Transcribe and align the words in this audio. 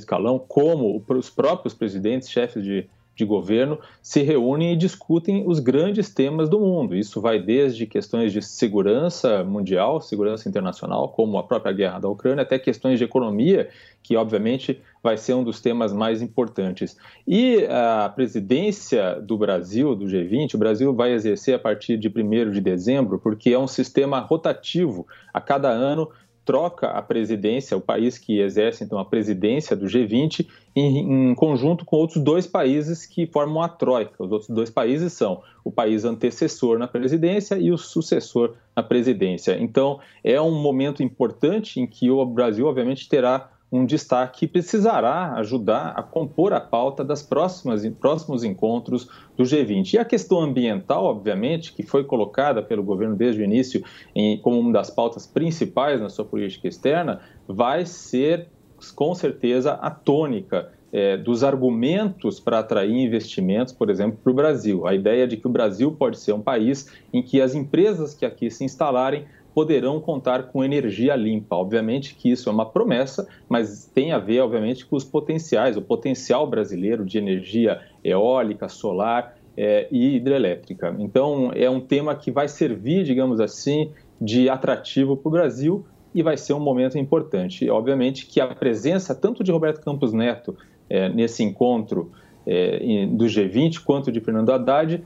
escalão, 0.00 0.38
como 0.38 1.02
os 1.08 1.30
próprios 1.30 1.72
presidentes, 1.72 2.28
chefes 2.28 2.64
de, 2.64 2.88
de 3.14 3.24
governo, 3.24 3.78
se 4.02 4.22
reúnem 4.22 4.72
e 4.72 4.76
discutem 4.76 5.44
os 5.46 5.60
grandes 5.60 6.12
temas 6.12 6.48
do 6.48 6.58
mundo. 6.58 6.96
Isso 6.96 7.20
vai 7.20 7.40
desde 7.40 7.86
questões 7.86 8.32
de 8.32 8.42
segurança 8.42 9.44
mundial, 9.44 10.00
segurança 10.00 10.48
internacional, 10.48 11.10
como 11.10 11.38
a 11.38 11.44
própria 11.44 11.72
guerra 11.72 12.00
da 12.00 12.08
Ucrânia, 12.08 12.42
até 12.42 12.58
questões 12.58 12.98
de 12.98 13.04
economia, 13.04 13.68
que 14.02 14.16
obviamente 14.16 14.82
vai 15.00 15.16
ser 15.16 15.34
um 15.34 15.44
dos 15.44 15.60
temas 15.60 15.92
mais 15.92 16.20
importantes. 16.20 16.96
E 17.24 17.64
a 17.66 18.08
presidência 18.08 19.20
do 19.20 19.38
Brasil, 19.38 19.94
do 19.94 20.06
G20, 20.06 20.54
o 20.54 20.58
Brasil 20.58 20.92
vai 20.92 21.12
exercer 21.12 21.54
a 21.54 21.58
partir 21.58 21.96
de 21.96 22.08
1 22.08 22.50
de 22.50 22.60
dezembro, 22.60 23.20
porque 23.20 23.50
é 23.50 23.58
um 23.58 23.68
sistema 23.68 24.18
rotativo. 24.18 25.06
A 25.32 25.40
cada 25.40 25.68
ano 25.68 26.10
troca 26.44 26.88
a 26.88 27.00
presidência, 27.00 27.76
o 27.76 27.80
país 27.80 28.18
que 28.18 28.40
exerce 28.40 28.84
então 28.84 28.98
a 28.98 29.04
presidência 29.04 29.74
do 29.74 29.86
G20, 29.86 30.46
em, 30.76 31.30
em, 31.30 31.34
conjunto 31.34 31.84
com 31.84 31.96
outros 31.96 32.22
dois 32.22 32.46
países 32.46 33.06
que 33.06 33.26
formam 33.26 33.62
a 33.62 33.68
troika. 33.68 34.22
Os 34.22 34.30
outros 34.30 34.50
dois 34.50 34.70
países 34.70 35.12
são 35.12 35.42
o 35.64 35.70
país 35.70 36.04
antecessor 36.04 36.78
na 36.78 36.86
presidência 36.86 37.56
e 37.56 37.70
o 37.70 37.78
sucessor 37.78 38.54
na 38.76 38.82
presidência. 38.82 39.56
Então 39.58 40.00
é 40.22 40.40
um 40.40 40.60
momento 40.60 41.02
importante 41.02 41.80
em 41.80 41.86
que 41.86 42.10
o 42.10 42.24
Brasil, 42.26 42.66
obviamente, 42.66 43.08
terá 43.08 43.50
um 43.74 43.84
destaque 43.84 44.40
que 44.40 44.46
precisará 44.46 45.32
ajudar 45.34 45.94
a 45.96 46.02
compor 46.02 46.52
a 46.52 46.60
pauta 46.60 47.02
das 47.02 47.24
próximas 47.24 47.84
próximos 48.00 48.44
encontros 48.44 49.08
do 49.36 49.42
G20. 49.42 49.94
E 49.94 49.98
a 49.98 50.04
questão 50.04 50.40
ambiental, 50.40 51.04
obviamente, 51.04 51.72
que 51.72 51.82
foi 51.82 52.04
colocada 52.04 52.62
pelo 52.62 52.84
governo 52.84 53.16
desde 53.16 53.40
o 53.40 53.44
início 53.44 53.82
em, 54.14 54.38
como 54.38 54.60
uma 54.60 54.72
das 54.72 54.90
pautas 54.90 55.26
principais 55.26 56.00
na 56.00 56.08
sua 56.08 56.24
política 56.24 56.68
externa, 56.68 57.20
vai 57.48 57.84
ser 57.84 58.46
com 58.94 59.12
certeza 59.12 59.72
a 59.72 59.90
tônica 59.90 60.70
é, 60.92 61.16
dos 61.16 61.42
argumentos 61.42 62.38
para 62.38 62.60
atrair 62.60 62.94
investimentos, 62.94 63.72
por 63.72 63.90
exemplo, 63.90 64.16
para 64.22 64.30
o 64.30 64.34
Brasil. 64.34 64.86
A 64.86 64.94
ideia 64.94 65.26
de 65.26 65.36
que 65.36 65.48
o 65.48 65.50
Brasil 65.50 65.90
pode 65.90 66.16
ser 66.20 66.32
um 66.32 66.40
país 66.40 66.88
em 67.12 67.20
que 67.20 67.40
as 67.40 67.56
empresas 67.56 68.14
que 68.14 68.24
aqui 68.24 68.48
se 68.48 68.62
instalarem 68.62 69.24
poderão 69.54 70.00
contar 70.00 70.44
com 70.44 70.64
energia 70.64 71.14
limpa. 71.14 71.54
Obviamente 71.54 72.14
que 72.14 72.30
isso 72.30 72.48
é 72.48 72.52
uma 72.52 72.66
promessa, 72.66 73.28
mas 73.48 73.90
tem 73.94 74.12
a 74.12 74.18
ver, 74.18 74.40
obviamente, 74.40 74.84
com 74.84 74.96
os 74.96 75.04
potenciais, 75.04 75.76
o 75.76 75.82
potencial 75.82 76.46
brasileiro 76.46 77.04
de 77.04 77.18
energia 77.18 77.80
eólica, 78.02 78.68
solar 78.68 79.36
é, 79.56 79.86
e 79.90 80.16
hidrelétrica. 80.16 80.94
Então, 80.98 81.52
é 81.54 81.70
um 81.70 81.80
tema 81.80 82.14
que 82.16 82.32
vai 82.32 82.48
servir, 82.48 83.04
digamos 83.04 83.40
assim, 83.40 83.90
de 84.20 84.48
atrativo 84.48 85.16
para 85.16 85.28
o 85.28 85.32
Brasil 85.32 85.86
e 86.14 86.22
vai 86.22 86.36
ser 86.36 86.54
um 86.54 86.60
momento 86.60 86.98
importante. 86.98 87.68
Obviamente 87.70 88.26
que 88.26 88.40
a 88.40 88.46
presença 88.48 89.14
tanto 89.14 89.42
de 89.44 89.52
Roberto 89.52 89.80
Campos 89.80 90.12
Neto 90.12 90.56
é, 90.88 91.08
nesse 91.08 91.42
encontro 91.42 92.10
é, 92.46 93.06
do 93.06 93.24
G20 93.24 93.82
quanto 93.82 94.12
de 94.12 94.20
Fernando 94.20 94.50
Haddad 94.50 95.02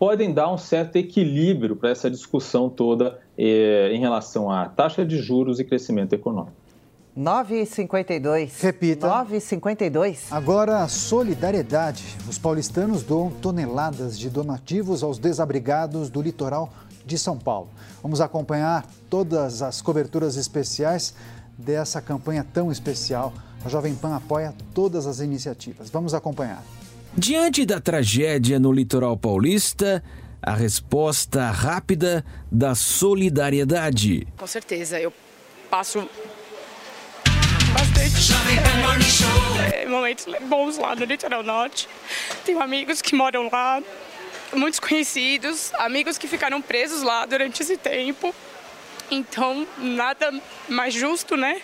podem 0.00 0.32
dar 0.32 0.50
um 0.50 0.56
certo 0.56 0.96
equilíbrio 0.96 1.76
para 1.76 1.90
essa 1.90 2.10
discussão 2.10 2.70
toda 2.70 3.20
eh, 3.36 3.90
em 3.92 4.00
relação 4.00 4.50
à 4.50 4.66
taxa 4.66 5.04
de 5.04 5.18
juros 5.18 5.60
e 5.60 5.64
crescimento 5.64 6.14
econômico. 6.14 6.56
9,52. 7.14 8.62
Repita. 8.62 9.06
9,52. 9.06 10.28
Agora, 10.30 10.88
solidariedade. 10.88 12.16
Os 12.26 12.38
paulistanos 12.38 13.02
doam 13.02 13.28
toneladas 13.28 14.18
de 14.18 14.30
donativos 14.30 15.02
aos 15.02 15.18
desabrigados 15.18 16.08
do 16.08 16.22
litoral 16.22 16.72
de 17.04 17.18
São 17.18 17.36
Paulo. 17.36 17.68
Vamos 18.02 18.22
acompanhar 18.22 18.86
todas 19.10 19.60
as 19.60 19.82
coberturas 19.82 20.36
especiais 20.36 21.14
dessa 21.58 22.00
campanha 22.00 22.46
tão 22.54 22.72
especial. 22.72 23.34
A 23.62 23.68
Jovem 23.68 23.94
Pan 23.94 24.16
apoia 24.16 24.54
todas 24.72 25.06
as 25.06 25.20
iniciativas. 25.20 25.90
Vamos 25.90 26.14
acompanhar. 26.14 26.64
Diante 27.16 27.66
da 27.66 27.80
tragédia 27.80 28.58
no 28.58 28.72
litoral 28.72 29.16
paulista, 29.16 30.02
a 30.40 30.54
resposta 30.54 31.50
rápida 31.50 32.24
da 32.50 32.74
solidariedade. 32.74 34.26
Com 34.36 34.46
certeza, 34.46 34.98
eu 34.98 35.12
passo 35.68 36.08
bastante 37.72 38.32
é, 39.72 39.86
momentos 39.86 40.26
bons 40.48 40.78
lá 40.78 40.94
no 40.94 41.04
litoral 41.04 41.42
norte. 41.42 41.88
Tenho 42.44 42.62
amigos 42.62 43.02
que 43.02 43.14
moram 43.14 43.50
lá, 43.50 43.82
muitos 44.54 44.78
conhecidos, 44.78 45.72
amigos 45.74 46.16
que 46.16 46.28
ficaram 46.28 46.62
presos 46.62 47.02
lá 47.02 47.26
durante 47.26 47.60
esse 47.62 47.76
tempo. 47.76 48.34
Então, 49.10 49.66
nada 49.78 50.32
mais 50.68 50.94
justo, 50.94 51.36
né? 51.36 51.60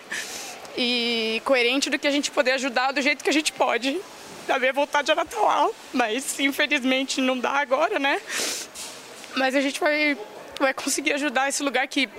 E 0.77 1.41
coerente 1.45 1.89
do 1.89 1.97
que 1.97 2.05
a 2.05 2.11
gente 2.11 2.29
poder 2.31 2.51
ajudar 2.51 2.91
do 2.91 3.01
jeito 3.01 3.23
que 3.23 3.29
a 3.29 3.33
gente 3.33 3.53
pode. 3.53 3.97
A 4.49 4.59
minha 4.59 4.73
vontade 4.73 5.11
era 5.11 5.21
estar 5.23 5.39
lá, 5.39 5.69
mas 5.93 6.39
infelizmente 6.39 7.19
não 7.21 7.37
dá 7.37 7.51
agora, 7.51 7.99
né? 7.99 8.19
Mas 9.35 9.55
a 9.55 9.61
gente 9.61 9.79
vai, 9.79 10.17
vai 10.59 10.73
conseguir 10.73 11.13
ajudar 11.13 11.49
esse 11.49 11.61
lugar 11.61 11.87
que 11.87 12.09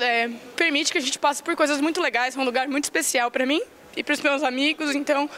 é, 0.00 0.28
permite 0.56 0.92
que 0.92 0.98
a 0.98 1.00
gente 1.00 1.18
passe 1.18 1.42
por 1.42 1.54
coisas 1.56 1.80
muito 1.80 2.00
legais. 2.00 2.36
É 2.36 2.40
um 2.40 2.44
lugar 2.44 2.68
muito 2.68 2.84
especial 2.84 3.30
para 3.30 3.44
mim 3.44 3.60
e 3.96 4.02
para 4.02 4.14
os 4.14 4.20
meus 4.20 4.42
amigos, 4.42 4.94
então 4.94 5.28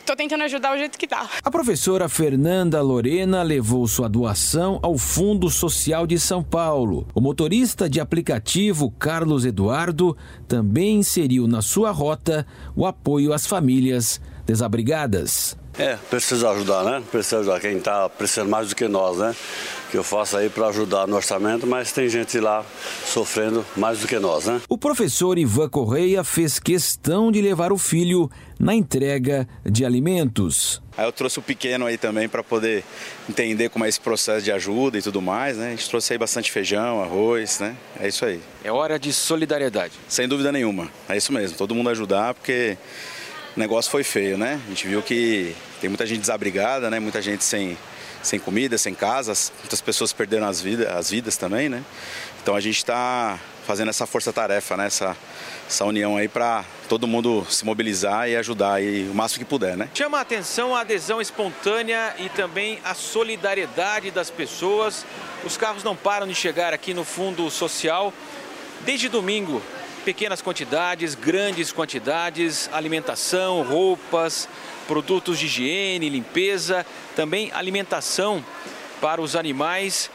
estou 0.00 0.16
tentando 0.16 0.42
ajudar 0.44 0.74
o 0.74 0.78
jeito 0.78 0.98
que 0.98 1.06
dá. 1.06 1.28
A 1.44 1.50
professora 1.50 2.08
Fernanda 2.08 2.80
Lorena 2.80 3.42
levou 3.42 3.86
sua 3.86 4.08
doação 4.08 4.78
ao 4.82 4.96
Fundo 4.96 5.50
Social 5.50 6.06
de 6.06 6.18
São 6.18 6.42
Paulo. 6.42 7.06
O 7.14 7.20
motorista 7.20 7.88
de 7.90 8.00
aplicativo 8.00 8.90
Carlos 8.98 9.44
Eduardo 9.44 10.16
também 10.46 10.96
inseriu 10.96 11.46
na 11.46 11.60
sua 11.60 11.90
rota 11.90 12.46
o 12.74 12.86
apoio 12.86 13.34
às 13.34 13.46
famílias 13.46 14.18
desabrigadas. 14.48 15.54
É, 15.78 15.96
precisa 16.10 16.50
ajudar, 16.50 16.82
né? 16.82 17.02
Precisa 17.12 17.38
ajudar 17.38 17.60
quem 17.60 17.76
está 17.76 18.08
precisando 18.08 18.48
mais 18.48 18.70
do 18.70 18.74
que 18.74 18.88
nós, 18.88 19.18
né? 19.18 19.36
Que 19.90 19.96
eu 19.96 20.02
faço 20.02 20.36
aí 20.36 20.48
para 20.48 20.66
ajudar 20.68 21.06
no 21.06 21.14
orçamento, 21.14 21.66
mas 21.66 21.92
tem 21.92 22.08
gente 22.08 22.40
lá 22.40 22.64
sofrendo 23.06 23.64
mais 23.76 24.00
do 24.00 24.08
que 24.08 24.18
nós, 24.18 24.46
né? 24.46 24.60
O 24.68 24.76
professor 24.76 25.38
Ivan 25.38 25.68
Correia 25.68 26.24
fez 26.24 26.58
questão 26.58 27.30
de 27.30 27.40
levar 27.40 27.72
o 27.72 27.78
filho 27.78 28.28
na 28.58 28.74
entrega 28.74 29.46
de 29.64 29.84
alimentos. 29.84 30.82
Aí 30.96 31.06
eu 31.06 31.12
trouxe 31.12 31.38
o 31.38 31.42
pequeno 31.42 31.86
aí 31.86 31.96
também 31.96 32.28
para 32.28 32.42
poder 32.42 32.82
entender 33.28 33.68
como 33.68 33.84
é 33.84 33.88
esse 33.88 34.00
processo 34.00 34.44
de 34.44 34.50
ajuda 34.50 34.98
e 34.98 35.02
tudo 35.02 35.22
mais, 35.22 35.58
né? 35.58 35.68
A 35.68 35.70
gente 35.70 35.88
trouxe 35.88 36.12
aí 36.12 36.18
bastante 36.18 36.50
feijão, 36.50 37.00
arroz, 37.02 37.60
né? 37.60 37.76
É 38.00 38.08
isso 38.08 38.24
aí. 38.24 38.40
É 38.64 38.72
hora 38.72 38.98
de 38.98 39.12
solidariedade. 39.12 39.92
Sem 40.08 40.26
dúvida 40.26 40.50
nenhuma. 40.50 40.90
É 41.08 41.16
isso 41.16 41.32
mesmo. 41.32 41.56
Todo 41.56 41.72
mundo 41.74 41.90
ajudar, 41.90 42.34
porque 42.34 42.76
o 43.58 43.60
negócio 43.60 43.90
foi 43.90 44.04
feio, 44.04 44.38
né? 44.38 44.60
A 44.64 44.68
gente 44.68 44.86
viu 44.86 45.02
que 45.02 45.52
tem 45.80 45.90
muita 45.90 46.06
gente 46.06 46.20
desabrigada, 46.20 46.88
né? 46.88 47.00
Muita 47.00 47.20
gente 47.20 47.42
sem, 47.42 47.76
sem 48.22 48.38
comida, 48.38 48.78
sem 48.78 48.94
casas, 48.94 49.52
muitas 49.58 49.80
pessoas 49.80 50.12
perderam 50.12 50.46
as, 50.46 50.60
vida, 50.60 50.96
as 50.96 51.10
vidas 51.10 51.36
também, 51.36 51.68
né? 51.68 51.82
Então 52.40 52.54
a 52.54 52.60
gente 52.60 52.76
está 52.76 53.36
fazendo 53.66 53.88
essa 53.88 54.06
força-tarefa, 54.06 54.76
né? 54.76 54.86
Essa, 54.86 55.16
essa 55.66 55.84
união 55.84 56.16
aí 56.16 56.28
para 56.28 56.64
todo 56.88 57.08
mundo 57.08 57.44
se 57.50 57.64
mobilizar 57.64 58.28
e 58.28 58.36
ajudar 58.36 58.74
aí 58.74 59.08
o 59.10 59.14
máximo 59.14 59.40
que 59.40 59.50
puder, 59.50 59.76
né? 59.76 59.88
Chama 59.92 60.18
a 60.18 60.20
atenção 60.20 60.76
a 60.76 60.82
adesão 60.82 61.20
espontânea 61.20 62.14
e 62.20 62.28
também 62.28 62.78
a 62.84 62.94
solidariedade 62.94 64.12
das 64.12 64.30
pessoas. 64.30 65.04
Os 65.44 65.56
carros 65.56 65.82
não 65.82 65.96
param 65.96 66.28
de 66.28 66.34
chegar 66.34 66.72
aqui 66.72 66.94
no 66.94 67.02
Fundo 67.02 67.50
Social. 67.50 68.14
Desde 68.84 69.08
domingo, 69.08 69.60
pequenas 70.08 70.40
quantidades, 70.40 71.14
grandes 71.14 71.70
quantidades, 71.70 72.70
alimentação, 72.72 73.62
roupas, 73.62 74.48
produtos 74.86 75.38
de 75.38 75.44
higiene, 75.44 76.08
limpeza, 76.08 76.86
também 77.14 77.52
alimentação 77.52 78.42
para 79.02 79.20
os 79.20 79.36
animais. 79.36 80.10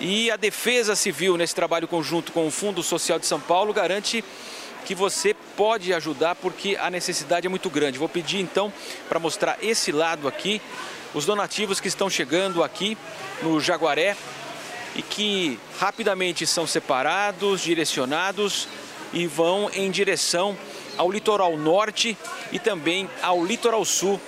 E 0.00 0.30
a 0.30 0.36
Defesa 0.36 0.96
Civil, 0.96 1.36
nesse 1.36 1.54
trabalho 1.54 1.86
conjunto 1.86 2.32
com 2.32 2.46
o 2.46 2.50
Fundo 2.50 2.82
Social 2.82 3.18
de 3.18 3.26
São 3.26 3.38
Paulo, 3.38 3.74
garante 3.74 4.24
que 4.86 4.94
você 4.94 5.34
pode 5.58 5.92
ajudar 5.92 6.34
porque 6.36 6.78
a 6.80 6.88
necessidade 6.88 7.46
é 7.46 7.50
muito 7.50 7.68
grande. 7.68 7.98
Vou 7.98 8.08
pedir 8.08 8.40
então 8.40 8.72
para 9.10 9.18
mostrar 9.18 9.58
esse 9.60 9.92
lado 9.92 10.26
aqui, 10.26 10.58
os 11.12 11.26
donativos 11.26 11.80
que 11.80 11.88
estão 11.88 12.08
chegando 12.08 12.64
aqui 12.64 12.96
no 13.42 13.60
Jaguaré 13.60 14.16
e 14.96 15.02
que 15.02 15.58
rapidamente 15.78 16.46
são 16.46 16.66
separados, 16.66 17.60
direcionados 17.60 18.66
e 19.12 19.26
vão 19.26 19.70
em 19.74 19.90
direção 19.90 20.56
ao 20.96 21.10
litoral 21.10 21.56
norte 21.56 22.16
e 22.50 22.58
também 22.58 23.08
ao 23.22 23.44
litoral 23.44 23.84
sul 23.84 24.20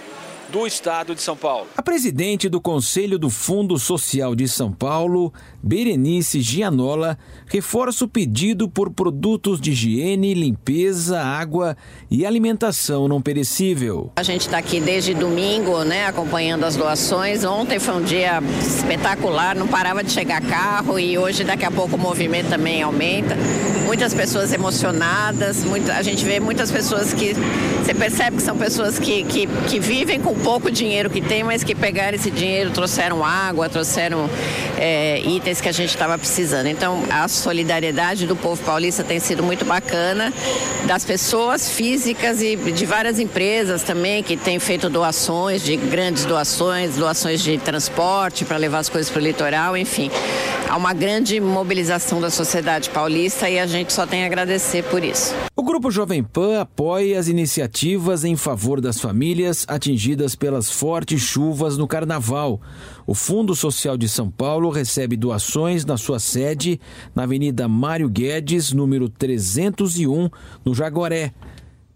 do 0.48 0.66
estado 0.66 1.14
de 1.14 1.22
São 1.22 1.36
Paulo. 1.36 1.66
A 1.76 1.82
presidente 1.82 2.48
do 2.48 2.60
Conselho 2.60 3.18
do 3.18 3.30
Fundo 3.30 3.78
Social 3.78 4.34
de 4.34 4.46
São 4.46 4.70
Paulo, 4.70 5.32
Berenice 5.64 6.42
Gianola, 6.42 7.16
reforça 7.46 8.04
o 8.04 8.08
pedido 8.08 8.68
por 8.68 8.90
produtos 8.90 9.58
de 9.58 9.70
higiene, 9.70 10.34
limpeza, 10.34 11.18
água 11.18 11.74
e 12.10 12.26
alimentação 12.26 13.08
não 13.08 13.22
perecível. 13.22 14.12
A 14.16 14.22
gente 14.22 14.42
está 14.42 14.58
aqui 14.58 14.78
desde 14.78 15.14
domingo, 15.14 15.82
né, 15.82 16.06
acompanhando 16.06 16.64
as 16.64 16.76
doações. 16.76 17.44
Ontem 17.44 17.78
foi 17.78 17.94
um 17.94 18.02
dia 18.02 18.42
espetacular, 18.60 19.56
não 19.56 19.66
parava 19.66 20.04
de 20.04 20.12
chegar 20.12 20.42
carro 20.42 20.98
e 20.98 21.16
hoje 21.16 21.44
daqui 21.44 21.64
a 21.64 21.70
pouco 21.70 21.96
o 21.96 21.98
movimento 21.98 22.50
também 22.50 22.82
aumenta 22.82 23.34
muitas 23.84 24.14
pessoas 24.14 24.52
emocionadas, 24.52 25.62
a 25.94 26.02
gente 26.02 26.24
vê 26.24 26.40
muitas 26.40 26.70
pessoas 26.70 27.12
que 27.12 27.34
você 27.34 27.94
percebe 27.94 28.38
que 28.38 28.42
são 28.42 28.56
pessoas 28.56 28.98
que, 28.98 29.22
que, 29.24 29.46
que 29.46 29.78
vivem 29.78 30.20
com 30.20 30.34
pouco 30.34 30.70
dinheiro 30.70 31.10
que 31.10 31.20
tem, 31.20 31.44
mas 31.44 31.62
que 31.62 31.74
pegaram 31.74 32.16
esse 32.16 32.30
dinheiro, 32.30 32.70
trouxeram 32.70 33.24
água, 33.24 33.68
trouxeram 33.68 34.28
é, 34.78 35.20
itens 35.20 35.53
que 35.60 35.68
a 35.68 35.72
gente 35.72 35.90
estava 35.90 36.16
precisando. 36.18 36.66
Então, 36.66 37.02
a 37.10 37.26
solidariedade 37.28 38.26
do 38.26 38.36
povo 38.36 38.62
paulista 38.62 39.04
tem 39.04 39.20
sido 39.20 39.42
muito 39.42 39.64
bacana, 39.64 40.32
das 40.86 41.04
pessoas 41.04 41.70
físicas 41.70 42.42
e 42.42 42.56
de 42.56 42.86
várias 42.86 43.18
empresas 43.18 43.82
também 43.82 44.22
que 44.22 44.36
têm 44.36 44.58
feito 44.58 44.88
doações, 44.88 45.62
de 45.62 45.76
grandes 45.76 46.24
doações, 46.24 46.96
doações 46.96 47.42
de 47.42 47.58
transporte 47.58 48.44
para 48.44 48.56
levar 48.56 48.78
as 48.78 48.88
coisas 48.88 49.10
para 49.10 49.20
o 49.20 49.24
litoral, 49.24 49.76
enfim. 49.76 50.10
Há 50.68 50.76
uma 50.76 50.92
grande 50.92 51.38
mobilização 51.40 52.20
da 52.20 52.30
sociedade 52.30 52.90
paulista 52.90 53.48
e 53.48 53.58
a 53.58 53.66
gente 53.66 53.92
só 53.92 54.06
tem 54.06 54.24
a 54.24 54.26
agradecer 54.26 54.82
por 54.84 55.04
isso. 55.04 55.34
O 55.54 55.62
Grupo 55.62 55.90
Jovem 55.90 56.22
Pan 56.22 56.60
apoia 56.60 57.18
as 57.18 57.28
iniciativas 57.28 58.24
em 58.24 58.36
favor 58.36 58.80
das 58.80 59.00
famílias 59.00 59.64
atingidas 59.68 60.34
pelas 60.34 60.70
fortes 60.70 61.20
chuvas 61.20 61.76
no 61.76 61.86
Carnaval. 61.86 62.60
O 63.06 63.14
Fundo 63.14 63.54
Social 63.54 63.98
de 63.98 64.08
São 64.08 64.30
Paulo 64.30 64.70
recebe 64.70 65.16
doações 65.16 65.84
na 65.84 65.98
sua 65.98 66.18
sede 66.18 66.80
na 67.14 67.24
Avenida 67.24 67.68
Mário 67.68 68.08
Guedes, 68.08 68.72
número 68.72 69.10
301, 69.10 70.30
no 70.64 70.74
Jaguaré. 70.74 71.34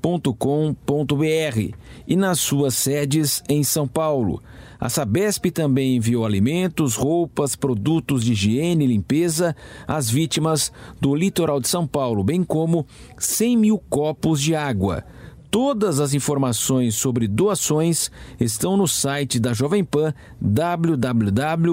doações@cufa.com.br 0.01 1.75
e 2.07 2.15
nas 2.15 2.39
suas 2.39 2.73
sedes 2.73 3.43
em 3.47 3.63
São 3.63 3.87
Paulo. 3.87 4.41
A 4.79 4.89
Sabesp 4.89 5.51
também 5.51 5.97
enviou 5.97 6.25
alimentos, 6.25 6.95
roupas, 6.95 7.55
produtos 7.55 8.23
de 8.23 8.31
higiene 8.31 8.83
e 8.83 8.87
limpeza 8.87 9.55
às 9.87 10.09
vítimas 10.09 10.71
do 10.99 11.13
litoral 11.13 11.61
de 11.61 11.67
São 11.67 11.85
Paulo, 11.85 12.23
bem 12.23 12.43
como 12.43 12.87
100 13.17 13.57
mil 13.57 13.77
copos 13.77 14.41
de 14.41 14.55
água. 14.55 15.03
Todas 15.51 15.99
as 15.99 16.15
informações 16.15 16.95
sobre 16.95 17.27
doações 17.27 18.09
estão 18.39 18.75
no 18.75 18.87
site 18.87 19.39
da 19.39 19.53
Jovem 19.53 19.83
Pan 19.83 20.13
www.jp.com.br. 20.41 21.71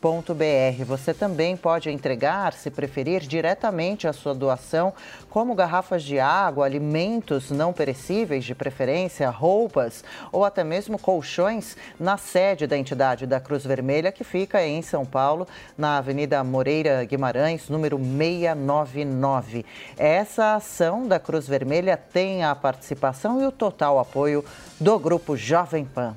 soschuvas@cruzvermelha.sp.org.br 0.00 0.84
você 0.86 1.12
também 1.12 1.56
pode 1.56 1.90
entregar, 1.90 2.54
se 2.54 2.70
preferir, 2.70 3.20
diretamente 3.20 4.08
a 4.08 4.12
sua 4.12 4.34
doação, 4.34 4.92
como 5.28 5.54
garrafas 5.54 6.02
de 6.02 6.18
água, 6.18 6.64
alimentos 6.64 7.50
não 7.50 7.72
perecíveis, 7.72 8.44
de 8.44 8.54
preferência, 8.54 9.28
roupas 9.28 10.02
ou 10.32 10.44
até 10.44 10.64
mesmo 10.64 10.98
colchões, 10.98 11.76
na 11.98 12.16
sede 12.16 12.66
da 12.66 12.76
entidade 12.76 13.26
da 13.26 13.38
Cruz 13.38 13.64
Vermelha, 13.64 14.10
que 14.10 14.24
fica 14.24 14.64
em 14.64 14.80
São 14.82 15.04
Paulo, 15.04 15.46
na 15.76 15.98
Avenida 15.98 16.42
Moreira 16.42 17.04
Guimarães, 17.04 17.68
número 17.68 17.98
699. 17.98 19.66
Essa 19.98 20.54
ação 20.54 21.06
da 21.06 21.18
Cruz 21.18 21.46
Vermelha 21.46 21.96
tem 21.96 22.42
a 22.42 22.54
participação 22.54 23.40
e 23.42 23.46
o 23.46 23.52
total 23.52 23.98
apoio 23.98 24.44
do 24.80 24.98
Grupo 24.98 25.36
Jovem 25.36 25.84
Pan. 25.84 26.14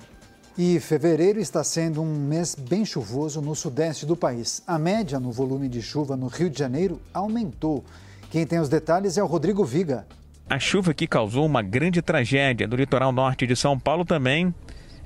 E 0.55 0.79
fevereiro 0.79 1.39
está 1.39 1.63
sendo 1.63 1.99
um 1.99 2.15
mês 2.15 2.53
bem 2.53 2.85
chuvoso 2.85 3.41
no 3.41 3.55
sudeste 3.55 4.05
do 4.05 4.15
país. 4.15 4.61
A 4.67 4.77
média 4.77 5.19
no 5.19 5.31
volume 5.31 5.67
de 5.67 5.81
chuva 5.81 6.15
no 6.15 6.27
Rio 6.27 6.47
de 6.47 6.59
Janeiro 6.59 7.01
aumentou. 7.11 7.83
Quem 8.29 8.45
tem 8.45 8.59
os 8.59 8.69
detalhes 8.69 9.17
é 9.17 9.23
o 9.23 9.25
Rodrigo 9.25 9.65
Viga. 9.65 10.05
A 10.47 10.59
chuva 10.59 10.93
que 10.93 11.07
causou 11.07 11.43
uma 11.43 11.63
grande 11.63 12.03
tragédia 12.03 12.67
no 12.67 12.75
litoral 12.75 13.11
norte 13.11 13.47
de 13.47 13.55
São 13.55 13.79
Paulo 13.79 14.05
também 14.05 14.53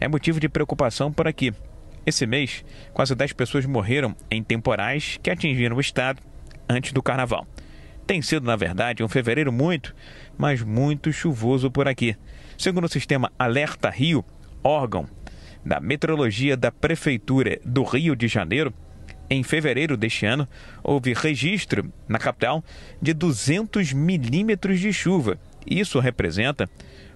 é 0.02 0.08
motivo 0.10 0.38
de 0.38 0.50
preocupação 0.50 1.14
por 1.14 1.30
aqui. 1.30 1.54
Esse 2.06 2.26
mês, 2.26 2.66
quase 2.94 3.16
10 3.16 3.32
pessoas 3.32 3.66
morreram 3.66 4.14
em 4.30 4.44
temporais 4.44 5.18
que 5.24 5.30
atingiram 5.30 5.78
o 5.78 5.82
estado 5.82 6.22
antes 6.68 6.92
do 6.92 7.02
carnaval. 7.02 7.48
Tem 8.06 8.22
sido, 8.22 8.46
na 8.46 8.58
verdade, 8.58 9.02
um 9.02 9.08
fevereiro 9.08 9.54
muito, 9.54 9.96
mas 10.38 10.62
muito 10.62 11.14
chuvoso 11.14 11.72
por 11.72 11.88
aqui. 11.88 12.18
Segundo 12.58 12.84
o 12.84 12.90
sistema 12.90 13.32
Alerta 13.40 13.90
Rio, 13.90 14.26
órgão 14.62 15.08
da 15.68 15.82
Meteorologia 15.82 16.56
da 16.56 16.72
Prefeitura 16.72 17.60
do 17.66 17.84
Rio 17.84 18.16
de 18.16 18.28
Janeiro, 18.28 18.74
em 19.30 19.44
fevereiro 19.44 19.98
deste 19.98 20.26
ano, 20.26 20.48
houve 20.82 21.14
registro 21.14 21.92
na 22.08 22.18
capital 22.18 22.64
de 23.02 23.14
200 23.14 23.92
milímetros 23.92 24.80
de 24.80 24.94
chuva. 24.94 25.38
Isso 25.70 26.00
representa 26.00 26.70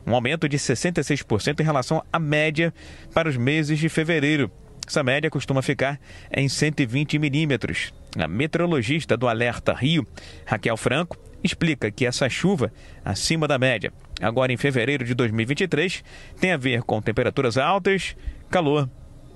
um 0.06 0.14
aumento 0.14 0.50
de 0.50 0.58
66% 0.58 1.62
em 1.62 1.64
relação 1.64 2.04
à 2.12 2.20
média 2.20 2.74
para 3.14 3.30
os 3.30 3.38
meses 3.38 3.80
de 3.80 3.88
fevereiro. 3.88 4.52
Essa 4.86 5.02
média 5.02 5.30
costuma 5.30 5.62
ficar 5.62 5.98
em 6.36 6.50
120 6.50 7.18
milímetros. 7.18 7.94
A 8.18 8.28
meteorologista 8.28 9.16
do 9.16 9.30
Alerta 9.30 9.74
Rio, 9.74 10.06
Raquel 10.46 10.76
Franco, 10.76 11.18
explica 11.42 11.90
que 11.90 12.06
essa 12.06 12.28
chuva 12.28 12.74
acima 13.06 13.48
da 13.48 13.58
média, 13.58 13.94
agora 14.22 14.52
em 14.52 14.58
fevereiro 14.58 15.06
de 15.06 15.14
2023, 15.14 16.04
tem 16.42 16.52
a 16.52 16.58
ver 16.58 16.84
com 16.84 17.02
temperaturas 17.02 17.58
altas, 17.58 18.16
calor 18.52 18.90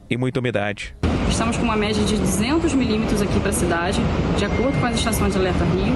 e 0.10 0.18
muita 0.18 0.40
umidade. 0.40 0.96
Estamos 1.30 1.58
com 1.58 1.64
uma 1.64 1.78
média 1.78 2.04
de 2.04 2.18
200 2.18 2.74
milímetros 2.74 3.22
aqui 3.22 3.40
para 3.40 3.50
a 3.50 3.54
cidade, 3.54 4.00
de 4.38 4.46
acordo 4.46 4.78
com 4.80 4.86
as 4.86 4.96
estações 4.96 5.34
de 5.34 5.40
alerta 5.40 5.64
Rio. 5.64 5.96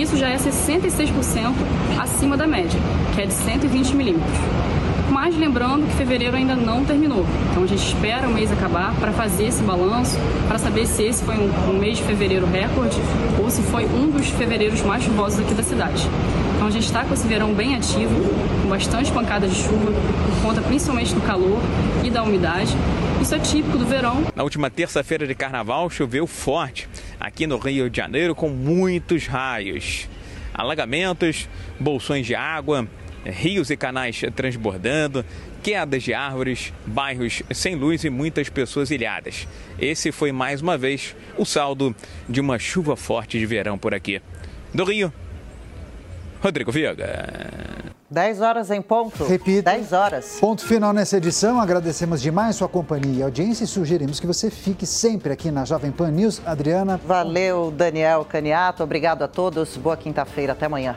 Isso 0.00 0.16
já 0.16 0.28
é 0.28 0.36
66% 0.36 1.54
acima 2.00 2.36
da 2.36 2.46
média, 2.46 2.78
que 3.14 3.22
é 3.22 3.26
de 3.26 3.32
120 3.32 3.94
milímetros. 3.94 4.38
Mas 5.12 5.36
lembrando 5.36 5.86
que 5.86 5.94
fevereiro 5.94 6.34
ainda 6.34 6.56
não 6.56 6.86
terminou, 6.86 7.26
então 7.50 7.64
a 7.64 7.66
gente 7.66 7.86
espera 7.86 8.26
o 8.26 8.32
mês 8.32 8.50
acabar 8.50 8.94
para 8.94 9.12
fazer 9.12 9.44
esse 9.44 9.62
balanço, 9.62 10.16
para 10.48 10.56
saber 10.56 10.86
se 10.86 11.02
esse 11.02 11.22
foi 11.22 11.36
um, 11.36 11.50
um 11.68 11.78
mês 11.78 11.98
de 11.98 12.04
fevereiro 12.04 12.46
recorde 12.46 12.96
ou 13.38 13.50
se 13.50 13.60
foi 13.64 13.84
um 13.84 14.10
dos 14.10 14.30
fevereiros 14.30 14.80
mais 14.80 15.04
chuvosos 15.04 15.40
aqui 15.40 15.52
da 15.52 15.62
cidade. 15.62 16.08
Então 16.56 16.66
a 16.66 16.70
gente 16.70 16.86
está 16.86 17.04
com 17.04 17.12
esse 17.12 17.28
verão 17.28 17.52
bem 17.52 17.76
ativo, 17.76 18.14
com 18.62 18.68
bastante 18.70 19.12
pancada 19.12 19.46
de 19.46 19.54
chuva, 19.54 19.92
por 19.92 20.48
conta 20.48 20.62
principalmente 20.62 21.14
do 21.14 21.20
calor 21.20 21.60
e 22.02 22.10
da 22.10 22.22
umidade. 22.22 22.74
Isso 23.20 23.34
é 23.34 23.38
típico 23.38 23.76
do 23.76 23.84
verão. 23.84 24.24
Na 24.34 24.42
última 24.42 24.70
terça-feira 24.70 25.26
de 25.26 25.34
carnaval 25.34 25.90
choveu 25.90 26.26
forte 26.26 26.88
aqui 27.20 27.46
no 27.46 27.58
Rio 27.58 27.90
de 27.90 27.98
Janeiro 27.98 28.34
com 28.34 28.48
muitos 28.48 29.26
raios. 29.26 30.08
Alagamentos, 30.54 31.50
bolsões 31.78 32.26
de 32.26 32.34
água, 32.34 32.88
rios 33.24 33.70
e 33.70 33.76
canais 33.76 34.20
transbordando, 34.34 35.24
quedas 35.62 36.02
de 36.02 36.12
árvores, 36.12 36.72
bairros 36.86 37.42
sem 37.52 37.74
luz 37.74 38.04
e 38.04 38.10
muitas 38.10 38.48
pessoas 38.48 38.90
ilhadas. 38.90 39.46
Esse 39.78 40.10
foi 40.12 40.32
mais 40.32 40.60
uma 40.60 40.76
vez 40.76 41.14
o 41.36 41.44
saldo 41.44 41.94
de 42.28 42.40
uma 42.40 42.58
chuva 42.58 42.96
forte 42.96 43.38
de 43.38 43.46
verão 43.46 43.78
por 43.78 43.94
aqui. 43.94 44.20
Do 44.74 44.84
Rio, 44.84 45.12
Rodrigo 46.42 46.72
Viega. 46.72 47.92
10 48.10 48.40
horas 48.42 48.70
em 48.70 48.82
ponto. 48.82 49.24
Repita. 49.24 49.70
10 49.70 49.92
horas. 49.92 50.36
Ponto 50.38 50.66
final 50.66 50.92
nessa 50.92 51.16
edição. 51.16 51.58
Agradecemos 51.58 52.20
demais 52.20 52.56
sua 52.56 52.68
companhia 52.68 53.20
e 53.20 53.22
audiência 53.22 53.64
e 53.64 53.66
sugerimos 53.66 54.20
que 54.20 54.26
você 54.26 54.50
fique 54.50 54.84
sempre 54.84 55.32
aqui 55.32 55.50
na 55.50 55.64
Jovem 55.64 55.90
Pan 55.90 56.10
News. 56.10 56.42
Adriana. 56.44 57.00
Valeu, 57.06 57.70
Daniel 57.70 58.26
Caniato. 58.26 58.82
Obrigado 58.82 59.22
a 59.22 59.28
todos. 59.28 59.76
Boa 59.78 59.96
quinta-feira. 59.96 60.52
Até 60.52 60.66
amanhã. 60.66 60.96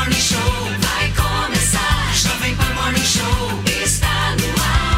Morning 0.00 0.18
Show 0.18 0.38
vai 0.80 1.12
começar. 1.12 2.14
Jovem 2.14 2.56
Pan 2.56 2.72
Morning 2.74 3.04
Show 3.04 3.62
está 3.84 4.34
no 4.34 4.62
ar. 4.62 4.89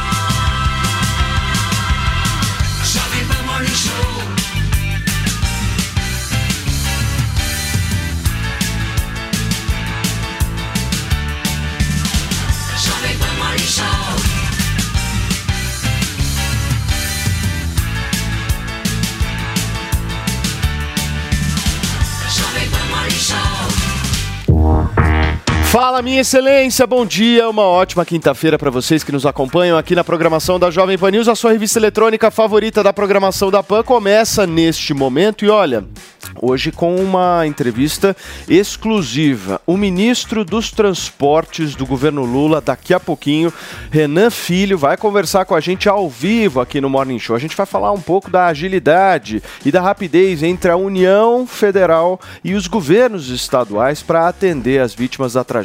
Fala, 25.73 26.03
minha 26.03 26.21
excelência, 26.21 26.87
bom 26.87 27.07
dia, 27.07 27.49
uma 27.49 27.63
ótima 27.63 28.05
quinta-feira 28.05 28.59
para 28.59 28.71
vocês 28.71 29.03
que 29.03 29.11
nos 29.11 29.25
acompanham 29.25 29.79
aqui 29.79 29.95
na 29.95 30.05
programação 30.05 30.59
da 30.59 30.71
Jovem 30.71 30.99
Pan 30.99 31.11
News. 31.11 31.29
A 31.29 31.35
sua 31.35 31.53
revista 31.53 31.79
eletrônica 31.79 32.31
favorita 32.31 32.83
da 32.83 32.93
programação 32.93 33.51
da 33.51 33.63
PAN 33.63 33.83
começa 33.83 34.47
neste 34.47 34.93
momento 34.93 35.47
e 35.47 35.49
olha, 35.49 35.83
hoje 36.43 36.71
com 36.71 36.97
uma 36.97 37.47
entrevista 37.47 38.15
exclusiva. 38.47 39.63
O 39.67 39.79
ministro 39.79 40.45
dos 40.45 40.71
Transportes 40.71 41.75
do 41.75 41.87
governo 41.87 42.23
Lula, 42.23 42.61
daqui 42.61 42.93
a 42.93 43.01
pouquinho, 43.01 43.51
Renan 43.91 44.29
Filho, 44.29 44.77
vai 44.77 44.99
conversar 44.99 45.47
com 45.47 45.55
a 45.55 45.61
gente 45.61 45.89
ao 45.89 46.07
vivo 46.07 46.61
aqui 46.61 46.83
no 46.83 46.91
Morning 46.91 47.19
Show. 47.19 47.35
A 47.35 47.39
gente 47.39 47.57
vai 47.57 47.65
falar 47.65 47.93
um 47.93 48.01
pouco 48.01 48.31
da 48.31 48.49
agilidade 48.49 49.43
e 49.65 49.73
da 49.73 49.81
rapidez 49.81 50.43
entre 50.43 50.71
a 50.71 50.77
União 50.77 51.47
Federal 51.47 52.21
e 52.45 52.53
os 52.53 52.67
governos 52.67 53.31
estaduais 53.31 54.03
para 54.03 54.29
atender 54.29 54.79
as 54.79 54.95
vítimas 54.95 55.33
da 55.33 55.43
tragédia 55.43 55.62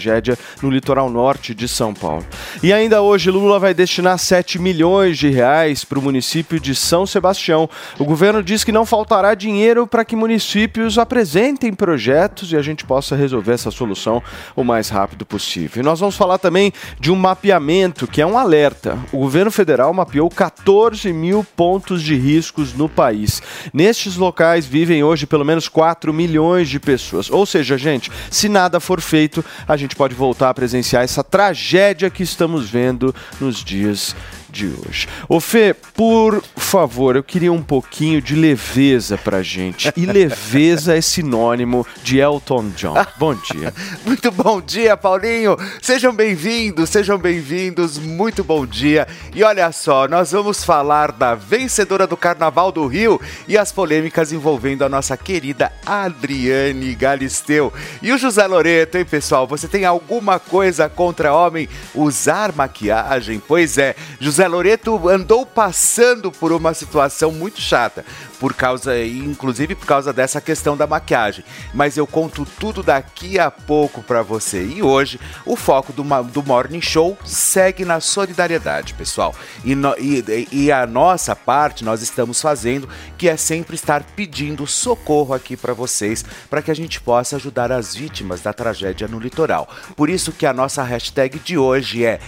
no 0.62 0.70
litoral 0.70 1.10
norte 1.10 1.54
de 1.54 1.68
São 1.68 1.94
Paulo. 1.94 2.25
E 2.62 2.72
ainda 2.74 3.01
hoje, 3.01 3.32
Lula 3.32 3.60
vai 3.60 3.74
destinar 3.74 4.18
7 4.18 4.60
milhões 4.60 5.18
de 5.18 5.30
reais 5.30 5.84
para 5.84 6.00
o 6.00 6.01
município 6.01 6.60
de 6.60 6.75
São 6.75 7.06
Sebastião. 7.06 7.70
O 7.98 8.06
governo 8.06 8.44
diz 8.44 8.63
que 8.63 8.72
não 8.72 8.86
faltará 8.86 9.34
dinheiro 9.34 9.88
para 9.88 10.06
que 10.06 10.16
municípios 10.16 10.98
apresentem 10.98 11.74
projetos 11.74 12.51
e 12.51 12.58
a 12.58 12.62
gente 12.62 12.86
possa 12.86 13.16
resolver 13.16 13.54
essa 13.54 13.72
solução 13.72 14.22
o 14.56 14.63
mais 14.63 14.89
rápido 14.89 15.25
possível. 15.25 15.82
E 15.82 15.86
nós 15.86 16.00
vamos 16.00 16.16
falar 16.16 16.38
também 16.38 16.74
de 17.00 17.12
um 17.12 17.16
mapeamento 17.16 18.08
que 18.08 18.22
é 18.22 18.25
um 18.25 18.38
alerta. 18.38 18.98
O 19.12 19.20
governo 19.20 19.51
federal 19.51 19.94
mapeou 19.94 20.30
14 20.30 21.12
mil 21.13 21.44
pontos 21.56 22.01
de 22.01 22.16
riscos 22.16 22.74
no 22.74 22.89
país. 22.89 23.42
Nestes 23.74 24.16
locais 24.16 24.66
vivem 24.66 25.04
hoje 25.04 25.25
pelo 25.25 25.46
menos 25.46 25.68
4 25.68 26.13
milhões 26.13 26.70
de 26.70 26.80
pessoas. 26.80 27.30
Ou 27.30 27.46
seja, 27.46 27.77
gente, 27.77 28.12
se 28.30 28.50
nada 28.50 28.80
for 28.80 29.01
feito, 29.01 29.44
a 29.68 29.77
gente 29.77 29.87
pode 29.96 30.15
voltar 30.15 30.50
a 30.50 30.53
presenciar 30.53 31.03
essa 31.03 31.24
tragédia 31.24 32.10
que 32.10 32.24
estamos 32.24 32.70
vendo 32.70 33.13
nos 33.39 33.63
dias 33.63 34.15
de 34.58 34.66
hoje. 34.66 35.08
Ô 35.30 35.40
Fê, 35.40 35.76
por 35.94 36.44
favor, 36.56 37.16
eu 37.16 37.24
queria 37.24 37.54
um 37.54 37.62
pouquinho 37.62 38.20
de 38.20 38.34
leveza 38.34 39.16
pra 39.16 39.44
gente. 39.44 39.94
E 39.96 40.06
leveza 40.06 40.98
é 40.98 41.02
sinônimo 41.02 41.86
de 42.02 42.18
Elton 42.18 42.70
John. 42.76 42.96
Bom 43.18 43.36
dia. 43.36 43.72
Muito 44.04 44.32
bom 44.32 44.60
dia, 44.60 44.98
Paulinho. 44.98 45.56
Sejam 45.80 46.12
bem-vindos, 46.12 46.90
sejam 46.90 47.20
bem-vindos. 47.20 48.00
Muito 48.00 48.44
bom 48.44 48.66
dia. 48.66 49.08
E 49.36 49.44
olha 49.44 49.72
só, 49.72 50.08
nós 50.08 50.32
vamos 50.32 50.64
falar 50.64 51.12
da 51.12 51.36
vencedora 51.36 52.08
do 52.08 52.18
Carnaval 52.18 52.72
do 52.72 52.88
Rio 52.88 53.22
e 53.48 53.58
as 53.58 53.72
polêmicas 53.72 54.32
envolvendo 54.32 54.84
a 54.84 54.90
nossa 54.90 55.16
querida 55.16 55.72
Adriane 55.86 56.96
Galisteu. 56.96 57.72
E 58.02 58.12
o 58.12 58.18
José 58.18 58.48
Loreto, 58.48 58.98
hein, 58.98 59.06
pessoal? 59.06 59.46
Você 59.46 59.68
tem 59.68 59.86
alguma 59.86 60.40
coisa 60.40 60.90
contra 60.90 61.34
homem 61.34 61.70
usar 61.94 62.52
maquiagem? 62.54 63.40
Pois 63.48 63.78
é, 63.78 63.96
José 64.20 64.47
Loreto 64.48 65.08
andou 65.10 65.46
passando 65.46 66.32
por 66.32 66.51
uma 66.51 66.74
situação 66.74 67.32
muito 67.32 67.60
chata, 67.62 68.06
por 68.39 68.53
causa, 68.53 68.98
inclusive 69.03 69.75
por 69.75 69.86
causa 69.86 70.13
dessa 70.13 70.39
questão 70.39 70.75
da 70.77 70.86
maquiagem. 70.88 71.44
Mas 71.74 71.98
eu 71.98 72.06
conto 72.06 72.46
tudo 72.60 72.84
daqui 72.84 73.39
a 73.39 73.50
pouco 73.50 74.01
para 74.03 74.22
você. 74.22 74.63
E 74.65 74.82
hoje 74.84 75.20
o 75.46 75.56
foco 75.56 75.91
do, 75.94 76.03
do 76.24 76.44
Morning 76.44 76.82
Show 76.82 77.17
segue 77.25 77.84
na 77.86 78.00
solidariedade, 78.00 78.94
pessoal. 78.94 79.34
E, 79.63 79.75
no- 79.75 79.96
e- 79.98 80.48
e 80.51 80.72
a 80.72 80.86
nossa 80.86 81.36
parte 81.36 81.84
nós 81.84 82.01
estamos 82.01 82.41
fazendo, 82.41 82.88
que 83.17 83.27
é 83.27 83.36
sempre 83.38 83.75
estar 83.75 84.03
pedindo 84.15 84.65
socorro 84.67 85.34
aqui 85.34 85.58
para 85.58 85.74
vocês, 85.74 86.24
para 86.50 86.62
que 86.62 86.72
a 86.72 86.75
gente 86.75 87.01
possa 87.01 87.36
ajudar 87.38 87.72
as 87.72 87.96
vítimas 87.96 88.41
da 88.41 88.53
tragédia 88.53 89.08
no 89.08 89.20
litoral. 89.20 89.67
Por 89.96 90.10
isso 90.10 90.32
que 90.32 90.46
a 90.46 90.53
nossa 90.53 90.84
hashtag 90.84 91.39
de 91.39 91.58
hoje 91.58 92.06
é 92.06 92.20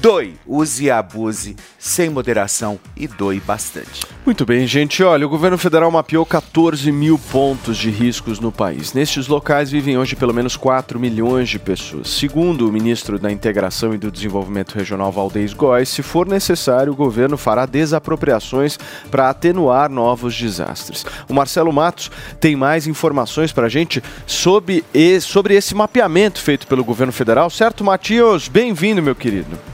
Doe, 0.00 0.34
use 0.46 0.84
e 0.84 0.90
abuse, 0.90 1.54
sem 1.78 2.08
moderação 2.08 2.80
e 2.96 3.06
doe 3.06 3.38
bastante. 3.38 4.00
Muito 4.24 4.46
bem, 4.46 4.66
gente. 4.66 5.02
Olha, 5.02 5.26
o 5.26 5.28
governo 5.28 5.53
federal 5.58 5.90
mapeou 5.90 6.24
14 6.24 6.90
mil 6.90 7.18
pontos 7.18 7.76
de 7.76 7.90
riscos 7.90 8.40
no 8.40 8.50
país. 8.50 8.92
Nestes 8.92 9.28
locais 9.28 9.70
vivem 9.70 9.98
hoje 9.98 10.16
pelo 10.16 10.32
menos 10.32 10.56
4 10.56 10.98
milhões 10.98 11.48
de 11.48 11.58
pessoas. 11.58 12.08
Segundo 12.10 12.68
o 12.68 12.72
ministro 12.72 13.18
da 13.18 13.30
Integração 13.30 13.94
e 13.94 13.98
do 13.98 14.10
Desenvolvimento 14.10 14.74
Regional, 14.74 15.12
Valdez 15.12 15.52
Góes, 15.52 15.88
se 15.88 16.02
for 16.02 16.26
necessário, 16.26 16.92
o 16.92 16.96
governo 16.96 17.36
fará 17.36 17.66
desapropriações 17.66 18.78
para 19.10 19.30
atenuar 19.30 19.90
novos 19.90 20.36
desastres. 20.36 21.04
O 21.28 21.34
Marcelo 21.34 21.72
Matos 21.72 22.10
tem 22.40 22.56
mais 22.56 22.86
informações 22.86 23.52
para 23.52 23.66
a 23.66 23.70
gente 23.70 24.02
sobre, 24.26 24.84
sobre 25.20 25.54
esse 25.54 25.74
mapeamento 25.74 26.40
feito 26.40 26.66
pelo 26.66 26.84
governo 26.84 27.12
federal. 27.12 27.50
Certo, 27.50 27.84
Matias? 27.84 28.48
Bem-vindo, 28.48 29.02
meu 29.02 29.14
querido. 29.14 29.73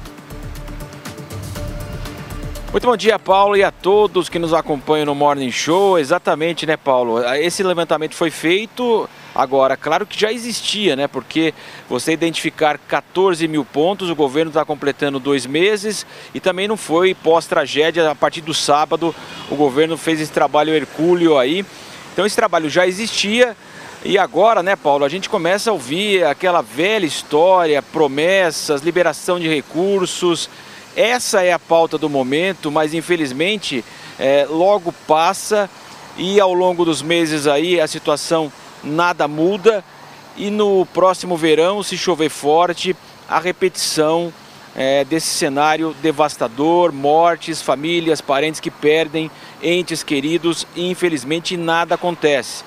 Muito 2.73 2.87
bom 2.87 2.97
dia, 2.97 3.19
Paulo, 3.19 3.57
e 3.57 3.65
a 3.65 3.73
todos 3.73 4.29
que 4.29 4.39
nos 4.39 4.55
acompanham 4.55 5.05
no 5.05 5.13
Morning 5.13 5.51
Show. 5.51 5.99
Exatamente, 5.99 6.65
né, 6.65 6.77
Paulo? 6.77 7.21
Esse 7.35 7.65
levantamento 7.65 8.15
foi 8.15 8.31
feito 8.31 9.11
agora. 9.35 9.77
Claro 9.77 10.07
que 10.07 10.19
já 10.19 10.33
existia, 10.33 10.95
né? 10.95 11.09
Porque 11.09 11.53
você 11.89 12.13
identificar 12.13 12.79
14 12.79 13.49
mil 13.49 13.65
pontos, 13.65 14.09
o 14.09 14.15
governo 14.15 14.51
está 14.51 14.65
completando 14.65 15.19
dois 15.19 15.47
meses 15.47 16.07
e 16.33 16.39
também 16.39 16.69
não 16.69 16.77
foi 16.77 17.13
pós-tragédia. 17.13 18.09
A 18.09 18.15
partir 18.15 18.41
do 18.41 18.55
sábado, 18.55 19.13
o 19.51 19.57
governo 19.57 19.97
fez 19.97 20.21
esse 20.21 20.31
trabalho 20.31 20.73
hercúleo 20.73 21.37
aí. 21.39 21.67
Então, 22.13 22.25
esse 22.25 22.37
trabalho 22.37 22.71
já 22.71 22.87
existia. 22.87 23.57
E 24.05 24.17
agora, 24.17 24.63
né, 24.63 24.77
Paulo, 24.77 25.05
a 25.05 25.09
gente 25.09 25.29
começa 25.29 25.71
a 25.71 25.73
ouvir 25.73 26.25
aquela 26.25 26.63
velha 26.63 27.05
história, 27.05 27.83
promessas, 27.83 28.81
liberação 28.81 29.41
de 29.41 29.49
recursos. 29.49 30.49
Essa 31.01 31.43
é 31.43 31.51
a 31.51 31.59
pauta 31.59 31.97
do 31.97 32.11
momento, 32.11 32.71
mas 32.71 32.93
infelizmente 32.93 33.83
é, 34.19 34.47
logo 34.47 34.93
passa 35.09 35.71
e 36.19 36.39
ao 36.39 36.53
longo 36.53 36.85
dos 36.85 37.01
meses 37.01 37.47
aí 37.47 37.81
a 37.81 37.87
situação 37.87 38.53
nada 38.85 39.27
muda 39.27 39.83
e 40.37 40.51
no 40.51 40.85
próximo 40.85 41.39
verão, 41.39 41.83
se 41.83 41.97
chover 41.97 42.29
forte, 42.29 42.95
a 43.27 43.41
repetição 43.41 44.31
é, 44.77 45.03
desse 45.03 45.29
cenário 45.29 45.97
devastador, 46.03 46.93
mortes, 46.93 47.63
famílias, 47.63 48.21
parentes 48.21 48.61
que 48.61 48.71
perdem 48.71 49.31
entes 49.63 50.03
queridos 50.03 50.67
e 50.77 50.91
infelizmente 50.91 51.57
nada 51.57 51.95
acontece. 51.95 52.63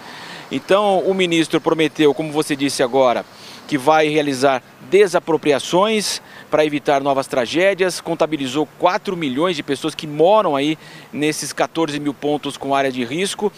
Então 0.51 1.01
o 1.01 1.13
ministro 1.13 1.61
prometeu, 1.61 2.15
como 2.15 2.31
você 2.31 2.55
disse 2.55 2.81
agora, 2.81 3.23
que 3.67 3.77
vai 3.77 4.07
realizar 4.07 4.63
desapropriações 4.89 6.19
para 6.53 6.63
evitar 6.63 7.01
novas 7.01 7.25
tragédias, 7.25 7.99
contabilizou 7.99 8.67
4 8.77 9.17
milhões 9.17 9.55
de 9.55 9.63
pessoas 9.63 9.95
que 9.95 10.05
moram 10.05 10.55
aí 10.55 10.77
nesses 11.11 11.51
14 11.51 11.99
mil 11.99 12.13
pontos 12.13 12.57
com 12.57 12.75
área 12.75 12.91
de 12.91 13.03
risco. 13.03 13.51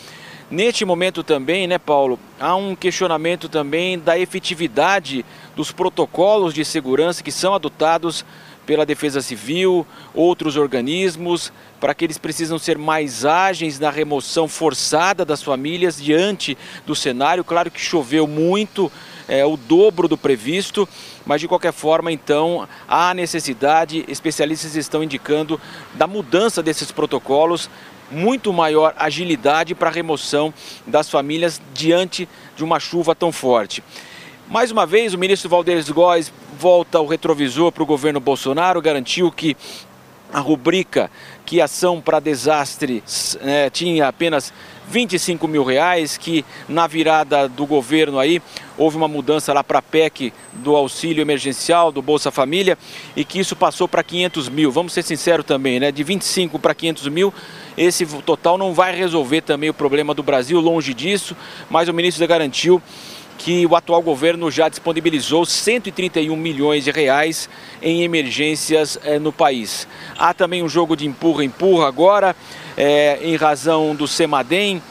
Neste 0.49 0.85
momento 0.85 1.21
também, 1.21 1.67
né, 1.67 1.77
Paulo, 1.77 2.17
há 2.39 2.55
um 2.55 2.73
questionamento 2.73 3.49
também 3.49 3.99
da 3.99 4.17
efetividade 4.17 5.25
dos 5.57 5.73
protocolos 5.73 6.53
de 6.53 6.63
segurança 6.63 7.21
que 7.21 7.33
são 7.33 7.53
adotados 7.53 8.23
pela 8.65 8.85
Defesa 8.85 9.21
Civil, 9.21 9.85
outros 10.13 10.55
organismos, 10.55 11.51
para 11.81 11.93
que 11.93 12.05
eles 12.05 12.17
precisam 12.17 12.57
ser 12.57 12.77
mais 12.77 13.25
ágeis 13.25 13.77
na 13.77 13.89
remoção 13.89 14.47
forçada 14.47 15.25
das 15.25 15.43
famílias 15.43 16.01
diante 16.01 16.57
do 16.85 16.95
cenário. 16.95 17.43
Claro 17.43 17.69
que 17.69 17.79
choveu 17.81 18.25
muito, 18.25 18.89
é 19.27 19.45
o 19.45 19.57
dobro 19.57 20.07
do 20.07 20.17
previsto, 20.17 20.87
mas 21.25 21.41
de 21.41 21.47
qualquer 21.47 21.73
forma, 21.73 22.11
então, 22.11 22.67
há 22.87 23.13
necessidade, 23.13 24.05
especialistas 24.07 24.75
estão 24.75 25.03
indicando, 25.03 25.59
da 25.93 26.07
mudança 26.07 26.61
desses 26.61 26.91
protocolos 26.91 27.69
muito 28.11 28.53
maior 28.53 28.93
agilidade 28.97 29.73
para 29.73 29.89
a 29.89 29.93
remoção 29.93 30.53
das 30.85 31.09
famílias 31.09 31.61
diante 31.73 32.29
de 32.55 32.63
uma 32.63 32.79
chuva 32.79 33.15
tão 33.15 33.31
forte. 33.31 33.83
Mais 34.47 34.69
uma 34.69 34.85
vez, 34.85 35.13
o 35.13 35.17
ministro 35.17 35.49
Valdez 35.49 35.89
Góes 35.89 36.31
volta 36.59 36.99
o 36.99 37.07
retrovisor 37.07 37.71
para 37.71 37.81
o 37.81 37.85
governo 37.85 38.19
Bolsonaro, 38.19 38.81
garantiu 38.81 39.31
que 39.31 39.57
a 40.31 40.39
rubrica 40.39 41.09
que 41.45 41.61
ação 41.61 42.01
para 42.01 42.19
desastre 42.19 43.03
né, 43.41 43.69
tinha 43.69 44.07
apenas 44.07 44.53
25 44.87 45.47
mil 45.47 45.63
reais, 45.63 46.17
que 46.17 46.45
na 46.67 46.87
virada 46.87 47.47
do 47.47 47.65
governo 47.65 48.19
aí 48.19 48.41
houve 48.77 48.97
uma 48.97 49.07
mudança 49.07 49.53
lá 49.53 49.63
para 49.63 49.79
a 49.79 49.81
PEC 49.81 50.33
do 50.53 50.75
auxílio 50.75 51.21
emergencial, 51.21 51.91
do 51.91 52.01
Bolsa 52.01 52.31
Família, 52.31 52.77
e 53.15 53.23
que 53.23 53.39
isso 53.39 53.55
passou 53.55 53.87
para 53.87 54.03
500 54.03 54.49
mil. 54.49 54.71
Vamos 54.71 54.93
ser 54.93 55.03
sinceros 55.03 55.45
também, 55.45 55.79
né? 55.79 55.91
De 55.91 56.03
25 56.03 56.59
para 56.59 56.73
500 56.73 57.07
mil, 57.07 57.33
esse 57.77 58.05
total 58.21 58.57
não 58.57 58.73
vai 58.73 58.95
resolver 58.95 59.41
também 59.41 59.69
o 59.69 59.73
problema 59.73 60.13
do 60.13 60.23
Brasil, 60.23 60.59
longe 60.59 60.93
disso, 60.93 61.35
mas 61.69 61.89
o 61.89 61.93
ministro 61.93 62.25
garantiu 62.27 62.81
que 63.37 63.65
o 63.65 63.75
atual 63.75 64.01
governo 64.01 64.49
já 64.49 64.69
disponibilizou 64.69 65.45
131 65.45 66.35
milhões 66.35 66.85
de 66.85 66.91
reais 66.91 67.49
em 67.81 68.03
emergências 68.03 68.97
eh, 69.03 69.19
no 69.19 69.31
país. 69.31 69.87
Há 70.17 70.33
também 70.33 70.63
um 70.63 70.69
jogo 70.69 70.95
de 70.95 71.05
empurra-empurra 71.05 71.87
agora, 71.87 72.35
eh, 72.77 73.19
em 73.21 73.35
razão 73.35 73.93
do 73.93 74.07
CEMADEM, 74.07 74.81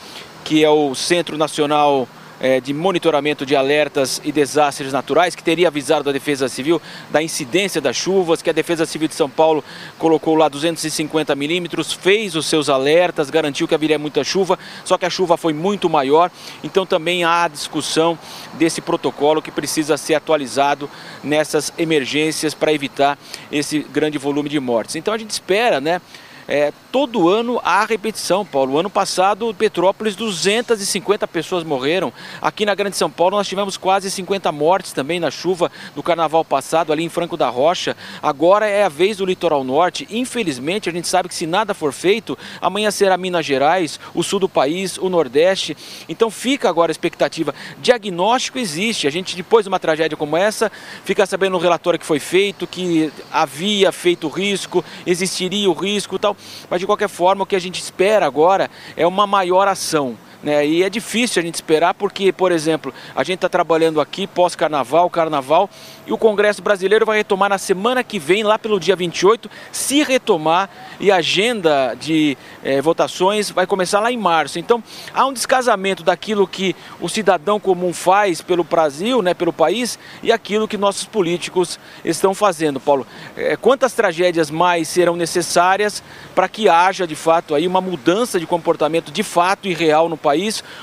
que 0.44 0.62
é 0.62 0.68
o 0.68 0.94
Centro 0.94 1.38
Nacional 1.38 2.06
é, 2.44 2.60
de 2.60 2.74
monitoramento 2.74 3.46
de 3.46 3.56
alertas 3.56 4.20
e 4.22 4.30
desastres 4.30 4.92
naturais, 4.92 5.34
que 5.34 5.42
teria 5.42 5.68
avisado 5.68 6.10
a 6.10 6.12
Defesa 6.12 6.46
Civil 6.46 6.78
da 7.10 7.22
incidência 7.22 7.80
das 7.80 7.96
chuvas, 7.96 8.42
que 8.42 8.50
a 8.50 8.52
Defesa 8.52 8.84
Civil 8.84 9.08
de 9.08 9.14
São 9.14 9.30
Paulo 9.30 9.64
colocou 9.98 10.34
lá 10.34 10.46
250 10.46 11.34
milímetros, 11.34 11.94
fez 11.94 12.36
os 12.36 12.44
seus 12.44 12.68
alertas, 12.68 13.30
garantiu 13.30 13.66
que 13.66 13.74
haveria 13.74 13.98
muita 13.98 14.22
chuva, 14.22 14.58
só 14.84 14.98
que 14.98 15.06
a 15.06 15.10
chuva 15.10 15.38
foi 15.38 15.54
muito 15.54 15.88
maior, 15.88 16.30
então 16.62 16.84
também 16.84 17.24
há 17.24 17.44
a 17.44 17.48
discussão 17.48 18.18
desse 18.58 18.82
protocolo 18.82 19.40
que 19.40 19.50
precisa 19.50 19.96
ser 19.96 20.14
atualizado 20.14 20.90
nessas 21.22 21.72
emergências 21.78 22.52
para 22.52 22.74
evitar 22.74 23.18
esse 23.50 23.78
grande 23.90 24.18
volume 24.18 24.50
de 24.50 24.60
mortes. 24.60 24.96
Então 24.96 25.14
a 25.14 25.18
gente 25.18 25.30
espera, 25.30 25.80
né? 25.80 25.98
É, 26.46 26.72
todo 26.92 27.28
ano 27.28 27.60
há 27.64 27.84
repetição, 27.84 28.44
Paulo. 28.44 28.74
O 28.74 28.78
ano 28.78 28.90
passado, 28.90 29.54
Petrópolis, 29.54 30.14
250 30.14 31.26
pessoas 31.26 31.64
morreram. 31.64 32.12
Aqui 32.40 32.66
na 32.66 32.74
Grande 32.74 32.96
São 32.96 33.10
Paulo, 33.10 33.36
nós 33.36 33.48
tivemos 33.48 33.76
quase 33.76 34.10
50 34.10 34.52
mortes 34.52 34.92
também 34.92 35.18
na 35.18 35.30
chuva 35.30 35.72
do 35.94 36.02
carnaval 36.02 36.44
passado, 36.44 36.92
ali 36.92 37.02
em 37.02 37.08
Franco 37.08 37.36
da 37.36 37.48
Rocha. 37.48 37.96
Agora 38.22 38.68
é 38.68 38.84
a 38.84 38.88
vez 38.88 39.16
do 39.16 39.24
litoral 39.24 39.64
norte. 39.64 40.06
Infelizmente, 40.10 40.88
a 40.88 40.92
gente 40.92 41.08
sabe 41.08 41.28
que 41.28 41.34
se 41.34 41.46
nada 41.46 41.72
for 41.72 41.92
feito, 41.92 42.36
amanhã 42.60 42.90
será 42.90 43.16
Minas 43.16 43.46
Gerais, 43.46 43.98
o 44.14 44.22
sul 44.22 44.38
do 44.38 44.48
país, 44.48 44.98
o 44.98 45.08
Nordeste. 45.08 45.76
Então 46.08 46.30
fica 46.30 46.68
agora 46.68 46.90
a 46.90 46.92
expectativa. 46.92 47.54
Diagnóstico 47.78 48.58
existe. 48.58 49.06
A 49.06 49.10
gente, 49.10 49.34
depois 49.34 49.64
de 49.64 49.68
uma 49.68 49.80
tragédia 49.80 50.16
como 50.16 50.36
essa, 50.36 50.70
fica 51.04 51.24
sabendo 51.24 51.52
no 51.52 51.58
relatório 51.58 51.98
que 51.98 52.06
foi 52.06 52.18
feito, 52.18 52.66
que 52.66 53.10
havia 53.32 53.90
feito 53.92 54.28
risco, 54.28 54.84
existiria 55.06 55.70
o 55.70 55.72
risco 55.72 56.18
tal. 56.18 56.33
Mas 56.68 56.80
de 56.80 56.86
qualquer 56.86 57.08
forma, 57.08 57.42
o 57.42 57.46
que 57.46 57.56
a 57.56 57.60
gente 57.60 57.80
espera 57.80 58.26
agora 58.26 58.70
é 58.96 59.06
uma 59.06 59.26
maior 59.26 59.68
ação. 59.68 60.16
Né? 60.44 60.66
E 60.66 60.82
é 60.82 60.90
difícil 60.90 61.40
a 61.40 61.44
gente 61.44 61.54
esperar 61.54 61.94
porque, 61.94 62.30
por 62.30 62.52
exemplo, 62.52 62.92
a 63.16 63.24
gente 63.24 63.36
está 63.36 63.48
trabalhando 63.48 63.98
aqui 63.98 64.26
pós-carnaval, 64.26 65.08
carnaval, 65.08 65.70
e 66.06 66.12
o 66.12 66.18
Congresso 66.18 66.60
Brasileiro 66.60 67.06
vai 67.06 67.16
retomar 67.16 67.48
na 67.48 67.56
semana 67.56 68.04
que 68.04 68.18
vem, 68.18 68.42
lá 68.42 68.58
pelo 68.58 68.78
dia 68.78 68.94
28, 68.94 69.50
se 69.72 70.02
retomar, 70.02 70.68
e 71.00 71.10
a 71.10 71.16
agenda 71.16 71.94
de 71.98 72.36
eh, 72.62 72.82
votações 72.82 73.50
vai 73.50 73.66
começar 73.66 74.00
lá 74.00 74.12
em 74.12 74.18
março. 74.18 74.58
Então, 74.58 74.84
há 75.14 75.24
um 75.24 75.32
descasamento 75.32 76.02
daquilo 76.02 76.46
que 76.46 76.76
o 77.00 77.08
cidadão 77.08 77.58
comum 77.58 77.94
faz 77.94 78.42
pelo 78.42 78.62
Brasil, 78.62 79.22
né, 79.22 79.32
pelo 79.32 79.52
país, 79.52 79.98
e 80.22 80.30
aquilo 80.30 80.68
que 80.68 80.76
nossos 80.76 81.04
políticos 81.04 81.80
estão 82.04 82.34
fazendo, 82.34 82.78
Paulo. 82.78 83.06
Eh, 83.34 83.56
quantas 83.56 83.94
tragédias 83.94 84.50
mais 84.50 84.88
serão 84.88 85.16
necessárias 85.16 86.02
para 86.34 86.48
que 86.48 86.68
haja, 86.68 87.06
de 87.06 87.16
fato, 87.16 87.54
aí 87.54 87.66
uma 87.66 87.80
mudança 87.80 88.38
de 88.38 88.46
comportamento 88.46 89.10
de 89.10 89.22
fato 89.22 89.66
e 89.68 89.72
real 89.72 90.06
no 90.06 90.18
país, 90.18 90.33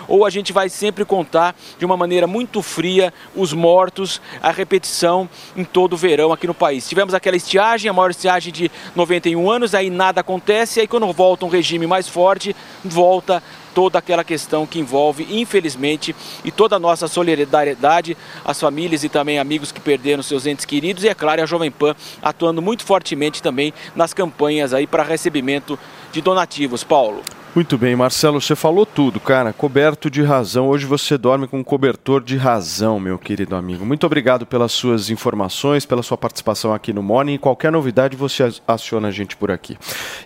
ou 0.08 0.26
a 0.26 0.30
gente 0.30 0.54
vai 0.54 0.70
sempre 0.70 1.06
contar 1.06 1.56
de 1.78 1.86
uma 1.86 1.98
maneira 1.98 2.28
muito 2.28 2.62
fria 2.62 3.14
os 3.36 3.54
mortos, 3.54 4.22
a 4.42 4.52
repetição 4.52 5.30
em 5.56 5.64
todo 5.64 5.94
o 5.94 5.98
verão 5.98 6.32
aqui 6.32 6.48
no 6.48 6.54
país. 6.54 6.88
Tivemos 6.88 7.14
aquela 7.14 7.38
estiagem, 7.38 7.90
a 7.90 7.94
maior 7.94 8.12
estiagem 8.12 8.52
de 8.52 8.72
91 8.96 9.50
anos, 9.50 9.76
aí 9.76 9.90
nada 9.90 10.22
acontece, 10.22 10.80
aí 10.80 10.88
quando 10.88 11.12
volta 11.14 11.46
um 11.46 11.50
regime 11.50 11.88
mais 11.88 12.08
forte, 12.08 12.56
volta 12.84 13.42
toda 13.74 14.00
aquela 14.00 14.24
questão 14.24 14.66
que 14.66 14.80
envolve, 14.80 15.28
infelizmente, 15.30 16.16
e 16.44 16.52
toda 16.52 16.76
a 16.76 16.80
nossa 16.80 17.08
solidariedade 17.08 18.18
às 18.44 18.60
famílias 18.60 19.04
e 19.04 19.10
também 19.10 19.40
amigos 19.40 19.72
que 19.72 19.80
perderam 19.80 20.22
seus 20.22 20.46
entes 20.46 20.66
queridos, 20.66 21.04
e 21.04 21.10
é 21.10 21.16
claro, 21.16 21.42
a 21.42 21.46
Jovem 21.46 21.72
Pan 21.72 21.96
atuando 22.22 22.62
muito 22.62 22.84
fortemente 22.84 23.42
também 23.42 23.74
nas 23.96 24.14
campanhas 24.14 24.74
aí 24.74 24.86
para 24.86 25.04
recebimento 25.04 25.80
de 26.12 26.22
donativos. 26.22 26.84
Paulo. 26.84 27.40
Muito 27.54 27.78
bem, 27.78 27.98
Marcelo, 27.98 28.40
você 28.40 28.56
falou 28.56 28.86
tudo, 28.86 29.20
cara. 29.20 29.52
Coberto 29.52 30.10
de 30.10 30.22
razão. 30.24 30.70
Hoje 30.70 30.86
você 30.86 31.18
dorme 31.18 31.48
com 31.50 31.60
um 31.60 31.64
cobertor 31.66 32.24
de 32.24 32.38
razão, 32.38 32.98
meu 32.98 33.20
querido 33.20 33.58
amigo. 33.58 33.86
Muito 33.86 34.06
obrigado 34.06 34.46
pelas 34.46 34.72
suas 34.72 35.10
informações, 35.10 35.86
pela 35.86 36.02
sua 36.02 36.18
participação 36.18 36.74
aqui 36.74 36.94
no 36.94 37.04
Morning. 37.04 37.38
Qualquer 37.38 37.70
novidade, 37.70 38.16
você 38.16 38.50
aciona 38.66 39.10
a 39.10 39.12
gente 39.12 39.36
por 39.36 39.52
aqui. 39.52 39.78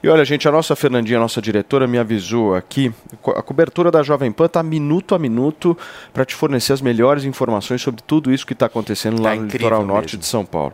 E 0.04 0.08
olha, 0.08 0.24
gente, 0.24 0.48
a 0.48 0.52
nossa 0.52 0.76
Fernandinha, 0.76 1.18
a 1.18 1.22
nossa 1.22 1.42
diretora, 1.42 1.88
me 1.88 1.98
avisou 1.98 2.54
aqui. 2.54 2.94
A 3.36 3.42
cobertura 3.42 3.90
da 3.90 4.04
Jovem 4.04 4.32
Pan 4.32 4.46
está 4.46 4.62
minuto 4.62 5.16
a 5.16 5.20
minuto 5.20 5.76
para 6.14 6.26
te 6.26 6.36
fornecer 6.36 6.74
as 6.74 6.82
melhores 6.82 7.24
informações 7.24 7.82
sobre 7.82 8.04
tudo 8.06 8.32
isso 8.32 8.46
que 8.46 8.54
está 8.54 8.68
acontecendo 8.68 9.20
lá 9.20 9.32
Tá 9.32 9.36
no 9.38 9.48
litoral 9.48 9.84
norte 9.84 10.10
mesmo. 10.10 10.20
de 10.20 10.26
São 10.28 10.46
Paulo. 10.46 10.74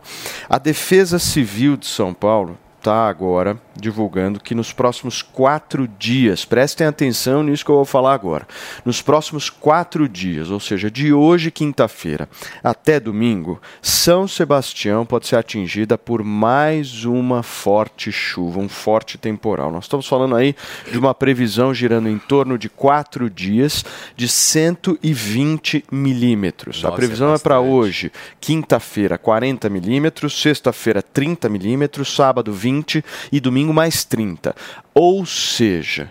A 0.50 0.58
Defesa 0.58 1.18
Civil 1.18 1.78
de 1.78 1.86
São 1.86 2.12
Paulo 2.12 2.58
está 2.78 3.08
agora 3.08 3.58
divulgando 3.76 4.40
que 4.40 4.54
nos 4.54 4.72
próximos 4.72 5.22
quatro 5.22 5.86
dias, 5.98 6.44
prestem 6.44 6.86
atenção 6.86 7.42
nisso 7.42 7.64
que 7.64 7.70
eu 7.70 7.76
vou 7.76 7.84
falar 7.84 8.14
agora, 8.14 8.46
nos 8.84 9.02
próximos 9.02 9.50
quatro 9.50 10.08
dias, 10.08 10.50
ou 10.50 10.60
seja, 10.60 10.90
de 10.90 11.12
hoje, 11.12 11.50
quinta-feira, 11.50 12.28
até 12.62 12.98
domingo, 12.98 13.60
São 13.80 14.26
Sebastião 14.26 15.04
pode 15.04 15.26
ser 15.26 15.36
atingida 15.36 15.98
por 15.98 16.22
mais 16.22 17.04
uma 17.04 17.42
forte 17.42 18.10
chuva, 18.10 18.60
um 18.60 18.68
forte 18.68 19.18
temporal. 19.18 19.70
Nós 19.70 19.84
estamos 19.84 20.06
falando 20.06 20.36
aí 20.36 20.54
de 20.90 20.98
uma 20.98 21.14
previsão 21.14 21.74
girando 21.74 22.08
em 22.08 22.18
torno 22.18 22.56
de 22.56 22.68
quatro 22.68 23.28
dias 23.28 23.84
de 24.16 24.28
120 24.28 25.84
milímetros. 25.90 26.84
A 26.84 26.88
Nossa, 26.88 26.96
previsão 26.96 27.32
é 27.32 27.36
é 27.36 27.38
para 27.38 27.60
hoje, 27.60 28.12
quinta-feira, 28.40 29.18
40 29.18 29.68
milímetros, 29.68 30.40
sexta-feira, 30.40 31.02
30 31.02 31.48
milímetros, 31.48 32.14
sábado, 32.14 32.52
20 32.52 33.04
e 33.30 33.40
domingo 33.40 33.61
mais 33.70 34.02
30. 34.04 34.54
Ou 34.94 35.26
seja, 35.26 36.10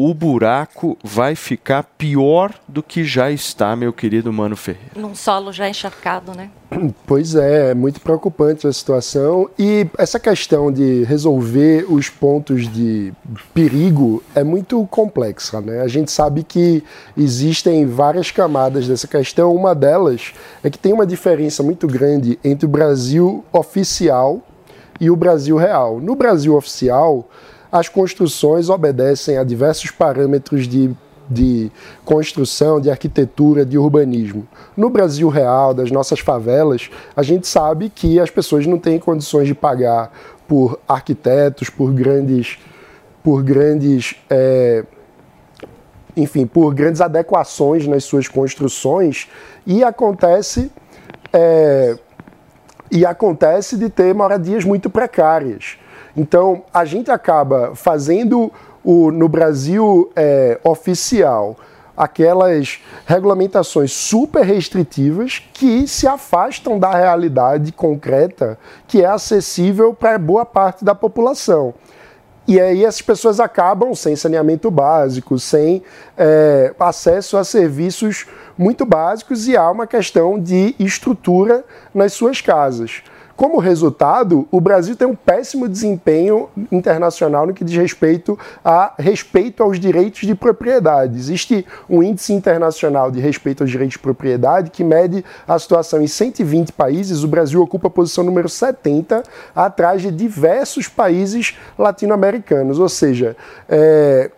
o 0.00 0.14
buraco 0.14 0.96
vai 1.02 1.34
ficar 1.34 1.82
pior 1.82 2.54
do 2.68 2.84
que 2.84 3.02
já 3.02 3.32
está, 3.32 3.74
meu 3.74 3.92
querido 3.92 4.32
Mano 4.32 4.56
Ferreira. 4.56 4.92
Num 4.94 5.12
solo 5.12 5.52
já 5.52 5.68
encharcado, 5.68 6.32
né? 6.36 6.50
Pois 7.04 7.34
é, 7.34 7.70
é 7.70 7.74
muito 7.74 8.00
preocupante 8.00 8.64
a 8.64 8.72
situação 8.72 9.50
e 9.58 9.88
essa 9.98 10.20
questão 10.20 10.70
de 10.70 11.02
resolver 11.02 11.84
os 11.88 12.08
pontos 12.08 12.72
de 12.72 13.12
perigo 13.52 14.22
é 14.36 14.44
muito 14.44 14.86
complexa, 14.86 15.60
né? 15.60 15.80
A 15.80 15.88
gente 15.88 16.12
sabe 16.12 16.44
que 16.44 16.84
existem 17.16 17.84
várias 17.84 18.30
camadas 18.30 18.86
dessa 18.86 19.08
questão, 19.08 19.52
uma 19.52 19.74
delas 19.74 20.32
é 20.62 20.70
que 20.70 20.78
tem 20.78 20.92
uma 20.92 21.06
diferença 21.06 21.60
muito 21.60 21.88
grande 21.88 22.38
entre 22.44 22.66
o 22.66 22.68
Brasil 22.68 23.44
oficial 23.52 24.44
e 25.00 25.10
o 25.10 25.16
Brasil 25.16 25.56
real. 25.56 26.00
No 26.00 26.14
Brasil 26.14 26.56
oficial, 26.56 27.28
as 27.70 27.88
construções 27.88 28.68
obedecem 28.68 29.36
a 29.36 29.44
diversos 29.44 29.90
parâmetros 29.90 30.66
de, 30.66 30.90
de 31.28 31.70
construção, 32.04 32.80
de 32.80 32.90
arquitetura, 32.90 33.64
de 33.64 33.76
urbanismo. 33.76 34.46
No 34.76 34.90
Brasil 34.90 35.28
real, 35.28 35.74
das 35.74 35.90
nossas 35.90 36.20
favelas, 36.20 36.90
a 37.14 37.22
gente 37.22 37.46
sabe 37.46 37.90
que 37.90 38.18
as 38.18 38.30
pessoas 38.30 38.66
não 38.66 38.78
têm 38.78 38.98
condições 38.98 39.46
de 39.46 39.54
pagar 39.54 40.12
por 40.46 40.80
arquitetos, 40.88 41.68
por 41.68 41.92
grandes, 41.92 42.58
por 43.22 43.42
grandes 43.42 44.16
é, 44.30 44.84
enfim, 46.16 46.46
por 46.46 46.74
grandes 46.74 47.00
adequações 47.00 47.86
nas 47.86 48.04
suas 48.04 48.26
construções 48.26 49.28
e 49.66 49.84
acontece 49.84 50.70
é, 51.32 51.96
e 52.90 53.04
acontece 53.04 53.76
de 53.76 53.88
ter 53.88 54.14
moradias 54.14 54.64
muito 54.64 54.88
precárias. 54.90 55.78
Então, 56.16 56.62
a 56.72 56.84
gente 56.84 57.10
acaba 57.10 57.72
fazendo 57.74 58.50
o, 58.84 59.10
no 59.10 59.28
Brasil 59.28 60.10
é, 60.16 60.58
oficial 60.64 61.56
aquelas 61.96 62.80
regulamentações 63.04 63.92
super 63.92 64.44
restritivas 64.44 65.42
que 65.52 65.86
se 65.88 66.06
afastam 66.06 66.78
da 66.78 66.92
realidade 66.92 67.72
concreta 67.72 68.56
que 68.86 69.02
é 69.02 69.06
acessível 69.06 69.92
para 69.92 70.16
boa 70.16 70.46
parte 70.46 70.84
da 70.84 70.94
população. 70.94 71.74
E 72.48 72.58
aí 72.58 72.82
essas 72.82 73.02
pessoas 73.02 73.40
acabam 73.40 73.94
sem 73.94 74.16
saneamento 74.16 74.70
básico, 74.70 75.38
sem 75.38 75.82
é, 76.16 76.74
acesso 76.80 77.36
a 77.36 77.44
serviços 77.44 78.24
muito 78.56 78.86
básicos 78.86 79.46
e 79.46 79.54
há 79.54 79.70
uma 79.70 79.86
questão 79.86 80.40
de 80.40 80.74
estrutura 80.78 81.62
nas 81.94 82.14
suas 82.14 82.40
casas. 82.40 83.02
Como 83.38 83.60
resultado, 83.60 84.48
o 84.50 84.60
Brasil 84.60 84.96
tem 84.96 85.06
um 85.06 85.14
péssimo 85.14 85.68
desempenho 85.68 86.48
internacional 86.72 87.46
no 87.46 87.54
que 87.54 87.62
diz 87.62 87.76
respeito 87.76 88.36
a 88.64 88.94
respeito 88.98 89.62
aos 89.62 89.78
direitos 89.78 90.22
de 90.22 90.34
propriedade. 90.34 91.16
Existe 91.16 91.64
um 91.88 92.02
índice 92.02 92.32
internacional 92.32 93.12
de 93.12 93.20
respeito 93.20 93.62
aos 93.62 93.70
direitos 93.70 93.92
de 93.92 94.00
propriedade 94.00 94.70
que 94.70 94.82
mede 94.82 95.24
a 95.46 95.56
situação 95.56 96.02
em 96.02 96.08
120 96.08 96.72
países. 96.72 97.22
O 97.22 97.28
Brasil 97.28 97.62
ocupa 97.62 97.86
a 97.86 97.90
posição 97.90 98.24
número 98.24 98.48
70, 98.48 99.22
atrás 99.54 100.02
de 100.02 100.10
diversos 100.10 100.88
países 100.88 101.56
latino-americanos. 101.78 102.80
Ou 102.80 102.88
seja, 102.88 103.36
é, 103.68 104.32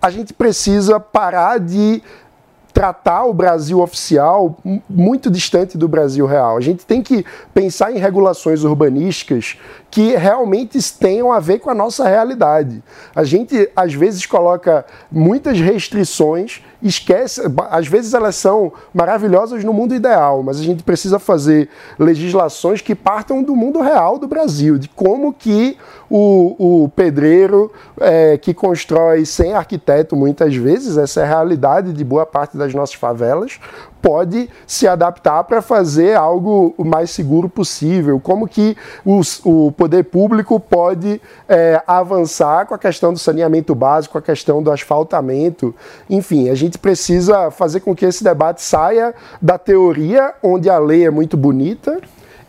a 0.00 0.10
gente 0.10 0.32
precisa 0.32 1.00
parar 1.00 1.58
de 1.58 2.00
tratar 2.72 3.24
o 3.24 3.34
Brasil 3.34 3.80
oficial 3.80 4.56
muito 4.88 5.30
distante 5.30 5.76
do 5.76 5.88
Brasil 5.88 6.26
real. 6.26 6.56
A 6.56 6.60
gente 6.60 6.86
tem 6.86 7.02
que 7.02 7.24
pensar 7.52 7.92
em 7.92 7.98
regulações 7.98 8.64
urbanísticas 8.64 9.58
que 9.90 10.14
realmente 10.14 10.78
tenham 10.94 11.32
a 11.32 11.40
ver 11.40 11.58
com 11.58 11.68
a 11.68 11.74
nossa 11.74 12.08
realidade. 12.08 12.82
A 13.14 13.24
gente, 13.24 13.68
às 13.74 13.92
vezes, 13.92 14.24
coloca 14.24 14.86
muitas 15.10 15.58
restrições, 15.58 16.62
esquece, 16.80 17.42
às 17.70 17.88
vezes 17.88 18.14
elas 18.14 18.36
são 18.36 18.72
maravilhosas 18.94 19.64
no 19.64 19.72
mundo 19.72 19.94
ideal, 19.94 20.42
mas 20.42 20.60
a 20.60 20.62
gente 20.62 20.82
precisa 20.82 21.18
fazer 21.18 21.68
legislações 21.98 22.80
que 22.80 22.94
partam 22.94 23.42
do 23.42 23.56
mundo 23.56 23.80
real 23.80 24.16
do 24.16 24.28
Brasil, 24.28 24.78
de 24.78 24.88
como 24.88 25.32
que 25.32 25.76
o, 26.08 26.84
o 26.84 26.88
pedreiro 26.88 27.72
é, 28.00 28.38
que 28.38 28.54
constrói 28.54 29.26
sem 29.26 29.52
arquiteto, 29.54 30.14
muitas 30.14 30.54
vezes, 30.54 30.96
essa 30.96 31.20
é 31.20 31.24
a 31.24 31.26
realidade 31.26 31.92
de 31.92 32.04
boa 32.04 32.24
parte 32.24 32.56
das 32.56 32.72
nossas 32.72 32.94
favelas, 32.94 33.58
pode 34.00 34.48
se 34.66 34.86
adaptar 34.86 35.44
para 35.44 35.62
fazer 35.62 36.16
algo 36.16 36.74
o 36.76 36.84
mais 36.84 37.10
seguro 37.10 37.48
possível, 37.48 38.20
como 38.20 38.48
que 38.48 38.76
os, 39.04 39.40
o 39.44 39.72
poder 39.72 40.04
público 40.04 40.58
pode 40.58 41.20
é, 41.48 41.82
avançar 41.86 42.66
com 42.66 42.74
a 42.74 42.78
questão 42.78 43.12
do 43.12 43.18
saneamento 43.18 43.74
básico, 43.74 44.18
a 44.18 44.22
questão 44.22 44.62
do 44.62 44.70
asfaltamento, 44.70 45.74
enfim, 46.08 46.48
a 46.48 46.54
gente 46.54 46.78
precisa 46.78 47.50
fazer 47.50 47.80
com 47.80 47.94
que 47.94 48.04
esse 48.04 48.24
debate 48.24 48.62
saia 48.62 49.14
da 49.40 49.58
teoria, 49.58 50.34
onde 50.42 50.68
a 50.68 50.78
lei 50.78 51.06
é 51.06 51.10
muito 51.10 51.36
bonita, 51.36 52.00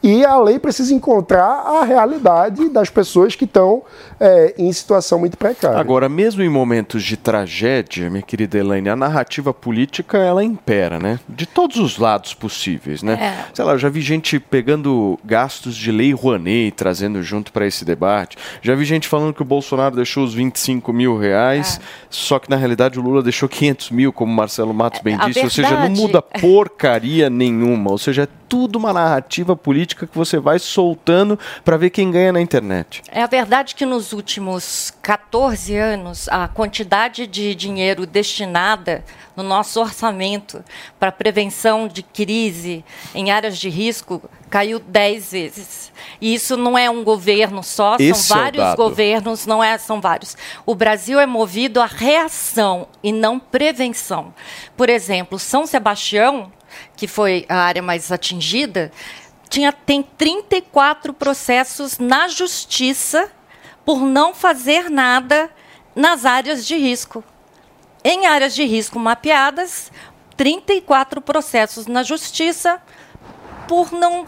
e 0.04 0.26
a 0.26 0.38
lei 0.40 0.58
precisa 0.58 0.94
encontrar 0.94 1.46
a 1.46 1.84
realidade 1.84 2.70
das 2.70 2.90
pessoas 2.90 3.36
que 3.36 3.46
estão 3.46 3.84
é, 4.20 4.54
em 4.58 4.72
situação 4.74 5.20
muito 5.20 5.38
precária. 5.38 5.80
Agora, 5.80 6.10
mesmo 6.10 6.42
em 6.42 6.50
momentos 6.50 7.04
de 7.04 7.16
tragédia, 7.16 8.10
minha 8.10 8.22
querida 8.22 8.58
Elaine, 8.58 8.90
a 8.90 8.96
narrativa 8.96 9.54
política 9.54 10.18
ela 10.18 10.44
impera, 10.44 11.00
né? 11.00 11.20
De 11.30 11.46
todos 11.46 11.78
os 11.78 11.98
lados 11.98 12.34
possíveis, 12.34 13.04
né? 13.04 13.14
É. 13.14 13.46
Sei 13.54 13.64
lá, 13.64 13.74
eu 13.74 13.80
já 13.80 13.90
vi 13.90 14.02
gente 14.02 14.40
pegando 14.40 15.20
gastos 15.24 15.76
de 15.76 15.92
lei 15.92 16.14
Rouanet 16.14 16.68
e 16.68 16.72
trazendo 16.72 17.22
junto 17.22 17.52
para 17.52 17.68
esse 17.68 17.86
debate. 17.86 18.38
Já 18.62 18.74
vi 18.76 18.86
gente 18.86 19.08
falando 19.08 19.34
que 19.34 19.42
o 19.42 19.46
Bolsonaro 19.46 19.96
deixou 19.96 20.24
os 20.24 20.34
25 20.34 20.92
mil 20.92 21.18
reais, 21.18 21.80
é. 21.82 21.86
só 22.10 22.40
que 22.40 22.50
na 22.50 22.56
realidade 22.56 23.00
o 23.00 23.04
Lula 23.04 23.22
deixou 23.22 23.48
500 23.48 23.92
mil, 23.92 24.12
como 24.12 24.34
Marcelo 24.34 24.74
Matos 24.74 25.02
bem 25.02 25.18
disse. 25.18 25.34
Verdade... 25.34 25.46
Ou 25.46 25.50
seja, 25.50 25.80
não 25.80 25.90
muda 25.90 26.22
porcaria 26.22 27.30
nenhuma. 27.30 27.92
Ou 27.92 27.98
seja, 27.98 28.24
é 28.24 28.41
tudo 28.52 28.76
uma 28.76 28.92
narrativa 28.92 29.56
política 29.56 30.06
que 30.06 30.18
você 30.18 30.38
vai 30.38 30.60
soltando 30.60 31.40
para 31.64 31.78
ver 31.78 31.90
quem 31.90 32.12
ganha 32.12 32.34
na 32.34 32.42
internet. 32.42 33.02
É 33.10 33.24
a 33.24 33.26
verdade 33.26 33.74
que 33.74 33.86
nos 33.86 34.12
últimos 34.12 34.92
14 35.02 35.74
anos 35.78 36.28
a 36.28 36.50
quantidade 36.50 37.26
de 37.28 37.56
dinheiro 37.56 38.06
destinada 38.06 39.06
no 39.38 39.42
nosso 39.42 39.80
orçamento 39.80 40.62
para 41.00 41.14
prevenção 41.14 41.88
de 41.88 42.04
crise 42.04 42.84
em 43.16 43.32
áreas 43.32 43.58
de 43.58 43.70
risco 43.70 44.22
caiu 44.50 44.80
10 44.80 45.32
vezes. 45.32 45.92
E 46.20 46.34
isso 46.34 46.58
não 46.58 46.78
é 46.78 46.90
um 46.90 47.06
governo 47.06 47.64
só, 47.64 47.96
Esse 47.98 48.24
são 48.24 48.38
vários 48.38 48.66
é 48.66 48.76
governos, 48.76 49.46
não 49.46 49.64
é, 49.64 49.78
são 49.78 50.02
vários. 50.02 50.36
O 50.66 50.76
Brasil 50.76 51.22
é 51.22 51.26
movido 51.26 51.80
a 51.80 51.86
reação 51.86 52.86
e 53.02 53.14
não 53.14 53.40
prevenção. 53.40 54.34
Por 54.76 54.90
exemplo, 54.90 55.40
São 55.40 55.66
Sebastião 55.66 56.52
que 56.96 57.08
foi 57.08 57.46
a 57.50 57.58
área 57.58 57.82
mais 57.82 58.12
atingida, 58.12 58.92
tinha, 59.50 59.72
tem 59.74 60.02
34 60.02 61.14
processos 61.14 62.00
na 62.00 62.28
justiça 62.28 63.30
por 63.86 64.02
não 64.02 64.34
fazer 64.34 64.90
nada 64.90 65.50
nas 65.96 66.26
áreas 66.26 66.66
de 66.66 66.76
risco. 66.78 67.24
Em 68.04 68.26
áreas 68.26 68.56
de 68.56 68.64
risco 68.64 68.98
mapeadas, 68.98 69.92
34 70.38 71.22
processos 71.22 71.86
na 71.86 72.02
justiça 72.02 72.82
por 73.68 73.92
não, 73.92 74.26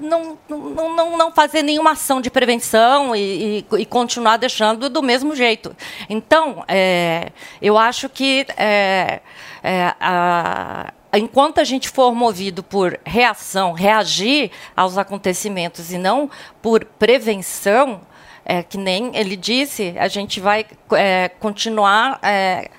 não, 0.00 0.38
não, 0.48 0.94
não, 0.94 1.16
não 1.16 1.32
fazer 1.32 1.62
nenhuma 1.62 1.92
ação 1.92 2.20
de 2.20 2.30
prevenção 2.30 3.14
e, 3.14 3.58
e, 3.60 3.66
e 3.78 3.86
continuar 3.86 4.38
deixando 4.38 4.88
do 4.88 5.02
mesmo 5.02 5.36
jeito. 5.36 5.74
Então, 6.08 6.64
é, 6.66 7.30
eu 7.62 7.78
acho 7.78 8.08
que 8.08 8.46
é, 8.56 9.20
é, 9.62 9.94
a 10.00 10.92
enquanto 11.18 11.58
a 11.58 11.64
gente 11.64 11.88
for 11.88 12.14
movido 12.14 12.62
por 12.62 12.98
reação, 13.04 13.72
reagir 13.72 14.50
aos 14.76 14.98
acontecimentos 14.98 15.92
e 15.92 15.98
não 15.98 16.30
por 16.62 16.84
prevenção, 16.84 18.00
é, 18.44 18.62
que 18.62 18.76
nem 18.76 19.16
ele 19.16 19.36
disse, 19.36 19.94
a 19.98 20.08
gente 20.08 20.38
vai 20.38 20.66
é, 20.92 21.28
continuar 21.28 22.18
é, 22.22 22.70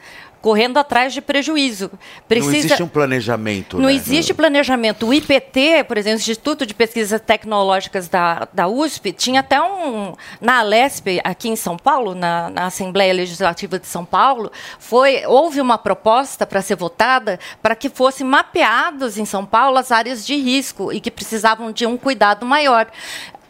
correndo 0.45 0.77
atrás 0.77 1.11
de 1.11 1.21
prejuízo. 1.21 1.89
Precisa... 2.27 2.51
Não 2.51 2.59
existe 2.59 2.83
um 2.83 2.87
planejamento. 2.87 3.79
Não 3.79 3.87
né? 3.87 3.95
existe 3.95 4.31
planejamento. 4.31 5.07
O 5.07 5.11
IPT, 5.11 5.85
por 5.87 5.97
exemplo, 5.97 6.19
o 6.19 6.21
Instituto 6.21 6.67
de 6.67 6.73
Pesquisas 6.75 7.19
Tecnológicas 7.19 8.07
da, 8.07 8.47
da 8.53 8.67
USP, 8.67 9.11
tinha 9.11 9.39
até 9.39 9.59
um. 9.59 10.13
Na 10.39 10.59
Alesp, 10.59 11.19
aqui 11.23 11.49
em 11.49 11.55
São 11.55 11.75
Paulo, 11.75 12.13
na, 12.13 12.51
na 12.51 12.67
Assembleia 12.67 13.11
Legislativa 13.11 13.79
de 13.79 13.87
São 13.87 14.05
Paulo, 14.05 14.51
foi, 14.77 15.25
houve 15.25 15.59
uma 15.59 15.79
proposta 15.79 16.45
para 16.45 16.61
ser 16.61 16.75
votada 16.75 17.39
para 17.59 17.75
que 17.75 17.89
fossem 17.89 18.23
mapeados 18.23 19.17
em 19.17 19.25
São 19.25 19.43
Paulo 19.47 19.79
as 19.79 19.91
áreas 19.91 20.23
de 20.23 20.35
risco 20.35 20.93
e 20.93 21.01
que 21.01 21.09
precisavam 21.09 21.71
de 21.71 21.87
um 21.87 21.97
cuidado 21.97 22.45
maior. 22.45 22.85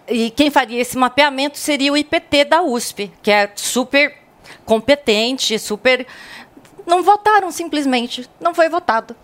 E 0.08 0.30
quem 0.30 0.50
faria 0.50 0.80
esse 0.80 0.98
mapeamento 0.98 1.58
seria 1.58 1.92
o 1.92 1.98
IPT 1.98 2.46
da 2.46 2.62
USP, 2.62 3.12
que 3.22 3.30
é 3.30 3.52
super 3.54 4.24
competente, 4.66 5.60
super 5.60 6.06
não 6.86 7.04
votaram 7.04 7.52
simplesmente. 7.52 8.30
Não 8.40 8.54
foi 8.54 8.70
votado. 8.70 9.16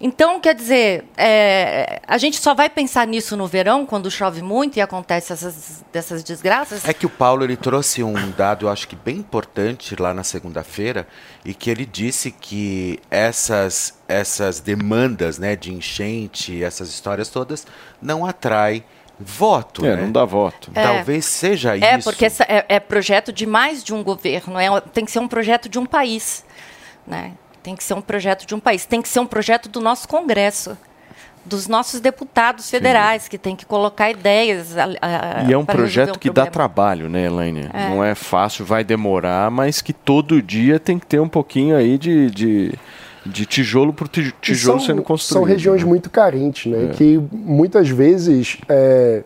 Então, 0.00 0.38
quer 0.40 0.54
dizer, 0.54 1.04
é, 1.16 2.00
a 2.06 2.16
gente 2.18 2.40
só 2.40 2.54
vai 2.54 2.70
pensar 2.70 3.04
nisso 3.04 3.36
no 3.36 3.48
verão, 3.48 3.84
quando 3.84 4.08
chove 4.08 4.42
muito 4.42 4.76
e 4.76 4.80
acontece 4.80 5.32
essas, 5.32 5.84
dessas 5.92 6.22
desgraças? 6.22 6.86
É 6.86 6.94
que 6.94 7.04
o 7.04 7.10
Paulo 7.10 7.42
ele 7.42 7.56
trouxe 7.56 8.04
um 8.04 8.30
dado, 8.30 8.66
eu 8.66 8.70
acho 8.70 8.86
que 8.86 8.94
bem 8.94 9.16
importante 9.16 10.00
lá 10.00 10.14
na 10.14 10.22
segunda-feira, 10.22 11.08
e 11.44 11.52
que 11.52 11.68
ele 11.68 11.84
disse 11.84 12.30
que 12.30 13.00
essas, 13.10 13.98
essas 14.06 14.60
demandas 14.60 15.36
né, 15.36 15.56
de 15.56 15.74
enchente, 15.74 16.62
essas 16.62 16.90
histórias 16.90 17.28
todas, 17.28 17.66
não 18.00 18.24
atraem 18.24 18.84
voto. 19.18 19.84
É, 19.84 19.96
né? 19.96 20.02
não 20.02 20.12
dá 20.12 20.24
voto. 20.24 20.70
É. 20.76 20.82
Talvez 20.82 21.24
seja 21.24 21.76
É, 21.76 21.98
isso. 21.98 22.08
porque 22.08 22.24
essa 22.24 22.44
é, 22.44 22.64
é 22.68 22.78
projeto 22.78 23.32
de 23.32 23.46
mais 23.46 23.82
de 23.82 23.92
um 23.92 24.04
governo, 24.04 24.60
é, 24.60 24.80
tem 24.80 25.04
que 25.04 25.10
ser 25.10 25.18
um 25.18 25.26
projeto 25.26 25.68
de 25.68 25.76
um 25.76 25.86
país. 25.86 26.44
Né? 27.08 27.32
Tem 27.62 27.74
que 27.74 27.82
ser 27.82 27.94
um 27.94 28.00
projeto 28.00 28.46
de 28.46 28.54
um 28.54 28.60
país, 28.60 28.84
tem 28.86 29.00
que 29.02 29.08
ser 29.08 29.20
um 29.20 29.26
projeto 29.26 29.68
do 29.68 29.80
nosso 29.80 30.06
Congresso, 30.08 30.76
dos 31.44 31.66
nossos 31.66 32.00
deputados 32.00 32.68
federais, 32.68 33.26
que 33.28 33.38
tem 33.38 33.56
que 33.56 33.64
colocar 33.64 34.10
ideias. 34.10 34.76
a- 34.76 34.84
a- 35.00 35.44
E 35.48 35.52
é 35.52 35.56
um 35.58 35.64
projeto 35.64 36.16
um 36.16 36.18
que 36.18 36.28
dá 36.28 36.42
problema. 36.42 36.50
trabalho, 36.52 37.08
né, 37.08 37.24
Elaine? 37.24 37.68
É. 37.72 37.88
Não 37.88 38.04
é 38.04 38.14
fácil, 38.14 38.64
vai 38.66 38.84
demorar, 38.84 39.50
mas 39.50 39.80
que 39.80 39.92
todo 39.94 40.42
dia 40.42 40.78
tem 40.78 40.98
que 40.98 41.06
ter 41.06 41.18
um 41.20 41.28
pouquinho 41.28 41.74
aí 41.76 41.96
de, 41.96 42.30
de, 42.30 42.74
de 43.24 43.46
tijolo 43.46 43.92
por 43.94 44.08
ti- 44.08 44.34
tijolo 44.42 44.78
são, 44.78 44.86
sendo 44.86 45.02
construído. 45.02 45.42
São 45.42 45.48
regiões 45.50 45.82
né? 45.82 45.88
muito 45.88 46.10
carentes, 46.10 46.70
né? 46.70 46.90
É. 46.90 46.94
Que 46.94 47.18
muitas 47.32 47.88
vezes 47.88 48.58
é, 48.68 49.22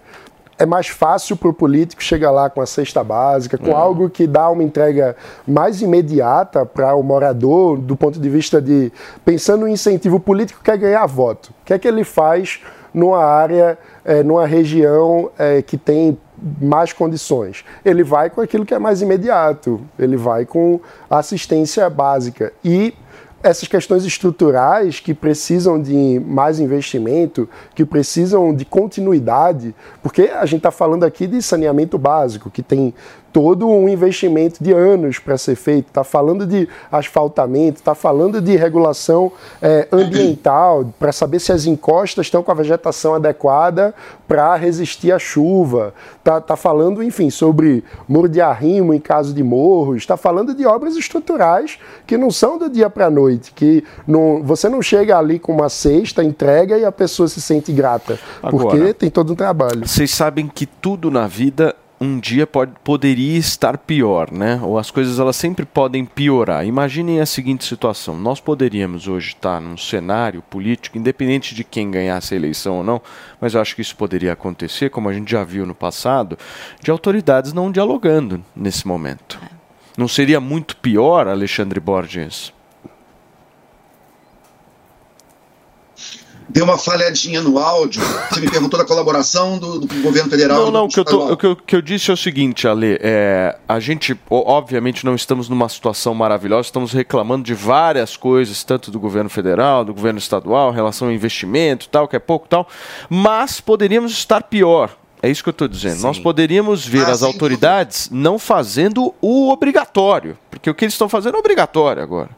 é 0.58 0.66
mais 0.66 0.88
fácil 0.88 1.36
para 1.36 1.48
o 1.48 1.52
político 1.52 2.02
chegar 2.02 2.30
lá 2.30 2.48
com 2.48 2.60
a 2.60 2.66
cesta 2.66 3.02
básica, 3.02 3.58
com 3.58 3.70
É. 3.70 3.74
algo 3.74 4.08
que 4.08 4.26
dá 4.26 4.48
uma 4.50 4.62
entrega 4.62 5.16
mais 5.46 5.82
imediata 5.82 6.64
para 6.64 6.94
o 6.94 7.02
morador, 7.02 7.78
do 7.78 7.96
ponto 7.96 8.20
de 8.20 8.28
vista 8.28 8.60
de. 8.60 8.92
Pensando 9.24 9.62
no 9.62 9.68
incentivo 9.68 10.20
político, 10.20 10.60
quer 10.62 10.76
ganhar 10.78 11.06
voto. 11.06 11.50
O 11.50 11.64
que 11.64 11.72
é 11.74 11.78
que 11.78 11.88
ele 11.88 12.04
faz 12.04 12.60
numa 12.92 13.24
área, 13.24 13.78
é, 14.04 14.22
numa 14.22 14.46
região 14.46 15.30
é, 15.38 15.62
que 15.62 15.76
tem 15.78 16.18
mais 16.60 16.92
condições. 16.92 17.64
Ele 17.84 18.02
vai 18.02 18.28
com 18.28 18.40
aquilo 18.40 18.66
que 18.66 18.74
é 18.74 18.78
mais 18.78 19.00
imediato, 19.00 19.80
ele 19.98 20.16
vai 20.16 20.44
com 20.44 20.80
assistência 21.08 21.88
básica. 21.88 22.52
E 22.64 22.94
essas 23.42 23.66
questões 23.66 24.04
estruturais 24.04 25.00
que 25.00 25.12
precisam 25.12 25.80
de 25.80 26.20
mais 26.24 26.60
investimento, 26.60 27.48
que 27.74 27.84
precisam 27.84 28.54
de 28.54 28.64
continuidade, 28.64 29.74
porque 30.02 30.22
a 30.22 30.46
gente 30.46 30.58
está 30.58 30.70
falando 30.70 31.04
aqui 31.04 31.26
de 31.26 31.42
saneamento 31.42 31.98
básico, 31.98 32.50
que 32.50 32.62
tem 32.62 32.94
todo 33.32 33.66
um 33.68 33.88
investimento 33.88 34.62
de 34.62 34.72
anos 34.72 35.18
para 35.18 35.38
ser 35.38 35.56
feito, 35.56 35.88
está 35.88 36.04
falando 36.04 36.46
de 36.46 36.68
asfaltamento, 36.90 37.78
está 37.78 37.94
falando 37.94 38.40
de 38.40 38.56
regulação 38.56 39.32
eh, 39.60 39.88
ambiental, 39.90 40.92
para 40.98 41.12
saber 41.12 41.40
se 41.40 41.50
as 41.50 41.64
encostas 41.64 42.26
estão 42.26 42.42
com 42.42 42.52
a 42.52 42.54
vegetação 42.54 43.14
adequada 43.14 43.94
para 44.28 44.54
resistir 44.56 45.12
à 45.12 45.18
chuva, 45.18 45.94
está 46.18 46.40
tá 46.40 46.56
falando, 46.56 47.02
enfim, 47.02 47.30
sobre 47.30 47.82
muro 48.06 48.28
de 48.28 48.40
arrimo 48.40 48.92
em 48.92 49.00
caso 49.00 49.32
de 49.32 49.42
morros, 49.42 49.96
está 49.96 50.16
falando 50.16 50.54
de 50.54 50.66
obras 50.66 50.96
estruturais 50.96 51.78
que 52.06 52.18
não 52.18 52.30
são 52.30 52.58
do 52.58 52.68
dia 52.68 52.90
para 52.90 53.06
a 53.06 53.10
noite, 53.10 53.52
que 53.52 53.82
não, 54.06 54.42
você 54.42 54.68
não 54.68 54.82
chega 54.82 55.18
ali 55.18 55.38
com 55.38 55.52
uma 55.52 55.68
cesta, 55.68 56.22
entrega 56.22 56.76
e 56.78 56.84
a 56.84 56.92
pessoa 56.92 57.28
se 57.28 57.40
sente 57.40 57.72
grata, 57.72 58.18
porque 58.42 58.76
Agora, 58.76 58.94
tem 58.94 59.10
todo 59.10 59.32
um 59.32 59.36
trabalho. 59.36 59.86
Vocês 59.86 60.10
sabem 60.10 60.46
que 60.46 60.66
tudo 60.66 61.10
na 61.10 61.26
vida 61.26 61.74
um 62.02 62.18
dia 62.18 62.46
pode, 62.46 62.72
poderia 62.82 63.38
estar 63.38 63.78
pior, 63.78 64.32
né? 64.32 64.60
Ou 64.62 64.76
as 64.76 64.90
coisas 64.90 65.20
elas 65.20 65.36
sempre 65.36 65.64
podem 65.64 66.04
piorar. 66.04 66.66
Imaginem 66.66 67.20
a 67.20 67.26
seguinte 67.26 67.64
situação: 67.64 68.18
nós 68.18 68.40
poderíamos 68.40 69.06
hoje 69.06 69.28
estar 69.28 69.60
num 69.60 69.76
cenário 69.76 70.42
político, 70.42 70.98
independente 70.98 71.54
de 71.54 71.62
quem 71.62 71.90
ganhasse 71.90 72.34
a 72.34 72.36
eleição 72.36 72.78
ou 72.78 72.84
não, 72.84 73.00
mas 73.40 73.54
eu 73.54 73.60
acho 73.60 73.76
que 73.76 73.82
isso 73.82 73.96
poderia 73.96 74.32
acontecer, 74.32 74.90
como 74.90 75.08
a 75.08 75.12
gente 75.12 75.30
já 75.30 75.44
viu 75.44 75.64
no 75.64 75.74
passado, 75.74 76.36
de 76.82 76.90
autoridades 76.90 77.52
não 77.52 77.70
dialogando 77.70 78.44
nesse 78.54 78.86
momento. 78.86 79.38
Não 79.96 80.08
seria 80.08 80.40
muito 80.40 80.76
pior, 80.76 81.28
Alexandre 81.28 81.78
Borges? 81.78 82.52
Deu 86.52 86.64
uma 86.64 86.76
falhadinha 86.76 87.40
no 87.40 87.58
áudio. 87.58 88.02
Você 88.30 88.40
me 88.40 88.50
perguntou 88.50 88.78
da 88.78 88.84
colaboração 88.84 89.58
do, 89.58 89.80
do 89.80 90.02
governo 90.02 90.28
federal. 90.28 90.64
Não, 90.66 90.70
não, 90.70 90.84
o 90.84 90.88
que 90.88 91.00
eu, 91.00 91.04
tô- 91.04 91.32
o 91.32 91.36
que 91.36 91.46
eu- 91.46 91.52
o 91.52 91.56
que 91.56 91.74
eu 91.74 91.80
disse 91.80 92.10
é 92.10 92.14
o 92.14 92.16
seguinte, 92.16 92.68
Ale, 92.68 92.98
é, 93.00 93.56
a 93.66 93.80
gente, 93.80 94.14
obviamente, 94.30 95.04
não 95.04 95.14
estamos 95.14 95.48
numa 95.48 95.68
situação 95.68 96.14
maravilhosa, 96.14 96.66
estamos 96.68 96.92
reclamando 96.92 97.42
de 97.44 97.54
várias 97.54 98.16
coisas, 98.18 98.62
tanto 98.62 98.90
do 98.90 99.00
governo 99.00 99.30
federal, 99.30 99.82
do 99.82 99.94
governo 99.94 100.18
estadual, 100.18 100.70
em 100.72 100.74
relação 100.74 101.08
ao 101.08 101.14
investimento, 101.14 101.88
tal, 101.88 102.06
que 102.06 102.16
é 102.16 102.18
pouco, 102.18 102.46
tal, 102.46 102.68
mas 103.08 103.58
poderíamos 103.60 104.12
estar 104.12 104.42
pior. 104.42 104.90
É 105.22 105.30
isso 105.30 105.42
que 105.42 105.48
eu 105.48 105.52
estou 105.52 105.68
dizendo. 105.68 106.02
Nós 106.02 106.18
poderíamos 106.18 106.84
ver 106.84 107.06
Ah, 107.06 107.12
as 107.12 107.22
autoridades 107.22 108.08
não 108.12 108.38
fazendo 108.38 109.14
o 109.22 109.50
obrigatório, 109.50 110.36
porque 110.50 110.68
o 110.68 110.74
que 110.74 110.84
eles 110.84 110.94
estão 110.94 111.08
fazendo 111.08 111.36
é 111.36 111.38
obrigatório 111.40 112.02
agora. 112.02 112.28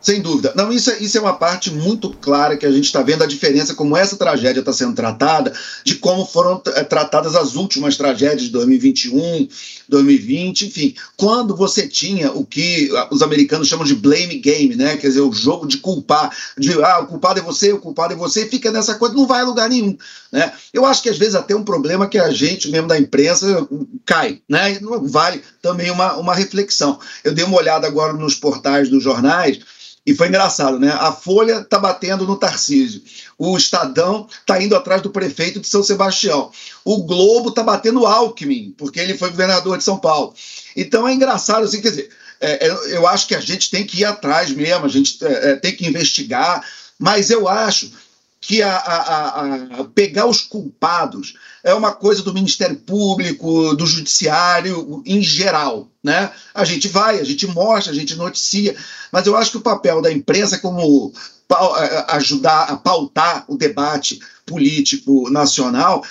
Sem 0.00 0.22
dúvida. 0.22 0.52
Não, 0.56 0.72
isso 0.72 0.90
é, 0.90 0.98
isso 0.98 1.18
é 1.18 1.20
uma 1.20 1.34
parte 1.34 1.70
muito 1.70 2.10
clara 2.10 2.56
que 2.56 2.64
a 2.64 2.72
gente 2.72 2.84
está 2.84 3.02
vendo 3.02 3.22
a 3.22 3.26
diferença, 3.26 3.74
como 3.74 3.96
essa 3.96 4.16
tragédia 4.16 4.60
está 4.60 4.72
sendo 4.72 4.94
tratada, 4.94 5.52
de 5.84 5.96
como 5.96 6.24
foram 6.24 6.62
eh, 6.68 6.84
tratadas 6.84 7.36
as 7.36 7.54
últimas 7.54 7.98
tragédias 7.98 8.44
de 8.44 8.48
2021, 8.48 9.46
2020, 9.86 10.66
enfim. 10.66 10.94
Quando 11.18 11.54
você 11.54 11.86
tinha 11.86 12.32
o 12.32 12.46
que 12.46 12.90
ah, 12.96 13.08
os 13.10 13.20
americanos 13.20 13.68
chamam 13.68 13.84
de 13.84 13.94
blame 13.94 14.38
game, 14.38 14.74
né? 14.74 14.96
Quer 14.96 15.08
dizer, 15.08 15.20
o 15.20 15.32
jogo 15.32 15.66
de 15.66 15.76
culpar, 15.78 16.34
de 16.56 16.72
ah, 16.82 17.00
o 17.00 17.06
culpado 17.06 17.38
é 17.38 17.42
você, 17.42 17.70
o 17.70 17.78
culpado 17.78 18.14
é 18.14 18.16
você, 18.16 18.46
fica 18.46 18.70
nessa 18.70 18.94
coisa, 18.94 19.14
não 19.14 19.26
vai 19.26 19.42
a 19.42 19.44
lugar 19.44 19.68
nenhum. 19.68 19.98
Né? 20.32 20.50
Eu 20.72 20.86
acho 20.86 21.02
que 21.02 21.10
às 21.10 21.18
vezes 21.18 21.34
até 21.34 21.54
um 21.54 21.64
problema 21.64 22.08
que 22.08 22.18
a 22.18 22.30
gente 22.30 22.70
mesmo 22.70 22.88
da 22.88 22.98
imprensa 22.98 23.68
cai, 24.06 24.40
né? 24.48 24.78
Não 24.80 25.10
Vale 25.10 25.42
também 25.60 25.90
uma, 25.90 26.16
uma 26.16 26.34
reflexão. 26.34 26.98
Eu 27.24 27.34
dei 27.34 27.44
uma 27.44 27.56
olhada 27.56 27.86
agora 27.86 28.12
nos 28.12 28.34
portais 28.34 28.88
dos 28.88 29.02
jornais. 29.02 29.60
E 30.06 30.14
foi 30.14 30.28
engraçado, 30.28 30.78
né? 30.78 30.90
A 30.92 31.12
Folha 31.12 31.60
está 31.60 31.78
batendo 31.78 32.26
no 32.26 32.36
Tarcísio. 32.36 33.02
O 33.38 33.56
Estadão 33.56 34.26
está 34.40 34.60
indo 34.62 34.74
atrás 34.74 35.02
do 35.02 35.10
prefeito 35.10 35.60
de 35.60 35.68
São 35.68 35.82
Sebastião. 35.82 36.50
O 36.84 37.02
Globo 37.04 37.50
está 37.50 37.62
batendo 37.62 38.06
Alckmin, 38.06 38.74
porque 38.78 38.98
ele 38.98 39.16
foi 39.16 39.30
governador 39.30 39.76
de 39.78 39.84
São 39.84 39.98
Paulo. 39.98 40.34
Então 40.74 41.06
é 41.06 41.12
engraçado, 41.12 41.64
assim, 41.64 41.80
quer 41.82 41.90
dizer, 41.90 42.10
é, 42.40 42.66
é, 42.66 42.96
eu 42.96 43.06
acho 43.06 43.26
que 43.28 43.34
a 43.34 43.40
gente 43.40 43.70
tem 43.70 43.86
que 43.86 43.98
ir 44.00 44.04
atrás 44.06 44.50
mesmo, 44.50 44.86
a 44.86 44.88
gente 44.88 45.22
é, 45.24 45.50
é, 45.50 45.56
tem 45.56 45.76
que 45.76 45.86
investigar, 45.86 46.66
mas 46.98 47.30
eu 47.30 47.46
acho 47.46 47.92
que 48.40 48.62
a- 48.62 48.74
a- 48.76 49.80
a 49.80 49.84
pegar 49.84 50.24
os 50.24 50.40
culpados 50.40 51.34
é 51.62 51.74
uma 51.74 51.92
coisa 51.92 52.22
do 52.22 52.32
Ministério 52.34 52.76
Público, 52.76 53.74
do 53.74 53.86
Judiciário 53.86 55.02
em 55.04 55.22
geral. 55.22 55.88
Né? 56.02 56.30
A 56.54 56.64
gente 56.64 56.88
vai, 56.88 57.20
a 57.20 57.24
gente 57.24 57.46
mostra, 57.46 57.92
a 57.92 57.94
gente 57.94 58.16
noticia, 58.16 58.74
mas 59.12 59.26
eu 59.26 59.36
acho 59.36 59.50
que 59.50 59.56
o 59.58 59.62
papel 59.62 60.00
da 60.00 60.10
imprensa 60.10 60.56
é 60.56 60.58
como 60.58 61.12
pau- 61.46 61.76
eh, 61.76 62.06
ajudar 62.10 62.62
a 62.62 62.76
pautar 62.76 63.44
o 63.48 63.56
debate 63.56 64.20
político 64.46 65.28
nacional 65.30 66.02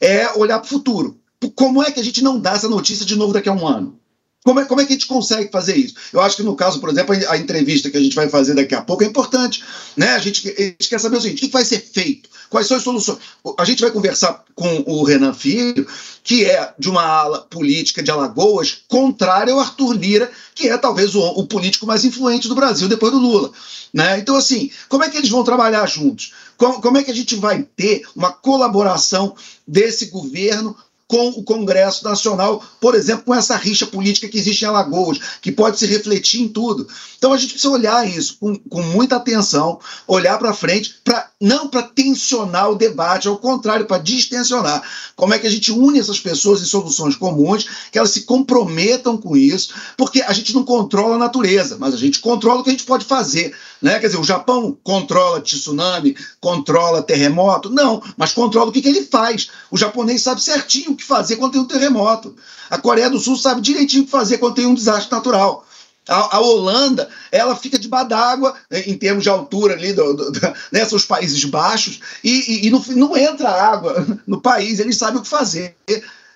é 0.00 0.30
olhar 0.36 0.58
para 0.58 0.66
o 0.66 0.68
futuro. 0.68 1.18
Como 1.56 1.82
é 1.82 1.90
que 1.90 1.98
a 1.98 2.04
gente 2.04 2.22
não 2.22 2.38
dá 2.38 2.52
essa 2.52 2.68
notícia 2.68 3.04
de 3.04 3.16
novo 3.16 3.32
daqui 3.32 3.48
a 3.48 3.52
um 3.52 3.66
ano? 3.66 3.98
Como 4.44 4.58
é, 4.58 4.64
como 4.64 4.80
é 4.80 4.84
que 4.84 4.92
a 4.92 4.96
gente 4.96 5.06
consegue 5.06 5.52
fazer 5.52 5.76
isso? 5.76 5.94
Eu 6.12 6.20
acho 6.20 6.36
que 6.36 6.42
no 6.42 6.56
caso, 6.56 6.80
por 6.80 6.90
exemplo, 6.90 7.14
a 7.28 7.36
entrevista 7.36 7.88
que 7.88 7.96
a 7.96 8.00
gente 8.00 8.16
vai 8.16 8.28
fazer 8.28 8.54
daqui 8.54 8.74
a 8.74 8.82
pouco 8.82 9.04
é 9.04 9.06
importante. 9.06 9.62
Né? 9.96 10.08
A, 10.10 10.18
gente, 10.18 10.48
a 10.48 10.62
gente 10.62 10.88
quer 10.88 10.98
saber 10.98 11.16
o 11.16 11.20
seguinte: 11.20 11.44
o 11.44 11.46
que 11.46 11.52
vai 11.52 11.64
ser 11.64 11.78
feito? 11.78 12.28
Quais 12.50 12.66
são 12.66 12.76
as 12.76 12.82
soluções? 12.82 13.18
A 13.56 13.64
gente 13.64 13.80
vai 13.80 13.90
conversar 13.90 14.44
com 14.54 14.84
o 14.86 15.04
Renan 15.04 15.32
Filho, 15.32 15.86
que 16.24 16.44
é 16.44 16.74
de 16.76 16.90
uma 16.90 17.02
ala 17.02 17.40
política 17.42 18.02
de 18.02 18.10
Alagoas, 18.10 18.82
contrária 18.88 19.52
ao 19.52 19.60
Arthur 19.60 19.92
Lira, 19.92 20.30
que 20.54 20.68
é 20.68 20.76
talvez 20.76 21.14
o, 21.14 21.20
o 21.20 21.46
político 21.46 21.86
mais 21.86 22.04
influente 22.04 22.48
do 22.48 22.54
Brasil 22.54 22.88
depois 22.88 23.12
do 23.12 23.18
Lula. 23.18 23.52
Né? 23.94 24.18
Então, 24.18 24.36
assim, 24.36 24.70
como 24.88 25.04
é 25.04 25.08
que 25.08 25.16
eles 25.16 25.30
vão 25.30 25.44
trabalhar 25.44 25.86
juntos? 25.86 26.32
Como, 26.56 26.80
como 26.80 26.98
é 26.98 27.02
que 27.02 27.10
a 27.10 27.14
gente 27.14 27.36
vai 27.36 27.62
ter 27.76 28.02
uma 28.14 28.32
colaboração 28.32 29.34
desse 29.66 30.06
governo 30.06 30.76
com 31.12 31.28
o 31.28 31.42
Congresso 31.42 32.04
Nacional, 32.04 32.64
por 32.80 32.94
exemplo, 32.94 33.24
com 33.26 33.34
essa 33.34 33.54
rixa 33.54 33.86
política 33.86 34.26
que 34.26 34.38
existe 34.38 34.64
em 34.64 34.68
Alagoas, 34.68 35.20
que 35.42 35.52
pode 35.52 35.78
se 35.78 35.84
refletir 35.84 36.40
em 36.40 36.48
tudo. 36.48 36.88
Então 37.18 37.34
a 37.34 37.36
gente 37.36 37.52
precisa 37.52 37.70
olhar 37.70 38.08
isso 38.08 38.38
com, 38.40 38.56
com 38.56 38.82
muita 38.82 39.16
atenção, 39.16 39.78
olhar 40.08 40.38
para 40.38 40.54
frente, 40.54 40.94
pra, 41.04 41.28
não 41.38 41.68
para 41.68 41.82
tensionar 41.82 42.70
o 42.70 42.74
debate, 42.76 43.28
ao 43.28 43.36
contrário, 43.36 43.84
para 43.84 44.02
distensionar. 44.02 44.82
Como 45.14 45.34
é 45.34 45.38
que 45.38 45.46
a 45.46 45.50
gente 45.50 45.70
une 45.70 45.98
essas 45.98 46.18
pessoas 46.18 46.62
em 46.62 46.64
soluções 46.64 47.14
comuns, 47.14 47.68
que 47.92 47.98
elas 47.98 48.12
se 48.12 48.22
comprometam 48.22 49.18
com 49.18 49.36
isso, 49.36 49.74
porque 49.98 50.22
a 50.22 50.32
gente 50.32 50.54
não 50.54 50.64
controla 50.64 51.16
a 51.16 51.18
natureza, 51.18 51.76
mas 51.78 51.92
a 51.92 51.98
gente 51.98 52.20
controla 52.20 52.62
o 52.62 52.64
que 52.64 52.70
a 52.70 52.72
gente 52.72 52.86
pode 52.86 53.04
fazer. 53.04 53.54
Né? 53.82 53.98
Quer 53.98 54.06
dizer, 54.06 54.20
o 54.20 54.24
Japão 54.24 54.78
controla 54.84 55.40
tsunami, 55.40 56.16
controla 56.40 57.02
terremoto? 57.02 57.68
Não, 57.68 58.00
mas 58.16 58.32
controla 58.32 58.70
o 58.70 58.72
que, 58.72 58.80
que 58.80 58.88
ele 58.88 59.04
faz. 59.04 59.48
O 59.70 59.76
japonês 59.76 60.22
sabe 60.22 60.40
certinho 60.40 60.92
o 60.92 60.96
que 60.96 61.04
fazer 61.04 61.36
quando 61.36 61.52
tem 61.52 61.60
um 61.60 61.66
terremoto. 61.66 62.36
A 62.70 62.78
Coreia 62.78 63.10
do 63.10 63.18
Sul 63.18 63.36
sabe 63.36 63.60
direitinho 63.60 64.02
o 64.02 64.06
que 64.06 64.12
fazer 64.12 64.38
quando 64.38 64.54
tem 64.54 64.66
um 64.66 64.74
desastre 64.74 65.10
natural. 65.10 65.66
A, 66.08 66.36
a, 66.36 66.40
Holanda, 66.40 67.08
ela 67.30 67.54
fica 67.54 67.78
debaixo 67.78 68.08
d'água, 68.08 68.54
em 68.70 68.96
termos 68.96 69.22
de 69.22 69.28
altura 69.28 69.74
ali, 69.74 69.92
do, 69.92 70.14
do, 70.14 70.32
do, 70.32 70.40
né, 70.72 70.84
são 70.84 70.96
os 70.96 71.06
países 71.06 71.44
baixos, 71.44 72.00
e, 72.24 72.30
e, 72.30 72.66
e 72.66 72.70
não, 72.70 72.82
não, 72.88 73.16
entra 73.16 73.48
água 73.48 74.04
no 74.26 74.40
país, 74.40 74.80
eles 74.80 74.96
sabem 74.96 75.20
o 75.20 75.22
que 75.22 75.28
fazer. 75.28 75.76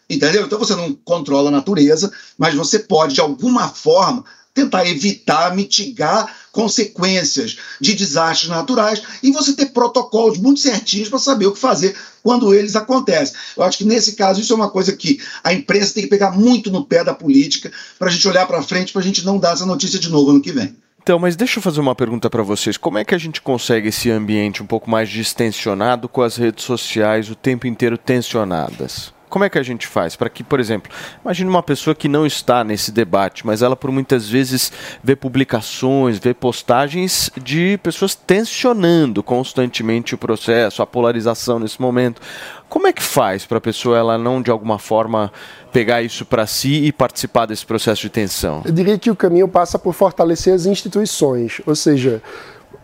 Entendeu? 0.09 0.47
Então 0.47 0.59
você 0.59 0.77
não 0.77 0.95
controla 1.05 1.49
a 1.49 1.53
natureza, 1.53 2.13
mas 2.39 2.55
você 2.55 2.79
pode, 2.79 3.15
de 3.15 3.21
alguma 3.21 3.69
forma, 3.69 4.25
tentar 4.57 4.89
evitar, 4.89 5.55
mitigar 5.55 6.35
consequências 6.51 7.59
de 7.79 7.95
desastres 7.95 8.49
naturais 8.49 9.03
e 9.23 9.31
você 9.31 9.53
ter 9.53 9.67
protocolos 9.67 10.39
muito 10.39 10.61
certinhos 10.61 11.11
para 11.11 11.19
saber 11.19 11.47
o 11.47 11.53
que 11.53 11.59
fazer 11.59 11.95
quando 12.23 12.55
eles 12.55 12.75
acontecem. 12.75 13.37
Eu 13.55 13.63
acho 13.63 13.77
que 13.77 13.85
nesse 13.85 14.17
caso 14.17 14.41
isso 14.41 14.55
é 14.55 14.57
uma 14.57 14.71
coisa 14.71 14.97
que 14.97 15.21
a 15.45 15.53
imprensa 15.53 15.93
tem 15.93 16.05
que 16.05 16.09
pegar 16.09 16.31
muito 16.31 16.71
no 16.71 16.87
pé 16.87 17.05
da 17.05 17.13
política 17.13 17.71
para 17.99 18.09
a 18.09 18.11
gente 18.11 18.27
olhar 18.27 18.47
para 18.47 18.63
frente, 18.63 18.93
para 18.93 19.03
a 19.03 19.05
gente 19.05 19.25
não 19.27 19.39
dar 19.39 19.53
essa 19.53 19.67
notícia 19.67 19.99
de 19.99 20.09
novo 20.09 20.31
ano 20.31 20.41
que 20.41 20.51
vem. 20.51 20.75
Então, 21.03 21.19
mas 21.19 21.37
deixa 21.37 21.59
eu 21.59 21.63
fazer 21.63 21.81
uma 21.81 21.95
pergunta 21.95 22.31
para 22.31 22.43
vocês. 22.43 22.79
Como 22.79 22.99
é 22.99 23.05
que 23.05 23.15
a 23.15 23.19
gente 23.19 23.43
consegue 23.43 23.89
esse 23.89 24.11
ambiente 24.11 24.63
um 24.63 24.67
pouco 24.67 24.91
mais 24.91 25.09
distensionado 25.11 26.09
com 26.09 26.23
as 26.23 26.37
redes 26.37 26.65
sociais 26.65 27.31
o 27.31 27.37
tempo 27.37 27.67
inteiro 27.67 27.99
tensionadas? 27.99 29.15
Como 29.29 29.45
é 29.45 29.51
que 29.51 29.59
a 29.59 29.63
gente 29.63 29.87
faz 29.87 30.15
para 30.17 30.29
que, 30.29 30.45
por 30.45 30.61
exemplo, 30.61 30.91
imagine 31.25 31.49
uma 31.49 31.63
pessoa 31.63 31.95
que 31.95 32.09
não 32.09 32.25
está 32.25 32.63
nesse 32.63 32.93
debate, 32.93 33.47
mas 33.47 33.63
ela 33.63 33.77
por 33.77 33.91
muitas 33.91 34.29
vezes 34.29 34.73
vê 35.03 35.17
publicações, 35.17 36.19
vê 36.19 36.33
postagens 36.33 37.31
de 37.43 37.79
pessoas 37.83 38.15
tensionando 38.15 39.23
constantemente 39.23 40.15
o 40.15 40.19
processo, 40.19 40.83
a 40.83 40.87
polarização 40.87 41.59
nesse 41.59 41.81
momento. 41.81 42.21
Como 42.69 42.87
é 42.87 42.93
que 42.93 43.03
faz 43.03 43.45
para 43.45 43.59
a 43.59 43.61
pessoa 43.61 43.99
ela 43.99 44.19
não 44.19 44.43
de 44.43 44.51
alguma 44.51 44.79
forma 44.79 45.33
pegar 45.73 46.03
isso 46.03 46.25
para 46.25 46.47
si 46.47 46.85
e 46.85 46.93
participar 46.93 47.47
desse 47.47 47.65
processo 47.65 48.03
de 48.03 48.11
tensão? 48.11 48.63
Eu 48.65 48.73
diria 48.73 48.99
que 48.99 49.11
o 49.11 49.17
caminho 49.17 49.49
passa 49.49 49.79
por 49.79 49.93
fortalecer 49.93 50.55
as 50.55 50.67
instituições, 50.67 51.61
ou 51.67 51.75
seja, 51.75 52.23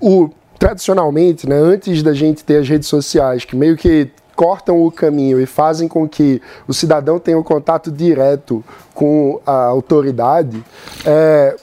o 0.01 0.31
tradicionalmente, 0.59 1.49
né, 1.49 1.57
antes 1.57 2.05
da 2.05 2.15
gente 2.15 2.45
ter 2.45 2.59
as 2.59 2.69
redes 2.69 2.87
sociais, 2.87 3.45
que 3.45 3.57
meio 3.57 3.77
que 3.77 4.09
cortam 4.35 4.85
o 4.85 4.91
caminho 4.91 5.41
e 5.41 5.47
fazem 5.47 5.89
com 5.89 6.09
que 6.09 6.41
o 6.67 6.75
cidadão 6.75 7.19
tenha 7.19 7.39
um 7.39 7.43
contato 7.43 7.91
direto 7.91 8.65
com 8.95 9.41
a 9.47 9.65
autoridade, 9.65 10.65
é, 11.05 11.57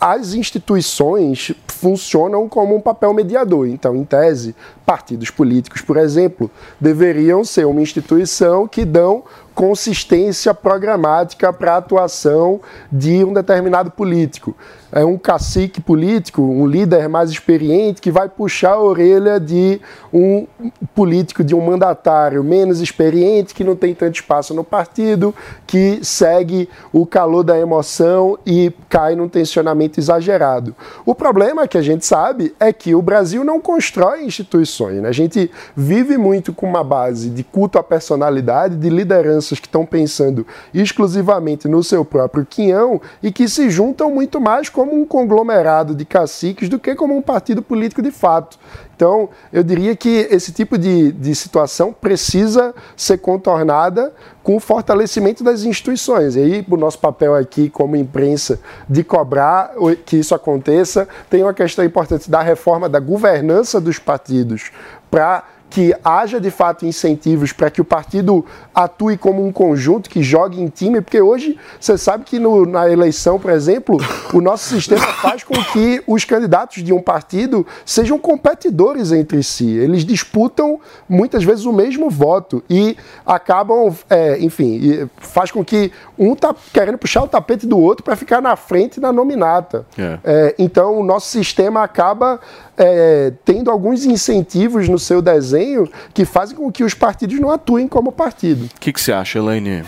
as 0.00 0.32
instituições 0.32 1.52
funcionam 1.66 2.48
como 2.48 2.74
um 2.74 2.80
papel 2.80 3.12
mediador. 3.12 3.66
Então, 3.66 3.94
em 3.94 4.04
tese, 4.04 4.54
partidos 4.86 5.30
políticos, 5.30 5.82
por 5.82 5.96
exemplo, 5.98 6.50
deveriam 6.80 7.44
ser 7.44 7.66
uma 7.66 7.82
instituição 7.82 8.66
que 8.66 8.84
dão 8.84 9.22
consistência 9.54 10.54
programática 10.54 11.52
para 11.52 11.74
a 11.74 11.76
atuação 11.78 12.60
de 12.90 13.22
um 13.24 13.32
determinado 13.34 13.90
político 13.90 14.56
é 14.92 15.04
um 15.04 15.16
cacique 15.16 15.80
político, 15.80 16.42
um 16.42 16.66
líder 16.66 17.08
mais 17.08 17.30
experiente 17.30 18.00
que 18.00 18.10
vai 18.10 18.28
puxar 18.28 18.72
a 18.72 18.80
orelha 18.80 19.38
de 19.38 19.80
um 20.12 20.46
político, 20.94 21.44
de 21.44 21.54
um 21.54 21.60
mandatário 21.60 22.42
menos 22.42 22.80
experiente, 22.80 23.54
que 23.54 23.62
não 23.62 23.76
tem 23.76 23.94
tanto 23.94 24.16
espaço 24.16 24.52
no 24.52 24.64
partido, 24.64 25.34
que 25.66 26.00
segue 26.02 26.68
o 26.92 27.06
calor 27.06 27.42
da 27.42 27.58
emoção 27.58 28.38
e 28.44 28.72
cai 28.88 29.14
num 29.14 29.28
tensionamento 29.28 30.00
exagerado. 30.00 30.74
O 31.06 31.14
problema 31.14 31.68
que 31.68 31.78
a 31.78 31.82
gente 31.82 32.04
sabe 32.04 32.54
é 32.58 32.72
que 32.72 32.94
o 32.94 33.02
Brasil 33.02 33.44
não 33.44 33.60
constrói 33.60 34.24
instituições. 34.24 35.00
Né? 35.00 35.08
A 35.08 35.12
gente 35.12 35.50
vive 35.76 36.18
muito 36.18 36.52
com 36.52 36.66
uma 36.66 36.82
base 36.82 37.30
de 37.30 37.44
culto 37.44 37.78
à 37.78 37.82
personalidade, 37.82 38.76
de 38.76 38.88
lideranças 38.88 39.60
que 39.60 39.66
estão 39.66 39.86
pensando 39.86 40.46
exclusivamente 40.74 41.68
no 41.68 41.82
seu 41.84 42.04
próprio 42.04 42.44
quinhão 42.44 43.00
e 43.22 43.30
que 43.30 43.48
se 43.48 43.70
juntam 43.70 44.10
muito 44.10 44.40
mais 44.40 44.68
com 44.68 44.79
como 44.80 44.98
um 44.98 45.04
conglomerado 45.04 45.94
de 45.94 46.06
caciques 46.06 46.66
do 46.66 46.78
que 46.78 46.94
como 46.94 47.14
um 47.14 47.20
partido 47.20 47.60
político 47.60 48.00
de 48.00 48.10
fato. 48.10 48.58
Então, 48.96 49.28
eu 49.52 49.62
diria 49.62 49.94
que 49.94 50.26
esse 50.30 50.52
tipo 50.52 50.78
de, 50.78 51.12
de 51.12 51.34
situação 51.34 51.92
precisa 51.92 52.74
ser 52.96 53.18
contornada 53.18 54.10
com 54.42 54.56
o 54.56 54.60
fortalecimento 54.60 55.44
das 55.44 55.64
instituições. 55.64 56.34
E 56.34 56.38
aí, 56.38 56.66
o 56.66 56.76
nosso 56.78 56.98
papel 56.98 57.34
aqui, 57.34 57.68
como 57.68 57.94
imprensa, 57.94 58.58
de 58.88 59.04
cobrar 59.04 59.72
que 60.06 60.16
isso 60.16 60.34
aconteça, 60.34 61.06
tem 61.28 61.42
uma 61.42 61.52
questão 61.52 61.84
importante 61.84 62.30
da 62.30 62.40
reforma 62.40 62.88
da 62.88 63.00
governança 63.00 63.78
dos 63.82 63.98
partidos 63.98 64.70
para 65.10 65.44
que 65.70 65.94
haja 66.04 66.40
de 66.40 66.50
fato 66.50 66.84
incentivos 66.84 67.52
para 67.52 67.70
que 67.70 67.80
o 67.80 67.84
partido 67.84 68.44
atue 68.74 69.16
como 69.16 69.46
um 69.46 69.52
conjunto, 69.52 70.10
que 70.10 70.20
jogue 70.20 70.60
em 70.60 70.66
time, 70.66 71.00
porque 71.00 71.20
hoje 71.20 71.56
você 71.78 71.96
sabe 71.96 72.24
que 72.24 72.40
no, 72.40 72.66
na 72.66 72.90
eleição, 72.90 73.38
por 73.38 73.52
exemplo, 73.52 73.96
o 74.34 74.40
nosso 74.40 74.68
sistema 74.68 75.06
faz 75.22 75.44
com 75.44 75.54
que 75.72 76.02
os 76.08 76.24
candidatos 76.24 76.82
de 76.82 76.92
um 76.92 77.00
partido 77.00 77.64
sejam 77.86 78.18
competidores 78.18 79.12
entre 79.12 79.42
si. 79.44 79.70
Eles 79.70 80.04
disputam 80.04 80.80
muitas 81.08 81.44
vezes 81.44 81.64
o 81.64 81.72
mesmo 81.72 82.10
voto 82.10 82.62
e 82.68 82.96
acabam, 83.24 83.94
é, 84.08 84.38
enfim, 84.40 85.08
faz 85.18 85.52
com 85.52 85.64
que 85.64 85.92
um 86.18 86.34
tá 86.34 86.54
querendo 86.72 86.98
puxar 86.98 87.22
o 87.22 87.28
tapete 87.28 87.64
do 87.64 87.78
outro 87.78 88.02
para 88.02 88.16
ficar 88.16 88.42
na 88.42 88.56
frente 88.56 88.98
da 88.98 89.12
nominata. 89.12 89.86
É. 89.96 90.18
É, 90.24 90.54
então 90.58 90.98
o 90.98 91.04
nosso 91.04 91.28
sistema 91.28 91.84
acaba 91.84 92.40
é, 92.76 93.32
tendo 93.44 93.70
alguns 93.70 94.04
incentivos 94.04 94.88
no 94.88 94.98
seu 94.98 95.22
desenho 95.22 95.59
que 96.14 96.24
fazem 96.24 96.56
com 96.56 96.70
que 96.70 96.84
os 96.84 96.94
partidos 96.94 97.38
não 97.38 97.50
atuem 97.50 97.88
como 97.88 98.12
partido. 98.12 98.66
O 98.66 98.80
que, 98.80 98.92
que 98.92 99.00
você 99.00 99.12
acha, 99.12 99.38
Elaine? 99.38 99.84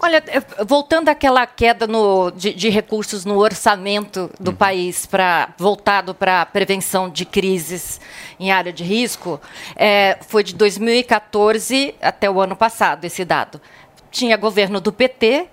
Olha, 0.00 0.22
voltando 0.66 1.08
àquela 1.08 1.46
queda 1.46 1.86
no, 1.86 2.30
de, 2.30 2.52
de, 2.52 2.68
recursos 2.68 3.24
no 3.24 3.38
orçamento 3.38 4.30
do 4.38 4.50
uhum. 4.50 4.56
país 4.56 5.06
para 5.06 5.54
voltado 5.56 6.14
para 6.14 6.42
a 6.42 6.46
prevenção 6.46 7.08
de 7.08 7.24
crises 7.24 8.00
em 8.38 8.50
área 8.50 8.72
de 8.72 8.84
risco, 8.84 9.40
é, 9.74 10.18
foi 10.28 10.44
de 10.44 10.54
2014 10.56 11.94
até 12.02 12.28
o 12.28 12.38
ano 12.38 12.54
passado 12.54 13.04
esse 13.04 13.24
dado. 13.24 13.60
Tinha 14.10 14.36
governo 14.36 14.80
do 14.80 14.92
PT 14.92 15.46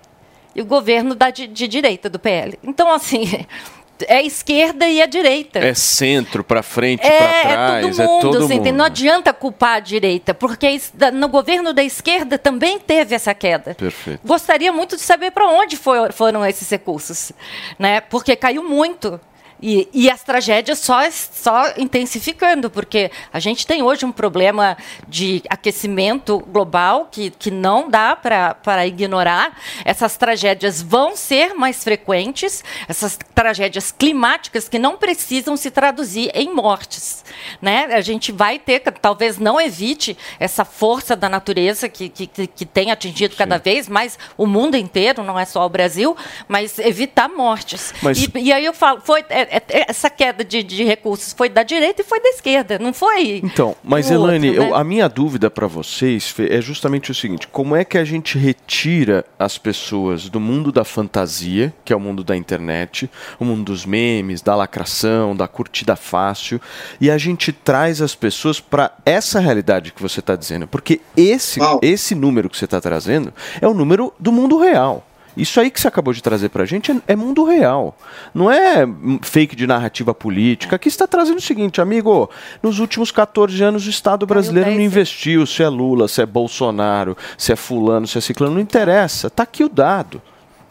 e 0.54 0.60
o 0.60 0.66
governo 0.66 1.14
da, 1.14 1.30
de, 1.30 1.46
de 1.46 1.66
direita 1.66 2.10
do 2.10 2.18
PL. 2.18 2.58
Então, 2.62 2.92
assim, 2.92 3.46
é 4.08 4.16
a 4.16 4.22
esquerda 4.22 4.86
e 4.86 5.00
a 5.02 5.06
direita. 5.06 5.58
É 5.58 5.74
centro, 5.74 6.42
para 6.42 6.62
frente, 6.62 7.06
é, 7.06 7.18
para 7.18 7.42
trás, 7.42 7.98
é 7.98 8.04
todo 8.04 8.10
mundo. 8.10 8.28
É 8.28 8.32
todo 8.32 8.44
assim, 8.44 8.58
mundo. 8.58 8.72
Não 8.72 8.84
adianta 8.84 9.32
culpar 9.32 9.76
a 9.76 9.80
direita, 9.80 10.34
porque 10.34 10.80
no 11.12 11.28
governo 11.28 11.72
da 11.72 11.82
esquerda 11.82 12.38
também 12.38 12.78
teve 12.78 13.14
essa 13.14 13.34
queda. 13.34 13.74
Perfeito. 13.74 14.20
Gostaria 14.24 14.72
muito 14.72 14.96
de 14.96 15.02
saber 15.02 15.30
para 15.30 15.46
onde 15.48 15.76
foram 15.76 16.44
esses 16.46 16.68
recursos, 16.68 17.32
né? 17.78 18.00
Porque 18.00 18.36
caiu 18.36 18.62
muito. 18.62 19.20
E, 19.62 19.88
e, 19.92 20.10
as 20.10 20.24
tragédias 20.24 20.80
só, 20.80 20.98
só 21.10 21.72
intensificando, 21.78 22.68
porque 22.68 23.12
a 23.32 23.38
gente 23.38 23.64
tem 23.64 23.80
hoje 23.80 24.04
um 24.04 24.10
problema 24.10 24.76
de 25.06 25.40
aquecimento 25.48 26.40
global 26.40 27.08
que, 27.10 27.30
que 27.30 27.48
não 27.48 27.88
dá 27.88 28.16
para 28.16 28.86
ignorar. 28.86 29.56
Essas 29.84 30.16
tragédias 30.16 30.82
vão 30.82 31.14
ser 31.14 31.54
mais 31.54 31.84
frequentes, 31.84 32.64
essas 32.88 33.16
tragédias 33.32 33.92
climáticas 33.92 34.68
que 34.68 34.80
não 34.80 34.96
precisam 34.96 35.56
se 35.56 35.70
traduzir 35.70 36.32
em 36.34 36.52
mortes. 36.52 37.24
Né? 37.60 37.84
A 37.92 38.00
gente 38.00 38.32
vai 38.32 38.58
ter, 38.58 38.80
talvez 38.80 39.38
não 39.38 39.60
evite 39.60 40.18
essa 40.40 40.64
força 40.64 41.14
da 41.14 41.28
natureza 41.28 41.88
que, 41.88 42.08
que, 42.08 42.26
que 42.26 42.66
tem 42.66 42.90
atingido 42.90 43.34
Sim. 43.34 43.38
cada 43.38 43.58
vez 43.58 43.88
mais 43.88 44.18
o 44.36 44.44
mundo 44.44 44.76
inteiro, 44.76 45.22
não 45.22 45.38
é 45.38 45.44
só 45.44 45.64
o 45.64 45.68
Brasil, 45.68 46.16
mas 46.48 46.80
evitar 46.80 47.28
mortes. 47.28 47.94
Mas... 48.02 48.18
E, 48.18 48.30
e 48.38 48.52
aí 48.52 48.64
eu 48.64 48.74
falo, 48.74 49.00
foi. 49.00 49.24
É, 49.28 49.51
essa 49.68 50.08
queda 50.08 50.42
de, 50.42 50.62
de, 50.62 50.82
recursos 50.82 51.32
foi 51.32 51.48
da 51.48 51.62
direita 51.62 52.00
e 52.00 52.04
foi 52.04 52.20
da 52.20 52.30
esquerda, 52.30 52.78
não 52.78 52.92
foi? 52.92 53.40
Então, 53.44 53.76
mas 53.84 54.10
Elaine, 54.10 54.48
outro, 54.48 54.62
né? 54.62 54.70
eu, 54.70 54.74
a 54.74 54.82
minha 54.82 55.08
dúvida 55.08 55.50
para 55.50 55.66
vocês 55.66 56.34
é 56.38 56.60
justamente 56.60 57.10
o 57.10 57.14
seguinte: 57.14 57.46
como 57.48 57.76
é 57.76 57.84
que 57.84 57.98
a 57.98 58.04
gente 58.04 58.38
retira 58.38 59.24
as 59.38 59.58
pessoas 59.58 60.28
do 60.28 60.40
mundo 60.40 60.72
da 60.72 60.84
fantasia, 60.84 61.72
que 61.84 61.92
é 61.92 61.96
o 61.96 62.00
mundo 62.00 62.24
da 62.24 62.34
internet, 62.34 63.10
o 63.38 63.44
mundo 63.44 63.64
dos 63.64 63.84
memes, 63.84 64.40
da 64.40 64.54
lacração, 64.54 65.36
da 65.36 65.46
curtida 65.46 65.96
fácil, 65.96 66.60
e 67.00 67.10
a 67.10 67.18
gente 67.18 67.52
traz 67.52 68.00
as 68.00 68.14
pessoas 68.14 68.60
para 68.60 68.92
essa 69.04 69.38
realidade 69.38 69.92
que 69.92 70.02
você 70.02 70.20
está 70.20 70.34
dizendo? 70.34 70.66
Porque 70.66 71.00
esse, 71.16 71.60
esse 71.82 72.14
número 72.14 72.48
que 72.48 72.56
você 72.56 72.64
está 72.64 72.80
trazendo 72.80 73.32
é 73.60 73.68
o 73.68 73.74
número 73.74 74.12
do 74.18 74.32
mundo 74.32 74.58
real. 74.58 75.06
Isso 75.36 75.58
aí 75.60 75.70
que 75.70 75.80
você 75.80 75.88
acabou 75.88 76.12
de 76.12 76.22
trazer 76.22 76.48
para 76.48 76.62
a 76.62 76.66
gente 76.66 76.92
é, 76.92 76.96
é, 77.08 77.16
mundo 77.16 77.44
real. 77.44 77.96
Não 78.34 78.50
é 78.50 78.86
fake 79.22 79.56
de 79.56 79.66
narrativa 79.66 80.12
política. 80.12 80.76
Aqui 80.76 80.88
está 80.88 81.06
trazendo 81.06 81.38
o 81.38 81.42
seguinte, 81.42 81.80
amigo: 81.80 82.30
nos 82.62 82.78
últimos 82.78 83.10
14 83.10 83.62
anos 83.62 83.86
o 83.86 83.90
Estado 83.90 84.26
brasileiro 84.26 84.70
não 84.70 84.80
investiu 84.80 85.46
se 85.46 85.62
é 85.62 85.68
Lula, 85.68 86.08
se 86.08 86.20
é 86.20 86.26
Bolsonaro, 86.26 87.16
se 87.38 87.52
é 87.52 87.56
Fulano, 87.56 88.06
se 88.06 88.18
é 88.18 88.20
Ciclano. 88.20 88.54
Não 88.54 88.60
interessa. 88.60 89.28
Está 89.28 89.42
aqui 89.42 89.64
o 89.64 89.68
dado. 89.68 90.20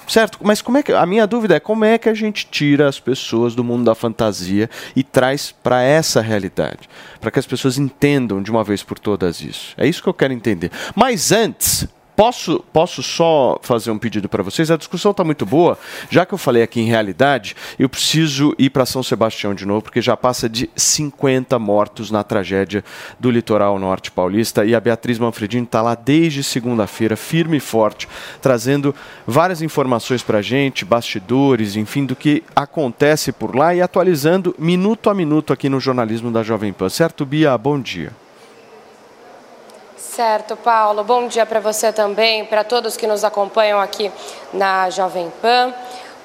Certo? 0.07 0.39
Mas 0.41 0.61
como 0.61 0.77
é 0.77 0.83
que. 0.83 0.91
A 0.91 1.05
minha 1.05 1.25
dúvida 1.25 1.55
é 1.55 1.59
como 1.59 1.85
é 1.85 1.97
que 1.97 2.09
a 2.09 2.13
gente 2.13 2.45
tira 2.45 2.87
as 2.87 2.99
pessoas 2.99 3.55
do 3.55 3.63
mundo 3.63 3.85
da 3.85 3.95
fantasia 3.95 4.69
e 4.95 5.03
traz 5.03 5.51
para 5.63 5.81
essa 5.81 6.21
realidade? 6.21 6.89
Para 7.19 7.31
que 7.31 7.39
as 7.39 7.45
pessoas 7.45 7.77
entendam 7.77 8.41
de 8.41 8.51
uma 8.51 8.63
vez 8.63 8.83
por 8.83 8.99
todas 8.99 9.41
isso. 9.41 9.73
É 9.77 9.87
isso 9.87 10.03
que 10.03 10.09
eu 10.09 10.13
quero 10.13 10.33
entender. 10.33 10.71
Mas 10.95 11.31
antes 11.31 11.87
Posso, 12.15 12.63
posso 12.73 13.01
só 13.01 13.57
fazer 13.61 13.89
um 13.89 13.97
pedido 13.97 14.27
para 14.27 14.43
vocês? 14.43 14.69
A 14.69 14.77
discussão 14.77 15.11
está 15.11 15.23
muito 15.23 15.45
boa. 15.45 15.77
Já 16.09 16.25
que 16.25 16.33
eu 16.33 16.37
falei 16.37 16.61
aqui 16.61 16.81
em 16.81 16.85
realidade, 16.85 17.55
eu 17.79 17.89
preciso 17.89 18.53
ir 18.59 18.69
para 18.69 18.85
São 18.85 19.01
Sebastião 19.01 19.55
de 19.55 19.65
novo, 19.65 19.83
porque 19.83 20.01
já 20.01 20.15
passa 20.15 20.47
de 20.49 20.69
50 20.75 21.57
mortos 21.57 22.11
na 22.11 22.23
tragédia 22.23 22.83
do 23.19 23.31
litoral 23.31 23.79
norte 23.79 24.11
paulista. 24.11 24.65
E 24.65 24.75
a 24.75 24.79
Beatriz 24.79 25.17
Manfredini 25.17 25.63
está 25.63 25.81
lá 25.81 25.95
desde 25.95 26.43
segunda-feira, 26.43 27.15
firme 27.15 27.57
e 27.57 27.61
forte, 27.61 28.07
trazendo 28.41 28.93
várias 29.25 29.61
informações 29.61 30.21
para 30.21 30.39
a 30.39 30.41
gente, 30.41 30.85
bastidores, 30.85 31.75
enfim, 31.75 32.05
do 32.05 32.15
que 32.15 32.43
acontece 32.55 33.31
por 33.31 33.55
lá 33.55 33.73
e 33.73 33.81
atualizando 33.81 34.53
minuto 34.59 35.09
a 35.09 35.13
minuto 35.13 35.53
aqui 35.53 35.69
no 35.69 35.79
jornalismo 35.79 36.31
da 36.31 36.43
Jovem 36.43 36.73
Pan. 36.73 36.89
Certo, 36.89 37.25
Bia? 37.25 37.57
Bom 37.57 37.79
dia. 37.79 38.20
Certo, 40.11 40.57
Paulo. 40.57 41.05
Bom 41.05 41.29
dia 41.29 41.45
para 41.45 41.61
você 41.61 41.89
também, 41.93 42.43
para 42.43 42.65
todos 42.65 42.97
que 42.97 43.07
nos 43.07 43.23
acompanham 43.23 43.79
aqui 43.79 44.11
na 44.51 44.89
Jovem 44.89 45.31
Pan. 45.41 45.73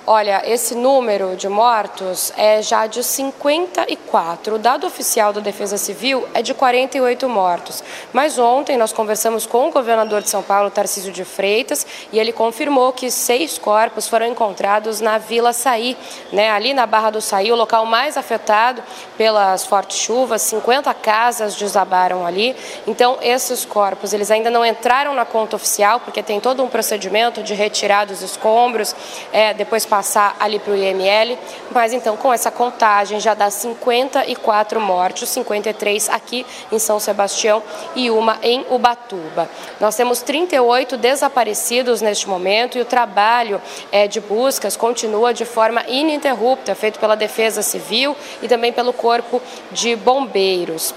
Olha, 0.09 0.41
esse 0.47 0.77
número 0.77 1.35
de 1.35 1.49
mortos 1.49 2.33
é 2.37 2.63
já 2.63 2.87
de 2.87 3.03
54. 3.03 4.55
O 4.55 4.59
dado 4.59 4.87
oficial 4.87 5.33
da 5.33 5.41
Defesa 5.41 5.77
Civil 5.77 6.29
é 6.33 6.43
de 6.43 6.55
48 6.55 7.29
mortos. 7.29 7.83
Mas 8.13 8.39
ontem 8.39 8.77
nós 8.77 8.93
conversamos 8.93 9.47
com 9.47 9.67
o 9.67 9.73
governador 9.73 10.23
de 10.23 10.29
São 10.29 10.45
Paulo, 10.45 10.71
Tarcísio 10.71 11.13
de 11.13 11.25
Freitas, 11.25 11.85
e 12.13 12.21
ele 12.21 12.33
confirmou 12.33 12.93
que 12.93 13.11
seis 13.11 13.59
corpos 13.59 14.07
foram 14.07 14.27
encontrados 14.29 15.01
na 15.01 15.19
Vila 15.19 15.53
Saí, 15.53 15.97
né, 16.33 16.51
ali 16.51 16.73
na 16.73 16.87
Barra 16.87 17.11
do 17.11 17.21
Saí, 17.21 17.51
o 17.51 17.57
local 17.57 17.85
mais 17.85 18.17
afetado 18.17 18.85
pelas 19.19 19.65
fortes 19.67 19.99
chuvas. 19.99 20.41
50 20.43 20.95
casas 20.95 21.57
desabaram 21.57 22.25
ali. 22.25 22.55
Então, 22.87 23.19
esses 23.21 23.65
corpos, 23.65 24.13
eles 24.13 24.31
ainda 24.31 24.51
não 24.51 24.65
entraram 24.65 25.15
na 25.15 25.25
conta 25.25 25.57
oficial, 25.57 25.99
porque 25.99 26.23
tem 26.23 26.39
todo 26.39 26.63
um 26.63 26.69
procedimento 26.69 27.43
de 27.43 27.55
retirar 27.55 28.05
dos 28.05 28.23
escombros, 28.23 28.95
é, 29.33 29.53
depois 29.53 29.85
passar 29.97 30.37
ali 30.39 30.59
para 30.59 30.75
o 30.75 30.77
IML, 30.77 31.39
mas 31.71 31.91
então 31.91 32.19
com 32.19 32.31
essa 32.31 32.51
contagem 32.51 33.19
já 33.19 33.33
dá 33.33 33.49
54 33.49 34.79
mortes, 34.79 35.27
53 35.31 36.11
aqui 36.11 36.45
em 36.71 36.79
São 36.79 37.01
Sebastião 37.01 37.63
e 37.95 38.11
uma 38.11 38.37
em 38.43 38.67
Ubatuba. 38.69 39.49
Nós 39.81 39.97
temos 39.97 40.21
38 40.21 40.99
desaparecidos 40.99 42.03
neste 42.03 42.29
momento 42.29 42.77
e 42.77 42.83
o 42.83 42.85
trabalho 42.85 43.59
é, 43.91 44.07
de 44.07 44.21
buscas 44.21 44.77
continua 44.77 45.33
de 45.33 45.47
forma 45.47 45.83
ininterrupta, 45.89 46.75
feito 46.75 47.01
pela 47.01 47.17
Defesa 47.17 47.63
Civil 47.63 48.15
e 48.43 48.49
também 48.49 48.75
pelo 48.75 48.93
Corpo 48.93 49.41
de 49.73 49.97
Bombeiros. 49.97 50.93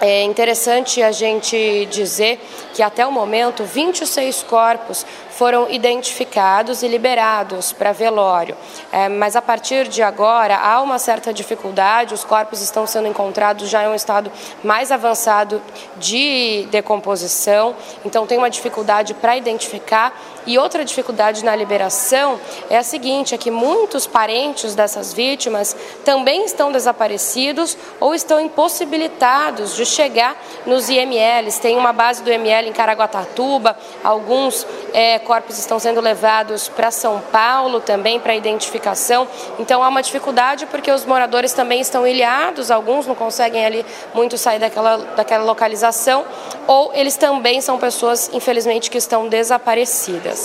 É 0.00 0.22
interessante 0.22 1.02
a 1.02 1.10
gente 1.10 1.86
dizer 1.86 2.38
que 2.74 2.82
até 2.82 3.06
o 3.06 3.10
momento 3.10 3.64
26 3.64 4.42
corpos 4.42 5.06
foram 5.30 5.70
identificados 5.70 6.82
e 6.82 6.88
liberados 6.88 7.72
para 7.72 7.92
velório. 7.92 8.56
É, 8.90 9.08
mas 9.08 9.36
a 9.36 9.42
partir 9.42 9.86
de 9.88 10.02
agora 10.02 10.56
há 10.56 10.80
uma 10.80 10.98
certa 10.98 11.32
dificuldade, 11.32 12.14
os 12.14 12.24
corpos 12.24 12.62
estão 12.62 12.86
sendo 12.86 13.06
encontrados 13.06 13.68
já 13.68 13.84
em 13.84 13.88
um 13.88 13.94
estado 13.94 14.32
mais 14.64 14.90
avançado 14.90 15.62
de 15.98 16.66
decomposição, 16.70 17.74
então 18.04 18.26
tem 18.26 18.38
uma 18.38 18.50
dificuldade 18.50 19.14
para 19.14 19.36
identificar. 19.36 20.18
E 20.46 20.58
outra 20.58 20.84
dificuldade 20.84 21.44
na 21.44 21.56
liberação 21.56 22.38
é 22.70 22.78
a 22.78 22.82
seguinte: 22.82 23.34
é 23.34 23.38
que 23.38 23.50
muitos 23.50 24.06
parentes 24.06 24.74
dessas 24.74 25.12
vítimas 25.12 25.76
também 26.04 26.44
estão 26.44 26.70
desaparecidos 26.70 27.76
ou 27.98 28.14
estão 28.14 28.40
impossibilitados 28.40 29.74
de 29.74 29.84
chegar 29.84 30.36
nos 30.64 30.88
IMLs. 30.88 31.58
Tem 31.58 31.76
uma 31.76 31.92
base 31.92 32.22
do 32.22 32.30
IML 32.30 32.68
em 32.68 32.72
Caraguatatuba, 32.72 33.76
alguns 34.04 34.66
é, 34.92 35.18
corpos 35.18 35.58
estão 35.58 35.78
sendo 35.78 36.00
levados 36.00 36.68
para 36.68 36.90
São 36.90 37.20
Paulo 37.32 37.80
também 37.80 38.20
para 38.20 38.34
identificação. 38.34 39.26
Então 39.58 39.82
há 39.82 39.88
uma 39.88 40.02
dificuldade 40.02 40.66
porque 40.66 40.90
os 40.90 41.04
moradores 41.04 41.52
também 41.52 41.80
estão 41.80 42.06
ilhados, 42.06 42.70
alguns 42.70 43.06
não 43.06 43.14
conseguem 43.14 43.64
ali 43.64 43.84
muito 44.14 44.38
sair 44.38 44.58
daquela, 44.58 44.96
daquela 45.16 45.44
localização, 45.44 46.24
ou 46.66 46.92
eles 46.94 47.16
também 47.16 47.60
são 47.60 47.78
pessoas, 47.78 48.30
infelizmente, 48.32 48.90
que 48.90 48.98
estão 48.98 49.28
desaparecidas. 49.28 50.35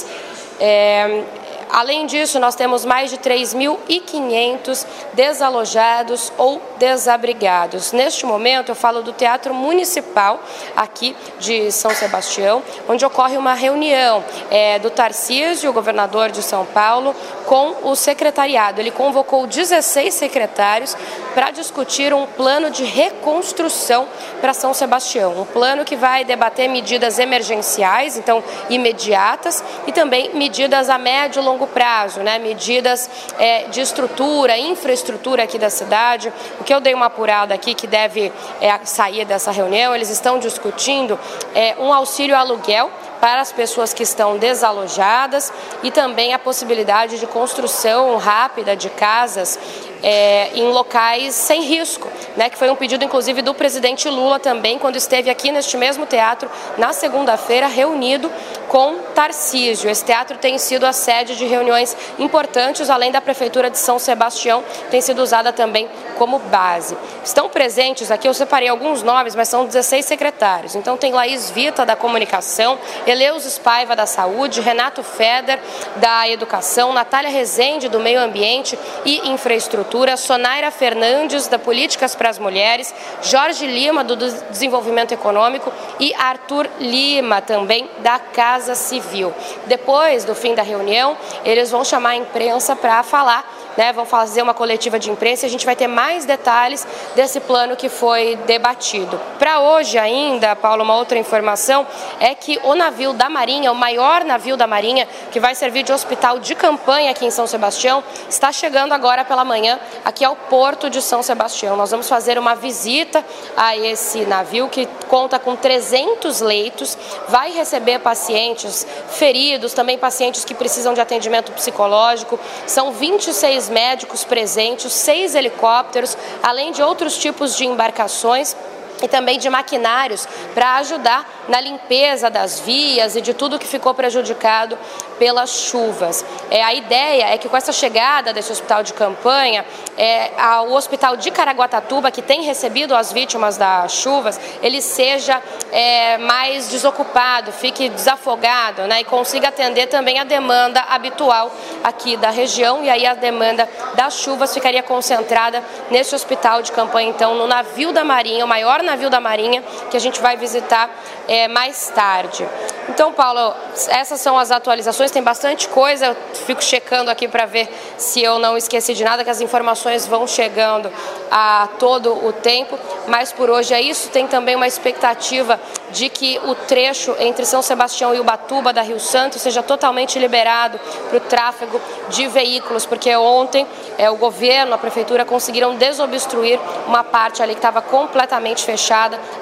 É, 0.60 1.24
Além 1.72 2.06
disso, 2.06 2.38
nós 2.38 2.54
temos 2.54 2.84
mais 2.84 3.10
de 3.10 3.18
3.500 3.18 4.86
desalojados 5.14 6.32
ou 6.38 6.62
desabrigados. 6.78 7.94
Neste 7.94 8.26
momento, 8.26 8.70
eu 8.70 8.76
falo 8.76 9.02
do 9.02 9.14
Teatro 9.14 9.54
Municipal 9.54 10.42
aqui 10.76 11.16
de 11.40 11.72
São 11.72 11.92
Sebastião, 11.92 12.62
onde 12.90 13.06
ocorre 13.06 13.38
uma 13.38 13.54
reunião 13.54 14.22
é, 14.50 14.80
do 14.80 14.90
Tarcísio, 14.90 15.70
o 15.70 15.74
governador 15.74 16.30
de 16.30 16.44
São 16.44 16.66
Paulo, 16.66 17.16
com 17.46 17.90
o 17.90 17.96
secretariado. 17.96 18.82
Ele 18.82 18.92
convocou 18.92 19.48
16 19.48 20.14
secretários 20.14 20.98
para 21.34 21.52
discutir 21.52 22.14
um 22.14 22.26
plano 22.26 22.70
de 22.70 22.84
reconstrução 22.84 24.08
para 24.42 24.54
São 24.54 24.74
Sebastião. 24.74 25.40
Um 25.40 25.46
plano 25.46 25.86
que 25.86 25.96
vai 25.96 26.26
debater 26.26 26.70
medidas 26.70 27.18
emergenciais, 27.18 28.18
então 28.18 28.44
imediatas, 28.70 29.64
e 29.88 29.92
também 29.92 30.32
medidas 30.34 30.90
a 30.90 30.98
médio 30.98 31.42
e 31.42 31.46
longo 31.46 31.61
prazo, 31.68 32.22
né? 32.22 32.40
medidas 32.40 33.10
é, 33.38 33.64
de 33.66 33.82
estrutura, 33.82 34.58
infraestrutura 34.58 35.44
aqui 35.44 35.58
da 35.58 35.70
cidade. 35.70 36.32
O 36.60 36.64
que 36.64 36.74
eu 36.74 36.80
dei 36.80 36.94
uma 36.94 37.08
apurada 37.08 37.54
aqui 37.54 37.74
que 37.74 37.88
deve 37.88 38.32
é, 38.60 38.80
sair 38.84 39.26
dessa 39.26 39.52
reunião, 39.52 39.96
eles 39.96 40.10
estão 40.10 40.40
discutindo 40.40 41.20
é, 41.56 41.76
um 41.80 41.94
auxílio 41.94 42.36
aluguel 42.36 42.90
para 43.22 43.40
as 43.40 43.52
pessoas 43.52 43.94
que 43.94 44.02
estão 44.02 44.38
desalojadas 44.38 45.54
e 45.84 45.92
também 45.92 46.34
a 46.34 46.40
possibilidade 46.40 47.20
de 47.20 47.28
construção 47.28 48.18
rápida 48.18 48.76
de 48.76 48.90
casas 48.90 49.60
é, 50.04 50.50
em 50.56 50.68
locais 50.72 51.36
sem 51.36 51.62
risco, 51.62 52.10
né, 52.36 52.50
que 52.50 52.58
foi 52.58 52.72
um 52.72 52.76
pedido 52.76 53.06
inclusive 53.06 53.44
do 53.44 53.54
presidente 53.54 54.10
Lula 54.10 54.40
também, 54.40 54.80
quando 54.80 54.96
esteve 54.96 55.30
aqui 55.30 55.52
neste 55.52 55.78
mesmo 55.78 56.08
teatro 56.08 56.50
na 56.78 56.92
segunda-feira, 56.92 57.68
reunido 57.68 58.32
com 58.68 58.96
Tarcísio. 59.14 59.90
Esse 59.90 60.04
teatro 60.04 60.38
tem 60.38 60.58
sido 60.58 60.86
a 60.86 60.94
sede 60.94 61.36
de 61.36 61.46
reuniões 61.46 61.96
importantes, 62.18 62.90
além 62.90 63.12
da 63.12 63.22
Prefeitura 63.22 63.70
de 63.70 63.78
São 63.78 64.00
Sebastião, 64.00 64.64
tem 64.90 65.02
sido 65.02 65.22
usada 65.22 65.54
também 65.54 65.88
como 66.12 66.40
base. 66.40 66.98
Estão 67.24 67.50
presentes 67.50 68.12
aqui, 68.12 68.28
eu 68.28 68.34
separei 68.34 68.68
alguns 68.68 69.04
nomes, 69.04 69.36
mas 69.36 69.50
são 69.50 69.66
16 69.66 70.06
secretários. 70.06 70.76
Então 70.76 70.98
tem 70.98 71.14
Laís 71.14 71.50
Vita, 71.50 71.86
da 71.86 71.96
Comunicação, 71.96 72.78
Eleus 73.06 73.44
Spaiva, 73.46 73.96
da 73.96 74.06
Saúde, 74.06 74.62
Renato 74.62 75.04
Feder, 75.04 75.60
da 75.98 76.28
Educação, 76.30 76.94
Natália 76.94 77.30
Rezende, 77.30 77.90
do 77.90 78.00
Meio 78.00 78.22
Ambiente 78.22 78.78
e 79.06 79.30
Infraestrutura, 79.30 80.18
Sonaira 80.18 80.72
Fernandes, 80.72 81.48
da 81.48 81.60
Políticas 81.60 82.16
para 82.16 82.30
as 82.30 82.40
Mulheres, 82.40 82.94
Jorge 83.22 83.66
Lima, 83.66 84.04
do 84.04 84.16
Desenvolvimento 84.16 85.14
Econômico 85.14 85.72
e 86.00 86.14
Arthur 86.16 86.70
Lima, 86.80 87.42
também 87.42 87.90
da 88.00 88.20
Casa 88.20 88.76
Civil. 88.76 89.34
Depois 89.66 90.26
do 90.26 90.36
fim 90.36 90.56
da 90.56 90.64
reunião, 90.64 91.18
eles 91.44 91.72
vão 91.72 91.84
chamar 91.84 92.10
a 92.10 92.16
imprensa 92.16 92.76
para 92.76 93.04
falar 93.04 93.61
né, 93.78 93.94
vão 93.94 94.06
fazer 94.06 94.42
uma 94.42 94.54
coletiva 94.54 95.00
de 95.00 95.10
imprensa 95.10 95.46
e 95.46 95.48
a 95.48 95.50
gente 95.50 95.66
vai 95.66 95.76
ter 95.76 95.88
mais 95.88 96.26
detalhes 96.26 96.88
desse 97.16 97.40
plano 97.40 97.76
que 97.76 97.90
foi 97.90 98.36
debatido. 98.46 99.20
Para 99.40 99.60
hoje 99.60 99.98
ainda, 99.98 100.56
Paulo, 100.56 100.84
uma 100.84 100.96
outra 100.96 101.18
informação 101.18 101.86
é 102.20 102.36
que 102.36 102.60
o 102.64 102.76
navio 102.76 103.14
da 103.14 103.30
Marinha, 103.30 103.72
o 103.72 103.76
maior 103.76 104.24
navio 104.24 104.58
da 104.58 104.68
Marinha, 104.68 105.08
que 105.32 105.40
vai 105.40 105.56
servir 105.56 105.84
de 105.84 105.92
hospital 105.92 106.40
de 106.40 106.56
campanha 106.56 107.12
aqui 107.12 107.26
em 107.26 107.32
São 107.32 107.48
Sebastião, 107.48 108.04
está 108.30 108.52
chegando 108.52 108.94
agora 108.94 109.24
pela 109.26 109.44
manhã 109.44 109.80
aqui 110.04 110.24
ao 110.24 110.36
porto 110.36 110.90
de 110.90 111.02
São 111.02 111.24
Sebastião. 111.24 111.76
Nós 111.76 111.92
vamos 111.92 112.08
fazer 112.08 112.38
uma 112.38 112.56
visita 112.56 113.24
a 113.56 113.76
esse 113.76 114.26
navio 114.26 114.70
que 114.70 114.88
conta 115.08 115.40
com 115.40 115.56
300 115.56 116.42
leitos, 116.42 116.98
vai 117.28 117.52
receber 117.52 118.00
pacientes 118.00 118.86
feridos, 119.10 119.74
também 119.74 119.98
pacientes 119.98 120.46
que 120.46 120.54
precisam 120.54 120.94
de 120.94 121.02
atendimento 121.02 121.52
psicológico. 121.52 122.40
São 122.66 122.92
26 122.92 123.61
médicos 123.70 124.24
presentes, 124.24 124.94
seis 124.94 125.36
helicópteros, 125.36 126.18
além 126.42 126.72
de 126.72 126.82
outros 126.82 127.18
tipos 127.18 127.56
de 127.56 127.66
embarcações 127.66 128.56
e 129.02 129.08
também 129.08 129.40
de 129.40 129.50
maquinários 129.50 130.28
para 130.54 130.76
ajudar 130.76 131.28
na 131.48 131.60
limpeza 131.60 132.30
das 132.30 132.60
vias 132.60 133.16
e 133.16 133.22
de 133.22 133.34
tudo 133.34 133.60
que 133.60 133.68
ficou 133.68 133.94
prejudicado 133.94 134.78
pelas 135.18 135.52
chuvas. 135.52 136.26
É, 136.50 136.64
a 136.64 136.74
ideia 136.74 137.26
é 137.26 137.38
que 137.38 137.48
com 137.48 137.56
essa 137.56 137.72
chegada 137.72 138.34
desse 138.34 138.52
hospital 138.52 138.82
de 138.82 138.94
campanha, 138.94 139.64
é, 139.98 140.32
a, 140.38 140.64
o 140.64 140.74
hospital 140.74 141.16
de 141.16 141.30
Caraguatatuba, 141.30 142.10
que 142.10 142.22
tem 142.22 142.42
recebido 142.42 142.96
as 142.96 143.12
vítimas 143.12 143.56
das 143.56 143.92
chuvas, 143.94 144.40
ele 144.64 144.82
seja 144.82 145.42
é, 145.72 146.18
mais 146.18 146.70
desocupado, 146.70 147.52
fique 147.52 147.88
desafogado 147.90 148.84
né, 148.84 149.02
e 149.02 149.04
consiga 149.04 149.50
atender 149.50 149.88
também 149.88 150.20
a 150.20 150.24
demanda 150.24 150.82
habitual 150.90 151.52
aqui 151.84 152.18
da 152.18 152.32
região. 152.32 152.84
E 152.84 152.90
aí 152.90 153.06
a 153.06 153.14
demanda 153.14 153.70
das 153.94 154.16
chuvas 154.16 154.54
ficaria 154.54 154.82
concentrada 154.82 155.64
nesse 155.92 156.16
hospital 156.16 156.62
de 156.64 156.72
campanha, 156.72 157.10
então, 157.10 157.36
no 157.36 157.46
navio 157.46 157.92
da 157.92 158.04
Marinha, 158.04 158.44
o 158.44 158.48
maior 158.48 158.82
navio 158.82 158.91
navio 158.92 159.10
da 159.10 159.20
Marinha, 159.20 159.64
que 159.90 159.96
a 159.96 160.00
gente 160.00 160.20
vai 160.22 160.36
visitar 160.36 160.90
é, 161.28 161.48
mais 161.48 161.90
tarde. 161.96 162.46
Então, 162.90 163.14
Paulo, 163.14 163.54
essas 163.88 164.20
são 164.20 164.38
as 164.38 164.52
atualizações, 164.52 165.12
tem 165.12 165.24
bastante 165.24 165.70
coisa, 165.70 166.08
eu 166.08 166.16
fico 166.46 166.62
checando 166.62 167.10
aqui 167.10 167.28
para 167.28 167.46
ver 167.46 167.70
se 167.98 168.22
eu 168.22 168.38
não 168.38 168.58
esqueci 168.58 168.94
de 168.94 169.04
nada, 169.04 169.24
que 169.24 169.30
as 169.30 169.40
informações 169.40 170.06
vão 170.06 170.28
chegando 170.28 170.92
a 171.32 171.70
todo 171.80 172.26
o 172.26 172.34
tempo, 172.34 172.78
mas 173.08 173.32
por 173.32 173.50
hoje 173.50 173.74
é 173.74 173.82
isso. 173.82 174.10
Tem 174.10 174.28
também 174.28 174.56
uma 174.56 174.68
expectativa 174.68 175.58
de 175.92 176.10
que 176.10 176.40
o 176.44 176.54
trecho 176.54 177.16
entre 177.20 177.46
São 177.46 177.62
Sebastião 177.62 178.14
e 178.14 178.20
Ubatuba 178.20 178.74
da 178.74 178.82
Rio 178.82 179.00
Santo 179.00 179.40
seja 179.40 179.64
totalmente 179.64 180.20
liberado 180.20 180.80
para 181.08 181.18
o 181.18 181.22
tráfego 181.22 181.80
de 182.10 182.28
veículos, 182.28 182.86
porque 182.86 183.16
ontem 183.16 183.66
é, 183.98 184.10
o 184.10 184.18
governo, 184.18 184.74
a 184.74 184.78
prefeitura 184.78 185.24
conseguiram 185.24 185.76
desobstruir 185.76 186.60
uma 186.88 187.04
parte 187.04 187.42
ali 187.42 187.54
que 187.54 187.60
estava 187.60 187.82
completamente 187.82 188.66
fechada. 188.66 188.81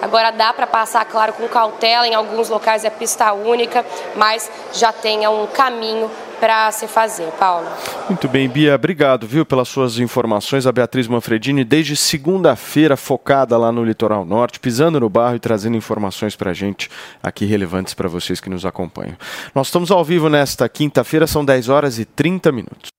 Agora 0.02 0.32
dá 0.32 0.54
para 0.54 0.68
passar, 0.68 1.06
claro, 1.06 1.34
com 1.34 1.48
cautela, 1.48 2.08
em 2.08 2.14
alguns 2.14 2.50
locais 2.50 2.84
é 2.84 2.90
pista 2.90 3.32
única, 3.34 3.86
mas 4.16 4.52
já 4.74 4.92
tenha 4.92 5.30
um 5.30 5.48
caminho 5.48 6.10
para 6.40 6.72
se 6.72 6.88
fazer. 6.88 7.30
Paulo. 7.40 7.68
Muito 8.08 8.28
bem, 8.28 8.48
Bia, 8.48 8.76
obrigado, 8.76 9.28
viu, 9.28 9.46
pelas 9.46 9.68
suas 9.68 10.00
informações. 10.00 10.66
A 10.66 10.72
Beatriz 10.72 11.08
Manfredini, 11.08 11.64
desde 11.64 11.96
segunda-feira, 11.96 12.96
focada 12.96 13.58
lá 13.58 13.72
no 13.72 13.84
Litoral 13.84 14.26
Norte, 14.26 14.60
pisando 14.60 15.00
no 15.00 15.10
barro 15.10 15.36
e 15.36 15.40
trazendo 15.40 15.78
informações 15.78 16.36
para 16.36 16.52
a 16.52 16.54
gente 16.54 16.90
aqui 17.22 17.46
relevantes 17.46 17.94
para 17.94 18.08
vocês 18.08 18.40
que 18.40 18.50
nos 18.50 18.66
acompanham. 18.66 19.18
Nós 19.54 19.68
estamos 19.68 19.92
ao 19.92 20.04
vivo 20.04 20.30
nesta 20.30 20.68
quinta-feira, 20.68 21.28
são 21.28 21.44
10 21.44 21.70
horas 21.70 22.00
e 22.00 22.06
30 22.06 22.52
minutos. 22.52 22.99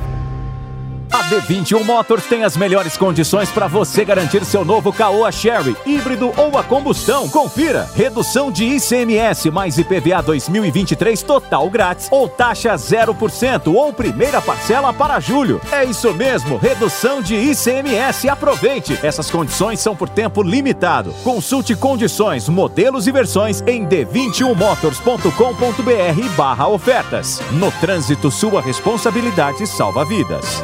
A 1.11 1.25
D21 1.25 1.83
Motors 1.83 2.23
tem 2.25 2.45
as 2.45 2.55
melhores 2.55 2.95
condições 2.95 3.51
para 3.51 3.67
você 3.67 4.05
garantir 4.05 4.45
seu 4.45 4.63
novo 4.63 4.93
Caoa 4.93 5.29
Sherry, 5.29 5.75
híbrido 5.85 6.31
ou 6.37 6.57
a 6.57 6.63
combustão. 6.63 7.27
Confira: 7.27 7.89
redução 7.93 8.49
de 8.49 8.63
ICMS 8.63 9.51
mais 9.51 9.77
IPVA 9.77 10.21
2023 10.21 11.21
total 11.21 11.69
grátis 11.69 12.07
ou 12.09 12.29
taxa 12.29 12.73
0% 12.75 13.73
ou 13.73 13.91
primeira 13.91 14.41
parcela 14.41 14.93
para 14.93 15.19
julho. 15.19 15.59
É 15.69 15.83
isso 15.83 16.13
mesmo, 16.13 16.57
redução 16.57 17.21
de 17.21 17.35
ICMS. 17.35 18.29
Aproveite! 18.29 18.97
Essas 19.03 19.29
condições 19.29 19.81
são 19.81 19.93
por 19.93 20.07
tempo 20.07 20.41
limitado. 20.41 21.13
Consulte 21.23 21.75
condições, 21.75 22.47
modelos 22.47 23.05
e 23.05 23.11
versões 23.11 23.61
em 23.67 23.85
d21motors.com.br 23.85 26.35
barra 26.37 26.69
ofertas. 26.69 27.41
No 27.51 27.69
trânsito, 27.73 28.31
sua 28.31 28.61
responsabilidade 28.61 29.67
salva 29.67 30.05
vidas. 30.05 30.61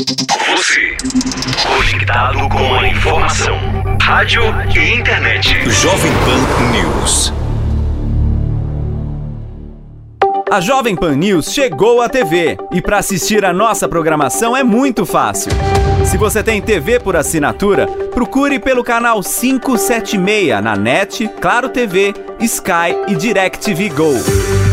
Você, 0.00 0.96
conectado 1.76 2.48
com 2.48 2.74
a 2.74 2.88
informação. 2.88 3.58
Rádio 4.00 4.42
e 4.74 4.94
internet. 4.94 5.70
Jovem 5.70 6.10
Pan 6.24 6.70
News. 6.72 7.34
A 10.50 10.58
Jovem 10.58 10.96
Pan 10.96 11.16
News 11.16 11.52
chegou 11.52 12.00
à 12.00 12.08
TV 12.08 12.56
e 12.72 12.80
para 12.80 12.96
assistir 12.96 13.44
a 13.44 13.52
nossa 13.52 13.86
programação 13.86 14.56
é 14.56 14.64
muito 14.64 15.04
fácil. 15.04 15.52
Se 16.06 16.16
você 16.16 16.42
tem 16.42 16.62
TV 16.62 16.98
por 16.98 17.14
assinatura, 17.14 17.86
procure 17.86 18.58
pelo 18.58 18.82
canal 18.82 19.20
576 19.20 20.62
na 20.62 20.76
NET, 20.76 21.28
Claro 21.42 21.68
TV, 21.68 22.14
Sky 22.40 22.96
e 23.06 23.14
DirecTV 23.14 23.90
Go. 23.90 24.14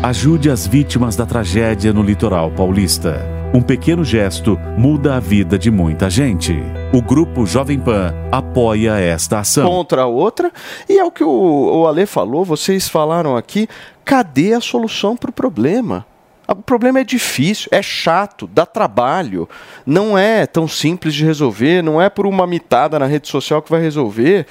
Ajude 0.00 0.48
as 0.48 0.64
vítimas 0.64 1.16
da 1.16 1.26
tragédia 1.26 1.92
no 1.92 2.04
litoral 2.04 2.52
paulista. 2.52 3.20
Um 3.52 3.62
pequeno 3.62 4.04
gesto 4.04 4.56
muda 4.78 5.16
a 5.16 5.20
vida 5.20 5.58
de 5.58 5.72
muita 5.72 6.08
gente. 6.08 6.83
O 6.94 7.02
Grupo 7.02 7.44
Jovem 7.44 7.80
Pan 7.80 8.14
apoia 8.30 8.96
esta 9.00 9.40
ação. 9.40 9.68
Contra 9.68 10.02
a 10.02 10.06
outra. 10.06 10.52
E 10.88 10.96
é 10.96 11.02
o 11.02 11.10
que 11.10 11.24
o, 11.24 11.80
o 11.82 11.88
Ale 11.88 12.06
falou, 12.06 12.44
vocês 12.44 12.88
falaram 12.88 13.36
aqui. 13.36 13.68
Cadê 14.04 14.54
a 14.54 14.60
solução 14.60 15.16
para 15.16 15.28
o 15.28 15.32
problema? 15.32 16.06
O 16.46 16.54
problema 16.54 17.00
é 17.00 17.04
difícil, 17.04 17.68
é 17.72 17.82
chato, 17.82 18.46
dá 18.46 18.64
trabalho, 18.64 19.48
não 19.84 20.16
é 20.16 20.46
tão 20.46 20.68
simples 20.68 21.14
de 21.14 21.24
resolver, 21.24 21.82
não 21.82 22.00
é 22.00 22.08
por 22.08 22.28
uma 22.28 22.46
mitada 22.46 22.96
na 22.96 23.06
rede 23.06 23.26
social 23.26 23.60
que 23.60 23.72
vai 23.72 23.80
resolver. 23.80 24.46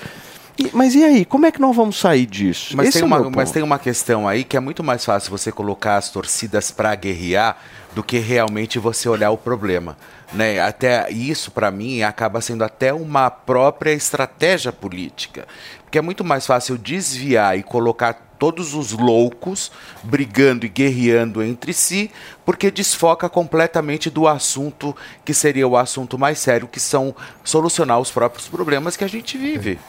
E- 0.59 0.69
mas 0.73 0.95
e 0.95 1.03
aí, 1.03 1.23
como 1.23 1.45
é 1.45 1.51
que 1.51 1.61
nós 1.61 1.73
vamos 1.73 1.97
sair 1.97 2.25
disso? 2.25 2.75
Mas 2.75 2.89
Esse 2.89 2.99
tem, 2.99 3.03
é 3.03 3.05
uma, 3.05 3.29
mas 3.29 3.51
tem 3.51 3.63
uma 3.63 3.79
questão 3.79 4.27
aí 4.27 4.43
que 4.43 4.57
é 4.57 4.59
muito 4.59 4.83
mais 4.83 5.05
fácil 5.05 5.31
você 5.31 5.49
colocar 5.49 5.95
as 5.95 6.09
torcidas 6.09 6.71
para 6.71 6.93
guerrear 6.93 7.55
do 7.93 8.03
que 8.03 8.17
realmente 8.17 8.79
você 8.79 9.07
olhar 9.07 9.31
o 9.31 9.37
problema. 9.37 9.97
Né? 10.33 10.59
Até 10.59 11.11
isso, 11.11 11.51
para 11.51 11.69
mim, 11.71 12.01
acaba 12.01 12.41
sendo 12.41 12.63
até 12.63 12.93
uma 12.93 13.29
própria 13.29 13.91
estratégia 13.91 14.71
política. 14.71 15.47
Porque 15.83 15.97
é 15.97 16.01
muito 16.01 16.23
mais 16.23 16.45
fácil 16.45 16.77
desviar 16.77 17.57
e 17.57 17.63
colocar 17.63 18.13
todos 18.39 18.73
os 18.73 18.91
loucos 18.91 19.71
brigando 20.03 20.65
e 20.65 20.69
guerreando 20.69 21.41
entre 21.41 21.71
si, 21.71 22.11
porque 22.45 22.69
desfoca 22.69 23.29
completamente 23.29 24.09
do 24.09 24.27
assunto 24.27 24.93
que 25.23 25.33
seria 25.33 25.65
o 25.65 25.77
assunto 25.77 26.17
mais 26.17 26.39
sério, 26.39 26.67
que 26.67 26.79
são 26.79 27.15
solucionar 27.41 27.99
os 27.99 28.11
próprios 28.11 28.49
problemas 28.49 28.97
que 28.97 29.03
a 29.03 29.07
gente 29.07 29.37
vive. 29.37 29.79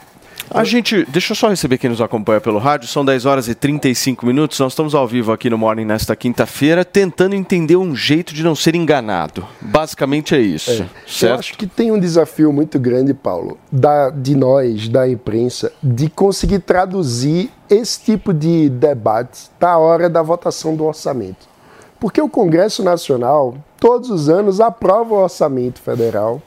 A 0.51 0.63
gente, 0.63 1.05
deixa 1.09 1.33
eu 1.33 1.37
só 1.37 1.49
receber 1.49 1.79
quem 1.79 1.91
nos 1.91 2.01
acompanha 2.01 2.41
pelo 2.41 2.59
rádio, 2.59 2.87
são 2.87 3.05
10 3.05 3.25
horas 3.27 3.49
e 3.49 3.55
35 3.55 4.27
minutos, 4.27 4.59
nós 4.61 4.73
estamos 4.73 4.95
ao 4.95 5.07
vivo 5.07 5.33
aqui 5.33 5.49
no 5.49 5.57
Morning 5.57 5.85
nesta 5.85 6.15
quinta-feira, 6.15 6.85
tentando 6.85 7.35
entender 7.35 7.77
um 7.77 7.97
jeito 7.97 8.35
de 8.35 8.43
não 8.43 8.55
ser 8.55 8.75
enganado. 8.75 9.47
Basicamente 9.61 10.35
é 10.35 10.41
isso, 10.41 10.71
É. 10.71 10.81
Eu 10.83 10.89
certo? 11.07 11.39
acho 11.39 11.57
que 11.57 11.67
tem 11.67 11.91
um 11.91 11.99
desafio 11.99 12.53
muito 12.53 12.79
grande, 12.79 13.15
Paulo, 13.15 13.59
da, 13.73 14.11
de 14.11 14.37
nós, 14.37 14.89
da 14.89 15.09
imprensa, 15.09 15.73
de 15.83 16.09
conseguir 16.09 16.61
traduzir 16.61 17.51
esse 17.69 18.01
tipo 18.01 18.33
de 18.33 18.69
debate 18.69 19.49
na 19.61 19.79
hora 19.79 20.09
da 20.09 20.23
votação 20.23 20.77
do 20.77 20.85
orçamento. 20.85 21.49
Porque 21.99 22.21
o 22.21 22.29
Congresso 22.29 22.85
Nacional, 22.85 23.55
todos 23.81 24.11
os 24.11 24.29
anos, 24.29 24.61
aprova 24.61 25.15
o 25.15 25.23
orçamento 25.23 25.81
federal 25.81 26.43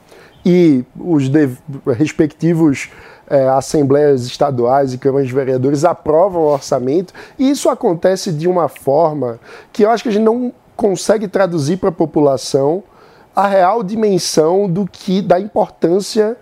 e 0.45 0.85
os 0.95 1.23
respectivos 1.97 2.89
eh, 3.29 3.47
assembleias 3.49 4.25
estaduais 4.25 4.93
e 4.93 4.97
câmaras 4.97 5.27
de 5.27 5.33
vereadores 5.33 5.83
aprovam 5.83 6.43
o 6.43 6.53
orçamento, 6.53 7.13
e 7.37 7.49
isso 7.49 7.69
acontece 7.69 8.31
de 8.31 8.47
uma 8.47 8.67
forma 8.67 9.39
que 9.71 9.83
eu 9.83 9.89
acho 9.89 10.03
que 10.03 10.09
a 10.09 10.11
gente 10.11 10.23
não 10.23 10.53
consegue 10.75 11.27
traduzir 11.27 11.77
para 11.77 11.89
a 11.89 11.91
população 11.91 12.83
a 13.35 13.47
real 13.47 13.83
dimensão 13.83 14.69
do 14.69 14.85
que 14.85 15.21
da 15.21 15.39
importância 15.39 16.37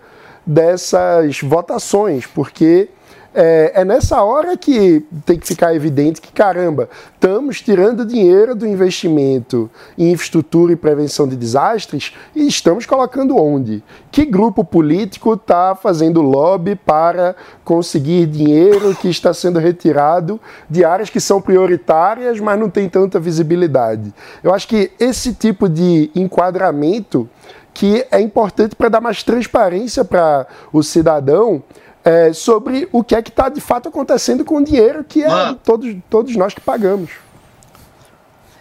dessas 0.46 1.40
votações, 1.40 2.26
porque 2.26 2.88
é, 3.36 3.82
é 3.82 3.84
nessa 3.84 4.22
hora 4.22 4.56
que 4.56 5.04
tem 5.26 5.38
que 5.38 5.46
ficar 5.46 5.74
evidente 5.74 6.22
que, 6.22 6.32
caramba, 6.32 6.88
estamos 7.12 7.60
tirando 7.60 8.06
dinheiro 8.06 8.54
do 8.54 8.66
investimento 8.66 9.70
em 9.98 10.10
infraestrutura 10.10 10.72
e 10.72 10.76
prevenção 10.76 11.28
de 11.28 11.36
desastres 11.36 12.14
e 12.34 12.46
estamos 12.48 12.86
colocando 12.86 13.36
onde? 13.36 13.84
Que 14.10 14.24
grupo 14.24 14.64
político 14.64 15.34
está 15.34 15.74
fazendo 15.74 16.22
lobby 16.22 16.74
para 16.74 17.36
conseguir 17.62 18.26
dinheiro 18.26 18.94
que 18.94 19.08
está 19.08 19.34
sendo 19.34 19.58
retirado 19.58 20.40
de 20.70 20.82
áreas 20.82 21.10
que 21.10 21.20
são 21.20 21.38
prioritárias, 21.38 22.40
mas 22.40 22.58
não 22.58 22.70
tem 22.70 22.88
tanta 22.88 23.20
visibilidade? 23.20 24.14
Eu 24.42 24.54
acho 24.54 24.66
que 24.66 24.90
esse 24.98 25.34
tipo 25.34 25.68
de 25.68 26.10
enquadramento 26.14 27.28
que 27.74 28.06
é 28.10 28.18
importante 28.18 28.74
para 28.74 28.88
dar 28.88 29.02
mais 29.02 29.22
transparência 29.22 30.02
para 30.02 30.46
o 30.72 30.82
cidadão 30.82 31.62
é, 32.06 32.32
sobre 32.32 32.88
o 32.92 33.02
que 33.02 33.16
é 33.16 33.20
que 33.20 33.30
está 33.30 33.48
de 33.48 33.60
fato 33.60 33.88
acontecendo 33.88 34.44
com 34.44 34.58
o 34.58 34.64
dinheiro 34.64 35.02
que 35.02 35.22
é 35.24 35.28
todos, 35.64 35.92
todos 36.08 36.36
nós 36.36 36.54
que 36.54 36.60
pagamos. 36.60 37.10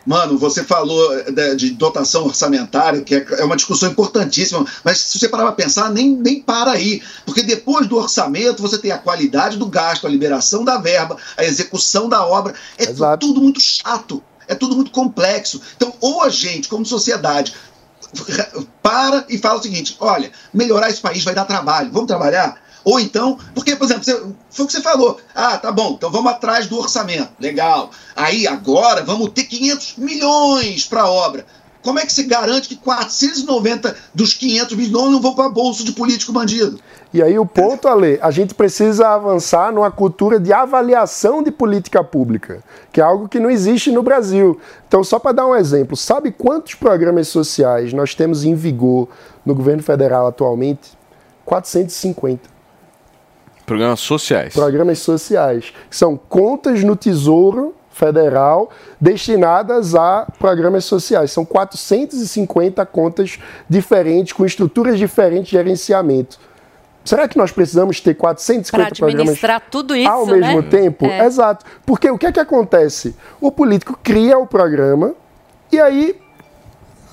Mano, 0.04 0.38
você 0.38 0.64
falou 0.64 1.18
eh, 1.20 1.32
de, 1.32 1.56
de 1.56 1.70
dotação 1.72 2.26
orçamentária, 2.26 3.02
que 3.02 3.16
é, 3.16 3.26
é 3.40 3.44
uma 3.44 3.56
discussão 3.56 3.90
importantíssima, 3.90 4.64
mas 4.84 5.00
se 5.00 5.18
você 5.20 5.28
parar 5.30 5.44
para 5.46 5.54
pensar, 5.54 5.90
nem, 5.92 6.12
nem 6.16 6.42
para 6.42 6.72
aí. 6.72 7.02
Porque 7.26 7.42
depois 7.42 7.88
do 7.88 7.98
orçamento, 7.98 8.62
você 8.62 8.78
tem 8.78 8.92
a 8.92 9.00
qualidade 9.00 9.58
do 9.58 9.66
gasto, 9.66 10.06
a 10.06 10.10
liberação 10.10 10.64
da 10.64 10.78
verba, 10.78 11.18
a 11.38 11.44
execução 11.44 12.08
da 12.08 12.24
obra. 12.26 12.54
É 12.78 12.86
tu- 12.86 12.94
tudo 13.18 13.42
muito 13.42 13.60
chato, 13.62 14.22
é 14.48 14.54
tudo 14.54 14.76
muito 14.76 14.92
complexo. 14.92 15.60
Então, 15.76 15.92
ou 16.00 16.22
a 16.24 16.30
gente, 16.30 16.68
como 16.68 16.86
sociedade, 16.86 17.56
para 18.82 19.26
e 19.28 19.38
fala 19.38 19.60
o 19.60 19.64
seguinte: 19.64 19.98
olha, 20.00 20.32
melhorar 20.54 20.90
esse 20.90 21.02
país 21.02 21.24
vai 21.24 21.34
dar 21.34 21.46
trabalho, 21.46 21.90
vamos 21.92 22.08
trabalhar? 22.08 22.64
Ou 22.86 23.00
então, 23.00 23.38
porque, 23.56 23.76
por 23.76 23.86
exemplo, 23.86 24.04
você- 24.04 24.22
foi 24.52 24.64
o 24.64 24.68
que 24.68 24.74
você 24.74 24.82
falou. 24.82 25.20
Ah, 25.34 25.58
tá 25.58 25.72
bom, 25.72 25.96
então 25.98 26.12
vamos 26.12 26.32
atrás 26.32 26.68
do 26.68 26.78
orçamento. 26.78 27.30
Legal. 27.40 27.90
Aí 28.16 28.48
agora 28.48 29.04
vamos 29.04 29.30
ter 29.32 29.44
500 29.46 29.96
milhões 29.98 30.86
para 30.86 31.02
a 31.02 31.10
obra. 31.10 31.46
Como 31.82 32.00
é 32.00 32.06
que 32.06 32.14
se 32.14 32.24
garante 32.24 32.68
que 32.68 32.76
490 32.76 33.96
dos 34.14 34.34
500 34.34 34.76
milhões 34.76 35.12
não 35.12 35.22
vão 35.22 35.36
para 35.36 35.50
bolso 35.50 35.84
de 35.84 35.92
político 35.92 36.32
bandido? 36.32 36.80
E 37.14 37.22
aí 37.22 37.38
o 37.38 37.46
ponto, 37.46 37.88
Ale, 37.88 38.20
a 38.22 38.32
gente 38.32 38.54
precisa 38.56 39.08
avançar 39.10 39.72
numa 39.72 39.92
cultura 39.92 40.40
de 40.40 40.52
avaliação 40.52 41.44
de 41.44 41.52
política 41.52 42.04
pública, 42.04 42.64
que 42.92 43.00
é 43.00 43.04
algo 43.04 43.30
que 43.30 43.40
não 43.40 43.50
existe 43.52 43.92
no 43.92 44.02
Brasil. 44.04 44.60
Então, 44.88 45.04
só 45.04 45.20
para 45.20 45.32
dar 45.32 45.46
um 45.48 45.56
exemplo, 45.56 45.96
sabe 45.96 46.32
quantos 46.32 46.74
programas 46.74 47.28
sociais 47.28 47.94
nós 47.94 48.16
temos 48.16 48.44
em 48.44 48.56
vigor 48.56 49.08
no 49.46 49.54
governo 49.56 49.82
federal 49.84 50.26
atualmente? 50.28 50.98
450. 51.46 52.55
Programas 53.66 54.00
sociais. 54.00 54.54
Programas 54.54 55.00
sociais, 55.00 55.74
que 55.90 55.96
são 55.96 56.16
contas 56.16 56.84
no 56.84 56.96
Tesouro 56.96 57.74
Federal 57.90 58.70
destinadas 59.00 59.96
a 59.96 60.28
programas 60.38 60.86
sociais. 60.86 61.32
São 61.32 61.46
450 61.46 62.86
contas 62.86 63.40
diferentes, 63.70 64.34
com 64.34 64.46
estruturas 64.46 65.00
diferentes 65.00 65.50
de 65.50 65.58
gerenciamento. 65.58 66.38
Será 67.06 67.28
que 67.28 67.38
nós 67.38 67.52
precisamos 67.52 68.02
ter 68.02 68.16
450 68.16 68.72
Para 68.72 68.96
programas 68.96 69.22
administrar 69.22 69.62
tudo 69.70 69.96
isso, 69.96 70.10
ao 70.10 70.26
mesmo 70.26 70.62
né? 70.62 70.68
tempo? 70.70 71.06
É. 71.06 71.26
Exato. 71.26 71.66
Porque 71.86 72.10
o 72.10 72.18
que 72.18 72.26
é 72.26 72.32
que 72.32 72.40
acontece? 72.40 73.16
O 73.40 73.52
político 73.52 73.98
cria 74.04 74.38
o 74.38 74.48
programa 74.48 75.14
e 75.72 75.80
aí, 75.80 76.16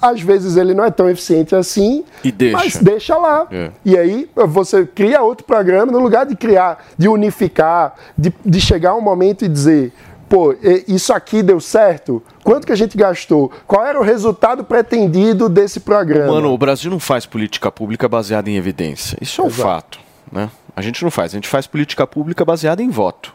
às 0.03 0.20
vezes, 0.20 0.57
ele 0.57 0.74
não 0.74 0.84
é 0.84 0.90
tão 0.90 1.09
eficiente 1.09 1.55
assim, 1.55 2.05
E 2.24 2.32
deixa. 2.32 2.57
mas 2.57 2.76
deixa 2.76 3.16
lá. 3.16 3.46
É. 3.50 3.70
E 3.84 3.96
aí 3.96 4.28
você 4.34 4.84
cria 4.84 5.22
outro 5.22 5.46
programa 5.46 5.92
no 5.92 6.00
lugar 6.00 6.26
de 6.26 6.34
criar, 6.34 6.84
de 6.98 7.09
unificar, 7.09 7.94
de, 8.18 8.34
de 8.44 8.61
chegar 8.61 8.96
um 8.96 9.00
momento 9.00 9.44
e 9.44 9.48
dizer, 9.48 9.92
pô, 10.28 10.55
isso 10.88 11.12
aqui 11.12 11.42
deu 11.42 11.61
certo? 11.61 12.22
Quanto 12.42 12.66
que 12.66 12.72
a 12.72 12.76
gente 12.76 12.96
gastou? 12.96 13.53
Qual 13.66 13.86
era 13.86 14.00
o 14.00 14.03
resultado 14.03 14.64
pretendido 14.64 15.48
desse 15.48 15.78
programa? 15.78 16.32
Mano, 16.32 16.53
o 16.53 16.59
Brasil 16.59 16.90
não 16.90 16.98
faz 16.98 17.24
política 17.24 17.70
pública 17.70 18.09
baseada 18.09 18.50
em 18.50 18.57
evidência. 18.57 19.16
Isso 19.20 19.40
é 19.40 19.44
um 19.44 19.48
Exato. 19.48 19.62
fato. 19.62 20.00
Né? 20.32 20.50
A 20.74 20.82
gente 20.82 21.03
não 21.05 21.11
faz. 21.11 21.32
A 21.32 21.36
gente 21.36 21.48
faz 21.48 21.66
política 21.66 22.07
pública 22.07 22.44
baseada 22.44 22.82
em 22.82 22.90
voto. 22.90 23.32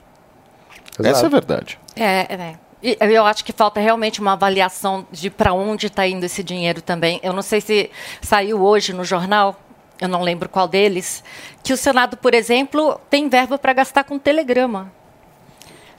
Essa 1.01 1.23
é 1.23 1.25
a 1.27 1.29
verdade. 1.29 1.79
É, 1.95 2.33
é. 2.33 2.55
Eu 2.81 3.25
acho 3.25 3.43
que 3.43 3.51
falta 3.51 3.79
realmente 3.79 4.21
uma 4.21 4.33
avaliação 4.33 5.05
de 5.11 5.29
para 5.29 5.51
onde 5.51 5.87
está 5.87 6.07
indo 6.07 6.23
esse 6.23 6.43
dinheiro 6.43 6.81
também. 6.81 7.19
Eu 7.23 7.33
não 7.33 7.41
sei 7.41 7.59
se 7.59 7.89
saiu 8.21 8.61
hoje 8.61 8.93
no 8.93 9.03
jornal, 9.03 9.55
eu 9.99 10.07
não 10.07 10.21
lembro 10.21 10.47
qual 10.47 10.67
deles, 10.67 11.23
que 11.63 11.73
o 11.73 11.77
Senado, 11.77 12.17
por 12.17 12.33
exemplo, 12.35 12.99
tem 13.09 13.27
verba 13.27 13.57
para 13.57 13.73
gastar 13.73 14.03
com 14.03 14.19
telegrama. 14.19 14.91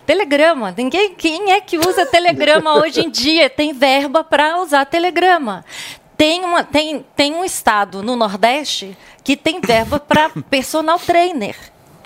Telegrama. 0.06 0.72
Ninguém, 0.76 1.14
quem 1.14 1.52
é 1.52 1.60
que 1.60 1.76
usa 1.76 2.06
telegrama 2.06 2.74
hoje 2.80 3.00
em 3.00 3.10
dia? 3.10 3.50
Tem 3.50 3.72
verba 3.72 4.22
para 4.22 4.60
usar 4.60 4.86
telegrama. 4.86 5.64
Tem, 6.16 6.44
uma, 6.44 6.64
tem, 6.64 7.04
tem 7.14 7.34
um 7.34 7.44
estado 7.44 8.02
no 8.02 8.16
Nordeste 8.16 8.96
que 9.22 9.36
tem 9.36 9.60
verba 9.60 10.00
para 10.00 10.30
personal 10.48 10.98
trainer, 10.98 11.54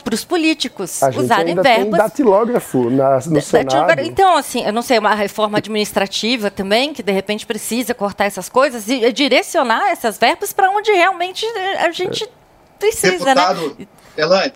para 0.02 0.14
os 0.14 0.24
políticos 0.24 1.02
A 1.02 1.10
gente 1.10 1.24
usarem 1.24 1.50
ainda 1.50 1.62
tem 1.62 1.76
verbas 1.84 1.98
datilógrafo 1.98 2.90
na, 2.90 3.16
no 3.26 3.40
Senado. 3.40 4.00
Então, 4.00 4.36
assim, 4.36 4.64
eu 4.64 4.72
não 4.72 4.82
sei, 4.82 4.98
uma 4.98 5.14
reforma 5.14 5.58
administrativa 5.58 6.50
também, 6.50 6.92
que 6.92 7.02
de 7.02 7.12
repente 7.12 7.46
precisa 7.46 7.94
cortar 7.94 8.26
essas 8.26 8.48
coisas 8.48 8.88
e 8.88 9.04
eh, 9.04 9.12
direcionar 9.12 9.90
essas 9.90 10.18
verbas 10.18 10.52
para 10.52 10.70
onde 10.70 10.90
realmente 10.92 11.46
a 11.78 11.90
gente 11.90 12.28
precisa, 12.78 13.34
né? 13.34 13.34
Deputado, 13.34 13.88
Elaine, 14.16 14.52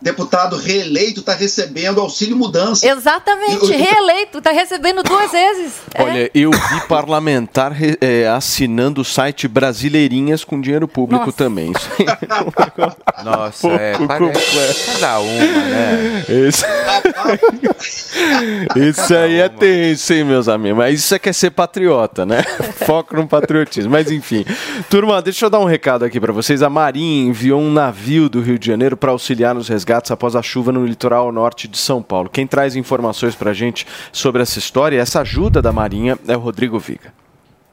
deputado 0.00 0.56
reeleito 0.56 1.20
está 1.20 1.34
recebendo 1.34 2.00
auxílio 2.00 2.36
mudança. 2.36 2.86
Exatamente, 2.88 3.64
Eu- 3.66 3.72
eu- 3.72 3.78
reeleito, 3.78 4.38
está 4.38 4.52
recebendo 4.52 5.02
duas 5.02 5.32
vezes. 5.32 5.72
É. 5.94 6.02
Olha, 6.02 6.30
eu 6.34 6.50
vi 6.52 6.80
parlamentar 6.88 7.72
re- 7.72 7.98
é, 8.00 8.28
assinando 8.28 9.00
o 9.00 9.04
site 9.04 9.48
Brasileirinhas 9.48 10.44
com 10.44 10.60
dinheiro 10.60 10.86
público 10.86 11.26
Nossa. 11.26 11.36
também. 11.36 11.72
É 11.98 12.62
Nossa, 13.24 13.68
é, 13.68 13.92
parece 14.06 14.18
complexo. 14.18 15.00
cada 15.00 15.18
uma, 15.20 15.32
né? 15.34 16.24
Esse... 16.28 16.64
isso 18.76 19.14
aí 19.14 19.40
é 19.40 19.48
tenso, 19.48 20.12
hein, 20.12 20.24
meus 20.24 20.48
amigos? 20.48 20.78
Mas 20.78 21.00
isso 21.00 21.14
é 21.14 21.18
que 21.18 21.28
é 21.28 21.32
ser 21.32 21.50
patriota, 21.50 22.24
né? 22.24 22.42
Foco 22.86 23.16
no 23.16 23.26
patriotismo. 23.26 23.90
Mas 23.90 24.10
enfim. 24.10 24.44
Turma, 24.88 25.20
deixa 25.20 25.46
eu 25.46 25.50
dar 25.50 25.58
um 25.58 25.64
recado 25.64 26.04
aqui 26.04 26.20
pra 26.20 26.32
vocês. 26.32 26.62
A 26.62 26.70
Marinha 26.70 27.28
enviou 27.28 27.60
um 27.60 27.70
navio 27.72 28.28
do 28.28 28.40
Rio 28.40 28.58
de 28.58 28.66
Janeiro 28.66 28.96
para 28.96 29.10
auxiliar 29.10 29.54
nos 29.54 29.68
resgates 29.68 29.87
após 29.92 30.36
a 30.36 30.42
chuva 30.42 30.70
no 30.70 30.84
litoral 30.84 31.32
norte 31.32 31.66
de 31.66 31.78
São 31.78 32.02
Paulo. 32.02 32.28
Quem 32.28 32.46
traz 32.46 32.76
informações 32.76 33.34
pra 33.34 33.52
gente 33.52 33.86
sobre 34.12 34.42
essa 34.42 34.58
história, 34.58 35.00
essa 35.00 35.20
ajuda 35.20 35.62
da 35.62 35.72
Marinha, 35.72 36.18
é 36.28 36.36
o 36.36 36.40
Rodrigo 36.40 36.78
Viga. 36.78 37.12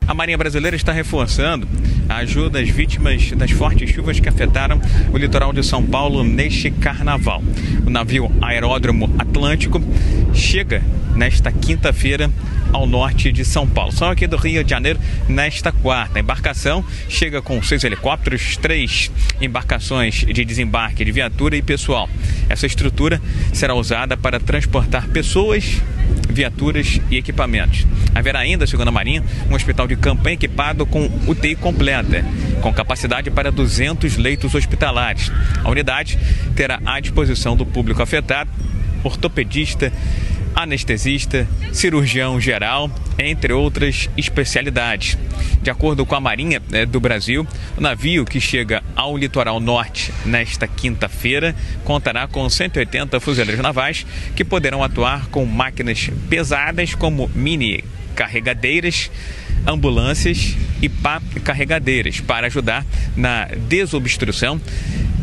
A 0.07 0.13
Marinha 0.13 0.37
Brasileira 0.37 0.75
está 0.75 0.91
reforçando 0.91 1.67
a 2.07 2.17
ajuda 2.17 2.59
às 2.59 2.69
vítimas 2.69 3.31
das 3.31 3.49
fortes 3.51 3.89
chuvas 3.89 4.19
que 4.19 4.29
afetaram 4.29 4.79
o 5.11 5.17
litoral 5.17 5.51
de 5.51 5.63
São 5.63 5.83
Paulo 5.83 6.23
neste 6.23 6.69
carnaval. 6.69 7.41
O 7.85 7.89
navio 7.89 8.31
Aeródromo 8.41 9.13
Atlântico 9.17 9.81
chega 10.31 10.83
nesta 11.15 11.51
quinta-feira 11.51 12.29
ao 12.71 12.85
norte 12.85 13.31
de 13.31 13.45
São 13.45 13.67
Paulo. 13.67 13.91
São 13.91 14.09
aqui 14.09 14.27
do 14.27 14.37
Rio 14.37 14.63
de 14.63 14.69
Janeiro 14.69 14.99
nesta 15.27 15.71
quarta. 15.71 16.17
A 16.17 16.21
embarcação 16.21 16.83
chega 17.07 17.41
com 17.41 17.61
seis 17.61 17.83
helicópteros, 17.83 18.57
três 18.57 19.11
embarcações 19.41 20.15
de 20.15 20.45
desembarque 20.45 21.05
de 21.05 21.11
viatura 21.11 21.55
e 21.55 21.61
pessoal. 21.61 22.09
Essa 22.49 22.65
estrutura 22.65 23.21
será 23.53 23.73
usada 23.75 24.17
para 24.17 24.39
transportar 24.39 25.07
pessoas, 25.07 25.81
viaturas 26.29 26.99
e 27.09 27.17
equipamentos. 27.17 27.85
Haverá 28.13 28.39
ainda, 28.39 28.67
segundo 28.67 28.87
a 28.87 28.91
Marinha, 28.91 29.23
um 29.49 29.55
hospital 29.55 29.87
de 29.87 29.95
campanha 29.95 30.35
equipado 30.35 30.85
com 30.85 31.09
UTI 31.27 31.55
completa, 31.55 32.25
com 32.61 32.73
capacidade 32.73 33.29
para 33.31 33.51
200 33.51 34.17
leitos 34.17 34.53
hospitalares. 34.53 35.31
A 35.63 35.69
unidade 35.69 36.17
terá 36.55 36.79
à 36.85 36.99
disposição 36.99 37.55
do 37.55 37.65
público 37.65 38.01
afetado 38.01 38.49
ortopedista, 39.07 39.91
anestesista, 40.55 41.47
cirurgião 41.73 42.39
geral, 42.39 42.89
entre 43.19 43.53
outras 43.53 44.09
especialidades. 44.17 45.17
De 45.61 45.69
acordo 45.69 46.05
com 46.05 46.15
a 46.15 46.19
Marinha 46.19 46.61
eh, 46.71 46.85
do 46.85 46.99
Brasil, 46.99 47.45
o 47.75 47.81
navio 47.81 48.23
que 48.23 48.39
chega 48.39 48.83
ao 48.95 49.17
litoral 49.17 49.59
norte 49.59 50.13
nesta 50.25 50.67
quinta-feira 50.67 51.55
contará 51.83 52.27
com 52.27 52.49
180 52.49 53.19
fuzileiros 53.19 53.61
navais 53.61 54.05
que 54.35 54.45
poderão 54.45 54.83
atuar 54.83 55.27
com 55.27 55.45
máquinas 55.45 56.09
pesadas 56.29 56.95
como 56.95 57.29
mini 57.33 57.83
carregadeiras, 58.15 59.11
ambulâncias 59.65 60.55
e 60.81 60.89
carregadeiras 61.39 62.19
para 62.19 62.47
ajudar 62.47 62.85
na 63.15 63.45
desobstrução 63.67 64.59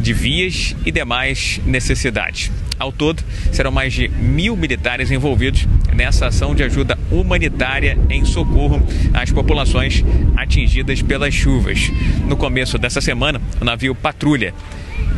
de 0.01 0.13
vias 0.13 0.75
e 0.85 0.91
demais 0.91 1.61
necessidades. 1.65 2.51
Ao 2.79 2.91
todo, 2.91 3.23
serão 3.53 3.71
mais 3.71 3.93
de 3.93 4.09
mil 4.09 4.57
militares 4.57 5.11
envolvidos 5.11 5.69
nessa 5.95 6.27
ação 6.27 6.55
de 6.55 6.65
ajuda 6.65 6.99
humanitária 7.11 7.97
em 8.11 8.25
socorro 8.25 8.85
às 9.15 9.31
populações 9.31 10.05
atingidas 10.37 11.01
pelas 11.01 11.33
chuvas. 11.33 11.93
No 12.27 12.37
começo 12.37 12.79
dessa 12.79 13.01
semana, 13.01 13.41
o 13.61 13.65
navio 13.65 13.95
Patrulha 13.95 14.53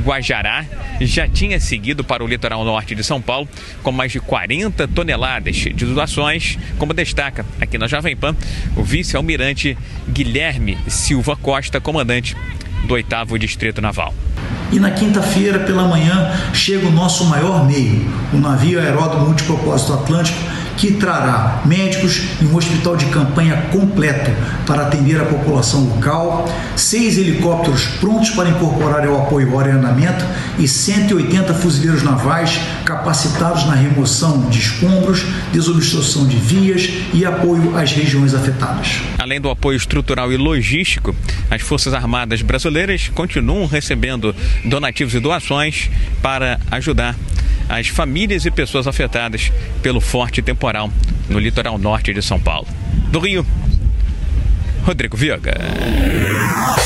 Guajará 0.04 0.64
já 1.00 1.28
tinha 1.28 1.58
seguido 1.58 2.04
para 2.04 2.22
o 2.22 2.26
litoral 2.26 2.64
norte 2.64 2.94
de 2.94 3.02
São 3.02 3.20
Paulo 3.20 3.48
com 3.82 3.90
mais 3.90 4.12
de 4.12 4.20
40 4.20 4.86
toneladas 4.88 5.56
de 5.56 5.84
doações, 5.86 6.58
como 6.78 6.92
destaca 6.92 7.44
aqui 7.60 7.78
na 7.78 7.86
Jovem 7.86 8.16
Pan 8.16 8.36
o 8.76 8.82
vice-almirante 8.82 9.76
Guilherme 10.08 10.78
Silva 10.88 11.36
Costa, 11.36 11.80
comandante 11.80 12.36
do 12.86 12.94
8 12.94 13.38
Distrito 13.38 13.80
Naval. 13.80 14.14
E 14.72 14.78
na 14.80 14.90
quinta-feira, 14.90 15.60
pela 15.60 15.86
manhã, 15.86 16.32
chega 16.52 16.86
o 16.86 16.90
nosso 16.90 17.24
maior 17.26 17.64
meio, 17.64 18.10
o 18.32 18.36
navio 18.36 18.80
aeródromo 18.80 19.26
multipropósito 19.26 19.92
Atlântico, 19.92 20.38
que 20.76 20.92
trará 20.92 21.62
médicos 21.64 22.22
e 22.40 22.44
um 22.44 22.56
hospital 22.56 22.96
de 22.96 23.06
campanha 23.06 23.68
completo 23.70 24.30
para 24.66 24.82
atender 24.82 25.20
a 25.20 25.24
população 25.24 25.84
local, 25.84 26.48
seis 26.76 27.16
helicópteros 27.18 27.86
prontos 28.00 28.30
para 28.30 28.48
incorporar 28.48 29.06
ao 29.06 29.22
apoio 29.22 29.52
ao 29.52 29.60
andamento 29.60 30.24
e 30.58 30.66
180 30.66 31.54
fuzileiros 31.54 32.02
navais 32.02 32.60
capacitados 32.84 33.66
na 33.66 33.74
remoção 33.74 34.48
de 34.48 34.58
escombros, 34.58 35.24
desobstrução 35.52 36.26
de 36.26 36.36
vias 36.36 36.90
e 37.12 37.24
apoio 37.24 37.76
às 37.76 37.92
regiões 37.92 38.34
afetadas. 38.34 39.00
Além 39.18 39.40
do 39.40 39.50
apoio 39.50 39.76
estrutural 39.76 40.32
e 40.32 40.36
logístico, 40.36 41.14
as 41.50 41.62
Forças 41.62 41.94
Armadas 41.94 42.42
brasileiras 42.42 43.08
continuam 43.08 43.66
recebendo 43.66 44.34
donativos 44.64 45.14
e 45.14 45.20
doações 45.20 45.90
para 46.20 46.60
ajudar 46.70 47.14
as 47.68 47.88
famílias 47.88 48.44
e 48.44 48.50
pessoas 48.50 48.86
afetadas 48.86 49.52
pelo 49.82 50.00
forte 50.00 50.42
temporal 50.42 50.90
no 51.28 51.38
litoral 51.38 51.78
norte 51.78 52.12
de 52.12 52.22
São 52.22 52.38
Paulo. 52.38 52.66
Do 53.08 53.18
Rio, 53.18 53.46
Rodrigo 54.84 55.16
Viaga. 55.16 55.54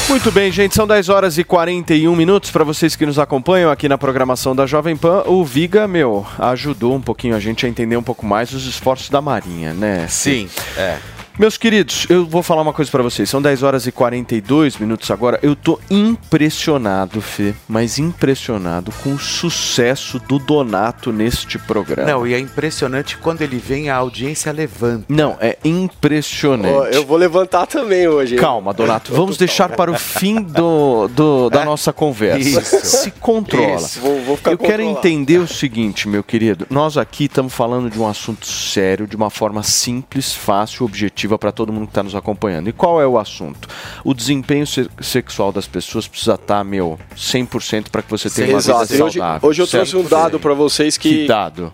Muito 0.09 0.31
bem, 0.31 0.53
gente, 0.53 0.75
são 0.75 0.87
10 0.87 1.09
horas 1.09 1.37
e 1.37 1.45
41 1.45 2.15
minutos 2.15 2.51
para 2.51 2.65
vocês 2.65 2.95
que 2.95 3.05
nos 3.05 3.19
acompanham 3.19 3.71
aqui 3.71 3.89
na 3.89 3.99
programação 3.99 4.55
da 4.55 4.67
Jovem 4.67 4.97
Pan. 4.97 5.25
O 5.27 5.45
Viga, 5.45 5.89
meu, 5.89 6.27
ajudou 6.39 6.95
um 6.95 7.01
pouquinho 7.01 7.35
a 7.35 7.41
gente 7.41 7.67
a 7.67 7.69
entender 7.69 7.97
um 7.97 8.03
pouco 8.03 8.25
mais 8.25 8.53
os 8.53 8.67
esforços 8.67 9.11
da 9.11 9.21
Marinha, 9.21 9.75
né? 9.75 10.07
Sim, 10.09 10.49
é. 10.77 10.97
Meus 11.39 11.57
queridos, 11.57 12.05
eu 12.11 12.27
vou 12.27 12.43
falar 12.43 12.63
uma 12.63 12.73
coisa 12.73 12.91
pra 12.91 13.01
vocês. 13.01 13.31
São 13.31 13.41
10 13.41 13.63
horas 13.63 13.87
e 13.87 13.93
42 13.93 14.77
minutos 14.77 15.09
agora. 15.09 15.39
Eu 15.41 15.55
tô 15.55 15.79
impressionado, 15.89 17.21
Fê, 17.21 17.55
mas 17.69 17.97
impressionado 17.97 18.91
com 19.05 19.15
o 19.15 19.19
sucesso 19.21 20.19
do 20.19 20.41
Donato 20.41 21.13
neste 21.13 21.57
programa. 21.57 22.11
Não, 22.11 22.27
e 22.27 22.35
é 22.35 22.41
impressionante 22.41 23.17
quando 23.19 23.43
ele 23.43 23.57
vem, 23.57 23.89
a 23.89 23.95
audiência 23.95 24.51
levanta. 24.51 25.05
Não, 25.09 25.37
é 25.41 25.57
impressionante. 25.65 26.75
Ó, 26.75 26.87
eu 26.87 27.07
vou 27.07 27.17
levantar 27.17 27.67
também 27.67 28.09
hoje. 28.09 28.35
hein? 28.35 28.41
Calma, 28.41 28.75
Donato. 28.75 29.13
Vamos 29.15 29.37
deixar 29.37 29.69
para 29.69 29.93
o 29.93 29.95
fim 29.97 30.43
do, 30.43 31.07
do- 31.07 31.51
da 31.51 31.65
nossa 31.65 31.93
conversa. 31.93 32.41
Isso. 32.61 32.85
Se 32.85 33.11
controla. 33.13 33.77
Isso, 33.77 34.01
vou- 34.01 34.21
vou 34.23 34.37
ficar 34.37 34.51
Eu 34.51 34.59
quero 34.59 34.83
entender 34.83 35.39
o 35.39 35.47
seguinte, 35.47 36.09
meu 36.09 36.25
querido. 36.25 36.67
Nós 36.69 36.97
aqui 36.97 37.27
estamos 37.27 37.55
falando 37.55 37.89
de 37.89 37.99
um 38.01 38.09
assunto 38.09 38.45
sério, 38.45 39.07
de 39.07 39.15
uma 39.15 39.31
forma 39.31 39.63
simples, 39.63 40.35
fácil, 40.35 40.85
objetiva 40.85 41.28
para 41.37 41.51
todo 41.51 41.73
mundo 41.73 41.87
que 41.87 41.91
está 41.91 42.03
nos 42.05 42.15
acompanhando. 42.15 42.69
E 42.69 42.73
qual 42.73 43.03
é 43.03 43.07
o 43.07 43.19
assunto? 43.19 43.69
O 44.05 44.15
desempenho 44.15 44.65
se- 44.67 44.89
sexual 45.01 45.51
das 45.51 45.67
pessoas 45.67 46.07
precisa 46.07 46.35
estar, 46.35 46.63
meu, 46.65 46.97
100% 47.17 47.91
para 47.91 48.01
que 48.03 48.11
você 48.11 48.31
tenha 48.31 48.51
uma 48.51 48.59
Exato. 48.59 48.87
vida 48.87 48.95
E 48.97 49.03
Hoje, 49.03 49.19
saudável. 49.19 49.49
hoje 49.51 49.63
eu 49.63 49.67
trouxe 49.67 49.97
um 49.97 50.01
certo? 50.01 50.11
dado 50.11 50.41
para 50.41 50.55
vocês 50.55 50.97
que, 50.97 51.11
Que 51.23 51.27
dado? 51.27 51.73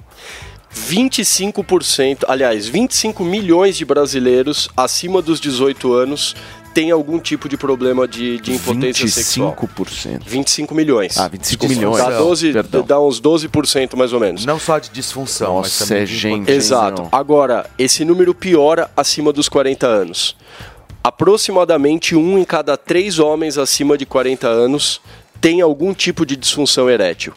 25%, 0.74 2.24
aliás, 2.28 2.66
25 2.66 3.22
milhões 3.24 3.76
de 3.76 3.84
brasileiros 3.84 4.68
acima 4.76 5.22
dos 5.22 5.40
18 5.40 5.92
anos 5.92 6.34
têm 6.74 6.90
algum 6.90 7.18
tipo 7.20 7.48
de 7.48 7.56
problema 7.56 8.06
de, 8.06 8.38
de 8.40 8.52
impotência 8.52 9.06
sexual. 9.08 9.56
25%. 9.56 10.22
25 10.26 10.74
milhões. 10.74 11.16
Ah, 11.16 11.28
25 11.28 11.66
Desculpa, 11.66 11.74
milhões. 11.74 12.04
Dá, 12.04 12.18
12, 12.18 12.52
Perdão. 12.52 12.84
dá 12.84 13.00
uns 13.00 13.20
12% 13.20 13.96
mais 13.96 14.12
ou 14.12 14.18
menos. 14.20 14.44
Não 14.44 14.58
só 14.58 14.78
de 14.78 14.90
disfunção, 14.90 15.54
mas 15.56 15.66
Nossa, 15.66 15.86
também 15.86 16.02
é 16.02 16.06
de 16.06 16.16
gente. 16.16 16.50
Exato. 16.50 17.02
não. 17.02 17.08
Agora, 17.12 17.70
esse 17.78 18.04
número 18.04 18.34
piora 18.34 18.90
acima 18.96 19.32
dos 19.32 19.48
40 19.48 19.86
anos. 19.86 20.36
Aproximadamente 21.02 22.16
um 22.16 22.38
em 22.38 22.44
cada 22.44 22.76
três 22.76 23.18
homens 23.18 23.56
acima 23.56 23.96
de 23.96 24.04
40 24.04 24.48
anos 24.48 25.00
tem 25.44 25.60
algum 25.60 25.92
tipo 25.92 26.24
de 26.24 26.36
disfunção 26.36 26.88
erétil. 26.88 27.34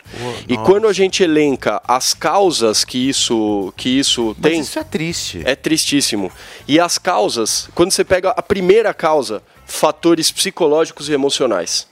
e 0.48 0.56
quando 0.60 0.88
a 0.88 0.94
gente 0.94 1.22
elenca 1.22 1.82
as 1.86 2.14
causas 2.14 2.86
que 2.86 2.98
isso, 2.98 3.74
que 3.76 3.90
isso 3.90 4.34
Mas 4.40 4.52
tem. 4.52 4.62
isso 4.62 4.80
é 4.80 4.84
triste. 4.86 5.42
É 5.44 5.56
tristíssimo. 5.58 6.32
E 6.66 6.80
as 6.80 6.98
causas, 6.98 7.70
quando 7.76 7.92
você 7.92 8.06
pega 8.06 8.30
a 8.30 8.42
primeira 8.42 8.94
causa, 8.94 9.44
fatores 9.66 10.32
psicológicos 10.32 11.10
e 11.10 11.12
emocionais. 11.12 11.86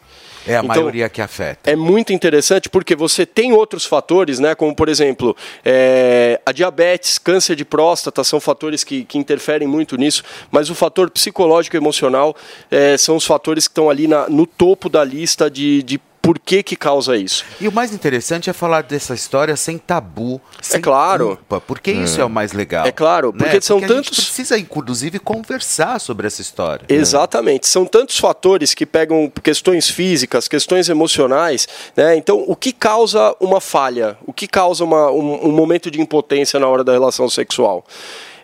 É 0.48 0.56
a 0.56 0.60
Então, 0.60 0.68
maioria 0.68 1.10
que 1.10 1.22
afeta. 1.22 1.70
É 1.70 1.76
muito 1.76 2.14
interessante 2.14 2.70
porque 2.70 2.96
você 2.96 3.26
tem 3.26 3.52
outros 3.54 3.86
fatores, 3.86 4.40
né? 4.40 4.54
Como, 4.56 4.76
por 4.76 4.88
exemplo, 4.90 5.36
é, 5.64 6.40
a 6.46 6.52
diabetes, 6.52 7.18
câncer 7.18 7.56
de 7.56 7.66
próstata 7.66 8.24
são 8.24 8.40
fatores 8.40 8.84
que, 8.84 9.04
que 9.06 9.18
interferem 9.18 9.68
muito 9.68 9.96
nisso, 9.98 10.24
mas 10.52 10.70
o 10.70 10.76
fator 10.76 11.10
psicológico 11.10 11.76
e 11.76 11.80
emocional 11.80 12.36
é, 12.70 12.98
são 12.98 13.16
os 13.16 13.26
fatores 13.26 13.68
que 13.68 13.72
estão 13.72 13.90
ali 13.90 14.08
na- 14.08 14.28
no 14.30 14.46
topo 14.46 14.88
da 14.90 15.04
lista 15.04 15.50
de, 15.50 15.82
de 15.84 16.00
por 16.26 16.40
que, 16.40 16.64
que 16.64 16.76
causa 16.76 17.16
isso. 17.16 17.46
E 17.62 17.68
o 17.68 17.72
mais 17.72 17.94
interessante 17.94 18.50
é 18.50 18.54
falar 18.54 18.82
dessa 18.82 19.14
história 19.14 19.56
sem 19.56 19.78
tabu, 19.78 20.42
sem 20.62 20.82
claro. 20.82 21.28
culpa, 21.38 21.62
porque 21.62 21.92
isso 21.92 22.20
é 22.20 22.26
o 22.26 22.30
mais 22.30 22.52
legal. 22.52 22.86
É 22.88 22.92
claro, 22.92 23.32
né? 23.32 23.38
porque 23.44 23.62
são 23.62 23.78
a 23.78 23.82
gente 23.82 23.90
tantos- 23.90 24.10
precisa, 24.18 24.58
inclusive, 24.58 25.20
conversar 25.20 26.00
sobre 26.00 26.26
essa 26.26 26.42
história. 26.42 26.86
Exatamente. 26.90 27.68
São 27.68 27.86
tantos 27.86 28.18
fatores 28.18 28.74
que 28.74 28.86
pegam 28.86 29.32
questões 29.44 29.90
físicas, 29.90 30.48
questões 30.48 30.90
emocionais, 30.90 31.68
né? 31.96 32.16
Então, 32.16 32.44
o 32.48 32.56
que 32.56 32.72
causa 32.74 33.36
uma 33.40 33.62
falha? 33.62 34.18
O 34.26 34.34
que 34.34 34.48
causa 34.48 34.84
uma- 34.84 35.12
um, 35.12 35.48
um 35.50 35.52
momento 35.52 35.92
de 35.92 36.02
impotência 36.02 36.60
na 36.60 36.68
hora 36.68 36.84
da 36.84 36.92
relação 36.92 37.30
sexual? 37.30 37.86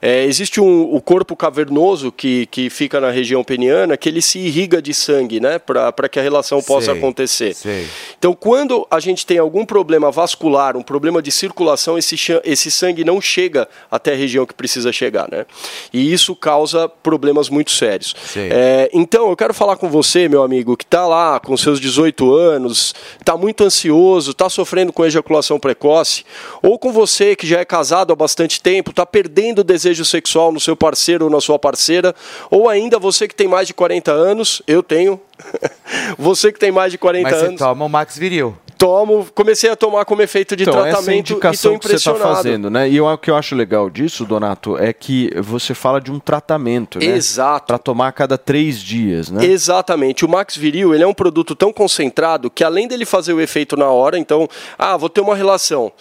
É, 0.02 0.24
existe 0.24 0.60
um, 0.60 0.96
o 0.96 1.00
corpo 1.00 1.36
cavernoso 1.36 2.12
que, 2.12 2.48
que 2.48 2.70
fica 2.70 3.00
na 3.00 3.12
região 3.12 3.44
peniana 3.44 3.96
que 3.96 4.10
ele 4.10 4.22
se 4.22 4.40
irriga 4.40 4.82
de 4.82 4.94
sangue, 4.94 5.40
né? 5.40 5.60
Para 5.60 6.10
que 6.10 6.20
a 6.20 6.24
relação 6.24 6.62
possa 6.62 6.88
Sei, 6.88 6.98
acontecer. 6.98 7.54
sei. 7.54 7.88
Então, 8.18 8.34
quando 8.34 8.88
a 8.90 9.00
gente 9.00 9.26
tem 9.26 9.38
algum 9.38 9.64
problema 9.64 10.10
vascular, 10.10 10.76
um 10.76 10.82
problema 10.82 11.22
de 11.22 11.32
circulação, 11.32 11.98
esse, 11.98 12.16
esse 12.44 12.72
sangue 12.72 13.04
não 13.04 13.22
chega 13.22 13.68
até 13.92 14.14
a 14.14 14.16
região 14.16 14.46
que 14.46 14.54
precisa 14.54 14.92
chegar, 14.92 15.30
né? 15.30 15.46
E 15.94 16.12
isso 16.12 16.36
causa 16.36 16.90
problemas 16.90 17.50
muito 17.50 17.70
sérios. 17.72 18.16
É, 18.36 18.90
então, 18.94 19.30
eu 19.30 19.36
quero 19.36 19.54
falar 19.54 19.76
com 19.76 19.90
você, 19.90 20.28
meu 20.28 20.42
amigo, 20.42 20.76
que 20.76 20.84
está 20.84 21.06
lá 21.06 21.40
com 21.40 21.56
seus 21.56 21.80
18 21.80 22.34
anos, 22.34 22.96
está 23.20 23.38
muito 23.38 23.64
ansioso, 23.64 24.32
está 24.32 24.50
sofrendo 24.50 24.92
com 24.92 25.06
ejaculação 25.06 25.60
precoce, 25.60 26.26
ou 26.64 26.80
com 26.80 26.92
você 26.92 27.36
que 27.36 27.46
já 27.46 27.60
é 27.60 27.66
casado 27.66 28.12
há 28.12 28.16
bastante 28.16 28.60
tempo, 28.60 28.90
está 28.90 29.06
perdendo 29.06 29.60
o 29.60 29.64
desejo 29.64 29.91
sexual 30.06 30.52
no 30.52 30.60
seu 30.60 30.76
parceiro 30.76 31.26
ou 31.26 31.32
na 31.32 31.42
sua 31.42 31.60
parceira, 31.60 32.16
ou 32.50 32.70
ainda 32.70 32.98
você 33.00 33.28
que 33.28 33.36
tem 33.36 33.48
mais 33.48 33.68
de 33.68 33.74
40 33.74 34.12
anos, 34.12 34.62
eu 34.68 34.82
tenho, 34.84 35.20
você 36.18 36.52
que 36.52 36.60
tem 36.60 36.72
mais 36.72 36.92
de 36.92 36.98
40 36.98 37.30
Mas 37.30 37.40
você 37.40 37.46
anos 37.48 37.60
toma 37.60 37.86
o 37.86 37.90
Max 37.90 38.18
Viril. 38.18 38.58
Tomo, 38.78 39.28
comecei 39.36 39.70
a 39.70 39.76
tomar 39.76 40.06
como 40.06 40.24
efeito 40.24 40.56
de 40.56 40.64
então, 40.64 40.74
essa 40.80 40.90
tratamento 40.98 41.30
e 41.30 41.34
indicação 41.34 41.74
estou 41.76 41.80
que 41.80 41.88
você 41.88 41.96
está 41.98 42.10
impressionado. 42.12 42.36
fazendo, 42.44 42.70
né? 42.72 42.90
E 42.90 42.98
eu- 42.98 43.06
o 43.06 43.16
que 43.16 43.30
eu 43.30 43.36
acho 43.36 43.54
legal 43.54 43.92
disso, 43.92 44.26
Donato, 44.26 44.76
é 44.76 44.92
que 44.92 45.30
você 45.40 45.76
fala 45.76 46.02
de 46.02 46.12
um 46.12 46.20
tratamento, 46.20 46.98
né? 46.98 47.06
Exato. 47.06 47.68
Para 47.68 47.78
tomar 47.78 48.08
a 48.08 48.12
cada 48.12 48.40
três 48.40 48.80
dias, 48.80 49.30
né? 49.30 49.46
Exatamente. 49.46 50.26
O 50.26 50.28
Max 50.28 50.58
Viril 50.58 50.96
ele 50.96 51.04
é 51.04 51.08
um 51.08 51.14
produto 51.14 51.56
tão 51.56 51.72
concentrado 51.72 52.50
que 52.50 52.64
além 52.64 52.88
dele 52.88 53.06
fazer 53.06 53.34
o 53.34 53.40
efeito 53.40 53.78
na 53.78 53.86
hora, 53.86 54.18
então, 54.18 54.48
ah, 54.80 54.98
vou 54.98 55.10
ter 55.10 55.22
uma 55.22 55.36
relação. 55.36 55.92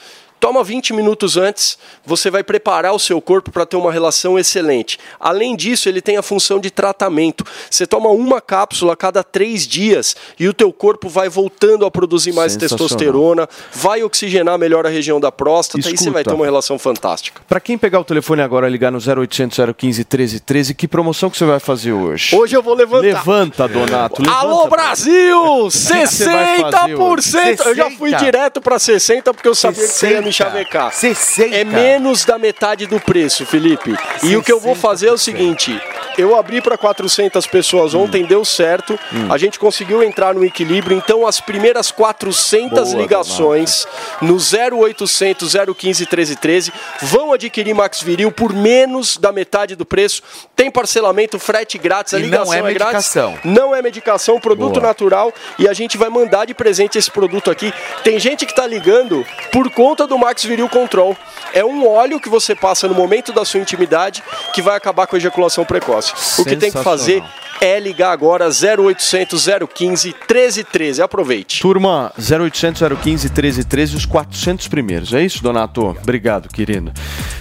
Toma 0.40 0.64
20 0.64 0.94
minutos 0.94 1.36
antes, 1.36 1.76
você 2.04 2.30
vai 2.30 2.42
preparar 2.42 2.94
o 2.94 2.98
seu 2.98 3.20
corpo 3.20 3.50
para 3.50 3.66
ter 3.66 3.76
uma 3.76 3.92
relação 3.92 4.38
excelente. 4.38 4.98
Além 5.20 5.54
disso, 5.54 5.86
ele 5.86 6.00
tem 6.00 6.16
a 6.16 6.22
função 6.22 6.58
de 6.58 6.70
tratamento. 6.70 7.44
Você 7.70 7.86
toma 7.86 8.08
uma 8.08 8.40
cápsula 8.40 8.94
a 8.94 8.96
cada 8.96 9.22
três 9.22 9.68
dias 9.68 10.16
e 10.38 10.48
o 10.48 10.54
teu 10.54 10.72
corpo 10.72 11.10
vai 11.10 11.28
voltando 11.28 11.84
a 11.84 11.90
produzir 11.90 12.32
mais 12.32 12.56
testosterona, 12.56 13.46
vai 13.74 14.02
oxigenar 14.02 14.58
melhor 14.58 14.86
a 14.86 14.88
região 14.88 15.20
da 15.20 15.30
próstata 15.30 15.78
e 15.78 15.82
você 15.82 16.10
vai 16.10 16.24
ter 16.24 16.30
Escuta. 16.30 16.34
uma 16.34 16.46
relação 16.46 16.78
fantástica. 16.78 17.42
Para 17.46 17.60
quem 17.60 17.76
pegar 17.76 18.00
o 18.00 18.04
telefone 18.04 18.40
agora 18.40 18.66
e 18.66 18.70
ligar 18.70 18.90
no 18.90 18.98
0800 18.98 19.58
015 19.76 19.98
1313, 20.00 20.74
que 20.74 20.88
promoção 20.88 21.28
que 21.28 21.36
você 21.36 21.44
vai 21.44 21.60
fazer 21.60 21.92
hoje? 21.92 22.34
Hoje 22.34 22.56
eu 22.56 22.62
vou 22.62 22.74
levantar. 22.74 23.02
Levanta, 23.02 23.68
Donato. 23.68 24.22
levanta. 24.22 24.40
Alô 24.40 24.66
Brasil! 24.68 25.66
O 25.66 25.70
que 25.70 25.78
que 25.78 26.06
você 26.06 26.24
vai 26.24 26.60
fazer 26.60 26.94
hoje? 26.94 27.30
60%! 27.30 27.66
Eu 27.66 27.74
já 27.74 27.90
fui 27.90 28.10
60? 28.10 28.24
direto 28.24 28.60
para 28.62 28.78
60 28.78 29.34
porque 29.34 29.48
eu 29.48 29.54
sabia 29.54 29.82
que 29.86 29.92
você 29.92 30.12
ia 30.12 30.29
me 30.30 30.34
60. 30.34 30.50
chavecar. 30.50 30.92
60. 30.92 31.54
É 31.54 31.64
menos 31.64 32.24
da 32.24 32.38
metade 32.38 32.86
do 32.86 32.98
preço, 33.00 33.44
Felipe. 33.44 33.94
E 34.22 34.36
o 34.36 34.42
que 34.42 34.52
eu 34.52 34.60
vou 34.60 34.74
fazer 34.74 35.08
é 35.08 35.12
o 35.12 35.18
seguinte: 35.18 35.78
eu 36.16 36.36
abri 36.36 36.60
para 36.60 36.78
400 36.78 37.46
pessoas 37.46 37.94
Hum. 37.94 38.02
ontem, 38.04 38.24
deu 38.24 38.44
certo. 38.44 38.98
A 39.28 39.36
gente 39.36 39.58
conseguiu 39.58 40.02
entrar 40.02 40.34
no 40.34 40.44
equilíbrio. 40.44 40.96
Então, 40.96 41.26
as 41.26 41.40
primeiras 41.40 41.90
400 41.90 42.90
Boa, 42.92 43.02
ligações 43.02 43.86
no 44.20 44.36
0800 44.38 45.52
015 45.76 46.00
1313 46.04 46.72
vão 47.02 47.32
adquirir 47.32 47.74
Max 47.74 48.00
Viril 48.02 48.30
por 48.32 48.52
menos 48.52 49.16
da 49.16 49.32
metade 49.32 49.74
do 49.76 49.84
preço. 49.84 50.22
Tem 50.54 50.70
parcelamento, 50.70 51.38
frete 51.38 51.78
grátis, 51.78 52.14
a 52.14 52.18
E 52.18 52.22
não 52.22 52.28
ligação 52.28 52.54
é 52.54 52.56
grátis. 52.74 52.76
medicação. 53.14 53.38
Não 53.44 53.74
é 53.74 53.82
medicação, 53.82 54.40
produto 54.40 54.74
Boa. 54.74 54.86
natural 54.86 55.32
e 55.58 55.68
a 55.68 55.72
gente 55.72 55.96
vai 55.96 56.08
mandar 56.08 56.44
de 56.46 56.54
presente 56.54 56.98
esse 56.98 57.10
produto 57.10 57.50
aqui. 57.50 57.72
Tem 58.04 58.18
gente 58.18 58.44
que 58.44 58.52
está 58.52 58.66
ligando 58.66 59.24
por 59.52 59.70
conta 59.70 60.06
do 60.06 60.18
Max 60.20 60.44
Viril 60.44 60.68
Control. 60.68 61.16
É 61.52 61.64
um 61.64 61.88
óleo 61.88 62.20
que 62.20 62.28
você 62.28 62.54
passa 62.54 62.86
no 62.86 62.94
momento 62.94 63.32
da 63.32 63.44
sua 63.44 63.60
intimidade 63.60 64.22
que 64.54 64.62
vai 64.62 64.76
acabar 64.76 65.06
com 65.06 65.16
a 65.16 65.18
ejaculação 65.18 65.64
precoce. 65.64 66.12
O 66.38 66.44
que 66.44 66.56
tem 66.56 66.70
que 66.70 66.82
fazer 66.82 67.22
é 67.60 67.78
ligar 67.78 68.10
agora 68.10 68.46
0800 68.48 69.46
015 69.74 70.08
1313. 70.08 71.02
Aproveite. 71.02 71.60
Turma, 71.60 72.12
0800 72.18 72.80
015 72.80 73.28
1313, 73.28 73.96
os 73.96 74.06
400 74.06 74.68
primeiros. 74.68 75.12
É 75.12 75.22
isso, 75.22 75.42
Donato? 75.42 75.96
Obrigado, 76.02 76.48
querido. 76.48 76.92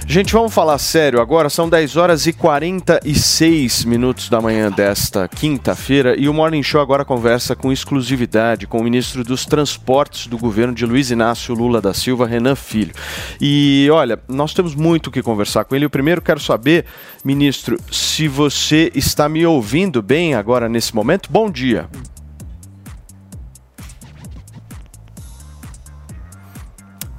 Gente, 0.05 0.33
vamos 0.33 0.53
falar 0.53 0.77
sério 0.77 1.21
agora. 1.21 1.49
São 1.49 1.69
10 1.69 1.95
horas 1.95 2.27
e 2.27 2.33
46 2.33 3.85
minutos 3.85 4.29
da 4.29 4.41
manhã 4.41 4.71
desta 4.71 5.27
quinta-feira 5.27 6.19
e 6.19 6.27
o 6.27 6.33
Morning 6.33 6.63
Show 6.63 6.81
agora 6.81 7.05
conversa 7.05 7.55
com 7.55 7.71
exclusividade 7.71 8.67
com 8.67 8.79
o 8.79 8.83
ministro 8.83 9.23
dos 9.23 9.45
Transportes 9.45 10.27
do 10.27 10.37
governo 10.37 10.73
de 10.73 10.85
Luiz 10.85 11.11
Inácio 11.11 11.55
Lula 11.55 11.79
da 11.79 11.93
Silva, 11.93 12.27
Renan 12.27 12.55
Filho. 12.69 12.93
E 13.41 13.89
olha, 13.91 14.19
nós 14.27 14.53
temos 14.53 14.75
muito 14.75 15.07
o 15.07 15.11
que 15.11 15.23
conversar 15.23 15.65
com 15.65 15.75
ele. 15.75 15.85
Eu 15.85 15.89
primeiro 15.89 16.21
quero 16.21 16.39
saber, 16.39 16.85
ministro, 17.25 17.79
se 17.91 18.27
você 18.27 18.91
está 18.93 19.27
me 19.27 19.43
ouvindo 19.43 20.03
bem 20.03 20.35
agora 20.35 20.69
nesse 20.69 20.93
momento. 20.93 21.31
Bom 21.31 21.49
dia. 21.49 21.89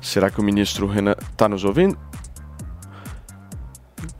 Será 0.00 0.30
que 0.30 0.40
o 0.40 0.42
ministro 0.42 0.86
Renan 0.86 1.16
está 1.32 1.48
nos 1.48 1.64
ouvindo? 1.64 1.98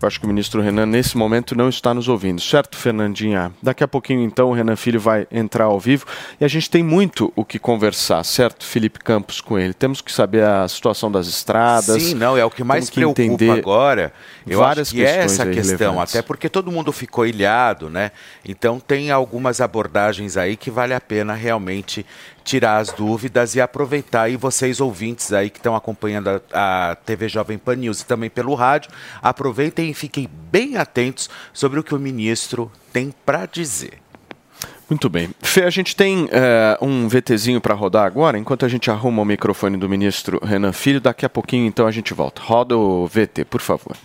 Eu 0.03 0.07
acho 0.07 0.18
que 0.18 0.24
o 0.24 0.28
ministro 0.28 0.62
Renan, 0.62 0.86
nesse 0.86 1.14
momento, 1.16 1.55
não 1.55 1.68
está 1.68 1.92
nos 1.92 2.09
ouvindo, 2.09 2.40
certo, 2.40 2.76
Fernandinha? 2.76 3.53
Daqui 3.62 3.84
a 3.84 3.88
pouquinho, 3.88 4.22
então, 4.22 4.48
o 4.48 4.53
Renan 4.55 4.76
Filho 4.76 4.98
vai 4.98 5.26
entrar 5.30 5.64
ao 5.64 5.78
vivo 5.78 6.07
e 6.40 6.44
a 6.44 6.48
gente 6.48 6.70
tem 6.70 6.82
muito 6.82 7.30
o 7.36 7.44
que 7.44 7.59
conversar, 7.59 8.24
certo, 8.24 8.64
Felipe 8.64 8.98
Campos, 9.01 9.42
com 9.42 9.59
ele. 9.59 9.74
Temos 9.74 10.01
que 10.01 10.11
saber 10.11 10.42
a 10.42 10.66
situação 10.68 11.12
das 11.12 11.26
estradas. 11.26 12.03
Sim, 12.03 12.14
não, 12.14 12.34
é 12.36 12.44
o 12.44 12.51
que 12.51 12.64
mais 12.64 12.88
que 12.88 12.96
preocupa 12.96 13.22
entender 13.22 13.51
agora. 13.51 14.11
Eu 14.46 14.61
várias 14.61 14.88
acho 14.88 14.96
que 14.96 15.05
é 15.05 15.18
essa 15.18 15.44
questão, 15.44 16.01
até 16.01 16.22
porque 16.22 16.48
todo 16.48 16.72
mundo 16.72 16.92
ficou 16.92 17.26
ilhado, 17.26 17.90
né? 17.90 18.11
Então 18.42 18.80
tem 18.80 19.11
algumas 19.11 19.61
abordagens 19.61 20.38
aí 20.38 20.57
que 20.57 20.70
vale 20.70 20.94
a 20.94 21.01
pena 21.01 21.34
realmente 21.34 22.07
tirar 22.51 22.78
as 22.78 22.90
dúvidas 22.90 23.55
e 23.55 23.61
aproveitar. 23.61 24.28
E 24.28 24.36
vocês 24.36 24.80
ouvintes 24.80 25.32
aí 25.32 25.48
que 25.48 25.59
estão 25.59 25.76
acompanhando 25.76 26.42
a, 26.53 26.90
a 26.90 26.94
TV 26.96 27.28
Jovem 27.28 27.57
Pan 27.57 27.76
News 27.76 28.01
e 28.01 28.07
também 28.07 28.28
pelo 28.28 28.55
rádio, 28.55 28.90
aproveitem 29.22 29.90
e 29.90 29.94
fiquem 29.94 30.28
bem 30.51 30.76
atentos 30.76 31.30
sobre 31.53 31.78
o 31.78 31.84
que 31.84 31.94
o 31.94 31.98
ministro 31.98 32.70
tem 32.92 33.14
para 33.24 33.46
dizer. 33.46 33.98
Muito 34.88 35.09
bem. 35.09 35.30
Fê, 35.40 35.62
a 35.62 35.70
gente 35.70 35.94
tem 35.94 36.28
eh, 36.32 36.76
um 36.82 37.07
VTzinho 37.07 37.61
para 37.61 37.74
rodar 37.74 38.05
agora, 38.05 38.36
enquanto 38.36 38.66
a 38.66 38.68
gente 38.68 38.90
arruma 38.90 39.22
o 39.22 39.24
microfone 39.24 39.76
do 39.76 39.88
ministro 39.88 40.40
Renan 40.44 40.72
Filho. 40.72 41.01
Daqui 41.01 41.24
a 41.24 41.28
pouquinho, 41.28 41.64
então, 41.68 41.86
a 41.86 41.92
gente 41.92 42.12
volta. 42.12 42.42
Roda 42.42 42.76
o 42.76 43.07
VT, 43.07 43.44
por 43.44 43.61
favor. 43.61 43.96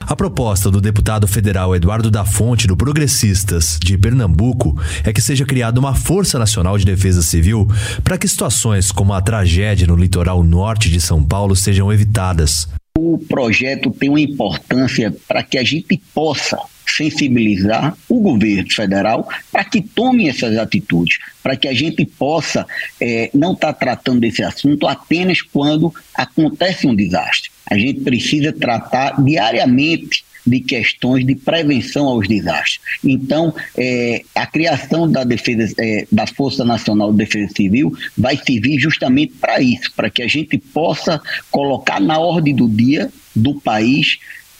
A 0.00 0.16
proposta 0.16 0.70
do 0.70 0.80
deputado 0.80 1.28
federal 1.28 1.76
Eduardo 1.76 2.10
da 2.10 2.24
Fonte, 2.24 2.66
do 2.66 2.76
Progressistas 2.76 3.78
de 3.80 3.96
Pernambuco, 3.96 4.76
é 5.04 5.12
que 5.12 5.20
seja 5.20 5.44
criada 5.44 5.78
uma 5.78 5.94
Força 5.94 6.38
Nacional 6.38 6.76
de 6.76 6.84
Defesa 6.84 7.22
Civil 7.22 7.68
para 8.02 8.18
que 8.18 8.26
situações 8.26 8.90
como 8.90 9.12
a 9.12 9.20
tragédia 9.20 9.86
no 9.86 9.94
litoral 9.94 10.42
norte 10.42 10.90
de 10.90 11.00
São 11.00 11.22
Paulo 11.22 11.54
sejam 11.54 11.92
evitadas. 11.92 12.68
O 12.98 13.18
projeto 13.18 13.90
tem 13.90 14.08
uma 14.08 14.20
importância 14.20 15.14
para 15.28 15.42
que 15.42 15.56
a 15.56 15.62
gente 15.62 16.00
possa 16.12 16.58
sensibilizar 16.88 17.96
o 18.08 18.20
governo 18.20 18.68
federal 18.70 19.28
para 19.52 19.64
que 19.64 19.80
tome 19.80 20.28
essas 20.28 20.56
atitudes, 20.56 21.18
para 21.42 21.56
que 21.56 21.68
a 21.68 21.72
gente 21.72 22.04
possa 22.04 22.66
eh, 23.00 23.30
não 23.32 23.52
estar 23.52 23.72
tratando 23.74 24.20
desse 24.20 24.42
assunto 24.42 24.88
apenas 24.88 25.40
quando 25.40 25.94
acontece 26.14 26.86
um 26.86 26.96
desastre. 26.96 27.50
A 27.70 27.78
gente 27.78 28.00
precisa 28.00 28.52
tratar 28.52 29.22
diariamente 29.22 30.24
de 30.46 30.60
questões 30.60 31.24
de 31.24 31.34
prevenção 31.34 32.06
aos 32.06 32.26
desastres. 32.26 32.80
Então, 33.04 33.54
eh, 33.76 34.22
a 34.34 34.46
criação 34.46 35.10
da 35.10 35.22
defesa 35.22 35.72
eh, 35.78 36.06
da 36.10 36.26
Força 36.26 36.64
Nacional 36.64 37.12
de 37.12 37.18
Defesa 37.18 37.52
Civil 37.54 37.92
vai 38.16 38.36
servir 38.36 38.78
justamente 38.78 39.34
para 39.40 39.60
isso, 39.60 39.92
para 39.94 40.10
que 40.10 40.22
a 40.22 40.26
gente 40.26 40.58
possa 40.58 41.20
colocar 41.50 42.00
na 42.00 42.18
ordem 42.18 42.54
do 42.54 42.68
dia 42.68 43.10
do 43.36 43.54
país 43.60 44.18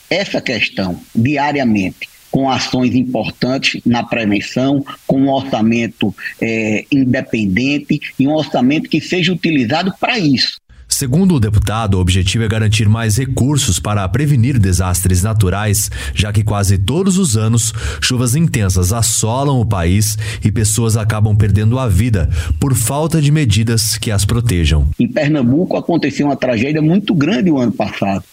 essa 0.09 0.39
questão 0.39 0.99
diariamente 1.15 2.09
com 2.31 2.49
ações 2.49 2.95
importantes 2.95 3.81
na 3.85 4.03
prevenção, 4.03 4.85
com 5.05 5.19
um 5.19 5.29
orçamento 5.29 6.15
eh, 6.39 6.85
independente 6.89 7.99
e 8.17 8.25
um 8.25 8.31
orçamento 8.31 8.89
que 8.89 9.01
seja 9.01 9.33
utilizado 9.33 9.93
para 9.99 10.17
isso. 10.17 10.61
Segundo 10.91 11.35
o 11.35 11.39
deputado, 11.39 11.95
o 11.95 11.99
objetivo 11.99 12.43
é 12.43 12.47
garantir 12.47 12.87
mais 12.87 13.17
recursos 13.17 13.79
para 13.79 14.07
prevenir 14.07 14.59
desastres 14.59 15.23
naturais, 15.23 15.89
já 16.13 16.31
que 16.31 16.43
quase 16.43 16.77
todos 16.77 17.17
os 17.17 17.35
anos 17.35 17.73
chuvas 18.01 18.35
intensas 18.35 18.93
assolam 18.93 19.59
o 19.59 19.65
país 19.65 20.17
e 20.43 20.51
pessoas 20.51 20.97
acabam 20.97 21.35
perdendo 21.35 21.79
a 21.79 21.87
vida 21.87 22.29
por 22.59 22.75
falta 22.75 23.21
de 23.21 23.31
medidas 23.31 23.97
que 23.97 24.11
as 24.11 24.25
protejam. 24.25 24.87
Em 24.99 25.07
Pernambuco 25.07 25.77
aconteceu 25.77 26.27
uma 26.27 26.35
tragédia 26.35 26.81
muito 26.81 27.15
grande 27.15 27.49
o 27.49 27.57
ano 27.57 27.71
passado 27.71 28.23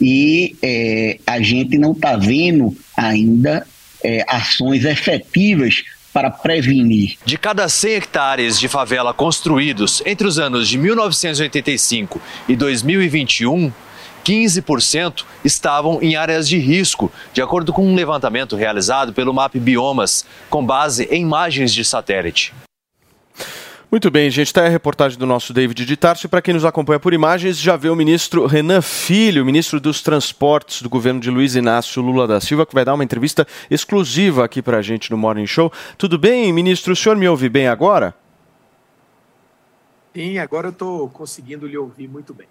e 0.00 0.56
eh, 0.60 1.18
a 1.26 1.40
gente 1.40 1.78
não 1.78 1.92
está 1.92 2.16
vendo 2.16 2.76
ainda 2.96 3.64
eh, 4.04 4.24
ações 4.28 4.84
efetivas 4.84 5.82
para 6.12 6.30
prevenir. 6.30 7.16
De 7.24 7.38
cada 7.38 7.68
100 7.68 7.94
hectares 7.94 8.60
de 8.60 8.68
favela 8.68 9.14
construídos 9.14 10.02
entre 10.04 10.26
os 10.26 10.38
anos 10.38 10.68
de 10.68 10.78
1985 10.78 12.20
e 12.48 12.54
2021, 12.54 13.72
15% 14.24 15.24
estavam 15.44 16.00
em 16.00 16.14
áreas 16.14 16.48
de 16.48 16.58
risco, 16.58 17.10
de 17.32 17.42
acordo 17.42 17.72
com 17.72 17.86
um 17.86 17.94
levantamento 17.94 18.56
realizado 18.56 19.12
pelo 19.12 19.34
MAP 19.34 19.56
Biomas, 19.56 20.24
com 20.48 20.64
base 20.64 21.08
em 21.10 21.22
imagens 21.22 21.72
de 21.72 21.84
satélite. 21.84 22.54
Muito 23.92 24.10
bem, 24.10 24.30
gente. 24.30 24.46
Está 24.46 24.64
a 24.64 24.70
reportagem 24.70 25.18
do 25.18 25.26
nosso 25.26 25.52
David 25.52 25.84
de 25.84 25.96
Tarso. 25.98 26.26
Para 26.26 26.40
quem 26.40 26.54
nos 26.54 26.64
acompanha 26.64 26.98
por 26.98 27.12
imagens, 27.12 27.58
já 27.58 27.76
vê 27.76 27.90
o 27.90 27.94
ministro 27.94 28.46
Renan 28.46 28.80
Filho, 28.80 29.44
ministro 29.44 29.78
dos 29.78 30.00
Transportes 30.00 30.80
do 30.80 30.88
governo 30.88 31.20
de 31.20 31.30
Luiz 31.30 31.54
Inácio 31.56 32.00
Lula 32.00 32.26
da 32.26 32.40
Silva, 32.40 32.64
que 32.64 32.72
vai 32.72 32.86
dar 32.86 32.94
uma 32.94 33.04
entrevista 33.04 33.46
exclusiva 33.70 34.46
aqui 34.46 34.62
para 34.62 34.78
a 34.78 34.82
gente 34.82 35.10
no 35.10 35.18
Morning 35.18 35.46
Show. 35.46 35.70
Tudo 35.98 36.16
bem, 36.16 36.50
ministro? 36.54 36.94
O 36.94 36.96
senhor 36.96 37.18
me 37.18 37.28
ouve 37.28 37.50
bem 37.50 37.68
agora? 37.68 38.14
Sim, 40.14 40.38
agora 40.38 40.68
eu 40.68 40.72
estou 40.72 41.10
conseguindo 41.10 41.66
lhe 41.66 41.76
ouvir 41.76 42.08
muito 42.08 42.32
bem. 42.32 42.48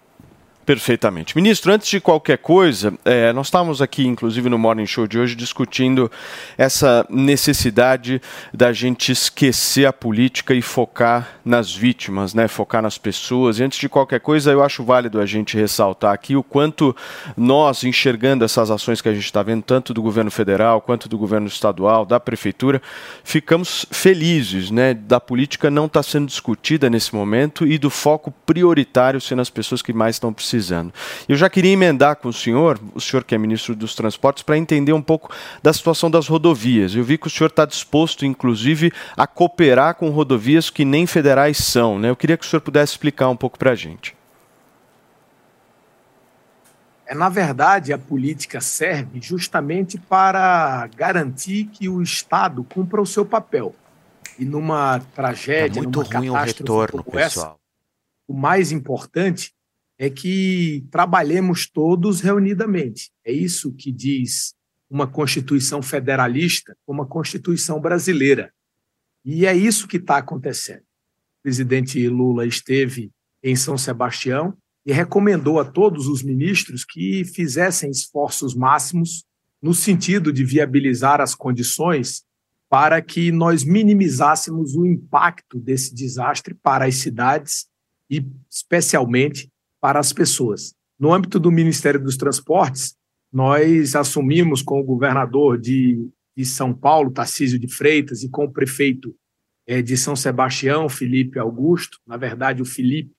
Perfeitamente. 0.66 1.36
Ministro, 1.36 1.74
antes 1.74 1.90
de 1.90 2.00
qualquer 2.00 2.38
coisa, 2.38 2.94
é, 3.04 3.34
nós 3.34 3.48
estávamos 3.48 3.82
aqui, 3.82 4.06
inclusive 4.06 4.48
no 4.48 4.60
Morning 4.60 4.86
Show 4.86 5.08
de 5.08 5.18
hoje, 5.18 5.36
discutindo 5.36 6.10
essa 6.56 7.04
necessidade 7.10 8.22
da 8.54 8.72
gente 8.72 9.12
esquecer 9.12 9.88
a 9.88 9.94
política 9.94 10.54
e 10.54 10.62
focar 10.62 11.30
nas 11.44 11.74
vítimas, 11.74 12.36
né? 12.36 12.48
focar 12.48 12.82
nas 12.82 12.96
pessoas. 13.00 13.58
E 13.58 13.64
antes 13.64 13.80
de 13.80 13.90
qualquer 13.90 14.20
coisa, 14.20 14.52
eu 14.52 14.64
acho 14.64 14.84
válido 14.84 15.20
a 15.20 15.26
gente 15.26 15.58
ressaltar 15.58 16.14
aqui 16.14 16.36
o 16.36 16.44
quanto 16.44 16.96
nós, 17.36 17.84
enxergando 17.84 18.46
essas 18.46 18.70
ações 18.70 19.02
que 19.02 19.10
a 19.10 19.14
gente 19.14 19.26
está 19.26 19.42
vendo, 19.42 19.64
tanto 19.64 19.96
do 19.96 20.02
governo 20.02 20.30
federal 20.30 20.80
quanto 20.80 21.10
do 21.10 21.18
governo 21.18 21.48
estadual, 21.48 22.06
da 22.06 22.20
prefeitura, 22.20 22.80
ficamos 23.24 23.84
felizes 23.90 24.70
né? 24.70 24.94
da 24.94 25.20
política 25.20 25.72
não 25.72 25.88
estar 25.88 26.04
tá 26.04 26.04
sendo 26.04 26.28
discutida 26.28 26.88
nesse 26.88 27.16
momento 27.16 27.66
e 27.66 27.80
do 27.80 27.90
foco 27.90 28.32
prioritário 28.46 29.20
sendo 29.20 29.42
as 29.42 29.50
pessoas 29.50 29.82
que 29.82 29.92
mais 29.92 30.18
estão 30.18 30.32
precisando 30.32 30.51
precisando. 30.52 30.94
Eu 31.28 31.36
já 31.36 31.50
queria 31.50 31.72
emendar 31.72 32.18
com 32.18 32.28
o 32.28 32.34
senhor, 32.34 32.80
o 32.94 33.00
senhor 33.00 33.24
que 33.24 33.34
é 33.34 33.38
ministro 33.38 33.76
dos 33.76 33.96
Transportes, 33.96 34.44
para 34.44 34.58
entender 34.58 34.92
um 34.92 35.02
pouco 35.02 35.34
da 35.64 35.72
situação 35.72 36.12
das 36.12 36.28
rodovias. 36.28 36.94
Eu 36.94 37.04
vi 37.04 37.18
que 37.18 37.28
o 37.28 37.30
senhor 37.30 37.50
está 37.50 37.66
disposto, 37.66 38.26
inclusive, 38.26 38.92
a 39.16 39.26
cooperar 39.26 39.96
com 39.96 40.10
rodovias 40.10 40.70
que 40.70 40.84
nem 40.84 41.08
federais 41.08 41.58
são. 41.58 41.98
Né? 41.98 42.10
Eu 42.10 42.16
queria 42.16 42.38
que 42.38 42.46
o 42.46 42.48
senhor 42.48 42.62
pudesse 42.62 42.94
explicar 42.94 43.30
um 43.30 43.36
pouco 43.36 43.58
para 43.58 43.72
a 43.72 43.76
gente. 43.76 44.16
É, 47.06 47.16
na 47.16 47.30
verdade, 47.30 47.94
a 47.94 47.98
política 47.98 48.62
serve 48.62 49.22
justamente 49.22 49.98
para 49.98 50.88
garantir 50.96 51.66
que 51.66 51.88
o 51.90 52.02
Estado 52.02 52.64
cumpra 52.64 53.02
o 53.02 53.06
seu 53.06 53.26
papel. 53.26 53.76
E 54.40 54.46
numa 54.46 55.00
tragédia, 55.14 55.82
tá 55.82 55.82
muito 55.82 56.00
numa 56.00 56.20
ruim 56.20 56.30
o 56.30 56.34
retorno, 56.34 57.04
como 57.04 57.20
essa, 57.20 57.40
pessoal. 57.42 57.60
o 58.28 58.34
mais 58.34 58.72
importante 58.72 59.54
é 60.02 60.10
que 60.10 60.84
trabalhemos 60.90 61.70
todos 61.70 62.22
reunidamente. 62.22 63.12
É 63.24 63.32
isso 63.32 63.72
que 63.72 63.92
diz 63.92 64.56
uma 64.90 65.06
Constituição 65.06 65.80
federalista 65.80 66.76
como 66.88 67.04
a 67.04 67.08
Constituição 67.08 67.80
brasileira. 67.80 68.52
E 69.24 69.46
é 69.46 69.56
isso 69.56 69.88
que 69.88 69.98
está 69.98 70.18
acontecendo. 70.18 70.80
O 70.82 71.44
presidente 71.44 72.08
Lula 72.08 72.48
esteve 72.48 73.12
em 73.44 73.56
São 73.56 73.78
Sebastião 73.78 74.58
e 74.84 74.92
recomendou 74.92 75.60
a 75.60 75.66
todos 75.66 76.08
os 76.08 76.24
ministros 76.24 76.84
que 76.84 77.24
fizessem 77.24 77.92
esforços 77.92 78.56
máximos 78.56 79.24
no 79.62 79.72
sentido 79.72 80.34
de 80.34 80.44
viabilizar 80.44 81.22
as 81.22 81.36
condições 81.36 82.24
para 82.68 83.04
que 83.04 83.32
nós 83.32 83.64
minimizássemos 83.64 84.76
o 84.76 84.84
impacto 84.84 85.60
desse 85.60 85.94
desastre 85.94 86.56
para 86.56 86.86
as 86.86 86.96
cidades 86.96 87.68
e, 88.10 88.26
especialmente, 88.50 89.51
para 89.82 90.00
as 90.00 90.14
pessoas. 90.14 90.76
No 91.00 91.12
âmbito 91.12 91.40
do 91.40 91.52
Ministério 91.52 92.00
dos 92.00 92.16
Transportes, 92.16 92.96
nós 93.34 93.96
assumimos 93.96 94.62
com 94.62 94.80
o 94.80 94.84
governador 94.84 95.60
de, 95.60 96.08
de 96.38 96.46
São 96.46 96.74
Paulo, 96.74 97.12
Tarcísio 97.12 97.58
de 97.58 97.68
Freitas, 97.68 98.24
e 98.24 98.30
com 98.30 98.46
o 98.46 98.52
prefeito 98.52 99.16
eh, 99.66 99.82
de 99.82 99.98
São 99.98 100.16
Sebastião, 100.16 100.88
Felipe 100.88 101.40
Augusto, 101.40 101.98
na 102.06 102.18
verdade, 102.18 102.62
o 102.62 102.66
Felipe 102.66 103.12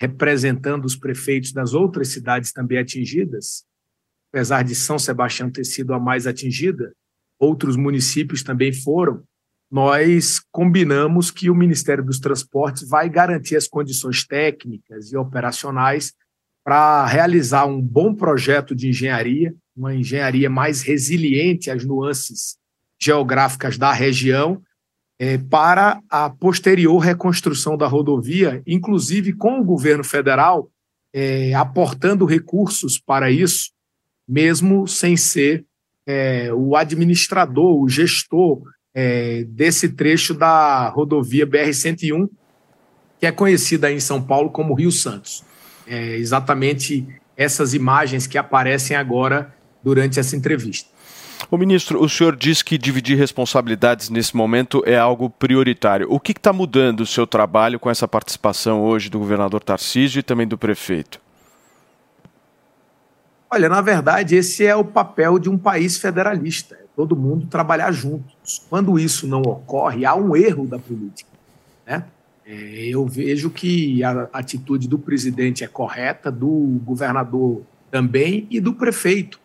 representando 0.00 0.84
os 0.84 0.96
prefeitos 0.96 1.52
das 1.52 1.74
outras 1.74 2.08
cidades 2.08 2.52
também 2.52 2.76
atingidas, 2.76 3.64
apesar 4.32 4.64
de 4.64 4.74
São 4.74 4.98
Sebastião 4.98 5.48
ter 5.48 5.64
sido 5.64 5.94
a 5.94 6.00
mais 6.00 6.26
atingida, 6.26 6.92
outros 7.38 7.76
municípios 7.76 8.42
também 8.42 8.72
foram. 8.72 9.22
Nós 9.72 10.38
combinamos 10.52 11.30
que 11.30 11.48
o 11.48 11.54
Ministério 11.54 12.04
dos 12.04 12.20
Transportes 12.20 12.86
vai 12.86 13.08
garantir 13.08 13.56
as 13.56 13.66
condições 13.66 14.22
técnicas 14.22 15.10
e 15.10 15.16
operacionais 15.16 16.12
para 16.62 17.06
realizar 17.06 17.64
um 17.64 17.80
bom 17.80 18.14
projeto 18.14 18.74
de 18.74 18.90
engenharia, 18.90 19.54
uma 19.74 19.94
engenharia 19.94 20.50
mais 20.50 20.82
resiliente 20.82 21.70
às 21.70 21.86
nuances 21.86 22.58
geográficas 23.00 23.78
da 23.78 23.94
região, 23.94 24.62
eh, 25.18 25.38
para 25.38 26.02
a 26.10 26.28
posterior 26.28 26.98
reconstrução 26.98 27.74
da 27.74 27.86
rodovia, 27.86 28.62
inclusive 28.66 29.32
com 29.32 29.58
o 29.58 29.64
governo 29.64 30.04
federal 30.04 30.70
eh, 31.14 31.54
aportando 31.54 32.26
recursos 32.26 32.98
para 32.98 33.30
isso, 33.30 33.70
mesmo 34.28 34.86
sem 34.86 35.16
ser 35.16 35.64
eh, 36.06 36.52
o 36.52 36.76
administrador, 36.76 37.82
o 37.82 37.88
gestor 37.88 38.62
eh, 38.94 39.44
desse 39.48 39.90
trecho 39.90 40.34
da 40.34 40.88
rodovia 40.88 41.46
BR-101, 41.46 42.28
que 43.18 43.26
é 43.26 43.32
conhecida 43.32 43.90
em 43.90 44.00
São 44.00 44.22
Paulo 44.22 44.50
como 44.50 44.74
Rio 44.74 44.90
Santos. 44.90 45.44
É 45.86 46.16
exatamente 46.16 47.06
essas 47.36 47.74
imagens 47.74 48.26
que 48.26 48.38
aparecem 48.38 48.96
agora 48.96 49.54
durante 49.82 50.20
essa 50.20 50.36
entrevista. 50.36 50.90
O 51.50 51.58
ministro, 51.58 52.02
o 52.02 52.08
senhor 52.08 52.36
diz 52.36 52.62
que 52.62 52.78
dividir 52.78 53.18
responsabilidades 53.18 54.08
nesse 54.08 54.34
momento 54.36 54.82
é 54.86 54.96
algo 54.96 55.28
prioritário. 55.28 56.06
O 56.10 56.18
que 56.18 56.32
está 56.32 56.52
mudando 56.52 57.00
o 57.00 57.06
seu 57.06 57.26
trabalho 57.26 57.78
com 57.78 57.90
essa 57.90 58.08
participação 58.08 58.80
hoje 58.80 59.10
do 59.10 59.18
governador 59.18 59.62
Tarcísio 59.62 60.20
e 60.20 60.22
também 60.22 60.46
do 60.46 60.56
prefeito? 60.56 61.20
Olha, 63.50 63.68
na 63.68 63.82
verdade, 63.82 64.34
esse 64.34 64.64
é 64.64 64.74
o 64.74 64.84
papel 64.84 65.38
de 65.38 65.50
um 65.50 65.58
país 65.58 65.98
federalista: 65.98 66.74
é 66.74 66.81
todo 66.96 67.16
mundo 67.16 67.46
trabalhar 67.46 67.90
juntos. 67.92 68.62
Quando 68.68 68.98
isso 68.98 69.26
não 69.26 69.40
ocorre, 69.42 70.04
há 70.04 70.14
um 70.14 70.36
erro 70.36 70.66
da 70.66 70.78
política. 70.78 71.30
Né? 71.86 72.04
É, 72.44 72.86
eu 72.86 73.06
vejo 73.06 73.50
que 73.50 74.02
a 74.04 74.28
atitude 74.32 74.88
do 74.88 74.98
presidente 74.98 75.64
é 75.64 75.66
correta, 75.66 76.30
do 76.30 76.80
governador 76.84 77.62
também 77.90 78.46
e 78.50 78.60
do 78.60 78.74
prefeito. 78.74 79.40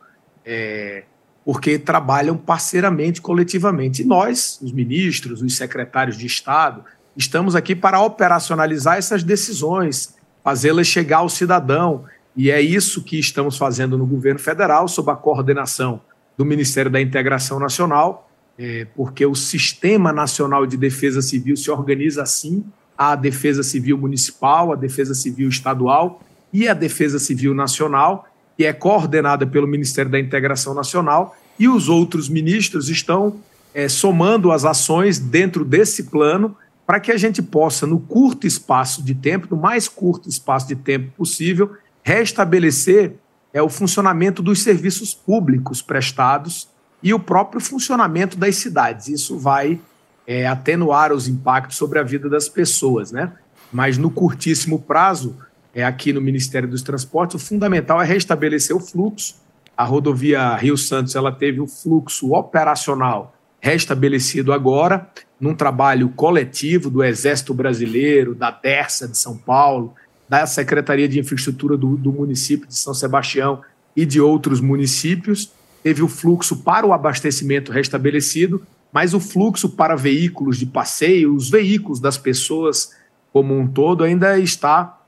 É, 0.45 1.03
porque 1.47 1.79
trabalham 1.79 2.35
parceiramente, 2.35 3.21
coletivamente. 3.21 4.01
E 4.01 4.05
nós, 4.05 4.59
os 4.61 4.71
ministros, 4.73 5.41
os 5.41 5.55
secretários 5.55 6.17
de 6.17 6.25
Estado, 6.25 6.83
estamos 7.15 7.55
aqui 7.55 7.73
para 7.73 8.01
operacionalizar 8.01 8.97
essas 8.97 9.23
decisões, 9.23 10.13
fazê-las 10.43 10.87
chegar 10.87 11.19
ao 11.19 11.29
cidadão. 11.29 12.03
E 12.35 12.51
é 12.51 12.59
isso 12.59 13.01
que 13.01 13.17
estamos 13.17 13.57
fazendo 13.57 13.97
no 13.97 14.05
governo 14.05 14.39
federal, 14.39 14.89
sob 14.89 15.09
a 15.09 15.15
coordenação 15.15 16.01
do 16.38 16.45
Ministério 16.45 16.91
da 16.91 17.01
Integração 17.01 17.59
Nacional, 17.59 18.29
é, 18.57 18.85
porque 18.95 19.25
o 19.25 19.35
Sistema 19.35 20.13
Nacional 20.13 20.65
de 20.65 20.77
Defesa 20.77 21.21
Civil 21.21 21.57
se 21.57 21.69
organiza 21.71 22.23
assim: 22.23 22.63
a 22.97 23.15
Defesa 23.15 23.63
Civil 23.63 23.97
Municipal, 23.97 24.71
a 24.71 24.75
Defesa 24.75 25.13
Civil 25.13 25.49
Estadual 25.49 26.21
e 26.53 26.67
a 26.67 26.73
Defesa 26.73 27.19
Civil 27.19 27.53
Nacional 27.53 28.27
que 28.57 28.65
é 28.65 28.73
coordenada 28.73 29.45
pelo 29.45 29.67
Ministério 29.67 30.09
da 30.09 30.19
Integração 30.19 30.73
Nacional, 30.73 31.38
e 31.59 31.69
os 31.69 31.88
outros 31.88 32.27
ministros 32.27 32.89
estão 32.89 33.38
é, 33.73 33.88
somando 33.88 34.51
as 34.51 34.65
ações 34.65 35.19
dentro 35.19 35.63
desse 35.63 36.05
plano 36.05 36.57
para 36.85 36.99
que 36.99 37.11
a 37.11 37.17
gente 37.17 37.41
possa, 37.41 37.85
no 37.85 37.99
curto 37.99 38.47
espaço 38.47 39.03
de 39.03 39.13
tempo, 39.13 39.47
no 39.51 39.61
mais 39.61 39.88
curto 39.88 40.27
espaço 40.27 40.67
de 40.67 40.75
tempo 40.75 41.11
possível, 41.15 41.71
restabelecer 42.01 43.13
é, 43.57 43.61
o 43.61 43.69
funcionamento 43.69 44.43
dos 44.43 44.61
serviços 44.61 45.15
públicos 45.15 45.81
prestados 45.81 46.69
e 47.01 47.11
o 47.11 47.19
próprio 47.19 47.59
funcionamento 47.59 48.37
das 48.37 48.55
cidades. 48.57 49.07
Isso 49.07 49.35
vai 49.39 49.81
é, 50.27 50.45
atenuar 50.45 51.11
os 51.11 51.27
impactos 51.27 51.75
sobre 51.75 51.97
a 51.97 52.03
vida 52.03 52.29
das 52.29 52.47
pessoas, 52.47 53.11
né? 53.11 53.31
Mas 53.73 53.97
no 53.97 54.11
curtíssimo 54.11 54.79
prazo, 54.79 55.35
é, 55.73 55.83
aqui 55.83 56.13
no 56.13 56.21
Ministério 56.21 56.69
dos 56.69 56.83
Transportes, 56.83 57.35
o 57.35 57.39
fundamental 57.39 57.99
é 57.99 58.05
restabelecer 58.05 58.75
o 58.75 58.79
fluxo. 58.79 59.35
A 59.75 59.83
rodovia 59.83 60.55
Rio 60.55 60.77
Santos 60.77 61.15
ela 61.15 61.31
teve 61.31 61.59
o 61.59 61.65
fluxo 61.65 62.33
operacional 62.33 63.33
restabelecido 63.59 64.53
agora, 64.53 65.09
num 65.39 65.55
trabalho 65.55 66.09
coletivo 66.09 66.91
do 66.91 67.03
Exército 67.03 67.55
Brasileiro, 67.55 68.35
da 68.35 68.51
DERSA 68.51 69.07
de 69.07 69.17
São 69.17 69.35
Paulo, 69.35 69.95
da 70.28 70.45
Secretaria 70.45 71.07
de 71.07 71.19
Infraestrutura 71.19 71.78
do, 71.78 71.95
do 71.95 72.11
município 72.11 72.67
de 72.67 72.75
São 72.75 72.93
Sebastião 72.93 73.61
e 73.95 74.05
de 74.05 74.19
outros 74.19 74.59
municípios. 74.59 75.51
Teve 75.84 76.03
o 76.03 76.07
fluxo 76.07 76.57
para 76.57 76.86
o 76.86 76.93
abastecimento 76.93 77.71
restabelecido, 77.71 78.61
mas 78.91 79.13
o 79.13 79.19
fluxo 79.19 79.69
para 79.69 79.95
veículos 79.95 80.57
de 80.57 80.65
passeio, 80.65 81.34
os 81.34 81.49
veículos 81.49 81.99
das 81.99 82.17
pessoas 82.17 82.91
como 83.32 83.57
um 83.57 83.67
todo, 83.67 84.03
ainda 84.03 84.39
está 84.39 84.99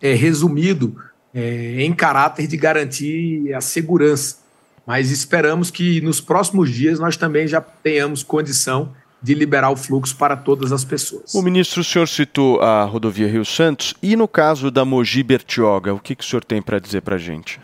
é, 0.00 0.14
resumido 0.14 0.96
é, 1.32 1.82
em 1.82 1.92
caráter 1.92 2.46
de 2.46 2.56
garantir 2.56 3.54
a 3.54 3.60
segurança. 3.60 4.38
Mas 4.86 5.10
esperamos 5.10 5.70
que 5.70 6.00
nos 6.00 6.20
próximos 6.20 6.70
dias 6.70 6.98
nós 6.98 7.16
também 7.16 7.46
já 7.46 7.60
tenhamos 7.60 8.22
condição 8.22 8.92
de 9.22 9.34
liberar 9.34 9.70
o 9.70 9.76
fluxo 9.76 10.16
para 10.16 10.36
todas 10.36 10.72
as 10.72 10.84
pessoas. 10.84 11.34
O 11.34 11.42
ministro, 11.42 11.80
o 11.80 11.84
senhor 11.84 12.08
citou 12.08 12.60
a 12.60 12.84
rodovia 12.84 13.28
Rio 13.28 13.44
Santos 13.44 13.94
e 14.02 14.16
no 14.16 14.26
caso 14.26 14.70
da 14.70 14.84
Mogi 14.84 15.22
Bertioga, 15.22 15.94
o 15.94 16.00
que, 16.00 16.16
que 16.16 16.24
o 16.24 16.26
senhor 16.26 16.44
tem 16.44 16.60
para 16.60 16.78
dizer 16.78 17.02
para 17.02 17.16
a 17.16 17.18
gente? 17.18 17.60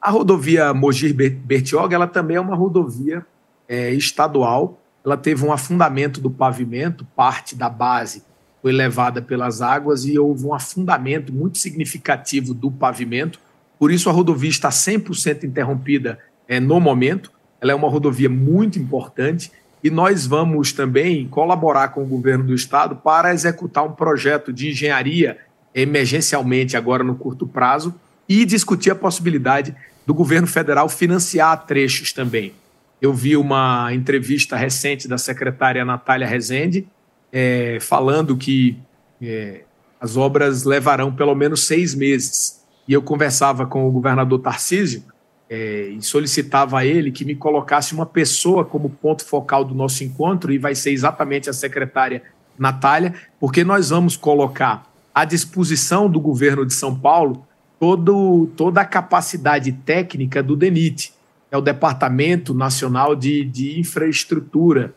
A 0.00 0.10
rodovia 0.10 0.74
Mogi 0.74 1.12
Bertioga 1.12 1.94
ela 1.94 2.06
também 2.06 2.36
é 2.36 2.40
uma 2.40 2.54
rodovia 2.54 3.26
é, 3.68 3.90
estadual. 3.92 4.80
Ela 5.04 5.16
teve 5.16 5.44
um 5.44 5.52
afundamento 5.52 6.20
do 6.20 6.30
pavimento, 6.30 7.06
parte 7.16 7.56
da 7.56 7.68
base 7.68 8.22
foi 8.62 8.72
levada 8.72 9.22
pelas 9.22 9.62
águas 9.62 10.04
e 10.04 10.18
houve 10.18 10.44
um 10.44 10.52
afundamento 10.52 11.32
muito 11.32 11.58
significativo 11.58 12.52
do 12.52 12.70
pavimento. 12.70 13.40
Por 13.78 13.90
isso, 13.92 14.08
a 14.10 14.12
rodovia 14.12 14.50
está 14.50 14.68
100% 14.68 15.44
interrompida 15.44 16.18
é, 16.46 16.58
no 16.58 16.80
momento. 16.80 17.32
Ela 17.60 17.72
é 17.72 17.74
uma 17.74 17.88
rodovia 17.88 18.28
muito 18.28 18.78
importante 18.78 19.52
e 19.82 19.90
nós 19.90 20.26
vamos 20.26 20.72
também 20.72 21.26
colaborar 21.28 21.88
com 21.88 22.02
o 22.02 22.06
governo 22.06 22.44
do 22.44 22.54
estado 22.54 22.96
para 22.96 23.32
executar 23.32 23.84
um 23.84 23.92
projeto 23.92 24.52
de 24.52 24.70
engenharia 24.70 25.38
emergencialmente 25.74 26.76
agora 26.76 27.04
no 27.04 27.14
curto 27.14 27.46
prazo 27.46 27.94
e 28.28 28.44
discutir 28.44 28.90
a 28.90 28.94
possibilidade 28.94 29.74
do 30.06 30.12
governo 30.12 30.46
federal 30.46 30.88
financiar 30.88 31.66
trechos 31.66 32.12
também. 32.12 32.52
Eu 33.00 33.12
vi 33.12 33.36
uma 33.36 33.92
entrevista 33.92 34.56
recente 34.56 35.06
da 35.06 35.18
secretária 35.18 35.84
Natália 35.84 36.26
Rezende 36.26 36.86
é, 37.32 37.78
falando 37.80 38.36
que 38.36 38.76
é, 39.22 39.62
as 40.00 40.16
obras 40.16 40.64
levarão 40.64 41.14
pelo 41.14 41.34
menos 41.34 41.66
seis 41.66 41.94
meses. 41.94 42.64
E 42.86 42.92
eu 42.92 43.02
conversava 43.02 43.66
com 43.66 43.86
o 43.86 43.92
governador 43.92 44.40
Tarcísio 44.40 45.04
é, 45.50 45.88
e 45.88 46.02
solicitava 46.02 46.78
a 46.78 46.86
ele 46.86 47.10
que 47.10 47.24
me 47.24 47.34
colocasse 47.34 47.94
uma 47.94 48.06
pessoa 48.06 48.64
como 48.64 48.90
ponto 48.90 49.24
focal 49.24 49.64
do 49.64 49.74
nosso 49.74 50.04
encontro, 50.04 50.52
e 50.52 50.58
vai 50.58 50.74
ser 50.74 50.92
exatamente 50.92 51.48
a 51.48 51.52
secretária 51.52 52.22
Natália, 52.58 53.14
porque 53.38 53.64
nós 53.64 53.90
vamos 53.90 54.16
colocar 54.16 54.90
à 55.14 55.24
disposição 55.24 56.10
do 56.10 56.20
governo 56.20 56.66
de 56.66 56.74
São 56.74 56.94
Paulo 56.98 57.46
todo, 57.78 58.50
toda 58.56 58.80
a 58.80 58.84
capacidade 58.84 59.72
técnica 59.72 60.42
do 60.42 60.56
DENIT, 60.56 61.12
é 61.50 61.56
o 61.56 61.62
Departamento 61.62 62.52
Nacional 62.52 63.16
de, 63.16 63.44
de 63.44 63.80
Infraestrutura 63.80 64.94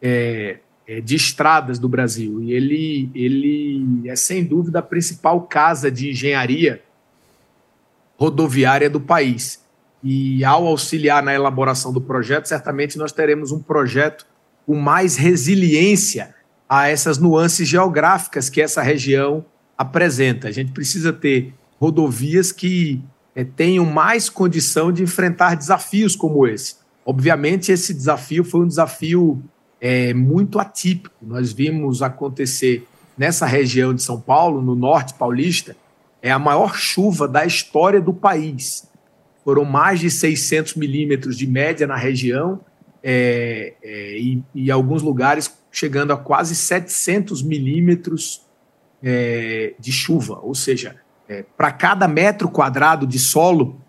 é, 0.00 0.58
é, 0.86 1.00
de 1.00 1.16
Estradas 1.16 1.78
do 1.78 1.88
Brasil. 1.88 2.42
E 2.42 2.52
ele, 2.52 3.10
ele 3.14 4.08
é, 4.08 4.16
sem 4.16 4.44
dúvida, 4.44 4.78
a 4.78 4.82
principal 4.82 5.42
casa 5.42 5.90
de 5.90 6.10
engenharia 6.10 6.82
rodoviária 8.16 8.88
do 8.88 9.00
país. 9.00 9.62
E 10.02 10.44
ao 10.44 10.66
auxiliar 10.66 11.22
na 11.22 11.32
elaboração 11.32 11.92
do 11.92 12.00
projeto, 12.00 12.46
certamente 12.46 12.98
nós 12.98 13.12
teremos 13.12 13.52
um 13.52 13.60
projeto 13.60 14.26
com 14.66 14.74
mais 14.74 15.16
resiliência 15.16 16.34
a 16.68 16.88
essas 16.88 17.18
nuances 17.18 17.68
geográficas 17.68 18.48
que 18.48 18.60
essa 18.60 18.82
região 18.82 19.44
apresenta. 19.78 20.48
A 20.48 20.50
gente 20.50 20.72
precisa 20.72 21.12
ter 21.12 21.54
rodovias 21.80 22.50
que 22.50 23.00
é, 23.34 23.44
tenham 23.44 23.84
mais 23.84 24.28
condição 24.28 24.90
de 24.90 25.02
enfrentar 25.02 25.54
desafios 25.54 26.16
como 26.16 26.46
esse. 26.46 26.76
Obviamente, 27.04 27.70
esse 27.70 27.94
desafio 27.94 28.44
foi 28.44 28.62
um 28.62 28.66
desafio 28.66 29.42
é, 29.80 30.12
muito 30.14 30.58
atípico. 30.58 31.14
Nós 31.22 31.52
vimos 31.52 32.02
acontecer 32.02 32.86
nessa 33.16 33.46
região 33.46 33.94
de 33.94 34.02
São 34.02 34.20
Paulo, 34.20 34.62
no 34.62 34.74
norte 34.74 35.14
paulista, 35.14 35.76
é 36.20 36.30
a 36.30 36.38
maior 36.38 36.76
chuva 36.76 37.28
da 37.28 37.44
história 37.44 38.00
do 38.00 38.12
país 38.12 38.90
foram 39.44 39.64
mais 39.64 40.00
de 40.00 40.10
600 40.10 40.74
milímetros 40.74 41.36
de 41.36 41.46
média 41.46 41.86
na 41.86 41.96
região 41.96 42.60
é, 43.02 43.74
é, 43.82 44.18
e, 44.18 44.42
e 44.54 44.70
alguns 44.70 45.02
lugares 45.02 45.52
chegando 45.70 46.12
a 46.12 46.16
quase 46.16 46.54
700 46.54 47.42
milímetros 47.42 48.42
é, 49.02 49.74
de 49.78 49.90
chuva, 49.90 50.38
ou 50.42 50.54
seja, 50.54 50.96
é, 51.28 51.44
para 51.56 51.72
cada 51.72 52.06
metro 52.06 52.48
quadrado 52.48 53.06
de 53.06 53.18
solo, 53.18 53.80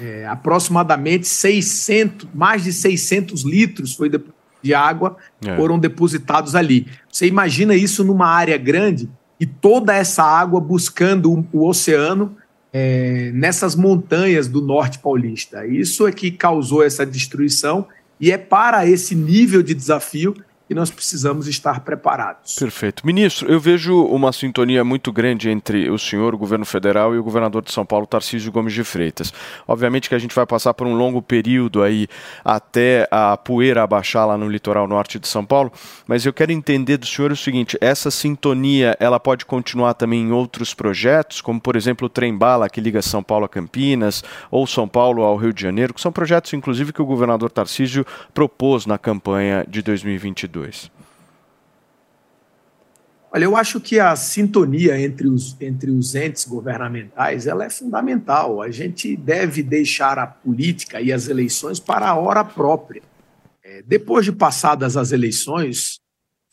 é, 0.00 0.26
aproximadamente 0.26 1.26
600, 1.26 2.28
mais 2.32 2.64
de 2.64 2.72
600 2.72 3.42
litros 3.42 3.94
foi 3.94 4.08
de, 4.08 4.20
de 4.62 4.74
água 4.74 5.16
É. 5.44 5.56
foram 5.56 5.78
depositados 5.78 6.54
ali. 6.54 6.86
Você 7.10 7.26
imagina 7.26 7.74
isso 7.74 8.04
numa 8.04 8.28
área 8.28 8.56
grande 8.56 9.08
e 9.38 9.46
toda 9.46 9.94
essa 9.94 10.22
água 10.22 10.60
buscando 10.60 11.32
o, 11.32 11.46
o 11.52 11.68
oceano 11.68 12.36
é, 12.78 13.30
nessas 13.32 13.74
montanhas 13.74 14.48
do 14.48 14.60
norte 14.60 14.98
paulista. 14.98 15.66
Isso 15.66 16.06
é 16.06 16.12
que 16.12 16.30
causou 16.30 16.84
essa 16.84 17.06
destruição 17.06 17.88
e 18.20 18.30
é 18.30 18.36
para 18.36 18.86
esse 18.86 19.14
nível 19.14 19.62
de 19.62 19.72
desafio 19.72 20.34
que 20.66 20.74
nós 20.74 20.90
precisamos 20.90 21.46
estar 21.46 21.80
preparados. 21.80 22.56
Perfeito. 22.56 23.06
Ministro, 23.06 23.50
eu 23.50 23.60
vejo 23.60 24.02
uma 24.02 24.32
sintonia 24.32 24.82
muito 24.82 25.12
grande 25.12 25.48
entre 25.48 25.88
o 25.88 25.98
senhor, 25.98 26.34
o 26.34 26.38
governo 26.38 26.64
federal 26.64 27.14
e 27.14 27.18
o 27.18 27.22
governador 27.22 27.62
de 27.62 27.72
São 27.72 27.86
Paulo, 27.86 28.06
Tarcísio 28.06 28.50
Gomes 28.50 28.72
de 28.72 28.82
Freitas. 28.82 29.32
Obviamente 29.66 30.08
que 30.08 30.14
a 30.14 30.18
gente 30.18 30.34
vai 30.34 30.44
passar 30.44 30.74
por 30.74 30.86
um 30.86 30.94
longo 30.94 31.22
período 31.22 31.82
aí 31.82 32.08
até 32.44 33.06
a 33.10 33.36
poeira 33.36 33.82
abaixar 33.82 34.26
lá 34.26 34.36
no 34.36 34.48
litoral 34.48 34.88
norte 34.88 35.20
de 35.20 35.28
São 35.28 35.44
Paulo, 35.44 35.70
mas 36.06 36.26
eu 36.26 36.32
quero 36.32 36.50
entender 36.50 36.96
do 36.96 37.06
senhor 37.06 37.30
o 37.30 37.36
seguinte, 37.36 37.78
essa 37.80 38.10
sintonia, 38.10 38.96
ela 38.98 39.20
pode 39.20 39.44
continuar 39.44 39.94
também 39.94 40.22
em 40.22 40.32
outros 40.32 40.74
projetos, 40.74 41.40
como 41.40 41.60
por 41.60 41.76
exemplo 41.76 42.06
o 42.06 42.10
Trem-Bala, 42.10 42.68
que 42.68 42.80
liga 42.80 43.00
São 43.02 43.22
Paulo 43.22 43.44
a 43.44 43.48
Campinas, 43.48 44.24
ou 44.50 44.66
São 44.66 44.88
Paulo 44.88 45.22
ao 45.22 45.36
Rio 45.36 45.52
de 45.52 45.62
Janeiro, 45.62 45.94
que 45.94 46.00
são 46.00 46.10
projetos 46.10 46.52
inclusive 46.52 46.92
que 46.92 47.02
o 47.02 47.06
governador 47.06 47.50
Tarcísio 47.50 48.04
propôs 48.34 48.84
na 48.84 48.98
campanha 48.98 49.64
de 49.68 49.80
2022. 49.82 50.55
Olha, 53.32 53.44
eu 53.44 53.56
acho 53.56 53.80
que 53.80 54.00
a 54.00 54.16
sintonia 54.16 54.98
entre 54.98 55.28
os, 55.28 55.60
entre 55.60 55.90
os 55.90 56.14
entes 56.14 56.46
governamentais 56.46 57.46
ela 57.46 57.64
é 57.64 57.70
fundamental. 57.70 58.62
A 58.62 58.70
gente 58.70 59.14
deve 59.14 59.62
deixar 59.62 60.18
a 60.18 60.26
política 60.26 61.00
e 61.00 61.12
as 61.12 61.28
eleições 61.28 61.78
para 61.78 62.08
a 62.08 62.14
hora 62.14 62.44
própria. 62.44 63.02
É, 63.62 63.82
depois 63.82 64.24
de 64.24 64.32
passadas 64.32 64.96
as 64.96 65.12
eleições, 65.12 65.98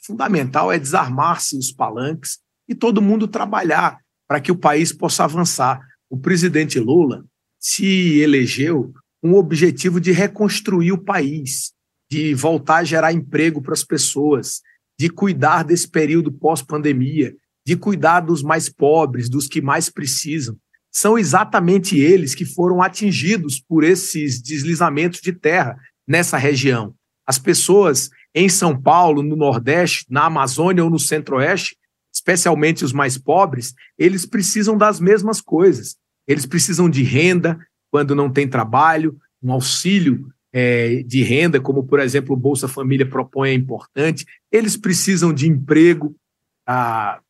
fundamental 0.06 0.72
é 0.72 0.80
desarmar-se 0.80 1.58
os 1.58 1.72
palanques 1.72 2.40
e 2.68 2.76
todo 2.76 3.02
mundo 3.02 3.28
trabalhar 3.28 4.00
para 4.28 4.42
que 4.42 4.52
o 4.52 4.58
país 4.58 4.92
possa 4.92 5.24
avançar. 5.24 5.80
O 6.10 6.18
presidente 6.18 6.80
Lula 6.80 7.24
se 7.60 8.20
elegeu 8.20 8.94
com 9.22 9.32
o 9.32 9.38
objetivo 9.38 10.02
de 10.02 10.12
reconstruir 10.12 10.92
o 10.92 11.02
país, 11.02 11.72
de 12.14 12.36
voltar 12.36 12.78
a 12.78 12.84
gerar 12.84 13.12
emprego 13.12 13.60
para 13.60 13.74
as 13.74 13.84
pessoas, 13.84 14.62
de 15.00 15.10
cuidar 15.10 15.64
desse 15.64 15.90
período 15.90 16.32
pós-pandemia, 16.32 17.36
de 17.66 17.76
cuidar 17.76 18.20
dos 18.20 18.44
mais 18.44 18.70
pobres, 18.70 19.28
dos 19.28 19.48
que 19.48 19.60
mais 19.60 19.90
precisam. 19.90 20.56
São 20.92 21.18
exatamente 21.18 21.98
eles 21.98 22.36
que 22.36 22.46
foram 22.46 22.84
atingidos 22.84 23.60
por 23.60 23.84
esses 23.84 24.40
deslizamentos 24.40 25.22
de 25.22 25.34
terra 25.34 25.76
nessa 26.08 26.38
região. 26.38 26.94
As 27.26 27.40
pessoas 27.40 28.12
em 28.36 28.48
São 28.48 28.80
Paulo, 28.80 29.24
no 29.24 29.36
Nordeste, 29.36 30.06
na 30.08 30.26
Amazônia 30.26 30.84
ou 30.84 30.92
no 30.92 31.00
Centro-Oeste, 31.00 31.76
especialmente 32.14 32.86
os 32.86 32.94
mais 32.94 33.18
pobres, 33.18 33.74
eles 33.98 34.24
precisam 34.24 34.78
das 34.78 35.00
mesmas 35.00 35.42
coisas. 35.42 35.96
Eles 36.28 36.46
precisam 36.46 36.88
de 36.88 37.02
renda 37.02 37.58
quando 37.90 38.14
não 38.14 38.32
tem 38.32 38.48
trabalho, 38.48 39.18
um 39.42 39.52
auxílio 39.52 40.32
é, 40.54 41.02
de 41.04 41.24
renda, 41.24 41.60
como 41.60 41.84
por 41.84 42.00
exemplo 42.00 42.36
o 42.36 42.40
Bolsa 42.40 42.68
Família 42.68 43.10
propõe, 43.10 43.50
é 43.50 43.54
importante. 43.54 44.26
Eles 44.52 44.78
precisam 44.78 45.34
de 45.34 45.50
emprego, 45.50 46.16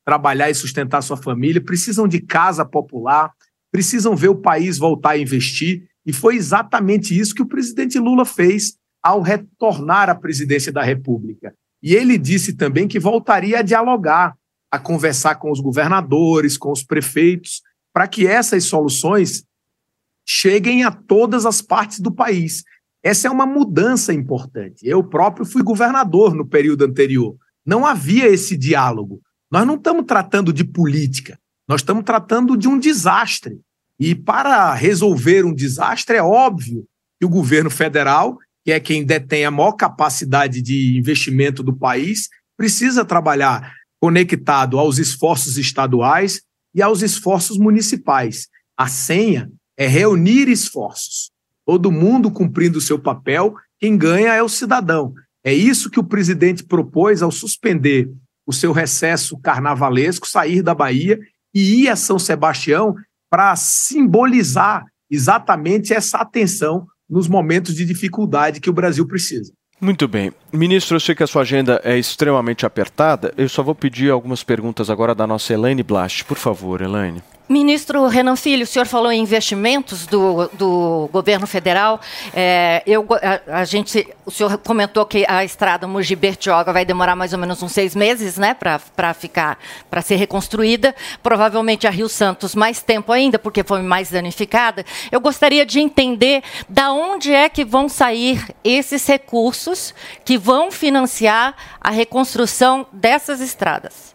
trabalhar 0.05 0.49
e 0.49 0.53
sustentar 0.53 1.01
sua 1.01 1.17
família, 1.17 1.63
precisam 1.63 2.07
de 2.07 2.19
casa 2.19 2.65
popular, 2.65 3.31
precisam 3.71 4.15
ver 4.15 4.27
o 4.27 4.35
país 4.35 4.77
voltar 4.77 5.11
a 5.11 5.17
investir. 5.17 5.87
E 6.05 6.11
foi 6.11 6.35
exatamente 6.35 7.17
isso 7.17 7.33
que 7.33 7.41
o 7.41 7.47
presidente 7.47 7.97
Lula 7.97 8.25
fez 8.25 8.77
ao 9.01 9.21
retornar 9.21 10.09
à 10.09 10.15
presidência 10.15 10.71
da 10.71 10.83
República. 10.83 11.55
E 11.81 11.95
ele 11.95 12.17
disse 12.17 12.53
também 12.53 12.87
que 12.87 12.99
voltaria 12.99 13.59
a 13.59 13.63
dialogar, 13.63 14.35
a 14.69 14.77
conversar 14.77 15.35
com 15.35 15.49
os 15.49 15.59
governadores, 15.59 16.57
com 16.57 16.71
os 16.71 16.83
prefeitos, 16.83 17.61
para 17.93 18.07
que 18.07 18.27
essas 18.27 18.65
soluções 18.65 19.45
cheguem 20.25 20.83
a 20.83 20.91
todas 20.91 21.45
as 21.45 21.61
partes 21.61 21.99
do 21.99 22.11
país. 22.11 22.63
Essa 23.03 23.27
é 23.27 23.31
uma 23.31 23.45
mudança 23.45 24.13
importante. 24.13 24.87
Eu 24.87 25.03
próprio 25.03 25.45
fui 25.45 25.61
governador 25.61 26.33
no 26.33 26.47
período 26.47 26.85
anterior. 26.85 27.35
Não 27.65 27.85
havia 27.85 28.27
esse 28.27 28.55
diálogo. 28.55 29.21
Nós 29.51 29.67
não 29.67 29.75
estamos 29.75 30.05
tratando 30.05 30.53
de 30.53 30.63
política, 30.63 31.37
nós 31.67 31.81
estamos 31.81 32.03
tratando 32.03 32.57
de 32.57 32.67
um 32.67 32.79
desastre. 32.79 33.59
E 33.99 34.15
para 34.15 34.73
resolver 34.73 35.45
um 35.45 35.53
desastre, 35.53 36.17
é 36.17 36.23
óbvio 36.23 36.85
que 37.19 37.25
o 37.25 37.29
governo 37.29 37.69
federal, 37.69 38.37
que 38.65 38.71
é 38.71 38.79
quem 38.79 39.05
detém 39.05 39.45
a 39.45 39.51
maior 39.51 39.73
capacidade 39.73 40.61
de 40.61 40.97
investimento 40.97 41.61
do 41.61 41.75
país, 41.75 42.29
precisa 42.57 43.05
trabalhar 43.05 43.73
conectado 44.01 44.79
aos 44.79 44.97
esforços 44.97 45.57
estaduais 45.57 46.41
e 46.73 46.81
aos 46.81 47.01
esforços 47.01 47.57
municipais. 47.57 48.47
A 48.75 48.87
senha 48.87 49.51
é 49.77 49.87
reunir 49.87 50.49
esforços. 50.49 51.32
Todo 51.65 51.91
mundo 51.91 52.31
cumprindo 52.31 52.77
o 52.77 52.81
seu 52.81 52.99
papel, 52.99 53.55
quem 53.79 53.97
ganha 53.97 54.33
é 54.33 54.43
o 54.43 54.49
cidadão. 54.49 55.13
É 55.43 55.53
isso 55.53 55.89
que 55.89 55.99
o 55.99 56.03
presidente 56.03 56.63
propôs 56.63 57.21
ao 57.21 57.31
suspender 57.31 58.09
o 58.45 58.53
seu 58.53 58.71
recesso 58.71 59.37
carnavalesco, 59.39 60.27
sair 60.27 60.61
da 60.61 60.73
Bahia 60.73 61.19
e 61.53 61.83
ir 61.83 61.89
a 61.89 61.95
São 61.95 62.19
Sebastião 62.19 62.95
para 63.29 63.55
simbolizar 63.55 64.85
exatamente 65.09 65.93
essa 65.93 66.17
atenção 66.19 66.85
nos 67.09 67.27
momentos 67.27 67.75
de 67.75 67.85
dificuldade 67.85 68.59
que 68.59 68.69
o 68.69 68.73
Brasil 68.73 69.07
precisa. 69.07 69.51
Muito 69.79 70.07
bem. 70.07 70.31
Ministro, 70.51 70.95
eu 70.95 70.99
sei 70.99 71.13
que 71.13 71.23
a 71.23 71.27
sua 71.27 71.41
agenda 71.41 71.81
é 71.83 71.97
extremamente 71.97 72.65
apertada. 72.65 73.33
Eu 73.37 73.49
só 73.49 73.61
vou 73.61 73.75
pedir 73.75 74.09
algumas 74.09 74.43
perguntas 74.43 74.89
agora 74.89 75.13
da 75.13 75.27
nossa 75.27 75.53
Elaine 75.53 75.83
Blast. 75.83 76.23
Por 76.23 76.37
favor, 76.37 76.81
Elaine. 76.81 77.21
Ministro 77.53 78.07
Renan 78.07 78.35
Filho, 78.35 78.63
o 78.63 78.65
senhor 78.65 78.87
falou 78.87 79.11
em 79.11 79.21
investimentos 79.21 80.07
do, 80.07 80.47
do 80.53 81.07
governo 81.13 81.45
federal. 81.45 82.01
É, 82.33 82.81
eu, 82.83 83.05
a, 83.47 83.59
a 83.59 83.63
gente, 83.63 84.07
o 84.25 84.31
senhor 84.31 84.57
comentou 84.57 85.05
que 85.05 85.23
a 85.27 85.45
estrada 85.45 85.87
Mogi 85.87 86.15
Bertioga 86.15 86.73
vai 86.73 86.83
demorar 86.83 87.15
mais 87.15 87.31
ou 87.31 87.37
menos 87.37 87.61
uns 87.61 87.71
seis 87.71 87.95
meses, 87.95 88.39
né, 88.39 88.55
para 88.55 89.13
ficar, 89.13 89.59
para 89.87 90.01
ser 90.01 90.15
reconstruída. 90.15 90.95
Provavelmente 91.21 91.85
a 91.85 91.91
Rio 91.91 92.09
Santos 92.09 92.55
mais 92.55 92.81
tempo 92.81 93.11
ainda, 93.11 93.37
porque 93.37 93.63
foi 93.63 93.83
mais 93.83 94.09
danificada. 94.09 94.83
Eu 95.11 95.21
gostaria 95.21 95.63
de 95.63 95.79
entender 95.79 96.41
da 96.67 96.91
onde 96.91 97.31
é 97.31 97.47
que 97.49 97.63
vão 97.63 97.87
sair 97.87 98.43
esses 98.63 99.05
recursos 99.05 99.93
que 100.25 100.39
vão 100.39 100.71
financiar 100.71 101.53
a 101.79 101.91
reconstrução 101.91 102.87
dessas 102.91 103.39
estradas. 103.39 104.12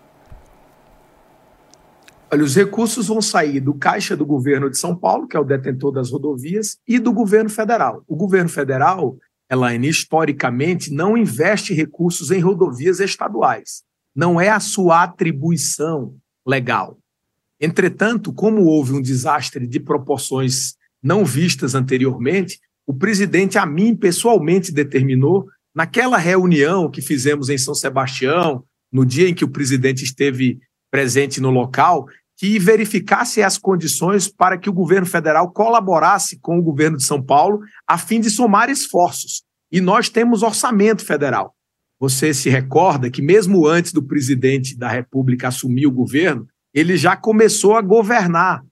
Olha, 2.31 2.45
os 2.45 2.55
recursos 2.55 3.07
vão 3.07 3.23
sair 3.23 3.59
do 3.59 3.73
caixa 3.73 4.15
do 4.15 4.27
governo 4.27 4.69
de 4.69 4.77
São 4.77 4.95
Paulo, 4.95 5.27
que 5.27 5.37
é 5.37 5.41
o 5.41 5.45
detentor 5.45 5.93
das 5.93 6.11
rodovias, 6.11 6.77
e 6.87 6.99
do 6.99 7.11
governo 7.11 7.49
federal. 7.49 8.05
O 8.07 8.15
governo 8.15 8.51
federal, 8.51 9.17
Elaine, 9.51 9.89
historicamente, 9.89 10.93
não 10.93 11.17
investe 11.17 11.73
recursos 11.73 12.31
em 12.31 12.41
rodovias 12.41 13.01
estaduais. 13.01 13.83
Não 14.15 14.39
é 14.39 14.51
a 14.51 14.61
sua 14.61 15.05
atribuição 15.05 16.15
legal. 16.47 16.99
Entretanto, 17.59 18.33
como 18.33 18.65
houve 18.65 18.93
um 18.93 19.01
desastre 19.01 19.67
de 19.67 19.81
proporções 19.81 20.75
não 21.03 21.25
vistas 21.25 21.75
anteriormente, 21.75 22.61
o 22.87 22.93
presidente, 22.93 23.57
a 23.57 23.65
mim 23.65 23.97
pessoalmente, 23.97 24.71
determinou, 24.71 25.47
naquela 25.75 26.19
reunião 26.19 26.91
que 26.91 27.01
fizemos 27.01 27.49
em 27.49 27.57
São 27.57 27.75
Sebastião, 27.75 28.65
no 28.93 29.05
dia 29.05 29.29
em 29.29 29.35
que 29.35 29.45
o 29.45 29.51
presidente 29.51 30.05
esteve 30.05 30.59
presente 30.91 31.41
no 31.41 31.51
local, 31.51 32.07
que 32.37 32.59
verificasse 32.59 33.43
as 33.43 33.59
condições 33.59 34.29
para 34.29 34.57
que 34.57 34.71
o 34.71 34.73
governo 34.73 35.07
federal 35.07 35.51
colaborasse 35.51 36.39
com 36.39 36.59
o 36.59 36.63
governo 36.63 36.97
de 36.97 37.05
São 37.05 37.23
Paulo, 37.23 37.61
a 37.87 37.99
fim 37.99 38.21
de 38.21 38.31
somar 38.31 38.71
esforços. 38.71 39.43
E 39.73 39.81
nós 39.81 40.09
temos 40.09 40.43
orçamento 40.43 41.05
federal. 41.05 41.55
Você 42.01 42.33
se 42.33 42.49
recorda 42.49 43.11
que, 43.11 43.21
mesmo 43.21 43.67
antes 43.67 43.93
do 43.93 44.03
presidente 44.03 44.79
da 44.79 44.89
República 44.89 45.49
assumir 45.49 45.87
o 45.87 45.93
governo, 45.93 46.47
ele 46.73 46.97
já 46.97 47.17
começou 47.17 47.77
a 47.77 47.83
governar, 47.83 48.63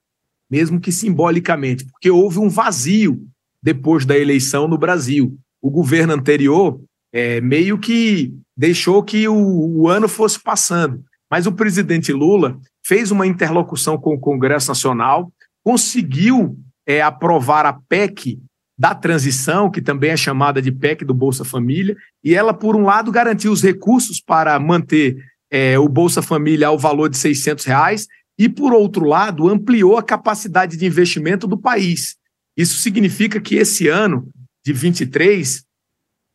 mesmo 0.48 0.80
que 0.80 0.92
simbolicamente, 0.92 1.84
porque 1.86 2.08
houve 2.08 2.38
um 2.38 2.48
vazio 2.48 3.20
depois 3.60 4.06
da 4.06 4.16
eleição 4.16 4.68
no 4.68 4.78
Brasil. 4.78 5.36
O 5.60 5.70
governo 5.70 6.12
anterior 6.12 6.80
é, 7.12 7.40
meio 7.40 7.78
que 7.78 8.32
deixou 8.56 9.02
que 9.02 9.26
o, 9.26 9.34
o 9.34 9.88
ano 9.88 10.06
fosse 10.06 10.40
passando. 10.40 11.02
Mas 11.30 11.46
o 11.46 11.52
presidente 11.52 12.12
Lula 12.12 12.58
fez 12.84 13.10
uma 13.10 13.26
interlocução 13.26 13.98
com 13.98 14.14
o 14.14 14.20
Congresso 14.20 14.68
Nacional, 14.68 15.32
conseguiu 15.64 16.56
é, 16.86 17.02
aprovar 17.02 17.66
a 17.66 17.72
PEC 17.72 18.38
da 18.78 18.94
transição, 18.94 19.70
que 19.70 19.80
também 19.80 20.10
é 20.10 20.16
chamada 20.16 20.60
de 20.60 20.70
PEC 20.70 21.04
do 21.04 21.14
Bolsa 21.14 21.44
Família, 21.44 21.96
e 22.22 22.34
ela, 22.34 22.52
por 22.52 22.76
um 22.76 22.82
lado, 22.82 23.10
garantiu 23.10 23.50
os 23.50 23.62
recursos 23.62 24.20
para 24.20 24.58
manter 24.60 25.16
é, 25.50 25.78
o 25.78 25.88
Bolsa 25.88 26.20
Família 26.20 26.68
ao 26.68 26.78
valor 26.78 27.08
de 27.08 27.16
600 27.16 27.64
reais, 27.64 28.06
e, 28.38 28.48
por 28.48 28.72
outro 28.72 29.06
lado, 29.06 29.48
ampliou 29.48 29.96
a 29.96 30.02
capacidade 30.02 30.76
de 30.76 30.84
investimento 30.84 31.46
do 31.46 31.56
país. 31.56 32.16
Isso 32.56 32.78
significa 32.78 33.40
que 33.40 33.56
esse 33.56 33.88
ano 33.88 34.28
de 34.64 34.72
23 34.72 35.64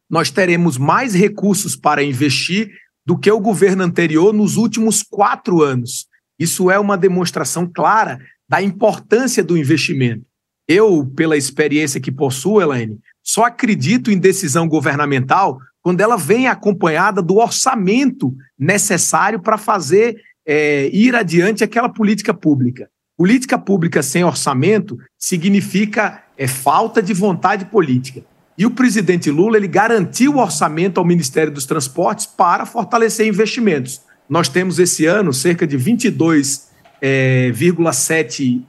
nós 0.09 0.29
teremos 0.29 0.77
mais 0.77 1.13
recursos 1.13 1.75
para 1.75 2.03
investir 2.03 2.69
do 3.05 3.17
que 3.17 3.31
o 3.31 3.39
governo 3.39 3.83
anterior 3.83 4.33
nos 4.33 4.57
últimos 4.57 5.03
quatro 5.03 5.61
anos. 5.61 6.07
Isso 6.39 6.71
é 6.71 6.79
uma 6.79 6.97
demonstração 6.97 7.69
clara 7.71 8.19
da 8.47 8.61
importância 8.61 9.43
do 9.43 9.57
investimento. 9.57 10.25
Eu, 10.67 11.05
pela 11.15 11.37
experiência 11.37 11.99
que 11.99 12.11
possuo, 12.11 12.61
Elaine, 12.61 12.99
só 13.23 13.45
acredito 13.45 14.11
em 14.11 14.17
decisão 14.17 14.67
governamental 14.67 15.59
quando 15.81 16.01
ela 16.01 16.15
vem 16.15 16.47
acompanhada 16.47 17.21
do 17.21 17.37
orçamento 17.37 18.35
necessário 18.57 19.39
para 19.41 19.57
fazer 19.57 20.21
é, 20.45 20.89
ir 20.93 21.15
adiante 21.15 21.63
aquela 21.63 21.89
política 21.89 22.33
pública. 22.33 22.89
Política 23.17 23.57
pública 23.57 24.01
sem 24.01 24.23
orçamento 24.23 24.97
significa 25.17 26.23
é, 26.37 26.47
falta 26.47 27.01
de 27.01 27.13
vontade 27.13 27.65
política. 27.65 28.23
E 28.57 28.65
o 28.65 28.71
presidente 28.71 29.31
Lula 29.31 29.57
ele 29.57 29.67
garantiu 29.67 30.35
o 30.35 30.39
orçamento 30.39 30.99
ao 30.99 31.05
Ministério 31.05 31.51
dos 31.51 31.65
Transportes 31.65 32.25
para 32.25 32.65
fortalecer 32.65 33.27
investimentos. 33.27 34.01
Nós 34.29 34.47
temos 34.47 34.79
esse 34.79 35.05
ano 35.05 35.33
cerca 35.33 35.65
de 35.67 35.77
22,7 35.77 36.69
é, 37.01 37.51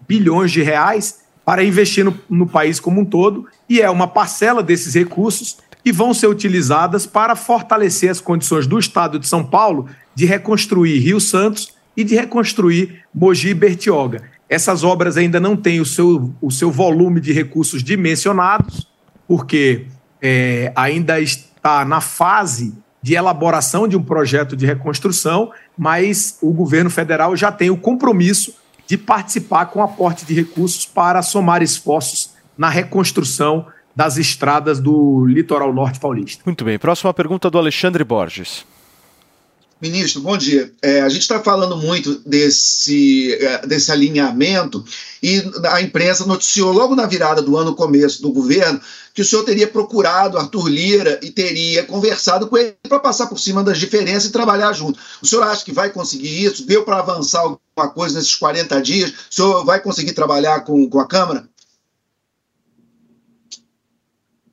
bilhões 0.09 0.50
de 0.50 0.62
reais 0.62 1.20
para 1.44 1.64
investir 1.64 2.04
no, 2.04 2.18
no 2.30 2.46
país 2.46 2.78
como 2.80 3.00
um 3.00 3.04
todo, 3.04 3.46
e 3.68 3.80
é 3.80 3.90
uma 3.90 4.06
parcela 4.06 4.62
desses 4.62 4.94
recursos 4.94 5.59
que 5.84 5.92
vão 5.92 6.14
ser 6.14 6.28
utilizadas 6.28 7.06
para 7.06 7.34
fortalecer 7.34 8.10
as 8.10 8.20
condições 8.20 8.66
do 8.66 8.78
Estado 8.78 9.18
de 9.18 9.26
São 9.26 9.44
Paulo 9.44 9.88
de 10.14 10.24
reconstruir 10.24 10.98
Rio 10.98 11.20
Santos 11.20 11.74
e 11.96 12.04
de 12.04 12.14
reconstruir 12.14 13.02
Mogi 13.12 13.48
e 13.48 13.54
Bertioga. 13.54 14.22
Essas 14.48 14.84
obras 14.84 15.16
ainda 15.16 15.40
não 15.40 15.56
têm 15.56 15.80
o 15.80 15.86
seu, 15.86 16.32
o 16.40 16.50
seu 16.50 16.70
volume 16.70 17.20
de 17.20 17.32
recursos 17.32 17.82
dimensionados, 17.82 18.86
porque 19.26 19.86
é, 20.20 20.72
ainda 20.74 21.20
está 21.20 21.84
na 21.84 22.00
fase 22.00 22.74
de 23.02 23.14
elaboração 23.14 23.88
de 23.88 23.96
um 23.96 24.02
projeto 24.02 24.56
de 24.56 24.64
reconstrução, 24.64 25.50
mas 25.76 26.38
o 26.40 26.52
governo 26.52 26.88
federal 26.88 27.36
já 27.36 27.50
tem 27.50 27.68
o 27.70 27.76
compromisso 27.76 28.54
de 28.86 28.96
participar 28.96 29.66
com 29.66 29.82
aporte 29.82 30.24
de 30.24 30.34
recursos 30.34 30.86
para 30.86 31.22
somar 31.22 31.62
esforços 31.62 32.34
na 32.56 32.68
reconstrução 32.68 33.66
das 33.94 34.16
estradas 34.16 34.80
do 34.80 35.26
litoral 35.26 35.72
norte 35.72 36.00
paulista. 36.00 36.42
Muito 36.46 36.64
bem. 36.64 36.78
Próxima 36.78 37.12
pergunta 37.12 37.50
do 37.50 37.58
Alexandre 37.58 38.04
Borges. 38.04 38.64
Ministro, 39.82 40.20
bom 40.20 40.36
dia. 40.36 40.72
É, 40.80 41.00
a 41.00 41.09
gente 41.09 41.22
está 41.22 41.42
falando 41.42 41.76
muito 41.76 42.20
desse, 42.20 43.34
é, 43.34 43.66
desse 43.66 43.90
alinhamento 43.90 44.84
e 45.20 45.42
a 45.72 45.82
imprensa 45.82 46.24
noticiou 46.24 46.70
logo 46.70 46.94
na 46.94 47.04
virada 47.04 47.42
do 47.42 47.56
ano, 47.56 47.74
começo 47.74 48.22
do 48.22 48.30
governo, 48.30 48.80
que 49.12 49.22
o 49.22 49.24
senhor 49.24 49.42
teria 49.42 49.66
procurado 49.66 50.38
Arthur 50.38 50.68
Lira 50.68 51.18
e 51.20 51.32
teria 51.32 51.82
conversado 51.82 52.46
com 52.46 52.56
ele 52.56 52.76
para 52.88 53.00
passar 53.00 53.26
por 53.26 53.40
cima 53.40 53.64
das 53.64 53.76
diferenças 53.76 54.26
e 54.26 54.32
trabalhar 54.32 54.72
junto. 54.72 55.00
O 55.20 55.26
senhor 55.26 55.42
acha 55.42 55.64
que 55.64 55.72
vai 55.72 55.90
conseguir 55.90 56.44
isso? 56.44 56.64
Deu 56.64 56.84
para 56.84 57.00
avançar 57.00 57.40
alguma 57.40 57.92
coisa 57.92 58.18
nesses 58.18 58.36
40 58.36 58.80
dias? 58.80 59.10
O 59.10 59.34
senhor 59.34 59.64
vai 59.64 59.80
conseguir 59.82 60.12
trabalhar 60.12 60.60
com, 60.60 60.88
com 60.88 61.00
a 61.00 61.09
Câmara? 61.09 61.48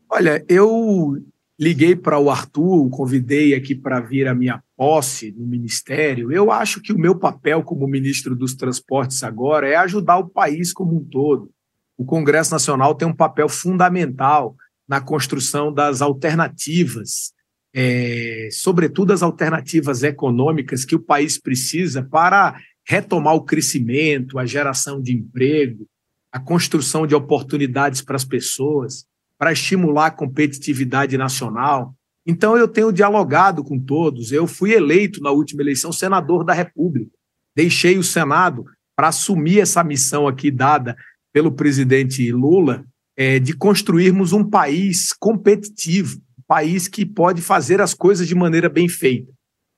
Olha, 0.10 0.44
eu 0.50 1.22
liguei 1.60 1.96
para 1.96 2.18
o 2.18 2.32
Arthur, 2.32 2.90
convidei 2.90 3.54
aqui 3.54 3.76
para 3.76 4.00
vir 4.00 4.28
à 4.28 4.34
minha 4.34 4.60
posse 4.80 5.36
no 5.38 5.46
ministério. 5.46 6.32
Eu 6.32 6.54
acho 6.54 6.80
que 6.80 6.94
o 6.94 6.98
meu 6.98 7.14
papel 7.14 7.62
como 7.62 7.86
ministro 7.86 8.34
dos 8.34 8.56
Transportes 8.56 9.22
agora 9.26 9.68
é 9.68 9.76
ajudar 9.76 10.18
o 10.20 10.30
país 10.30 10.72
como 10.72 10.96
um 10.96 11.04
todo. 11.04 11.52
O 11.98 12.06
Congresso 12.06 12.54
Nacional 12.54 12.96
tem 12.96 13.06
um 13.06 13.14
papel 13.14 13.50
fundamental 13.50 14.56
na 14.88 15.02
construção 15.02 15.74
das 15.74 16.02
alternativas, 16.02 17.34
é, 17.74 18.48
sobretudo 18.54 19.12
as 19.12 19.22
alternativas 19.22 20.02
econômicas 20.02 20.86
que 20.86 20.96
o 20.96 21.02
país 21.02 21.38
precisa 21.38 22.02
para 22.02 22.58
retomar 22.88 23.36
o 23.36 23.44
crescimento, 23.44 24.40
a 24.40 24.46
geração 24.46 25.02
de 25.02 25.12
emprego, 25.12 25.86
a 26.32 26.40
construção 26.40 27.06
de 27.06 27.14
oportunidades 27.14 28.02
para 28.02 28.16
as 28.16 28.24
pessoas 28.24 29.06
para 29.38 29.52
estimular 29.52 30.06
a 30.06 30.12
competitividade 30.12 31.18
nacional. 31.18 31.94
Então, 32.30 32.56
eu 32.56 32.68
tenho 32.68 32.94
dialogado 32.94 33.64
com 33.64 33.80
todos. 33.80 34.32
Eu 34.32 34.46
fui 34.46 34.72
eleito 34.72 35.20
na 35.20 35.32
última 35.32 35.64
eleição 35.64 35.92
senador 35.92 36.44
da 36.44 36.54
República. 36.54 37.10
Deixei 37.56 37.98
o 37.98 38.04
Senado 38.04 38.66
para 38.96 39.08
assumir 39.08 39.60
essa 39.60 39.84
missão 39.84 40.28
aqui 40.28 40.52
dada 40.52 40.96
pelo 41.34 41.52
presidente 41.52 42.32
Lula 42.32 42.86
é, 43.18 43.40
de 43.40 43.54
construirmos 43.54 44.32
um 44.32 44.48
país 44.48 45.12
competitivo, 45.12 46.18
um 46.38 46.44
país 46.48 46.88
que 46.88 47.04
pode 47.04 47.42
fazer 47.42 47.82
as 47.82 47.96
coisas 47.96 48.28
de 48.28 48.36
maneira 48.36 48.70
bem 48.70 48.88
feita. 48.88 49.34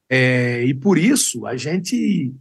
É, 0.09 0.65
e 0.65 0.73
por 0.73 0.97
isso 0.97 1.45
a 1.45 1.55
gente 1.55 2.33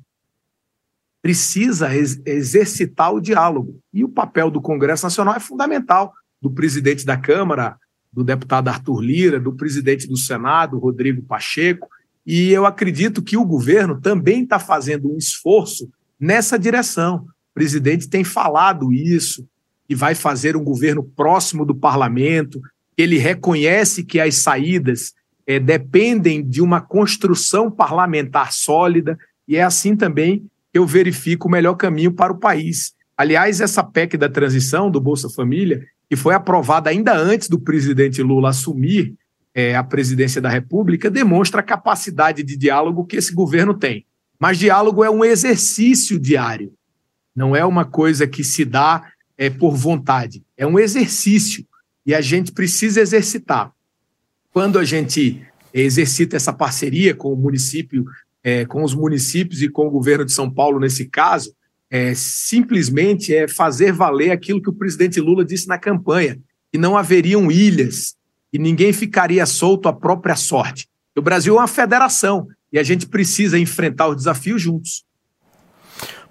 precisa 1.23 1.95
ex 1.95 2.21
exercitar 2.27 3.15
o 3.15 3.21
diálogo. 3.21 3.79
E 3.95 4.03
o 4.03 4.09
papel 4.09 4.51
do 4.51 4.61
Congresso 4.61 5.07
Nacional 5.07 5.37
é 5.37 5.41
fundamental 5.41 6.13
do 6.43 6.51
presidente 6.51 7.07
da 7.07 7.17
Câmara, 7.17 7.79
do 8.13 8.25
deputado 8.25 8.69
Arthur 8.69 9.01
Lira, 9.01 9.41
do 9.41 9.53
presidente 9.53 10.07
do 10.07 10.17
Senado, 10.17 10.79
Rodrigo 10.79 11.23
Pacheco, 11.23 11.89
e 12.27 12.51
eu 12.51 12.67
acredito 12.67 13.23
que 13.23 13.37
o 13.37 13.45
governo 13.45 14.01
também 14.01 14.43
está 14.43 14.59
fazendo 14.59 15.13
um 15.13 15.17
esforço 15.17 15.89
nessa 16.19 16.59
direção. 16.59 17.17
O 17.17 17.55
presidente 17.55 18.09
tem 18.09 18.25
falado 18.25 18.93
isso, 18.93 19.47
que 19.89 19.95
vai 19.95 20.15
fazer 20.15 20.57
um 20.57 20.63
governo 20.63 21.03
próximo 21.03 21.65
do 21.65 21.75
parlamento, 21.75 22.61
ele 22.97 23.19
reconhece 23.19 24.05
que 24.05 24.21
as 24.21 24.37
saídas 24.37 25.15
eh, 25.47 25.59
dependem 25.59 26.47
de 26.47 26.61
uma 26.61 26.81
construção 26.81 27.71
parlamentar 27.71 28.53
sólida, 28.53 29.19
e 29.49 29.57
é 29.57 29.63
assim 29.63 29.97
também 29.97 30.45
que 30.73 30.79
eu 30.79 30.87
verifico 30.87 31.49
o 31.49 31.51
melhor 31.51 31.75
caminho 31.75 32.13
para 32.13 32.33
o 32.33 32.39
país. 32.39 32.93
Aliás, 33.17 33.61
essa 33.61 33.83
PEC 33.83 34.17
da 34.17 34.29
transição 34.29 34.91
do 34.91 35.01
Bolsa 35.01 35.29
Família, 35.29 35.85
que 36.11 36.17
foi 36.17 36.35
aprovada 36.35 36.91
ainda 36.91 37.17
antes 37.17 37.49
do 37.49 37.61
presidente 37.61 38.21
Lula 38.21 38.51
assumir 38.51 39.15
eh, 39.55 39.77
a 39.77 39.85
presidência 39.85 40.41
da 40.41 40.49
República, 40.49 41.09
demonstra 41.09 41.61
a 41.61 41.63
capacidade 41.63 42.43
de 42.43 42.57
diálogo 42.57 43.07
que 43.07 43.17
esse 43.17 43.33
governo 43.33 43.75
tem. 43.75 44.05
Mas 44.37 44.59
diálogo 44.59 45.05
é 45.05 45.11
um 45.11 45.25
exercício 45.25 46.19
diário, 46.19 46.73
não 47.35 47.55
é 47.55 47.65
uma 47.65 47.85
coisa 47.85 48.27
que 48.27 48.43
se 48.43 48.65
dá 48.65 49.09
eh, 49.39 49.51
por 49.51 49.77
vontade, 49.77 50.43
é 50.57 50.67
um 50.67 50.81
exercício 50.81 51.65
e 52.05 52.13
a 52.13 52.21
gente 52.21 52.51
precisa 52.51 53.01
exercitar. 53.01 53.71
Quando 54.53 54.81
a 54.81 54.85
gente 54.85 55.41
exercita 55.73 56.37
essa 56.37 56.53
parceria 56.53 57.15
com 57.15 57.33
o 57.33 57.37
município, 57.37 58.05
eh, 58.43 58.65
com 58.65 58.83
os 58.83 58.97
municípios 58.97 59.63
e 59.63 59.69
com 59.69 59.87
o 59.87 59.91
governo 59.93 60.25
de 60.25 60.33
São 60.33 60.51
Paulo 60.51 60.81
nesse 60.81 61.05
caso, 61.05 61.55
é, 61.91 62.15
simplesmente 62.15 63.35
é 63.35 63.49
fazer 63.49 63.93
valer 63.93 64.31
aquilo 64.31 64.63
que 64.63 64.71
o 64.71 64.75
presidente 64.75 65.21
Lula 65.21 65.45
disse 65.45 65.67
na 65.67 65.79
campanha, 65.79 66.39
que 66.73 66.79
não 66.79 66.97
haveriam 66.97 67.51
ilhas 67.51 68.15
e 68.53 68.59
ninguém 68.59 68.93
ficaria 68.93 69.45
solto 69.45 69.89
à 69.89 69.93
própria 69.93 70.37
sorte. 70.37 70.89
O 71.17 71.23
Brasil 71.23 71.57
é 71.57 71.59
uma 71.59 71.67
federação 71.67 72.47
e 72.73 72.79
a 72.79 72.83
gente 72.83 73.07
precisa 73.07 73.59
enfrentar 73.59 74.09
os 74.09 74.17
desafios 74.17 74.63
juntos. 74.63 75.05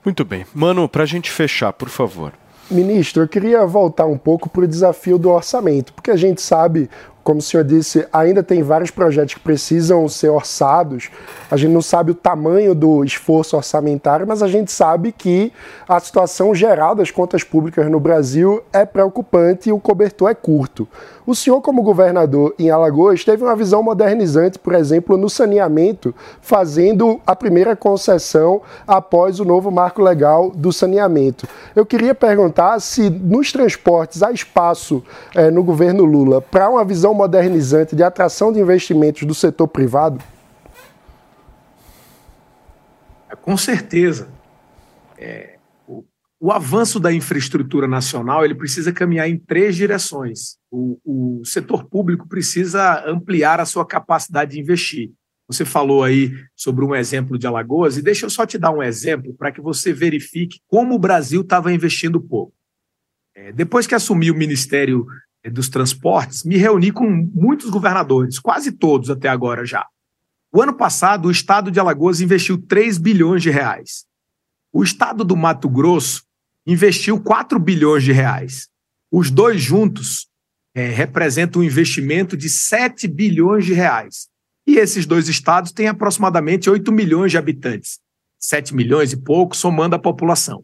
Muito 0.04 0.24
bem. 0.24 0.46
Mano, 0.54 0.88
para 0.88 1.04
a 1.04 1.06
gente 1.06 1.30
fechar, 1.30 1.74
por 1.74 1.90
favor. 1.90 2.34
Ministro, 2.72 3.24
eu 3.24 3.28
queria 3.28 3.66
voltar 3.66 4.06
um 4.06 4.18
pouco 4.18 4.48
para 4.48 4.64
o 4.64 4.68
desafio 4.68 5.18
do 5.18 5.30
orçamento, 5.30 5.92
porque 5.92 6.12
a 6.12 6.16
gente 6.16 6.42
sabe, 6.42 6.90
como 7.24 7.40
o 7.40 7.42
senhor 7.42 7.64
disse, 7.64 8.08
ainda 8.12 8.42
tem 8.42 8.64
vários 8.64 8.92
projetos 8.92 9.36
que 9.36 9.40
precisam 9.40 10.08
ser 10.08 10.30
orçados. 10.30 11.10
A 11.52 11.58
gente 11.58 11.72
não 11.72 11.82
sabe 11.82 12.12
o 12.12 12.16
tamanho 12.16 12.74
do 12.74 13.04
esforço 13.04 13.56
orçamentário, 13.56 14.26
mas 14.28 14.42
a 14.42 14.48
gente 14.48 14.72
sabe 14.72 15.12
que 15.12 15.52
a 15.88 16.00
situação 16.00 16.56
geral 16.56 16.96
das 16.96 17.12
contas 17.12 17.44
públicas 17.44 17.90
no 17.90 18.00
Brasil 18.00 18.64
é 18.74 18.86
preocupante 18.86 19.70
e 19.70 19.72
o 19.72 19.80
cobertor 19.80 20.30
é 20.30 20.36
curto. 20.36 20.88
O 21.30 21.36
senhor, 21.36 21.62
como 21.62 21.84
governador 21.84 22.56
em 22.58 22.72
Alagoas, 22.72 23.24
teve 23.24 23.44
uma 23.44 23.56
visão 23.56 23.84
modernizante, 23.84 24.58
por 24.58 24.74
exemplo, 24.74 25.16
no 25.16 25.30
saneamento, 25.30 26.12
fazendo 26.42 27.22
a 27.24 27.36
primeira 27.36 27.76
concessão 27.76 28.64
após 28.88 29.40
o 29.40 29.46
novo 29.46 29.70
marco 29.70 30.02
legal 30.02 30.50
do 30.50 30.74
saneamento. 30.74 31.48
Eu 31.76 31.86
queria 31.86 32.16
perguntar 32.16 32.80
se 32.80 33.12
nos 33.12 33.52
transportes 33.52 34.24
há 34.24 34.32
espaço 34.32 35.04
eh, 35.36 35.52
no 35.52 35.64
governo 35.64 36.04
Lula 36.04 36.42
para 36.42 36.68
uma 36.68 36.84
visão 36.84 37.09
modernizante 37.14 37.96
de 37.96 38.04
atração 38.04 38.52
de 38.52 38.60
investimentos 38.60 39.24
do 39.24 39.34
setor 39.34 39.68
privado? 39.68 40.24
Com 43.42 43.58
certeza. 43.58 44.30
É, 45.18 45.58
o, 45.88 46.04
o 46.40 46.52
avanço 46.52 47.00
da 47.00 47.12
infraestrutura 47.12 47.88
nacional 47.88 48.46
ele 48.46 48.56
precisa 48.56 48.94
caminhar 48.94 49.30
em 49.30 49.38
três 49.38 49.76
direções. 49.76 50.58
O, 50.72 51.00
o 51.04 51.46
setor 51.46 51.86
público 51.86 52.28
precisa 52.28 53.04
ampliar 53.08 53.60
a 53.60 53.66
sua 53.66 53.86
capacidade 53.86 54.52
de 54.52 54.60
investir. 54.60 55.12
Você 55.48 55.66
falou 55.66 56.04
aí 56.04 56.32
sobre 56.56 56.86
um 56.86 56.94
exemplo 56.94 57.40
de 57.40 57.48
Alagoas, 57.48 57.98
e 57.98 58.04
deixa 58.04 58.28
eu 58.28 58.30
só 58.30 58.46
te 58.46 58.56
dar 58.56 58.70
um 58.70 58.84
exemplo 58.84 59.34
para 59.34 59.52
que 59.52 59.60
você 59.60 59.92
verifique 59.92 60.60
como 60.68 60.94
o 60.94 61.00
Brasil 61.00 61.42
estava 61.42 61.74
investindo 61.74 62.22
pouco. 62.22 62.54
É, 63.36 63.52
depois 63.52 63.88
que 63.88 63.96
assumi 63.96 64.30
o 64.30 64.36
Ministério 64.36 65.08
é, 65.08 65.29
dos 65.46 65.70
Transportes, 65.70 66.44
me 66.44 66.58
reuni 66.58 66.92
com 66.92 67.08
muitos 67.34 67.70
governadores, 67.70 68.40
quase 68.40 68.72
todos 68.72 69.10
até 69.10 69.30
agora 69.30 69.66
já. 69.66 69.86
O 70.52 70.62
ano 70.62 70.74
passado, 70.74 71.28
o 71.28 71.32
estado 71.32 71.70
de 71.70 71.80
Alagoas 71.80 72.20
investiu 72.20 72.58
3 72.58 72.98
bilhões 72.98 73.44
de 73.44 73.50
reais. 73.50 74.06
O 74.74 74.84
estado 74.84 75.24
do 75.24 75.38
Mato 75.38 75.70
Grosso 75.70 76.24
investiu 76.66 77.22
4 77.22 77.60
bilhões 77.60 78.04
de 78.04 78.12
reais. 78.12 78.68
Os 79.12 79.32
dois 79.32 79.62
juntos 79.62 80.28
é, 80.74 80.90
representam 80.90 81.62
um 81.62 81.66
investimento 81.66 82.36
de 82.36 82.50
7 82.50 83.08
bilhões 83.08 83.66
de 83.66 83.74
reais. 83.74 84.28
E 84.68 84.78
esses 84.78 85.06
dois 85.06 85.28
estados 85.28 85.72
têm 85.72 85.88
aproximadamente 85.88 86.70
8 86.70 86.92
milhões 86.92 87.32
de 87.32 87.38
habitantes, 87.38 88.00
7 88.40 88.76
milhões 88.76 89.12
e 89.12 89.18
pouco, 89.18 89.56
somando 89.56 89.96
a 89.96 90.00
população. 90.00 90.64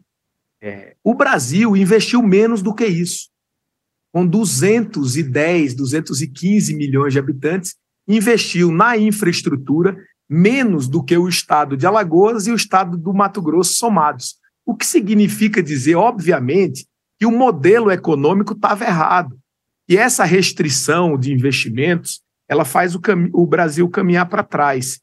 É, 0.60 0.96
o 1.02 1.14
Brasil 1.14 1.76
investiu 1.76 2.22
menos 2.22 2.62
do 2.62 2.74
que 2.74 2.86
isso. 2.86 3.28
Com 4.16 4.26
210, 4.26 5.74
215 5.74 6.74
milhões 6.74 7.12
de 7.12 7.18
habitantes, 7.18 7.74
investiu 8.08 8.72
na 8.72 8.96
infraestrutura 8.96 9.94
menos 10.26 10.88
do 10.88 11.04
que 11.04 11.14
o 11.18 11.28
estado 11.28 11.76
de 11.76 11.86
Alagoas 11.86 12.46
e 12.46 12.50
o 12.50 12.54
estado 12.54 12.96
do 12.96 13.12
Mato 13.12 13.42
Grosso 13.42 13.74
somados. 13.74 14.36
O 14.64 14.74
que 14.74 14.86
significa 14.86 15.62
dizer, 15.62 15.96
obviamente, 15.96 16.86
que 17.18 17.26
o 17.26 17.30
modelo 17.30 17.90
econômico 17.90 18.54
estava 18.54 18.86
errado. 18.86 19.38
E 19.86 19.98
essa 19.98 20.24
restrição 20.24 21.18
de 21.18 21.30
investimentos, 21.30 22.22
ela 22.48 22.64
faz 22.64 22.94
o, 22.94 23.00
o 23.34 23.46
Brasil 23.46 23.86
caminhar 23.86 24.30
para 24.30 24.42
trás. 24.42 24.98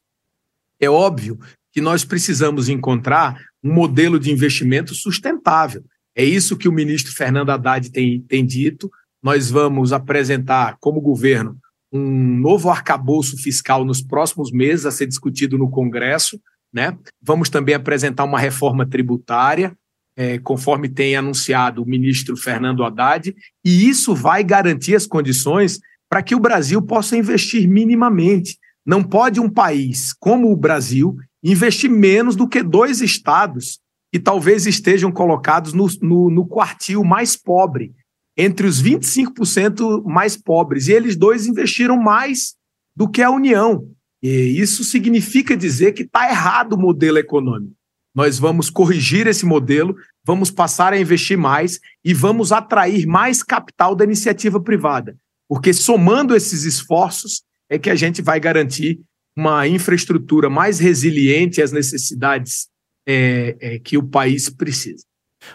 É 0.80 0.90
óbvio 0.90 1.38
que 1.72 1.80
nós 1.80 2.04
precisamos 2.04 2.68
encontrar 2.68 3.40
um 3.62 3.72
modelo 3.72 4.18
de 4.18 4.32
investimento 4.32 4.92
sustentável. 4.92 5.84
É 6.16 6.24
isso 6.24 6.56
que 6.56 6.68
o 6.68 6.72
ministro 6.72 7.12
Fernando 7.12 7.50
Haddad 7.50 7.92
tem, 7.92 8.20
tem 8.22 8.44
dito. 8.44 8.90
Nós 9.24 9.50
vamos 9.50 9.90
apresentar, 9.90 10.76
como 10.78 11.00
governo, 11.00 11.56
um 11.90 12.38
novo 12.38 12.68
arcabouço 12.68 13.38
fiscal 13.38 13.82
nos 13.82 14.02
próximos 14.02 14.52
meses 14.52 14.84
a 14.84 14.90
ser 14.90 15.06
discutido 15.06 15.56
no 15.56 15.70
Congresso. 15.70 16.38
Né? 16.70 16.94
Vamos 17.22 17.48
também 17.48 17.74
apresentar 17.74 18.24
uma 18.24 18.38
reforma 18.38 18.84
tributária, 18.84 19.74
é, 20.14 20.38
conforme 20.38 20.90
tem 20.90 21.16
anunciado 21.16 21.82
o 21.82 21.86
ministro 21.86 22.36
Fernando 22.36 22.84
Haddad, 22.84 23.34
e 23.64 23.88
isso 23.88 24.14
vai 24.14 24.44
garantir 24.44 24.94
as 24.94 25.06
condições 25.06 25.80
para 26.06 26.22
que 26.22 26.34
o 26.34 26.40
Brasil 26.40 26.82
possa 26.82 27.16
investir 27.16 27.66
minimamente. 27.66 28.58
Não 28.84 29.02
pode 29.02 29.40
um 29.40 29.48
país 29.48 30.12
como 30.12 30.52
o 30.52 30.56
Brasil 30.56 31.16
investir 31.42 31.90
menos 31.90 32.36
do 32.36 32.46
que 32.46 32.62
dois 32.62 33.00
estados 33.00 33.80
que 34.12 34.20
talvez 34.20 34.66
estejam 34.66 35.10
colocados 35.10 35.72
no, 35.72 35.86
no, 36.02 36.30
no 36.30 36.46
quartil 36.46 37.02
mais 37.02 37.36
pobre, 37.36 37.94
entre 38.36 38.66
os 38.66 38.82
25% 38.82 40.04
mais 40.04 40.36
pobres. 40.36 40.88
E 40.88 40.92
eles 40.92 41.16
dois 41.16 41.46
investiram 41.46 41.96
mais 41.96 42.54
do 42.94 43.08
que 43.08 43.22
a 43.22 43.30
União. 43.30 43.88
E 44.22 44.60
isso 44.60 44.84
significa 44.84 45.56
dizer 45.56 45.92
que 45.92 46.02
está 46.02 46.28
errado 46.28 46.74
o 46.74 46.78
modelo 46.78 47.18
econômico. 47.18 47.74
Nós 48.14 48.38
vamos 48.38 48.70
corrigir 48.70 49.26
esse 49.26 49.44
modelo, 49.44 49.96
vamos 50.24 50.50
passar 50.50 50.92
a 50.92 50.98
investir 50.98 51.36
mais 51.36 51.80
e 52.04 52.14
vamos 52.14 52.52
atrair 52.52 53.06
mais 53.06 53.42
capital 53.42 53.94
da 53.94 54.04
iniciativa 54.04 54.60
privada. 54.60 55.16
Porque 55.48 55.72
somando 55.72 56.34
esses 56.34 56.64
esforços 56.64 57.42
é 57.68 57.78
que 57.78 57.90
a 57.90 57.94
gente 57.94 58.22
vai 58.22 58.38
garantir 58.38 59.00
uma 59.36 59.66
infraestrutura 59.66 60.48
mais 60.48 60.78
resiliente 60.78 61.60
às 61.60 61.72
necessidades 61.72 62.68
é, 63.06 63.56
é, 63.60 63.78
que 63.78 63.98
o 63.98 64.02
país 64.02 64.48
precisa. 64.48 65.04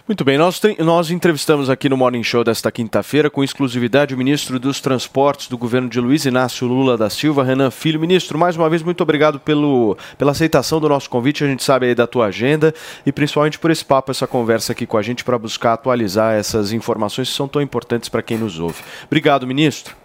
Muito 0.08 0.24
bem, 0.24 0.38
nós, 0.38 0.60
nós 0.80 1.12
entrevistamos 1.12 1.70
aqui 1.70 1.88
no 1.88 1.96
Morning 1.96 2.24
Show 2.24 2.44
desta 2.44 2.72
quinta-feira, 2.72 3.30
com 3.30 3.44
exclusividade, 3.44 4.14
o 4.14 4.18
ministro 4.18 4.60
dos 4.60 4.82
Transportes 4.82 5.48
do 5.48 5.58
governo 5.58 5.88
de 5.88 6.00
Luiz 6.00 6.26
Inácio 6.26 6.68
Lula 6.68 6.98
da 6.98 7.10
Silva, 7.10 7.44
Renan 7.44 7.70
Filho. 7.70 8.00
Ministro, 8.00 8.38
mais 8.38 8.56
uma 8.56 8.70
vez, 8.70 8.82
muito 8.82 9.02
obrigado 9.02 9.40
pelo, 9.40 9.98
pela 10.18 10.32
aceitação 10.32 10.80
do 10.80 10.90
nosso 10.90 11.10
convite. 11.10 11.44
A 11.44 11.48
gente 11.48 11.64
sabe 11.64 11.88
aí 11.88 11.96
da 11.96 12.08
tua 12.08 12.28
agenda 12.28 12.74
e 13.06 13.12
principalmente 13.12 13.60
por 13.60 13.70
esse 13.72 13.86
papo, 13.86 14.12
essa 14.12 14.26
conversa 14.26 14.72
aqui 14.72 14.86
com 14.86 14.98
a 14.98 15.02
gente 15.02 15.24
para 15.24 15.38
buscar 15.38 15.74
atualizar 15.74 16.34
essas 16.34 16.72
informações 16.72 17.30
que 17.30 17.36
são 17.36 17.48
tão 17.48 17.62
importantes 17.62 18.10
para 18.10 18.22
quem 18.22 18.38
nos 18.38 18.60
ouve. 18.60 18.82
Obrigado, 19.06 19.46
ministro. 19.46 19.96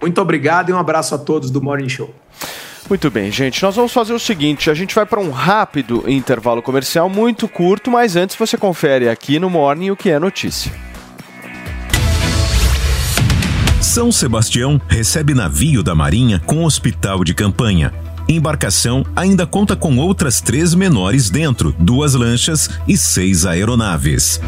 Muito 0.00 0.20
obrigado 0.20 0.70
e 0.70 0.72
um 0.72 0.78
abraço 0.78 1.14
a 1.14 1.18
todos 1.18 1.50
do 1.50 1.60
Morning 1.60 1.88
Show. 1.88 2.14
Muito 2.90 3.08
bem, 3.08 3.30
gente. 3.30 3.62
Nós 3.62 3.76
vamos 3.76 3.92
fazer 3.92 4.12
o 4.12 4.18
seguinte: 4.18 4.68
a 4.68 4.74
gente 4.74 4.96
vai 4.96 5.06
para 5.06 5.20
um 5.20 5.30
rápido 5.30 6.02
intervalo 6.10 6.60
comercial, 6.60 7.08
muito 7.08 7.46
curto, 7.46 7.88
mas 7.88 8.16
antes 8.16 8.34
você 8.34 8.58
confere 8.58 9.08
aqui 9.08 9.38
no 9.38 9.48
Morning 9.48 9.90
o 9.90 9.96
que 9.96 10.10
é 10.10 10.18
notícia. 10.18 10.72
São 13.80 14.10
Sebastião 14.10 14.80
recebe 14.88 15.34
navio 15.34 15.84
da 15.84 15.94
Marinha 15.94 16.40
com 16.44 16.64
hospital 16.64 17.22
de 17.22 17.32
campanha. 17.32 17.92
Embarcação 18.30 19.04
ainda 19.16 19.44
conta 19.44 19.74
com 19.74 19.96
outras 19.96 20.40
três 20.40 20.72
menores 20.72 21.30
dentro, 21.30 21.74
duas 21.76 22.14
lanchas 22.14 22.70
e 22.86 22.96
seis 22.96 23.44
aeronaves. 23.44 24.40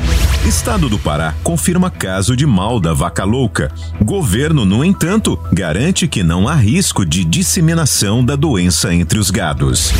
Estado 0.46 0.88
do 0.88 1.00
Pará 1.00 1.34
confirma 1.42 1.90
caso 1.90 2.36
de 2.36 2.46
mal 2.46 2.78
da 2.78 2.94
vaca 2.94 3.24
louca. 3.24 3.72
Governo, 4.00 4.64
no 4.64 4.84
entanto, 4.84 5.36
garante 5.52 6.06
que 6.06 6.22
não 6.22 6.46
há 6.46 6.54
risco 6.54 7.04
de 7.04 7.24
disseminação 7.24 8.24
da 8.24 8.36
doença 8.36 8.94
entre 8.94 9.18
os 9.18 9.32
gados. 9.32 9.92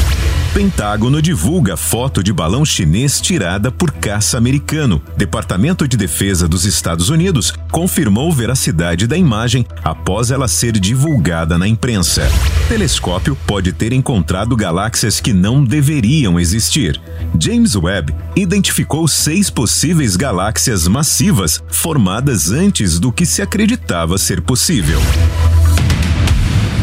Pentágono 0.55 1.23
divulga 1.23 1.79
foto 1.79 2.23
de 2.23 2.31
balão 2.31 2.63
chinês 2.63 3.23
tirada 3.23 3.73
por 3.73 3.91
caça 3.91 4.37
americano. 4.37 5.01
Departamento 5.17 5.89
de 5.89 5.97
Defesa 5.97 6.47
dos 6.47 6.67
Estados 6.67 7.09
Unidos 7.09 7.55
confirmou 7.71 8.31
veracidade 8.31 9.07
da 9.07 9.17
imagem 9.17 9.65
após 9.83 10.31
ela 10.31 10.47
ser 10.47 10.73
divulgada 10.73 11.57
na 11.57 11.67
imprensa. 11.67 12.31
Telescópio 12.69 13.35
pode 13.47 13.73
ter 13.73 13.95
encontrado 13.95 14.55
galáxias 14.55 15.21
que 15.21 15.33
não 15.33 15.65
deveriam 15.65 16.39
existir. 16.39 17.01
James 17.41 17.75
Webb 17.75 18.15
identificou 18.37 19.09
seis 19.09 19.49
possíveis 19.49 20.17
galáxias 20.17 20.87
massivas 20.87 21.63
formadas 21.71 22.51
antes 22.51 22.99
do 22.99 23.11
que 23.11 23.25
se 23.25 23.41
acreditava 23.41 24.19
ser 24.19 24.43
possível. 24.43 25.01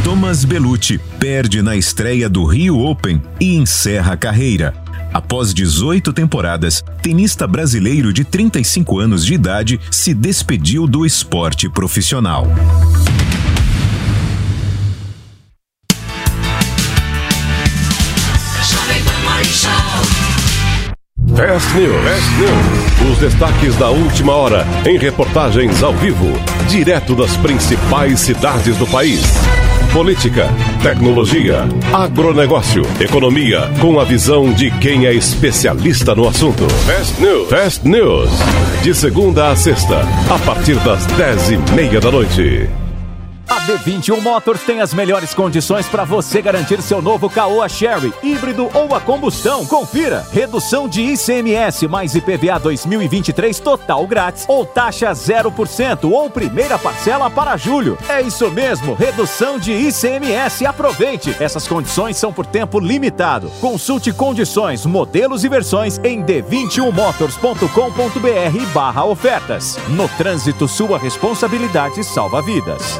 Thomas 0.10 0.44
Bellucci 0.44 1.00
perde 1.20 1.62
na 1.62 1.76
estreia 1.76 2.28
do 2.28 2.44
Rio 2.44 2.80
Open 2.80 3.22
e 3.40 3.56
encerra 3.56 4.14
a 4.14 4.18
carreira. 4.18 4.74
Após 5.14 5.54
18 5.54 6.12
temporadas, 6.12 6.84
tenista 7.00 7.46
brasileiro 7.46 8.12
de 8.12 8.24
35 8.24 8.98
anos 8.98 9.24
de 9.24 9.36
idade 9.36 9.80
se 9.92 10.16
despediu 10.16 10.88
do 10.88 11.06
esporte 11.06 11.70
profissional. 11.70 12.48
Fast 21.36 21.76
News. 21.76 22.04
Fast 22.04 22.32
News. 22.40 23.12
Os 23.12 23.20
destaques 23.20 23.76
da 23.76 23.92
última 23.92 24.34
hora 24.34 24.66
em 24.88 24.98
reportagens 24.98 25.84
ao 25.84 25.94
vivo, 25.94 26.34
direto 26.68 27.16
das 27.16 27.38
principais 27.38 28.20
cidades 28.22 28.76
do 28.76 28.88
país. 28.88 29.22
Política, 29.94 30.48
tecnologia, 30.84 31.68
agronegócio, 31.92 32.84
economia, 33.02 33.62
com 33.82 34.00
a 34.00 34.04
visão 34.04 34.54
de 34.54 34.70
quem 34.70 35.08
é 35.08 35.14
especialista 35.14 36.14
no 36.14 36.28
assunto. 36.28 36.68
Fast 36.86 37.20
News. 37.20 37.50
Fast 37.50 37.88
News. 37.88 38.30
De 38.84 38.94
segunda 38.94 39.50
a 39.50 39.56
sexta, 39.56 40.02
a 40.30 40.40
partir 40.46 40.76
das 40.76 41.06
dez 41.08 41.50
e 41.50 41.58
meia 41.74 42.00
da 42.00 42.12
noite. 42.12 42.70
A 43.50 43.60
D21 43.62 44.22
Motors 44.22 44.62
tem 44.62 44.80
as 44.80 44.94
melhores 44.94 45.34
condições 45.34 45.88
para 45.88 46.04
você 46.04 46.40
garantir 46.40 46.84
seu 46.84 47.02
novo 47.02 47.28
Caoa 47.28 47.68
Sherry, 47.68 48.14
híbrido 48.22 48.70
ou 48.76 48.94
a 48.94 49.02
combustão. 49.02 49.66
Confira: 49.66 50.24
redução 50.32 50.88
de 50.88 51.02
ICMS 51.02 51.88
mais 51.88 52.14
IPVA 52.14 52.60
2023 52.60 53.60
total 53.60 54.06
grátis 54.06 54.46
ou 54.48 54.68
taxa 54.68 55.12
0% 55.12 56.12
ou 56.12 56.30
primeira 56.30 56.78
parcela 56.78 57.28
para 57.28 57.58
julho. 57.58 57.98
É 58.08 58.22
isso 58.22 58.52
mesmo, 58.52 58.94
redução 58.94 59.58
de 59.58 59.72
ICMS. 59.72 60.68
Aproveite! 60.68 61.36
Essas 61.40 61.68
condições 61.68 62.18
são 62.18 62.32
por 62.32 62.46
tempo 62.46 62.80
limitado. 62.80 63.50
Consulte 63.60 64.14
condições, 64.14 64.86
modelos 64.86 65.44
e 65.44 65.50
versões 65.50 66.00
em 66.04 66.24
d21motors.com.br 66.24 68.74
barra 68.74 69.06
ofertas. 69.06 69.80
No 69.88 70.08
trânsito, 70.10 70.68
sua 70.68 71.00
responsabilidade 71.00 72.04
salva 72.04 72.44
vidas. 72.44 73.00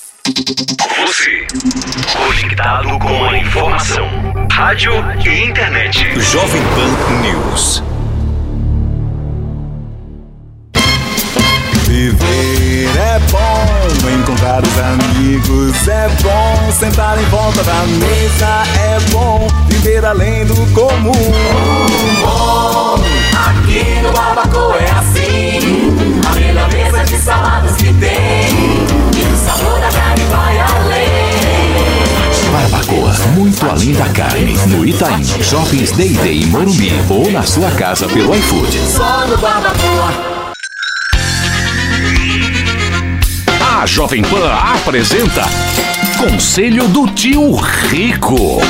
Você, 0.23 1.47
conectado 2.15 2.99
com 2.99 3.25
a 3.25 3.37
informação. 3.39 4.07
Rádio 4.51 4.91
e 5.25 5.45
internet. 5.45 6.07
Jovem 6.19 6.61
Pan 6.75 7.21
News. 7.21 7.83
Viver 11.87 12.89
é 12.97 13.19
bom, 13.31 14.09
encontrar 14.09 14.61
os 14.61 14.79
amigos 14.79 15.87
é 15.87 16.07
bom, 16.21 16.71
sentar 16.71 17.19
em 17.19 17.25
volta 17.25 17.63
da 17.63 17.83
mesa 17.87 18.63
é 18.79 18.99
bom, 19.09 19.47
viver 19.69 20.05
além 20.05 20.45
do 20.45 20.55
comum. 20.75 21.11
Bom, 22.21 23.03
aqui 23.47 23.99
no 24.03 24.11
Barbacoa 24.11 24.77
é 24.77 24.91
assim. 24.91 25.59
A 26.29 26.35
melhor 26.35 26.71
mesa 26.71 27.03
de 27.05 27.17
saladas 27.17 27.75
que 27.77 27.91
tem. 27.95 29.00
Barbacoa, 32.51 33.13
muito 33.35 33.65
além 33.69 33.93
da 33.93 34.09
carne. 34.09 34.57
No 34.67 34.85
Itaim, 34.85 35.23
Shoppings 35.41 35.91
Day 35.91 36.09
Day 36.09 36.43
em 36.43 36.47
Morumbi 36.47 36.91
ou 37.09 37.31
na 37.31 37.43
sua 37.43 37.71
casa 37.71 38.07
pelo 38.07 38.35
iFood. 38.35 38.77
Só 38.79 39.27
no 39.27 39.37
Barbacoa. 39.37 40.31
A 43.81 43.85
Jovem 43.85 44.21
Pan 44.21 44.51
apresenta 44.75 45.43
Conselho 46.17 46.87
do 46.87 47.07
Tio 47.07 47.55
Rico. 47.55 48.61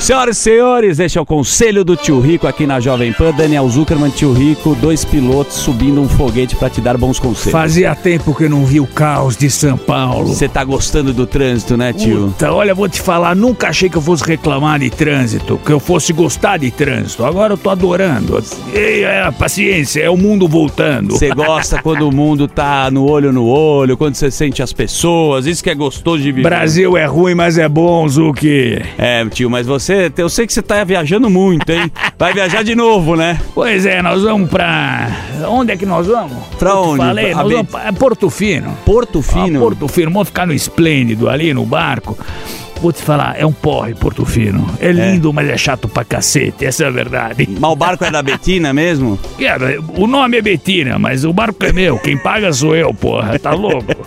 Senhoras 0.00 0.36
e 0.36 0.40
senhores, 0.40 1.00
este 1.00 1.18
é 1.18 1.20
o 1.20 1.26
Conselho 1.26 1.84
do 1.84 1.96
Tio 1.96 2.20
Rico 2.20 2.46
aqui 2.46 2.64
na 2.64 2.78
Jovem 2.78 3.12
Pan. 3.12 3.32
Daniel 3.32 3.68
Zuckerman, 3.68 4.10
Tio 4.10 4.32
Rico, 4.32 4.76
dois 4.76 5.04
pilotos 5.04 5.56
subindo 5.56 6.00
um 6.00 6.08
foguete 6.08 6.54
para 6.54 6.70
te 6.70 6.80
dar 6.80 6.96
bons 6.96 7.18
conselhos. 7.18 7.50
Fazia 7.50 7.92
tempo 7.94 8.32
que 8.32 8.44
eu 8.44 8.50
não 8.50 8.64
vi 8.64 8.78
o 8.78 8.86
caos 8.86 9.36
de 9.36 9.50
São 9.50 9.76
Paulo. 9.76 10.28
Você 10.28 10.48
tá 10.48 10.62
gostando 10.62 11.12
do 11.12 11.26
trânsito, 11.26 11.76
né, 11.76 11.92
tio? 11.92 12.28
Puta, 12.28 12.52
olha, 12.52 12.72
vou 12.72 12.88
te 12.88 13.00
falar, 13.00 13.34
nunca 13.34 13.68
achei 13.68 13.88
que 13.88 13.96
eu 13.96 14.02
fosse 14.02 14.22
reclamar 14.22 14.78
de 14.78 14.90
trânsito, 14.90 15.58
que 15.64 15.72
eu 15.72 15.80
fosse 15.80 16.12
gostar 16.12 16.58
de 16.58 16.70
trânsito. 16.70 17.24
Agora 17.24 17.54
eu 17.54 17.58
tô 17.58 17.70
adorando. 17.70 18.40
E, 18.72 19.02
é, 19.02 19.28
paciência, 19.32 20.02
é 20.02 20.10
o 20.10 20.16
mundo 20.16 20.46
voltando. 20.46 21.14
Você 21.14 21.30
gosta 21.30 21.82
quando 21.82 22.08
o 22.08 22.14
mundo 22.14 22.46
tá 22.46 22.90
no 22.92 23.04
olho 23.10 23.32
no 23.32 23.46
olho, 23.46 23.96
quando 23.96 24.14
você 24.14 24.30
sente 24.30 24.62
as 24.62 24.72
pessoas, 24.72 25.46
isso 25.46 25.64
que 25.64 25.70
é 25.70 25.74
gostoso 25.74 26.22
de 26.22 26.30
viver. 26.30 26.48
Brasil 26.48 26.96
é 26.96 27.06
ruim, 27.06 27.34
mas 27.34 27.58
é 27.58 27.68
bom, 27.68 28.06
Zuki. 28.06 28.80
É, 28.98 29.24
tio, 29.26 29.50
mas 29.50 29.66
você, 29.66 29.85
eu 30.16 30.28
sei 30.28 30.46
que 30.46 30.52
você 30.52 30.62
tá 30.62 30.82
viajando 30.84 31.28
muito, 31.30 31.70
hein? 31.70 31.90
Vai 32.18 32.32
viajar 32.32 32.62
de 32.62 32.74
novo, 32.74 33.14
né? 33.16 33.40
Pois 33.54 33.84
é, 33.86 34.00
nós 34.02 34.22
vamos 34.22 34.48
pra. 34.50 35.08
Onde 35.48 35.72
é 35.72 35.76
que 35.76 35.86
nós 35.86 36.06
vamos? 36.06 36.36
Pra 36.58 36.70
Eu 36.70 36.82
onde? 36.82 36.98
Falei, 36.98 37.32
A 37.32 37.36
nós 37.36 37.52
vamos 37.52 37.70
pra 37.70 37.92
Porto 37.92 38.30
Fino. 38.30 38.76
Porto 38.84 39.22
Fino? 39.22 39.58
Ah, 39.58 39.62
Porto 39.62 39.88
Fino, 39.88 40.10
vamos 40.10 40.28
ficar 40.28 40.46
no 40.46 40.52
Esplêndido 40.52 41.28
ali 41.28 41.52
no 41.52 41.64
barco. 41.64 42.16
Vou 42.80 42.92
te 42.92 43.02
falar, 43.02 43.34
é 43.38 43.44
um 43.44 43.52
porre 43.52 43.94
Porto 43.94 44.24
Fino. 44.24 44.66
É 44.80 44.92
lindo, 44.92 45.32
mas 45.32 45.48
é 45.48 45.56
chato 45.56 45.88
pra 45.88 46.04
cacete, 46.04 46.64
essa 46.64 46.84
é 46.84 46.86
a 46.86 46.90
verdade. 46.90 47.48
Mas 47.58 47.70
o 47.70 47.76
barco 47.76 48.04
é 48.04 48.10
da 48.10 48.22
Betina 48.22 48.72
mesmo? 48.72 49.18
Cara, 49.40 49.78
o 49.96 50.06
nome 50.06 50.36
é 50.36 50.42
Betina, 50.42 50.98
mas 50.98 51.24
o 51.24 51.32
barco 51.32 51.64
é 51.64 51.72
meu. 51.72 51.98
Quem 51.98 52.16
paga 52.16 52.52
sou 52.52 52.76
eu, 52.76 52.92
porra. 52.92 53.38
Tá 53.38 53.52
louco? 53.52 53.86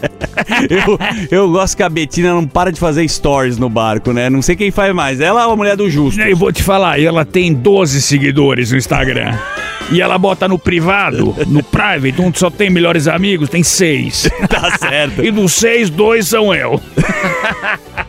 Eu, 0.70 0.98
eu 1.30 1.52
gosto 1.52 1.76
que 1.78 1.84
a 1.84 1.90
Betina 1.90 2.34
não 2.34 2.46
para 2.46 2.72
de 2.72 2.80
fazer 2.80 3.08
stories 3.08 3.58
no 3.58 3.70
barco, 3.70 4.12
né? 4.12 4.30
Não 4.30 4.41
sei 4.41 4.56
quem 4.56 4.72
faz 4.72 4.94
mais, 4.96 5.20
ela 5.20 5.46
ou 5.46 5.54
a 5.54 5.56
mulher 5.56 5.76
do 5.76 5.90
Justo? 5.90 6.20
Eu 6.22 6.36
vou 6.36 6.52
te 6.52 6.64
falar, 6.64 7.00
ela 7.00 7.24
tem 7.24 7.54
12 7.54 8.02
seguidores 8.02 8.72
no 8.72 8.78
Instagram. 8.78 9.38
E 9.91 10.02
ela 10.02 10.18
bota 10.18 10.48
no 10.48 10.60
privado, 10.60 11.36
no 11.48 11.64
private, 11.64 12.22
onde 12.22 12.38
só 12.38 12.50
tem 12.50 12.70
melhores 12.70 13.08
amigos, 13.08 13.50
tem 13.50 13.64
seis. 13.64 14.30
Tá 14.50 14.78
certo. 14.78 15.24
E 15.24 15.32
dos 15.32 15.54
seis, 15.54 15.90
dois 15.90 16.28
são 16.28 16.54
eu. 16.54 16.82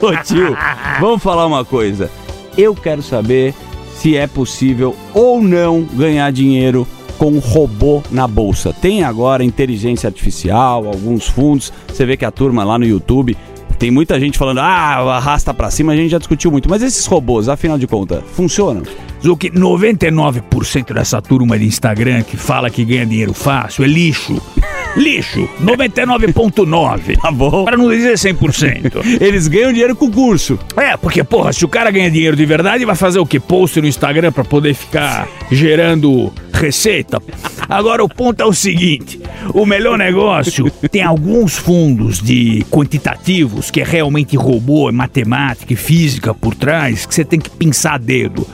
Ô 0.00 0.16
tio, 0.22 0.56
vamos 0.98 1.22
falar 1.22 1.46
uma 1.46 1.64
coisa. 1.64 2.10
Eu 2.56 2.74
quero 2.74 3.02
saber 3.02 3.54
se 3.94 4.16
é 4.16 4.26
possível 4.26 4.96
ou 5.12 5.42
não 5.42 5.82
ganhar 5.82 6.32
dinheiro 6.32 6.86
com 7.18 7.38
robô 7.38 8.02
na 8.10 8.26
bolsa. 8.26 8.72
Tem 8.72 9.04
agora 9.04 9.44
inteligência 9.44 10.08
artificial, 10.08 10.86
alguns 10.86 11.28
fundos. 11.28 11.70
Você 11.86 12.06
vê 12.06 12.16
que 12.16 12.24
a 12.24 12.30
turma 12.30 12.64
lá 12.64 12.78
no 12.78 12.86
YouTube 12.86 13.36
tem 13.78 13.90
muita 13.90 14.18
gente 14.18 14.38
falando, 14.38 14.58
ah, 14.58 15.16
arrasta 15.16 15.52
pra 15.52 15.70
cima, 15.70 15.92
a 15.92 15.96
gente 15.96 16.10
já 16.10 16.18
discutiu 16.18 16.50
muito. 16.50 16.68
Mas 16.68 16.82
esses 16.82 17.04
robôs, 17.04 17.48
afinal 17.48 17.78
de 17.78 17.86
contas, 17.86 18.22
funcionam? 18.32 18.82
Zuki, 19.22 19.50
99% 19.50 20.94
dessa 20.94 21.20
turma 21.20 21.58
de 21.58 21.66
Instagram 21.66 22.22
que 22.22 22.36
fala 22.36 22.70
que 22.70 22.84
ganha 22.84 23.04
dinheiro 23.04 23.34
fácil 23.34 23.84
é 23.84 23.88
lixo. 23.88 24.40
Lixo, 24.96 25.48
99,9. 25.62 27.16
Tá 27.20 27.30
bom. 27.30 27.64
Pra 27.64 27.76
não 27.76 27.88
dizer 27.88 28.14
100%. 28.14 29.20
Eles 29.22 29.46
ganham 29.46 29.72
dinheiro 29.72 29.94
com 29.94 30.06
o 30.06 30.10
curso. 30.10 30.58
É, 30.76 30.96
porque, 30.96 31.22
porra, 31.22 31.52
se 31.52 31.64
o 31.64 31.68
cara 31.68 31.92
ganha 31.92 32.10
dinheiro 32.10 32.36
de 32.36 32.44
verdade, 32.44 32.84
vai 32.84 32.96
fazer 32.96 33.20
o 33.20 33.26
quê? 33.26 33.38
Post 33.38 33.80
no 33.80 33.86
Instagram 33.86 34.32
pra 34.32 34.42
poder 34.42 34.74
ficar 34.74 35.28
gerando 35.48 36.32
receita? 36.52 37.22
Agora, 37.68 38.02
o 38.02 38.08
ponto 38.08 38.42
é 38.42 38.44
o 38.44 38.52
seguinte: 38.52 39.20
o 39.54 39.64
melhor 39.64 39.96
negócio 39.96 40.68
tem 40.90 41.02
alguns 41.02 41.56
fundos 41.56 42.20
de 42.20 42.66
quantitativos 42.68 43.70
que 43.70 43.80
é 43.80 43.84
realmente 43.84 44.36
robô, 44.36 44.88
é 44.88 44.92
matemática 44.92 45.72
e 45.72 45.76
física 45.76 46.34
por 46.34 46.54
trás, 46.54 47.06
que 47.06 47.14
você 47.14 47.24
tem 47.24 47.38
que 47.38 47.50
pensar 47.50 47.94
a 47.94 47.98
dedo. 47.98 48.44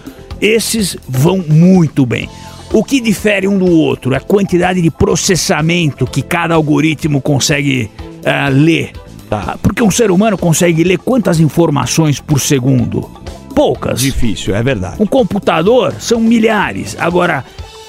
Esses 0.41 0.97
vão 1.09 1.39
muito 1.39 2.05
bem. 2.05 2.29
O 2.73 2.83
que 2.83 3.01
difere 3.01 3.47
um 3.47 3.59
do 3.59 3.71
outro 3.71 4.13
é 4.13 4.17
a 4.17 4.21
quantidade 4.21 4.83
de 4.83 4.91
processamento 4.91 6.07
que 6.07 6.21
cada 6.21 6.55
algoritmo 6.55 7.21
consegue 7.21 7.91
ah, 8.25 8.49
ler. 8.49 8.93
Tá? 9.31 9.57
Porque 9.63 9.83
um 9.83 9.91
ser 9.91 10.11
humano 10.11 10.37
consegue 10.37 10.85
ler 10.85 10.99
quantas 10.99 11.41
informações 11.41 12.21
por 12.21 12.41
segundo? 12.41 13.09
Poucas. 13.55 14.01
Difícil, 14.01 14.55
é 14.55 14.63
verdade. 14.63 14.97
Um 15.01 15.07
computador 15.07 15.95
são 15.99 16.21
milhares. 16.21 16.97
Agora, 16.99 17.45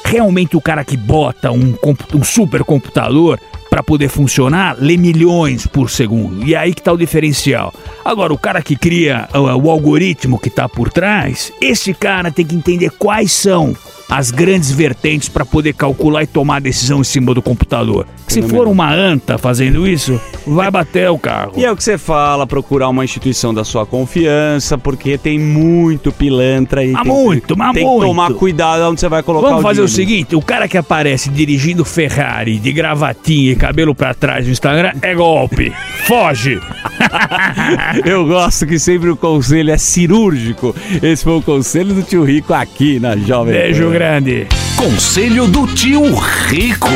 realmente 0.06 0.56
o 0.56 0.62
cara 0.62 0.86
que 0.86 0.96
bota 0.96 1.52
um, 1.52 1.76
um 2.14 2.24
supercomputador 2.24 3.38
para 3.78 3.84
poder 3.84 4.10
funcionar 4.10 4.76
lê 4.80 4.98
milhões 4.98 5.68
por 5.68 5.88
segundo. 5.88 6.44
E 6.44 6.56
é 6.56 6.58
aí 6.58 6.74
que 6.74 6.82
tá 6.82 6.92
o 6.92 6.98
diferencial. 6.98 7.72
Agora, 8.04 8.34
o 8.34 8.38
cara 8.38 8.60
que 8.60 8.76
cria 8.76 9.30
uh, 9.36 9.56
o 9.56 9.70
algoritmo 9.70 10.40
que 10.40 10.50
tá 10.50 10.68
por 10.68 10.92
trás, 10.92 11.54
esse 11.62 11.94
cara 11.94 12.32
tem 12.32 12.44
que 12.44 12.56
entender 12.56 12.90
quais 12.98 13.32
são 13.32 13.76
as 14.10 14.32
grandes 14.32 14.72
vertentes 14.72 15.30
para 15.30 15.46
poder 15.46 15.74
calcular 15.74 16.24
e 16.24 16.28
tomar 16.28 16.62
decisão 16.62 17.02
em 17.02 17.04
cima 17.04 17.34
do 17.34 17.42
computador. 17.42 18.06
Se 18.28 18.42
for 18.42 18.68
uma 18.68 18.94
anta 18.94 19.38
fazendo 19.38 19.88
isso, 19.88 20.20
vai 20.46 20.70
bater 20.70 21.10
o 21.10 21.18
carro. 21.18 21.54
E 21.56 21.66
é 21.66 21.72
o 21.72 21.76
que 21.76 21.84
você 21.84 21.98
fala, 21.98 22.46
procurar 22.46 22.90
uma 22.90 23.04
instituição 23.04 23.54
da 23.54 23.64
sua 23.64 23.86
confiança, 23.86 24.78
porque 24.78 25.18
tem 25.18 25.40
muito 25.40 26.12
pilantra 26.12 26.82
aí. 26.82 26.92
Mas 26.92 27.04
tem, 27.04 27.12
muito, 27.12 27.58
mas 27.58 27.74
tem 27.74 27.86
muito. 27.86 28.02
que 28.02 28.08
tomar 28.08 28.34
cuidado 28.34 28.82
onde 28.90 29.00
você 29.00 29.10
vai 29.10 29.24
colocar 29.24 29.48
Vamos 29.48 29.62
o 29.62 29.64
fazer 29.64 29.82
o 29.82 29.86
dinheiro. 29.86 30.10
seguinte: 30.10 30.36
o 30.36 30.42
cara 30.42 30.68
que 30.68 30.78
aparece 30.78 31.30
dirigindo 31.30 31.84
Ferrari 31.86 32.60
de 32.60 32.72
gravatinha 32.72 33.52
e 33.52 33.56
cabelo 33.56 33.96
pra 33.96 34.14
trás 34.14 34.46
no 34.46 34.52
Instagram 34.52 34.94
é 35.02 35.16
golpe. 35.16 35.74
Foge! 36.06 36.60
Eu 38.06 38.26
gosto 38.26 38.66
que 38.66 38.80
sempre 38.80 39.10
o 39.10 39.18
conselho 39.18 39.72
é 39.72 39.78
cirúrgico. 39.78 40.76
Esse 41.02 41.24
foi 41.24 41.34
o 41.34 41.42
conselho 41.42 41.94
do 41.94 42.04
tio 42.04 42.24
Rico 42.24 42.54
aqui 42.54 43.00
na 43.00 43.16
Jovem 43.16 43.54
Beijo 43.54 43.86
Pan. 43.86 43.92
grande. 43.92 44.48
Conselho 44.76 45.48
do 45.48 45.68
tio 45.68 46.04
Rico. 46.16 46.88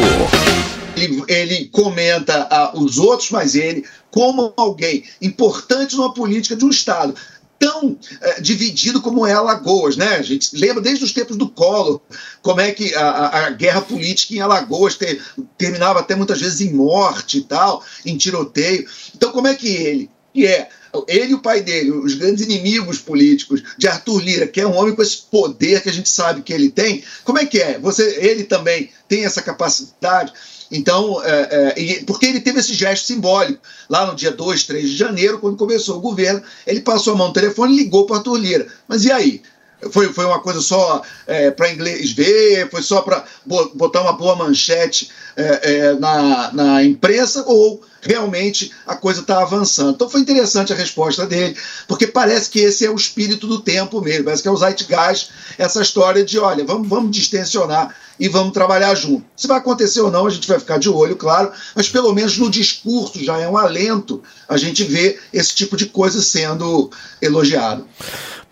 Ele, 0.96 1.24
ele 1.28 1.66
comenta 1.72 2.72
os 2.76 2.98
outros, 2.98 3.32
mas 3.32 3.56
ele, 3.56 3.84
como 4.10 4.54
alguém 4.56 5.04
importante 5.22 5.96
numa 5.96 6.14
política 6.14 6.56
de 6.56 6.66
um 6.66 6.70
Estado 6.70 7.16
tão 7.62 7.96
eh, 8.22 8.42
dividido 8.42 9.00
como 9.02 9.26
é 9.28 9.34
Alagoas, 9.34 9.96
né? 9.96 10.16
A 10.16 10.22
gente 10.24 10.56
lembra 10.58 10.82
desde 10.82 11.06
os 11.06 11.14
tempos 11.14 11.38
do 11.38 11.48
Collor 11.48 12.02
como 12.42 12.60
é 12.60 12.72
que 12.72 12.94
a, 12.96 13.28
a- 13.46 13.50
guerra 13.52 13.82
política 13.82 14.34
em 14.34 14.40
Alagoas 14.40 14.96
te- 14.98 15.22
terminava 15.60 16.00
até 16.00 16.16
muitas 16.16 16.42
vezes 16.42 16.60
em 16.62 16.74
morte 16.74 17.38
e 17.38 17.42
tal, 17.44 17.84
em 18.04 18.18
tiroteio. 18.18 18.88
Então, 19.16 19.32
como 19.32 19.48
é 19.48 19.54
que 19.54 19.68
ele, 19.68 20.10
que 20.34 20.48
é 20.48 20.70
ele 21.08 21.32
e 21.32 21.36
o 21.36 21.40
pai 21.40 21.62
dele, 21.62 21.92
os 21.92 22.16
grandes 22.16 22.44
inimigos 22.44 22.98
políticos 22.98 23.62
de 23.78 23.88
Arthur 23.88 24.20
Lira, 24.24 24.48
que 24.48 24.60
é 24.60 24.68
um 24.68 24.76
homem 24.76 24.96
com 24.96 25.02
esse 25.04 25.18
poder 25.30 25.82
que 25.82 25.90
a 25.90 25.94
gente 25.94 26.10
sabe 26.10 26.42
que 26.42 26.52
ele 26.52 26.70
tem, 26.70 27.04
como 27.24 27.38
é 27.38 27.46
que 27.46 27.60
é? 27.60 27.78
Você, 27.80 28.18
ele 28.20 28.44
também 28.44 28.90
tem 29.08 29.24
essa 29.24 29.42
capacidade? 29.42 30.34
Então, 30.72 31.22
é, 31.24 31.74
é, 31.76 32.04
porque 32.06 32.26
ele 32.26 32.40
teve 32.40 32.60
esse 32.60 32.74
gesto 32.74 33.06
simbólico. 33.06 33.62
Lá 33.90 34.06
no 34.06 34.16
dia 34.16 34.32
2, 34.32 34.64
3 34.64 34.90
de 34.90 34.96
janeiro, 34.96 35.40
quando 35.40 35.58
começou 35.58 35.98
o 35.98 36.02
governo, 36.02 36.42
ele 36.66 36.80
passou 36.80 37.14
a 37.14 37.18
mão 37.18 37.28
no 37.28 37.34
telefone 37.34 37.74
e 37.74 37.84
ligou 37.84 38.06
para 38.06 38.18
Arthur 38.18 38.38
Lira. 38.38 38.68
Mas 38.88 39.04
e 39.04 39.12
aí? 39.12 39.42
Foi, 39.92 40.14
foi 40.14 40.26
uma 40.26 40.40
coisa 40.40 40.62
só 40.62 41.02
para 41.58 41.72
inglês 41.72 42.12
ver? 42.12 42.70
Foi 42.70 42.84
só 42.84 43.02
para 43.02 43.26
botar 43.74 44.02
uma 44.02 44.14
boa 44.14 44.36
manchete 44.36 45.10
é, 45.36 45.60
é, 45.64 45.94
na, 45.96 46.52
na 46.54 46.84
imprensa? 46.84 47.44
Ou 47.48 47.82
realmente 48.02 48.72
a 48.86 48.96
coisa 48.96 49.22
está 49.22 49.42
avançando? 49.42 49.92
Então 49.92 50.10
foi 50.10 50.22
interessante 50.22 50.74
a 50.74 50.76
resposta 50.76 51.26
dele, 51.26 51.56
porque 51.88 52.08
parece 52.08 52.50
que 52.50 52.60
esse 52.60 52.86
é 52.86 52.90
o 52.90 52.96
espírito 52.96 53.48
do 53.48 53.60
tempo 53.60 54.02
mesmo. 54.02 54.26
Parece 54.26 54.42
que 54.42 54.48
é 54.48 54.52
o 54.52 54.58
Zeitgeist, 54.58 55.30
essa 55.58 55.82
história 55.82 56.24
de: 56.24 56.40
olha, 56.40 56.66
vamos, 56.66 56.88
vamos 56.88 57.12
distensionar 57.12 57.96
e 58.20 58.28
vamos 58.28 58.54
trabalhar 58.54 58.94
junto. 58.94 59.26
Se 59.36 59.48
vai 59.48 59.58
acontecer 59.58 60.02
ou 60.02 60.12
não, 60.12 60.28
a 60.28 60.30
gente 60.30 60.48
vai 60.48 60.60
ficar 60.60 60.78
de 60.78 60.90
olho, 60.90 61.16
claro, 61.16 61.52
mas 61.76 61.90
pelo 61.90 62.14
menos 62.14 62.38
no 62.38 62.50
discurso 62.50 63.24
já 63.24 63.40
é 63.40 63.48
um 63.48 63.58
alento 63.58 64.22
a 64.48 64.58
gente 64.58 64.84
ver 64.84 65.20
esse 65.34 65.56
tipo 65.56 65.76
de 65.76 65.88
coisa 65.88 66.22
sendo 66.22 66.92
elogiado. 67.22 67.88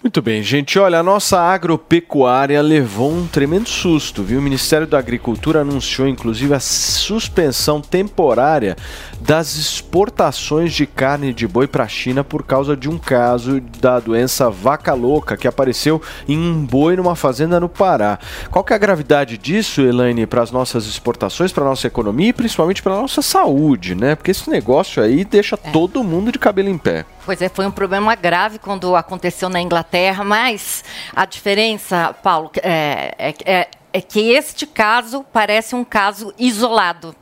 Muito 0.01 0.21
bem, 0.21 0.41
gente. 0.41 0.79
Olha, 0.79 0.99
a 0.99 1.03
nossa 1.03 1.37
agropecuária 1.37 2.61
levou 2.61 3.11
um 3.11 3.27
tremendo 3.27 3.67
susto, 3.67 4.23
viu? 4.23 4.39
O 4.39 4.41
Ministério 4.41 4.87
da 4.87 4.97
Agricultura 4.97 5.59
anunciou, 5.59 6.07
inclusive, 6.07 6.53
a 6.53 6.59
suspensão 6.59 7.81
temporária 7.81 8.77
das 9.21 9.55
exportações 9.57 10.73
de 10.73 10.85
carne 10.85 11.33
de 11.33 11.47
boi 11.47 11.67
para 11.67 11.83
a 11.83 11.87
China 11.87 12.23
por 12.23 12.43
causa 12.43 12.75
de 12.75 12.89
um 12.89 12.97
caso 12.97 13.59
da 13.79 13.99
doença 13.99 14.49
vaca 14.49 14.93
louca 14.93 15.35
que 15.35 15.47
apareceu 15.47 16.01
em 16.27 16.37
um 16.37 16.65
boi 16.65 16.95
numa 16.95 17.15
fazenda 17.15 17.59
no 17.59 17.67
Pará. 17.67 18.17
Qual 18.49 18.63
que 18.63 18.73
é 18.73 18.75
a 18.75 18.79
gravidade 18.79 19.37
disso, 19.37 19.81
Elaine, 19.81 20.25
para 20.25 20.41
as 20.41 20.51
nossas 20.51 20.85
exportações, 20.85 21.51
para 21.51 21.63
a 21.63 21.67
nossa 21.69 21.87
economia 21.87 22.29
e 22.29 22.33
principalmente 22.33 22.81
para 22.81 22.93
a 22.93 23.01
nossa 23.01 23.21
saúde, 23.21 23.95
né? 23.95 24.15
Porque 24.15 24.31
esse 24.31 24.49
negócio 24.49 25.03
aí 25.03 25.25
deixa 25.25 25.57
todo 25.57 26.03
mundo 26.03 26.31
de 26.31 26.39
cabelo 26.39 26.69
em 26.69 26.77
pé. 26.77 27.05
Pois 27.25 27.41
é, 27.41 27.49
foi 27.49 27.65
um 27.67 27.71
problema 27.71 28.15
grave 28.15 28.57
quando 28.57 28.95
aconteceu 28.95 29.49
na 29.49 29.61
Inglaterra, 29.61 30.23
mas 30.23 30.83
a 31.15 31.25
diferença, 31.25 32.15
Paulo, 32.23 32.51
é, 32.63 33.13
é- 33.17 33.35
é- 33.45 33.67
é 33.91 34.01
que 34.01 34.31
este 34.31 34.65
caso 34.67 35.25
parece 35.33 35.75
um 35.75 35.83
caso 35.83 36.33
isolado 36.37 37.15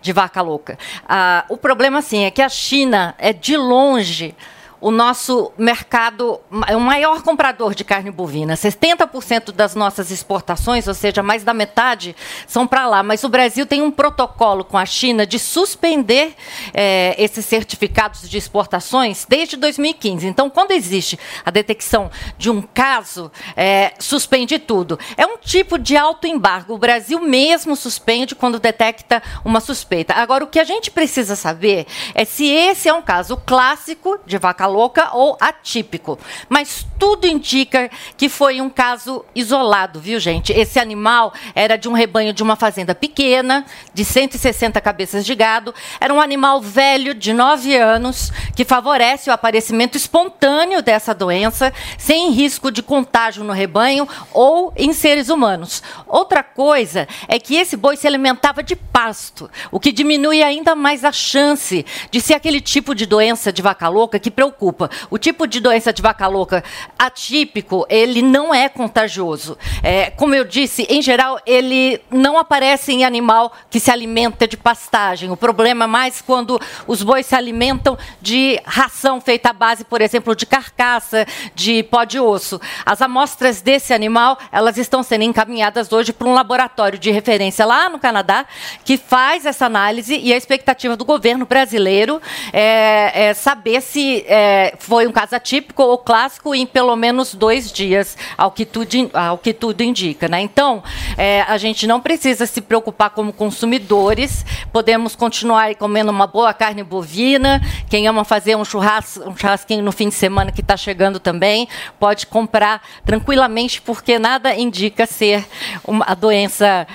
de 0.00 0.12
vaca 0.12 0.40
louca. 0.40 0.78
Ah, 1.08 1.44
o 1.48 1.56
problema, 1.56 1.98
assim, 1.98 2.24
é 2.24 2.30
que 2.30 2.42
a 2.42 2.48
China 2.48 3.14
é 3.18 3.32
de 3.32 3.56
longe 3.56 4.34
o 4.82 4.90
nosso 4.90 5.52
mercado, 5.56 6.40
é 6.66 6.76
o 6.76 6.80
maior 6.80 7.22
comprador 7.22 7.72
de 7.72 7.84
carne 7.84 8.10
bovina. 8.10 8.54
70% 8.54 9.52
das 9.52 9.76
nossas 9.76 10.10
exportações, 10.10 10.88
ou 10.88 10.92
seja, 10.92 11.22
mais 11.22 11.44
da 11.44 11.54
metade, 11.54 12.16
são 12.48 12.66
para 12.66 12.88
lá. 12.88 13.00
Mas 13.00 13.22
o 13.22 13.28
Brasil 13.28 13.64
tem 13.64 13.80
um 13.80 13.92
protocolo 13.92 14.64
com 14.64 14.76
a 14.76 14.84
China 14.84 15.24
de 15.24 15.38
suspender 15.38 16.34
eh, 16.74 17.14
esses 17.16 17.46
certificados 17.46 18.28
de 18.28 18.36
exportações 18.36 19.24
desde 19.28 19.56
2015. 19.56 20.26
Então, 20.26 20.50
quando 20.50 20.72
existe 20.72 21.16
a 21.44 21.50
detecção 21.52 22.10
de 22.36 22.50
um 22.50 22.60
caso, 22.60 23.30
eh, 23.56 23.94
suspende 24.00 24.58
tudo. 24.58 24.98
É 25.16 25.24
um 25.24 25.38
tipo 25.38 25.78
de 25.78 25.96
autoembargo. 25.96 26.74
O 26.74 26.78
Brasil 26.78 27.20
mesmo 27.20 27.76
suspende 27.76 28.34
quando 28.34 28.58
detecta 28.58 29.22
uma 29.44 29.60
suspeita. 29.60 30.14
Agora, 30.14 30.42
o 30.42 30.48
que 30.48 30.58
a 30.58 30.64
gente 30.64 30.90
precisa 30.90 31.36
saber 31.36 31.86
é 32.16 32.24
se 32.24 32.48
esse 32.48 32.88
é 32.88 32.92
um 32.92 33.02
caso 33.02 33.36
clássico 33.36 34.18
de 34.26 34.38
vaca 34.38 34.71
louca 34.72 35.10
ou 35.14 35.36
atípico. 35.40 36.18
Mas 36.48 36.86
tudo 36.98 37.26
indica 37.26 37.90
que 38.16 38.28
foi 38.28 38.60
um 38.60 38.70
caso 38.70 39.24
isolado, 39.34 40.00
viu, 40.00 40.18
gente? 40.18 40.52
Esse 40.52 40.78
animal 40.78 41.32
era 41.54 41.76
de 41.76 41.88
um 41.88 41.92
rebanho 41.92 42.32
de 42.32 42.42
uma 42.42 42.56
fazenda 42.56 42.94
pequena, 42.94 43.64
de 43.92 44.04
160 44.04 44.80
cabeças 44.80 45.24
de 45.24 45.34
gado. 45.34 45.74
Era 46.00 46.12
um 46.14 46.20
animal 46.20 46.60
velho, 46.60 47.14
de 47.14 47.32
9 47.32 47.76
anos, 47.76 48.32
que 48.56 48.64
favorece 48.64 49.28
o 49.28 49.32
aparecimento 49.32 49.96
espontâneo 49.96 50.82
dessa 50.82 51.14
doença, 51.14 51.72
sem 51.98 52.30
risco 52.30 52.70
de 52.70 52.82
contágio 52.82 53.44
no 53.44 53.52
rebanho 53.52 54.08
ou 54.32 54.72
em 54.76 54.92
seres 54.92 55.28
humanos. 55.28 55.82
Outra 56.06 56.42
coisa 56.42 57.06
é 57.28 57.38
que 57.38 57.56
esse 57.56 57.76
boi 57.76 57.96
se 57.96 58.06
alimentava 58.06 58.62
de 58.62 58.76
pasto, 58.76 59.50
o 59.70 59.80
que 59.80 59.92
diminui 59.92 60.42
ainda 60.42 60.74
mais 60.74 61.04
a 61.04 61.12
chance 61.12 61.84
de 62.10 62.20
ser 62.20 62.34
aquele 62.34 62.60
tipo 62.60 62.94
de 62.94 63.06
doença 63.06 63.52
de 63.52 63.60
vaca 63.60 63.88
louca 63.88 64.18
que 64.18 64.30
preocupa. 64.30 64.61
O 65.10 65.18
tipo 65.18 65.46
de 65.46 65.60
doença 65.60 65.92
de 65.92 66.00
vaca 66.00 66.26
louca 66.26 66.62
atípico, 66.98 67.84
ele 67.88 68.22
não 68.22 68.54
é 68.54 68.68
contagioso. 68.68 69.58
É, 69.82 70.10
como 70.10 70.34
eu 70.34 70.44
disse, 70.44 70.86
em 70.88 71.02
geral, 71.02 71.40
ele 71.44 72.00
não 72.10 72.38
aparece 72.38 72.92
em 72.92 73.04
animal 73.04 73.52
que 73.70 73.80
se 73.80 73.90
alimenta 73.90 74.46
de 74.46 74.56
pastagem. 74.56 75.30
O 75.30 75.36
problema 75.36 75.84
é 75.84 75.88
mais 75.88 76.20
quando 76.20 76.60
os 76.86 77.02
bois 77.02 77.26
se 77.26 77.34
alimentam 77.34 77.98
de 78.20 78.60
ração 78.64 79.20
feita 79.20 79.50
à 79.50 79.52
base, 79.52 79.84
por 79.84 80.00
exemplo, 80.00 80.36
de 80.36 80.46
carcaça, 80.46 81.26
de 81.54 81.82
pó 81.84 82.04
de 82.04 82.20
osso. 82.20 82.60
As 82.86 83.02
amostras 83.02 83.60
desse 83.60 83.92
animal, 83.92 84.38
elas 84.52 84.76
estão 84.76 85.02
sendo 85.02 85.24
encaminhadas 85.24 85.92
hoje 85.92 86.12
para 86.12 86.28
um 86.28 86.34
laboratório 86.34 86.98
de 86.98 87.10
referência 87.10 87.64
lá 87.64 87.88
no 87.88 87.98
Canadá, 87.98 88.46
que 88.84 88.96
faz 88.96 89.46
essa 89.46 89.66
análise 89.66 90.16
e 90.16 90.32
a 90.32 90.36
expectativa 90.36 90.96
do 90.96 91.04
governo 91.04 91.46
brasileiro 91.46 92.20
é, 92.52 93.28
é 93.28 93.34
saber 93.34 93.80
se 93.80 94.24
é, 94.26 94.51
foi 94.78 95.06
um 95.06 95.12
caso 95.12 95.34
atípico 95.34 95.82
ou 95.82 95.98
clássico 95.98 96.54
em 96.54 96.66
pelo 96.66 96.94
menos 96.96 97.34
dois 97.34 97.70
dias, 97.70 98.16
ao 98.36 98.50
que 98.50 98.64
tudo, 98.64 99.10
ao 99.12 99.38
que 99.38 99.52
tudo 99.52 99.82
indica. 99.82 100.28
Né? 100.28 100.40
Então, 100.40 100.82
é, 101.16 101.42
a 101.42 101.56
gente 101.58 101.86
não 101.86 102.00
precisa 102.00 102.46
se 102.46 102.60
preocupar 102.60 103.10
como 103.10 103.32
consumidores, 103.32 104.44
podemos 104.72 105.14
continuar 105.14 105.74
comendo 105.74 106.10
uma 106.10 106.26
boa 106.26 106.52
carne 106.54 106.82
bovina. 106.82 107.60
Quem 107.88 108.06
ama 108.06 108.24
fazer 108.24 108.56
um, 108.56 108.64
churras, 108.64 109.18
um 109.24 109.36
churrasquinho 109.36 109.82
no 109.82 109.92
fim 109.92 110.08
de 110.08 110.14
semana 110.14 110.52
que 110.52 110.60
está 110.60 110.76
chegando 110.76 111.18
também, 111.18 111.68
pode 111.98 112.26
comprar 112.26 112.82
tranquilamente, 113.04 113.80
porque 113.80 114.18
nada 114.18 114.54
indica 114.54 115.06
ser 115.06 115.44
uma, 115.84 116.04
a 116.06 116.14
doença 116.14 116.86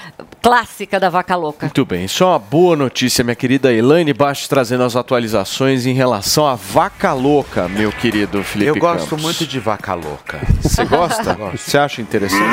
clássica 0.41 0.99
da 0.99 1.09
vaca 1.09 1.35
louca. 1.35 1.65
Muito 1.67 1.85
bem, 1.85 2.05
isso 2.05 2.23
é 2.23 2.27
uma 2.27 2.39
boa 2.39 2.75
notícia, 2.75 3.23
minha 3.23 3.35
querida 3.35 3.71
Elaine 3.73 4.13
Baixo, 4.13 4.47
trazendo 4.49 4.83
as 4.83 4.95
atualizações 4.95 5.85
em 5.85 5.93
relação 5.93 6.47
à 6.47 6.55
vaca 6.55 7.13
louca, 7.13 7.67
meu 7.67 7.91
querido 7.91 8.43
Felipe 8.43 8.69
Eu 8.69 8.75
gosto 8.75 9.09
Campos. 9.09 9.23
muito 9.23 9.45
de 9.45 9.59
vaca 9.59 9.93
louca. 9.93 10.39
Você 10.61 10.85
gosta? 10.85 11.33
Você 11.55 11.77
acha 11.77 12.01
interessante? 12.01 12.43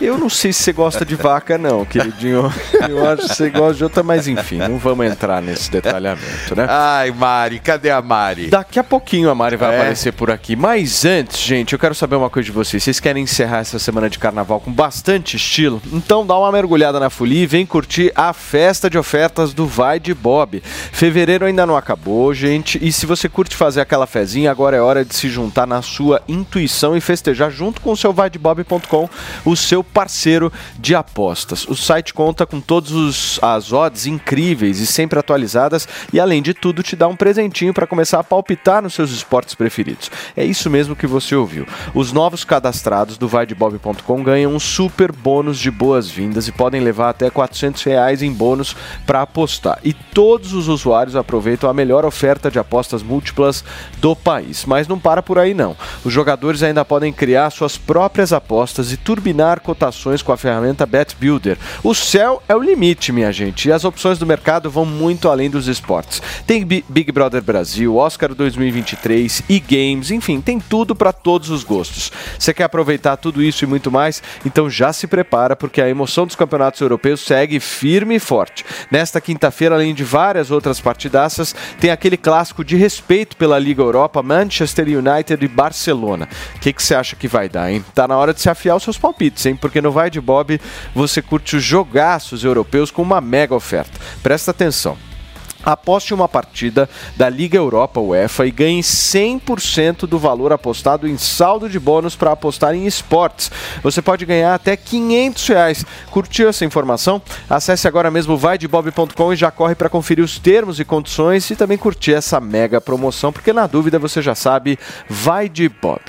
Eu 0.00 0.18
não 0.18 0.28
sei 0.28 0.52
se 0.52 0.62
você 0.62 0.72
gosta 0.72 1.04
de 1.04 1.14
vaca, 1.14 1.56
não, 1.56 1.84
queridinho. 1.84 2.52
Eu 2.88 3.08
acho 3.08 3.22
que 3.28 3.34
você 3.34 3.50
gosta 3.50 3.74
de 3.74 3.84
outra, 3.84 4.02
mas 4.02 4.28
enfim, 4.28 4.58
não 4.58 4.78
vamos 4.78 5.06
entrar 5.06 5.40
nesse 5.40 5.70
detalhamento, 5.70 6.54
né? 6.54 6.66
Ai, 6.68 7.10
Mari, 7.10 7.58
cadê 7.60 7.90
a 7.90 8.02
Mari? 8.02 8.48
Daqui 8.48 8.78
a 8.78 8.84
pouquinho 8.84 9.30
a 9.30 9.34
Mari 9.34 9.56
vai 9.56 9.72
É? 9.72 9.76
aparecer 9.78 10.12
por 10.12 10.30
aqui. 10.30 10.54
Mas 10.56 11.04
antes, 11.04 11.38
gente, 11.40 11.72
eu 11.72 11.78
quero 11.78 11.94
saber 11.94 12.16
uma 12.16 12.28
coisa 12.28 12.46
de 12.46 12.52
vocês. 12.52 12.82
Vocês 12.82 13.00
querem 13.00 13.22
encerrar 13.22 13.58
essa 13.58 13.78
semana 13.78 14.10
de 14.10 14.18
carnaval 14.18 14.60
com 14.60 14.72
bastante 14.72 15.36
estilo? 15.36 15.80
Então 15.92 16.26
dá 16.26 16.36
uma 16.36 16.50
mergulhada 16.56 16.98
na 16.98 17.10
folia 17.10 17.42
e 17.42 17.46
vem 17.46 17.66
curtir 17.66 18.10
a 18.14 18.32
festa 18.32 18.88
de 18.88 18.96
ofertas 18.96 19.52
do 19.52 19.66
Vai 19.66 20.00
de 20.00 20.14
Bob. 20.14 20.62
Fevereiro 20.90 21.44
ainda 21.44 21.66
não 21.66 21.76
acabou, 21.76 22.32
gente. 22.32 22.82
E 22.82 22.90
se 22.90 23.04
você 23.04 23.28
curte 23.28 23.54
fazer 23.54 23.82
aquela 23.82 24.06
fezinha, 24.06 24.50
agora 24.50 24.74
é 24.74 24.80
hora 24.80 25.04
de 25.04 25.14
se 25.14 25.28
juntar 25.28 25.66
na 25.66 25.82
sua 25.82 26.22
intuição 26.26 26.96
e 26.96 27.00
festejar 27.00 27.50
junto 27.50 27.82
com 27.82 27.92
o 27.92 27.96
seu 27.96 28.10
vaidebob.com, 28.10 29.06
o 29.44 29.54
seu 29.54 29.84
parceiro 29.84 30.50
de 30.78 30.94
apostas. 30.94 31.68
O 31.68 31.76
site 31.76 32.14
conta 32.14 32.46
com 32.46 32.58
todas 32.58 33.38
as 33.42 33.70
odds 33.70 34.06
incríveis 34.06 34.80
e 34.80 34.86
sempre 34.86 35.18
atualizadas 35.18 35.86
e 36.10 36.18
além 36.18 36.40
de 36.40 36.54
tudo 36.54 36.82
te 36.82 36.96
dá 36.96 37.06
um 37.06 37.16
presentinho 37.16 37.74
para 37.74 37.86
começar 37.86 38.18
a 38.18 38.24
palpitar 38.24 38.82
nos 38.82 38.94
seus 38.94 39.10
esportes 39.10 39.54
preferidos. 39.54 40.10
É 40.34 40.42
isso 40.42 40.70
mesmo 40.70 40.96
que 40.96 41.06
você 41.06 41.36
ouviu. 41.36 41.66
Os 41.92 42.12
novos 42.12 42.44
cadastrados 42.44 43.18
do 43.18 43.28
vaidebob.com 43.28 44.22
ganham 44.22 44.54
um 44.54 44.58
super 44.58 45.12
bônus 45.12 45.58
de 45.58 45.70
boas-vindas 45.70 46.45
e 46.48 46.52
podem 46.52 46.80
levar 46.80 47.10
até 47.10 47.30
400 47.30 47.82
reais 47.82 48.22
em 48.22 48.32
bônus 48.32 48.76
para 49.06 49.22
apostar. 49.22 49.78
E 49.84 49.92
todos 49.92 50.52
os 50.52 50.68
usuários 50.68 51.16
aproveitam 51.16 51.68
a 51.68 51.74
melhor 51.74 52.04
oferta 52.04 52.50
de 52.50 52.58
apostas 52.58 53.02
múltiplas 53.02 53.64
do 53.98 54.14
país. 54.14 54.64
Mas 54.64 54.86
não 54.88 54.98
para 54.98 55.22
por 55.22 55.38
aí 55.38 55.54
não. 55.54 55.76
Os 56.04 56.12
jogadores 56.12 56.62
ainda 56.62 56.84
podem 56.84 57.12
criar 57.12 57.50
suas 57.50 57.76
próprias 57.76 58.32
apostas 58.32 58.92
e 58.92 58.96
turbinar 58.96 59.60
cotações 59.60 60.22
com 60.22 60.32
a 60.32 60.36
ferramenta 60.36 60.86
Bet 60.86 61.16
Builder. 61.18 61.56
O 61.82 61.94
céu 61.94 62.42
é 62.48 62.54
o 62.54 62.62
limite, 62.62 63.12
minha 63.12 63.32
gente, 63.32 63.68
e 63.68 63.72
as 63.72 63.84
opções 63.84 64.18
do 64.18 64.26
mercado 64.26 64.70
vão 64.70 64.84
muito 64.84 65.28
além 65.28 65.50
dos 65.50 65.66
esportes. 65.68 66.22
Tem 66.46 66.64
Bi- 66.64 66.84
Big 66.88 67.10
Brother 67.10 67.42
Brasil, 67.42 67.96
Oscar 67.96 68.34
2023, 68.34 69.42
e-games, 69.48 70.10
enfim, 70.10 70.40
tem 70.40 70.60
tudo 70.60 70.94
para 70.94 71.12
todos 71.12 71.50
os 71.50 71.64
gostos. 71.64 72.12
Você 72.38 72.52
quer 72.54 72.64
aproveitar 72.64 73.16
tudo 73.16 73.42
isso 73.42 73.64
e 73.64 73.66
muito 73.66 73.90
mais? 73.90 74.22
Então 74.44 74.68
já 74.70 74.92
se 74.92 75.06
prepara 75.06 75.56
porque 75.56 75.80
a 75.80 75.88
emoção 75.88 76.26
dos 76.26 76.35
campeonatos 76.36 76.80
europeus 76.80 77.20
segue 77.20 77.58
firme 77.58 78.16
e 78.16 78.20
forte. 78.20 78.64
Nesta 78.90 79.20
quinta-feira, 79.20 79.74
além 79.74 79.94
de 79.94 80.04
várias 80.04 80.50
outras 80.50 80.80
partidaças, 80.80 81.54
tem 81.80 81.90
aquele 81.90 82.16
clássico 82.16 82.64
de 82.64 82.76
respeito 82.76 83.36
pela 83.36 83.58
Liga 83.58 83.82
Europa, 83.82 84.22
Manchester 84.22 84.86
United 84.86 85.44
e 85.44 85.48
Barcelona. 85.48 86.28
O 86.54 86.60
que, 86.60 86.74
você 86.76 86.94
acha 86.94 87.16
que 87.16 87.26
vai 87.26 87.48
dar, 87.48 87.70
hein? 87.70 87.84
Tá 87.94 88.06
na 88.06 88.16
hora 88.16 88.32
de 88.32 88.40
se 88.40 88.48
afiar 88.48 88.76
os 88.76 88.82
seus 88.82 88.98
palpites, 88.98 89.44
hein? 89.46 89.56
Porque 89.56 89.80
no 89.80 89.90
Vai 89.90 90.10
de 90.10 90.20
Bob 90.20 90.60
você 90.94 91.22
curte 91.22 91.56
os 91.56 91.64
jogaços 91.64 92.44
europeus 92.44 92.90
com 92.90 93.02
uma 93.02 93.20
mega 93.20 93.54
oferta. 93.54 93.98
Presta 94.22 94.50
atenção. 94.50 94.96
Aposte 95.66 96.14
uma 96.14 96.28
partida 96.28 96.88
da 97.16 97.28
Liga 97.28 97.58
Europa 97.58 97.98
UEFA 97.98 98.46
e 98.46 98.52
ganhe 98.52 98.80
100% 98.80 100.06
do 100.06 100.16
valor 100.16 100.52
apostado 100.52 101.08
em 101.08 101.18
saldo 101.18 101.68
de 101.68 101.80
bônus 101.80 102.14
para 102.14 102.30
apostar 102.30 102.72
em 102.76 102.86
esportes. 102.86 103.50
Você 103.82 104.00
pode 104.00 104.24
ganhar 104.24 104.54
até 104.54 104.76
500 104.76 105.48
reais. 105.48 105.84
Curtiu 106.08 106.48
essa 106.48 106.64
informação? 106.64 107.20
Acesse 107.50 107.88
agora 107.88 108.12
mesmo 108.12 108.36
vaidebob.com 108.36 109.32
e 109.32 109.36
já 109.36 109.50
corre 109.50 109.74
para 109.74 109.88
conferir 109.88 110.24
os 110.24 110.38
termos 110.38 110.78
e 110.78 110.84
condições 110.84 111.50
e 111.50 111.56
também 111.56 111.76
curtir 111.76 112.14
essa 112.14 112.40
mega 112.40 112.80
promoção, 112.80 113.32
porque 113.32 113.52
na 113.52 113.66
dúvida 113.66 113.98
você 113.98 114.22
já 114.22 114.36
sabe, 114.36 114.78
vai 115.08 115.48
de 115.48 115.68
Bob. 115.68 116.00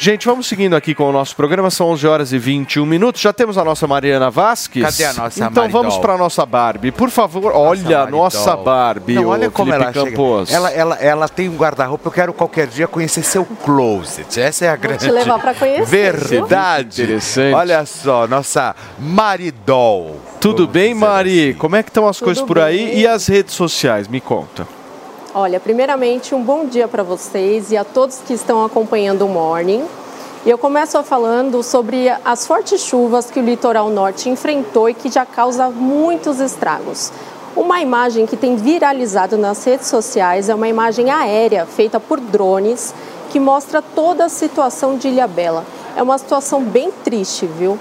Gente, 0.00 0.26
vamos 0.26 0.46
seguindo 0.46 0.76
aqui 0.76 0.94
com 0.94 1.08
o 1.08 1.12
nosso 1.12 1.34
programa, 1.34 1.70
são 1.72 1.88
11 1.88 2.06
horas 2.06 2.32
e 2.32 2.38
21 2.38 2.86
minutos. 2.86 3.20
Já 3.20 3.32
temos 3.32 3.58
a 3.58 3.64
nossa 3.64 3.84
Mariana 3.84 4.30
Vasques. 4.30 4.80
Cadê 4.80 5.04
a 5.04 5.12
nossa 5.12 5.40
Então 5.44 5.64
Maridol? 5.64 5.82
vamos 5.82 5.98
para 5.98 6.12
a 6.12 6.16
nossa 6.16 6.46
Barbie. 6.46 6.92
Por 6.92 7.10
favor, 7.10 7.50
olha 7.52 8.02
a 8.02 8.06
nossa 8.06 8.56
Barbie, 8.56 9.14
Não, 9.14 9.26
olha 9.26 9.50
como 9.50 9.72
Felipe 9.72 9.84
ela 9.84 9.92
chega. 9.92 10.10
Campos. 10.16 10.52
Ela, 10.52 10.70
ela, 10.70 10.94
ela 10.98 11.28
tem 11.28 11.48
um 11.48 11.56
guarda-roupa. 11.56 12.06
Eu 12.06 12.12
quero 12.12 12.32
qualquer 12.32 12.68
dia 12.68 12.86
conhecer 12.86 13.24
seu 13.24 13.44
closet. 13.44 14.40
Essa 14.40 14.66
é 14.66 14.68
a 14.68 14.76
grande 14.76 15.04
te 15.04 15.10
levar 15.10 15.40
pra 15.40 15.52
conhecer, 15.52 15.84
verdade. 16.16 17.02
Interessante. 17.02 17.54
Olha 17.54 17.84
só, 17.84 18.28
nossa 18.28 18.76
Maridol. 19.00 20.20
Tudo 20.40 20.68
bem, 20.68 20.94
Mari? 20.94 21.54
Como 21.58 21.74
é 21.74 21.82
que 21.82 21.90
estão 21.90 22.06
as 22.06 22.18
Tudo 22.18 22.26
coisas 22.26 22.44
por 22.44 22.60
aí? 22.60 22.86
bem. 22.86 22.98
E 23.00 23.06
as 23.08 23.26
redes 23.26 23.52
sociais? 23.52 24.06
Me 24.06 24.20
conta. 24.20 24.77
Olha, 25.34 25.60
primeiramente, 25.60 26.34
um 26.34 26.42
bom 26.42 26.64
dia 26.64 26.88
para 26.88 27.02
vocês 27.02 27.70
e 27.70 27.76
a 27.76 27.84
todos 27.84 28.18
que 28.26 28.32
estão 28.32 28.64
acompanhando 28.64 29.26
o 29.26 29.28
Morning. 29.28 29.84
Eu 30.46 30.56
começo 30.56 31.02
falando 31.02 31.62
sobre 31.62 32.08
as 32.24 32.46
fortes 32.46 32.80
chuvas 32.80 33.30
que 33.30 33.38
o 33.38 33.42
litoral 33.42 33.90
norte 33.90 34.30
enfrentou 34.30 34.88
e 34.88 34.94
que 34.94 35.10
já 35.10 35.26
causa 35.26 35.68
muitos 35.68 36.40
estragos. 36.40 37.12
Uma 37.54 37.82
imagem 37.82 38.24
que 38.24 38.38
tem 38.38 38.56
viralizado 38.56 39.36
nas 39.36 39.62
redes 39.62 39.88
sociais 39.88 40.48
é 40.48 40.54
uma 40.54 40.66
imagem 40.66 41.10
aérea 41.10 41.66
feita 41.66 42.00
por 42.00 42.18
drones 42.18 42.94
que 43.28 43.38
mostra 43.38 43.82
toda 43.82 44.24
a 44.24 44.28
situação 44.30 44.96
de 44.96 45.08
Ilhabela. 45.08 45.66
É 45.94 46.02
uma 46.02 46.16
situação 46.16 46.62
bem 46.62 46.90
triste, 47.04 47.44
viu? 47.44 47.78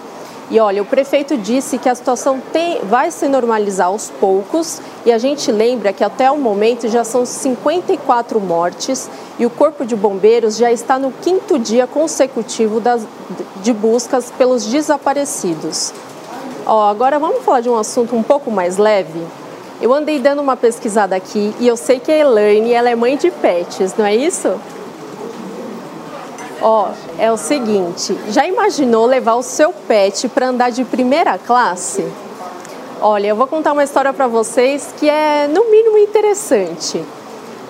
E 0.49 0.59
olha, 0.61 0.81
o 0.81 0.85
prefeito 0.85 1.37
disse 1.37 1.77
que 1.77 1.89
a 1.89 1.95
situação 1.95 2.41
tem, 2.53 2.79
vai 2.83 3.11
se 3.11 3.27
normalizar 3.27 3.87
aos 3.87 4.09
poucos 4.09 4.79
e 5.05 5.11
a 5.11 5.17
gente 5.17 5.51
lembra 5.51 5.91
que 5.91 6.03
até 6.03 6.31
o 6.31 6.37
momento 6.37 6.87
já 6.87 7.03
são 7.03 7.25
54 7.25 8.39
mortes 8.39 9.09
e 9.37 9.45
o 9.45 9.49
Corpo 9.49 9.85
de 9.85 9.93
Bombeiros 9.93 10.55
já 10.55 10.71
está 10.71 10.97
no 10.97 11.11
quinto 11.11 11.59
dia 11.59 11.85
consecutivo 11.85 12.79
das, 12.79 13.05
de 13.57 13.73
buscas 13.73 14.31
pelos 14.31 14.65
desaparecidos. 14.65 15.93
Ó, 16.65 16.89
agora 16.89 17.19
vamos 17.19 17.43
falar 17.43 17.59
de 17.59 17.69
um 17.69 17.77
assunto 17.77 18.15
um 18.15 18.23
pouco 18.23 18.49
mais 18.49 18.77
leve? 18.77 19.21
Eu 19.81 19.93
andei 19.93 20.17
dando 20.17 20.41
uma 20.41 20.55
pesquisada 20.55 21.13
aqui 21.13 21.53
e 21.59 21.67
eu 21.67 21.75
sei 21.75 21.99
que 21.99 22.11
a 22.11 22.17
Elaine 22.17 22.71
ela 22.71 22.89
é 22.89 22.95
mãe 22.95 23.17
de 23.17 23.29
pets, 23.29 23.95
não 23.97 24.05
é 24.05 24.15
isso? 24.15 24.57
Ó, 26.61 26.89
é 27.19 27.31
o 27.31 27.37
seguinte, 27.37 28.17
já 28.29 28.47
imaginou 28.47 29.05
levar 29.05 29.35
o 29.35 29.43
seu 29.43 29.71
pet 29.71 30.27
para 30.27 30.47
andar 30.47 30.71
de 30.71 30.83
primeira 30.83 31.37
classe? 31.37 32.05
Olha, 32.99 33.27
eu 33.27 33.35
vou 33.35 33.45
contar 33.45 33.73
uma 33.73 33.83
história 33.83 34.11
para 34.11 34.25
vocês 34.27 34.91
que 34.97 35.07
é 35.07 35.47
no 35.47 35.69
mínimo 35.69 35.99
interessante. 35.99 37.03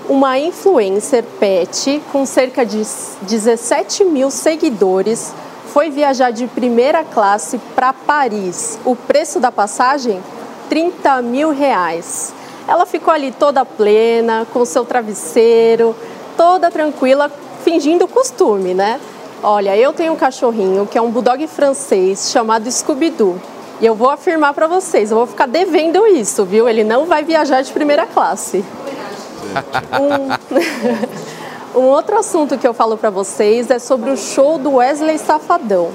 Uma 0.08 0.40
influencer 0.40 1.26
pet 1.38 2.02
com 2.14 2.26
cerca 2.26 2.66
de 2.66 2.82
17 3.24 4.06
mil 4.06 4.32
seguidores 4.32 5.34
foi 5.74 5.90
viajar 5.90 6.32
de 6.32 6.48
primeira 6.48 7.04
classe 7.04 7.58
para 7.76 7.92
Paris. 7.92 8.80
O 8.86 8.96
preço 8.96 9.38
da 9.38 9.52
passagem? 9.52 10.24
30 10.70 11.22
mil 11.24 11.52
reais. 11.52 12.34
Ela 12.66 12.86
ficou 12.86 13.14
ali 13.14 13.32
toda 13.32 13.66
plena, 13.66 14.48
com 14.54 14.64
seu 14.64 14.86
travesseiro, 14.86 15.94
toda 16.38 16.72
tranquila, 16.72 17.30
fingindo 17.68 18.08
costume, 18.08 18.74
né? 18.74 18.98
Olha, 19.44 19.76
eu 19.76 19.92
tenho 19.92 20.14
um 20.14 20.16
cachorrinho 20.16 20.88
que 20.88 20.98
é 20.98 21.02
um 21.02 21.12
bulldog 21.12 21.46
francês 21.48 22.32
chamado 22.32 22.72
Scooby-Doo. 22.72 23.36
E 23.82 23.86
eu 23.86 23.94
vou 23.94 24.10
afirmar 24.10 24.54
para 24.54 24.68
vocês, 24.68 25.12
eu 25.12 25.18
vou 25.18 25.28
ficar 25.28 25.48
devendo 25.48 26.08
isso, 26.08 26.46
viu? 26.46 26.70
Ele 26.70 26.82
não 26.86 27.06
vai 27.06 27.26
viajar 27.26 27.62
de 27.62 27.74
primeira 27.74 28.06
classe. 28.06 28.64
Um, 31.76 31.76
um 31.78 31.84
outro 31.88 32.18
assunto 32.18 32.58
que 32.58 32.66
eu 32.66 32.74
falo 32.74 32.96
para 32.96 33.10
vocês 33.10 33.70
é 33.70 33.80
sobre 33.80 34.12
o 34.12 34.16
show 34.16 34.58
do 34.58 34.76
Wesley 34.76 35.18
Safadão. 35.18 35.90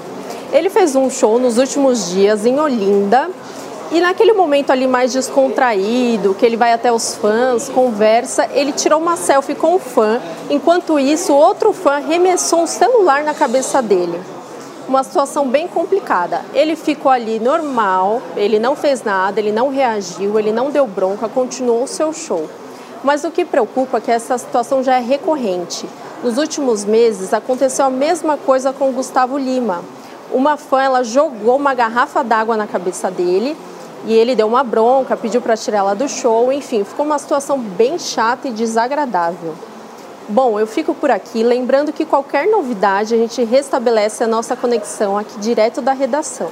Ele 0.51 0.69
fez 0.69 0.95
um 0.95 1.09
show 1.09 1.39
nos 1.39 1.57
últimos 1.57 2.11
dias 2.11 2.45
em 2.45 2.59
Olinda 2.59 3.31
e 3.91 4.01
naquele 4.01 4.33
momento 4.33 4.71
ali 4.71 4.87
mais 4.87 5.13
descontraído, 5.13 6.33
que 6.33 6.45
ele 6.45 6.57
vai 6.57 6.73
até 6.73 6.91
os 6.91 7.15
fãs, 7.15 7.69
conversa, 7.69 8.49
ele 8.53 8.71
tirou 8.71 8.99
uma 8.99 9.15
selfie 9.15 9.53
com 9.53 9.75
o 9.75 9.79
fã. 9.79 10.19
Enquanto 10.49 10.97
isso, 10.97 11.33
outro 11.33 11.73
fã 11.73 11.97
arremessou 11.97 12.63
um 12.63 12.67
celular 12.67 13.23
na 13.23 13.33
cabeça 13.33 13.81
dele. 13.81 14.19
Uma 14.87 15.03
situação 15.03 15.47
bem 15.47 15.67
complicada. 15.67 16.41
Ele 16.53 16.75
ficou 16.75 17.11
ali 17.11 17.39
normal, 17.39 18.21
ele 18.35 18.57
não 18.57 18.75
fez 18.75 19.03
nada, 19.03 19.39
ele 19.39 19.51
não 19.51 19.69
reagiu, 19.69 20.39
ele 20.39 20.51
não 20.51 20.71
deu 20.71 20.87
bronca, 20.87 21.29
continuou 21.29 21.83
o 21.83 21.87
seu 21.87 22.11
show. 22.11 22.49
Mas 23.03 23.23
o 23.23 23.31
que 23.31 23.45
preocupa 23.45 23.97
é 23.97 24.01
que 24.01 24.11
essa 24.11 24.37
situação 24.37 24.81
já 24.81 24.95
é 24.95 24.99
recorrente. 24.99 25.87
Nos 26.23 26.37
últimos 26.37 26.85
meses 26.85 27.33
aconteceu 27.33 27.85
a 27.85 27.89
mesma 27.89 28.37
coisa 28.37 28.73
com 28.73 28.91
Gustavo 28.91 29.37
Lima. 29.37 29.83
Uma 30.31 30.57
fã 30.57 30.81
ela 30.81 31.03
jogou 31.03 31.57
uma 31.57 31.73
garrafa 31.73 32.23
d'água 32.23 32.57
na 32.57 32.65
cabeça 32.65 33.11
dele 33.11 33.55
e 34.05 34.13
ele 34.13 34.35
deu 34.35 34.47
uma 34.47 34.63
bronca, 34.63 35.15
pediu 35.15 35.41
para 35.41 35.55
tirar 35.55 35.79
ela 35.79 35.93
do 35.93 36.07
show, 36.07 36.51
enfim, 36.51 36.83
ficou 36.83 37.05
uma 37.05 37.17
situação 37.17 37.59
bem 37.59 37.97
chata 37.97 38.47
e 38.47 38.51
desagradável. 38.51 39.55
Bom, 40.27 40.59
eu 40.59 40.65
fico 40.65 40.93
por 40.93 41.11
aqui, 41.11 41.43
lembrando 41.43 41.91
que 41.91 42.05
qualquer 42.05 42.47
novidade 42.47 43.13
a 43.13 43.17
gente 43.17 43.43
restabelece 43.43 44.23
a 44.23 44.27
nossa 44.27 44.55
conexão 44.55 45.17
aqui 45.17 45.37
direto 45.39 45.81
da 45.81 45.93
redação. 45.93 46.49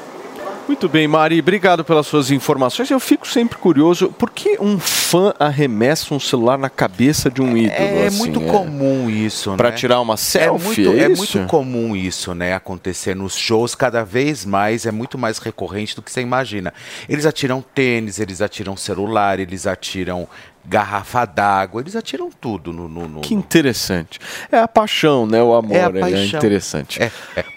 Muito 0.67 0.88
bem, 0.88 1.07
Mari, 1.07 1.39
obrigado 1.39 1.83
pelas 1.83 2.07
suas 2.07 2.31
informações. 2.31 2.89
Eu 2.89 2.99
fico 2.99 3.27
sempre 3.27 3.57
curioso, 3.57 4.09
por 4.17 4.29
que 4.29 4.57
um 4.59 4.79
fã 4.79 5.33
arremessa 5.39 6.13
um 6.13 6.19
celular 6.19 6.57
na 6.57 6.69
cabeça 6.69 7.29
de 7.29 7.41
um 7.41 7.57
ídolo? 7.57 7.75
É, 7.77 8.07
assim, 8.07 8.17
muito 8.17 8.41
comum 8.41 9.09
isso, 9.09 9.51
né? 9.51 9.71
tirar 9.71 9.99
uma 9.99 10.17
selfie, 10.17 10.88
É 10.88 10.88
muito, 10.88 11.01
é 11.01 11.03
é 11.03 11.09
muito 11.09 11.47
comum 11.47 11.95
isso, 11.95 12.33
né? 12.33 12.53
Acontecer 12.53 13.15
nos 13.15 13.35
shows 13.35 13.75
cada 13.75 14.03
vez 14.03 14.45
mais, 14.45 14.85
é 14.85 14.91
muito 14.91 15.17
mais 15.17 15.39
recorrente 15.39 15.95
do 15.95 16.01
que 16.01 16.11
você 16.11 16.21
imagina. 16.21 16.73
Eles 17.09 17.25
atiram 17.25 17.61
tênis, 17.61 18.19
eles 18.19 18.41
atiram 18.41 18.77
celular, 18.77 19.39
eles 19.39 19.67
atiram 19.67 20.27
garrafa 20.65 21.25
d'água, 21.25 21.81
eles 21.81 21.95
atiram 21.95 22.29
tudo 22.39 22.71
no. 22.71 22.88
no, 22.88 23.07
no- 23.07 23.21
Que 23.21 23.33
interessante. 23.33 24.19
É 24.51 24.59
a 24.59 24.67
paixão, 24.67 25.25
né? 25.25 25.41
O 25.41 25.53
amor. 25.53 25.75
É 25.75 25.85
a 25.85 25.89
ele 25.89 25.99
paixão. 25.99 26.39
interessante. 26.39 26.99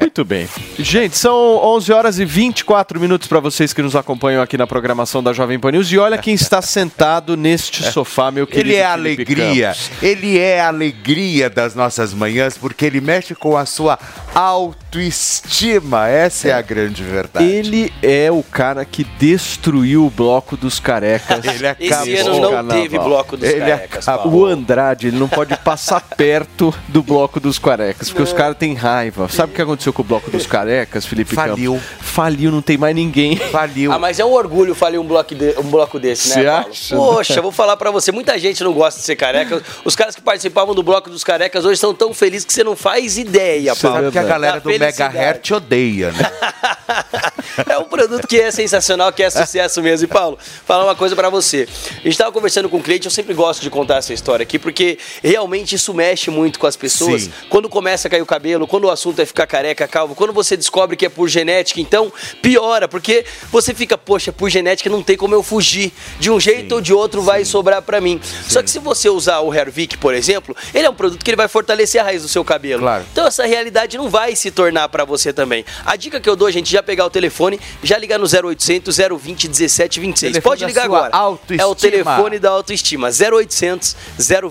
Muito 0.00 0.24
bem. 0.24 0.48
Gente, 0.78 1.16
são 1.16 1.34
11 1.64 1.92
horas 1.92 2.18
e 2.18 2.24
24 2.24 2.98
minutos 3.00 3.28
para 3.28 3.40
vocês 3.40 3.72
que 3.72 3.82
nos 3.82 3.94
acompanham 3.96 4.42
aqui 4.42 4.56
na 4.56 4.66
programação 4.66 5.22
da 5.22 5.32
Jovem 5.32 5.58
Pan 5.58 5.72
News. 5.72 5.90
E 5.92 5.98
olha 5.98 6.18
quem 6.18 6.34
está 6.34 6.60
sentado 6.62 7.36
neste 7.36 7.82
sofá, 7.90 8.30
meu 8.30 8.46
querido. 8.46 8.68
Ele 8.70 8.76
é 8.76 8.90
Felipe 8.90 9.22
alegria, 9.22 9.66
Campos. 9.68 9.90
ele 10.02 10.38
é 10.38 10.60
a 10.60 10.68
alegria 10.68 11.50
das 11.50 11.74
nossas 11.74 12.12
manhãs, 12.14 12.56
porque 12.58 12.84
ele 12.84 13.00
mexe 13.00 13.34
com 13.34 13.56
a 13.56 13.66
sua 13.66 13.98
autoestima. 14.34 16.08
Essa 16.08 16.48
é, 16.48 16.52
a 16.52 16.62
grande 16.62 17.02
verdade. 17.02 17.44
Ele 17.46 17.92
é 18.02 18.30
o 18.30 18.42
cara 18.42 18.84
que 18.84 19.04
destruiu 19.04 20.06
o 20.06 20.10
bloco 20.10 20.56
dos 20.56 20.78
carecas. 20.80 21.44
Ele 21.44 21.66
Esse 21.80 21.92
acabou 21.92 22.20
ano 22.20 22.36
o 22.36 22.40
não 22.40 22.50
carnaval. 22.50 22.78
Teve 22.98 23.04
bloco 23.08 23.36
dos 23.36 23.48
Ele 23.48 23.60
carecas, 23.60 24.08
acabou. 24.08 24.30
Paulo. 24.32 24.44
O 24.44 24.46
Andrade, 24.46 25.06
ele 25.08 25.18
não 25.18 25.28
pode 25.28 25.56
passar 25.58 26.00
perto 26.16 26.74
do 26.88 27.02
bloco 27.02 27.38
dos 27.40 27.58
carecas, 27.58 28.08
porque 28.08 28.22
os 28.22 28.32
caras 28.32 28.56
têm 28.56 28.74
raiva. 28.74 29.28
Sabe 29.28 29.52
o 29.52 29.54
que 29.54 29.62
aconteceu 29.62 29.92
com 29.92 30.02
o 30.02 30.04
bloco 30.04 30.30
dos 30.30 30.46
carecas, 30.46 31.04
Felipe 31.06 31.34
Faliu. 31.34 31.74
Campos? 31.74 31.88
Faliu, 32.00 32.50
não 32.52 32.62
tem 32.62 32.76
mais 32.78 32.94
ninguém. 32.94 33.36
Faliu. 33.36 33.92
Ah, 33.92 33.98
mas 33.98 34.18
é 34.20 34.24
um 34.24 34.32
orgulho 34.32 34.74
falir 34.74 35.00
um 35.00 35.04
bloco, 35.06 35.34
de- 35.34 35.54
um 35.58 35.64
bloco 35.64 35.98
desse, 35.98 36.28
né, 36.30 36.34
Você 36.34 36.44
Paulo? 36.44 36.68
acha? 36.70 36.96
Poxa, 36.96 37.42
vou 37.42 37.52
falar 37.52 37.76
pra 37.76 37.90
você, 37.90 38.12
muita 38.12 38.38
gente 38.38 38.62
não 38.62 38.72
gosta 38.72 39.00
de 39.00 39.06
ser 39.06 39.16
careca. 39.16 39.62
Os 39.84 39.96
caras 39.96 40.14
que 40.14 40.22
participavam 40.22 40.74
do 40.74 40.82
bloco 40.82 41.10
dos 41.10 41.24
carecas 41.24 41.64
hoje 41.64 41.74
estão 41.74 41.92
tão 41.94 42.12
felizes 42.14 42.44
que 42.44 42.52
você 42.52 42.62
não 42.64 42.76
faz 42.76 43.18
ideia, 43.18 43.74
Paulo. 43.74 43.96
sabe 43.98 44.10
que 44.12 44.18
a 44.18 44.22
galera 44.22 44.54
Da 44.54 44.58
do. 44.60 44.68
Megahertz 44.78 45.50
odeia, 45.50 46.10
né? 46.12 46.30
É 47.68 47.78
um 47.78 47.84
produto 47.84 48.26
que 48.26 48.40
é 48.40 48.50
sensacional, 48.50 49.12
que 49.12 49.22
é 49.22 49.30
sucesso 49.30 49.80
mesmo. 49.82 50.04
E 50.04 50.08
Paulo, 50.08 50.38
falar 50.66 50.84
uma 50.84 50.94
coisa 50.94 51.14
pra 51.14 51.28
você. 51.30 51.68
A 51.98 52.02
gente 52.08 52.18
tava 52.18 52.32
conversando 52.32 52.68
com 52.68 52.80
cliente, 52.84 53.06
eu 53.06 53.10
sempre 53.10 53.34
gosto 53.34 53.62
de 53.62 53.70
contar 53.70 53.96
essa 53.96 54.12
história 54.12 54.42
aqui, 54.44 54.58
porque 54.58 54.98
realmente 55.22 55.74
isso 55.74 55.92
mexe 55.94 56.30
muito 56.30 56.58
com 56.58 56.66
as 56.66 56.76
pessoas. 56.76 57.22
Sim. 57.22 57.32
Quando 57.48 57.68
começa 57.68 58.06
a 58.06 58.10
cair 58.10 58.22
o 58.22 58.26
cabelo, 58.26 58.66
quando 58.66 58.84
o 58.84 58.90
assunto 58.90 59.20
é 59.20 59.26
ficar 59.26 59.46
careca, 59.46 59.88
calvo, 59.88 60.14
quando 60.14 60.32
você 60.32 60.56
descobre 60.56 60.96
que 60.96 61.06
é 61.06 61.08
por 61.08 61.28
genética, 61.28 61.80
então 61.80 62.12
piora, 62.42 62.86
porque 62.86 63.24
você 63.50 63.72
fica, 63.74 63.96
poxa, 63.96 64.32
por 64.32 64.50
genética 64.50 64.90
não 64.90 65.02
tem 65.02 65.16
como 65.16 65.34
eu 65.34 65.42
fugir. 65.42 65.92
De 66.20 66.30
um 66.30 66.38
jeito 66.38 66.74
ou 66.74 66.80
de 66.80 66.92
outro 66.92 67.22
vai 67.22 67.44
sobrar 67.44 67.80
pra 67.82 68.00
mim. 68.00 68.20
Só 68.46 68.62
que 68.62 68.70
se 68.70 68.78
você 68.78 69.08
usar 69.08 69.40
o 69.40 69.52
Hervik, 69.52 69.96
por 69.96 70.14
exemplo, 70.14 70.54
ele 70.74 70.86
é 70.86 70.90
um 70.90 70.94
produto 70.94 71.24
que 71.24 71.30
ele 71.30 71.36
vai 71.36 71.48
fortalecer 71.48 72.00
a 72.00 72.04
raiz 72.04 72.22
do 72.22 72.28
seu 72.28 72.44
cabelo. 72.44 72.82
Claro. 72.82 73.04
Então 73.10 73.26
essa 73.26 73.46
realidade 73.46 73.96
não 73.96 74.10
vai 74.10 74.36
se 74.36 74.50
tornar 74.50 74.88
pra 74.90 75.04
você 75.04 75.32
também. 75.32 75.64
A 75.86 75.96
dica 75.96 76.20
que 76.20 76.28
eu 76.28 76.36
dou, 76.36 76.50
gente, 76.50 76.70
já 76.70 76.82
pegar 76.82 77.06
o 77.06 77.10
telefone, 77.10 77.58
já 77.82 77.96
ligar 77.96 78.18
no 78.18 78.26
0800 78.26 78.96
020 78.96 79.48
1726. 79.48 80.32
Telefone 80.32 80.42
Pode 80.42 80.64
ligar 80.66 80.84
agora. 80.84 81.16
autoestima. 81.16 81.62
É 81.62 81.66
o 81.66 81.74
telefone 81.74 82.38
da 82.38 82.50
autoestima, 82.50 82.73
0800 82.82 83.96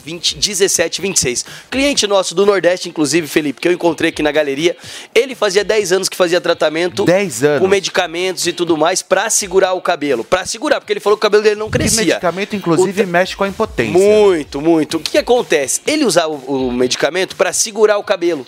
020 0.01 0.35
1726. 0.35 1.45
Cliente 1.69 2.07
nosso 2.07 2.33
do 2.35 2.45
Nordeste, 2.45 2.89
inclusive, 2.89 3.27
Felipe, 3.27 3.59
que 3.61 3.67
eu 3.67 3.71
encontrei 3.71 4.09
aqui 4.09 4.21
na 4.21 4.31
galeria, 4.31 4.75
ele 5.13 5.35
fazia 5.35 5.63
10 5.63 5.91
anos 5.91 6.09
que 6.09 6.15
fazia 6.17 6.39
tratamento 6.41 7.05
10 7.05 7.43
anos. 7.43 7.59
com 7.61 7.67
medicamentos 7.67 8.45
e 8.47 8.53
tudo 8.53 8.77
mais 8.77 9.01
pra 9.01 9.29
segurar 9.29 9.73
o 9.73 9.81
cabelo. 9.81 10.23
Pra 10.23 10.45
segurar, 10.45 10.79
porque 10.79 10.93
ele 10.93 10.99
falou 10.99 11.17
que 11.17 11.21
o 11.21 11.27
cabelo 11.29 11.43
dele 11.43 11.55
não 11.55 11.67
E 11.67 11.71
crescia. 11.71 12.03
medicamento, 12.05 12.55
inclusive, 12.55 13.05
mexe 13.05 13.35
com 13.35 13.43
a 13.43 13.47
impotência. 13.47 13.93
Muito, 13.93 14.61
muito. 14.61 14.97
O 14.97 14.99
que, 14.99 15.11
que 15.11 15.17
acontece? 15.17 15.81
Ele 15.85 16.05
usava 16.05 16.29
o, 16.33 16.67
o 16.67 16.71
medicamento 16.71 17.35
para 17.35 17.51
segurar 17.53 17.97
o 17.97 18.03
cabelo. 18.03 18.45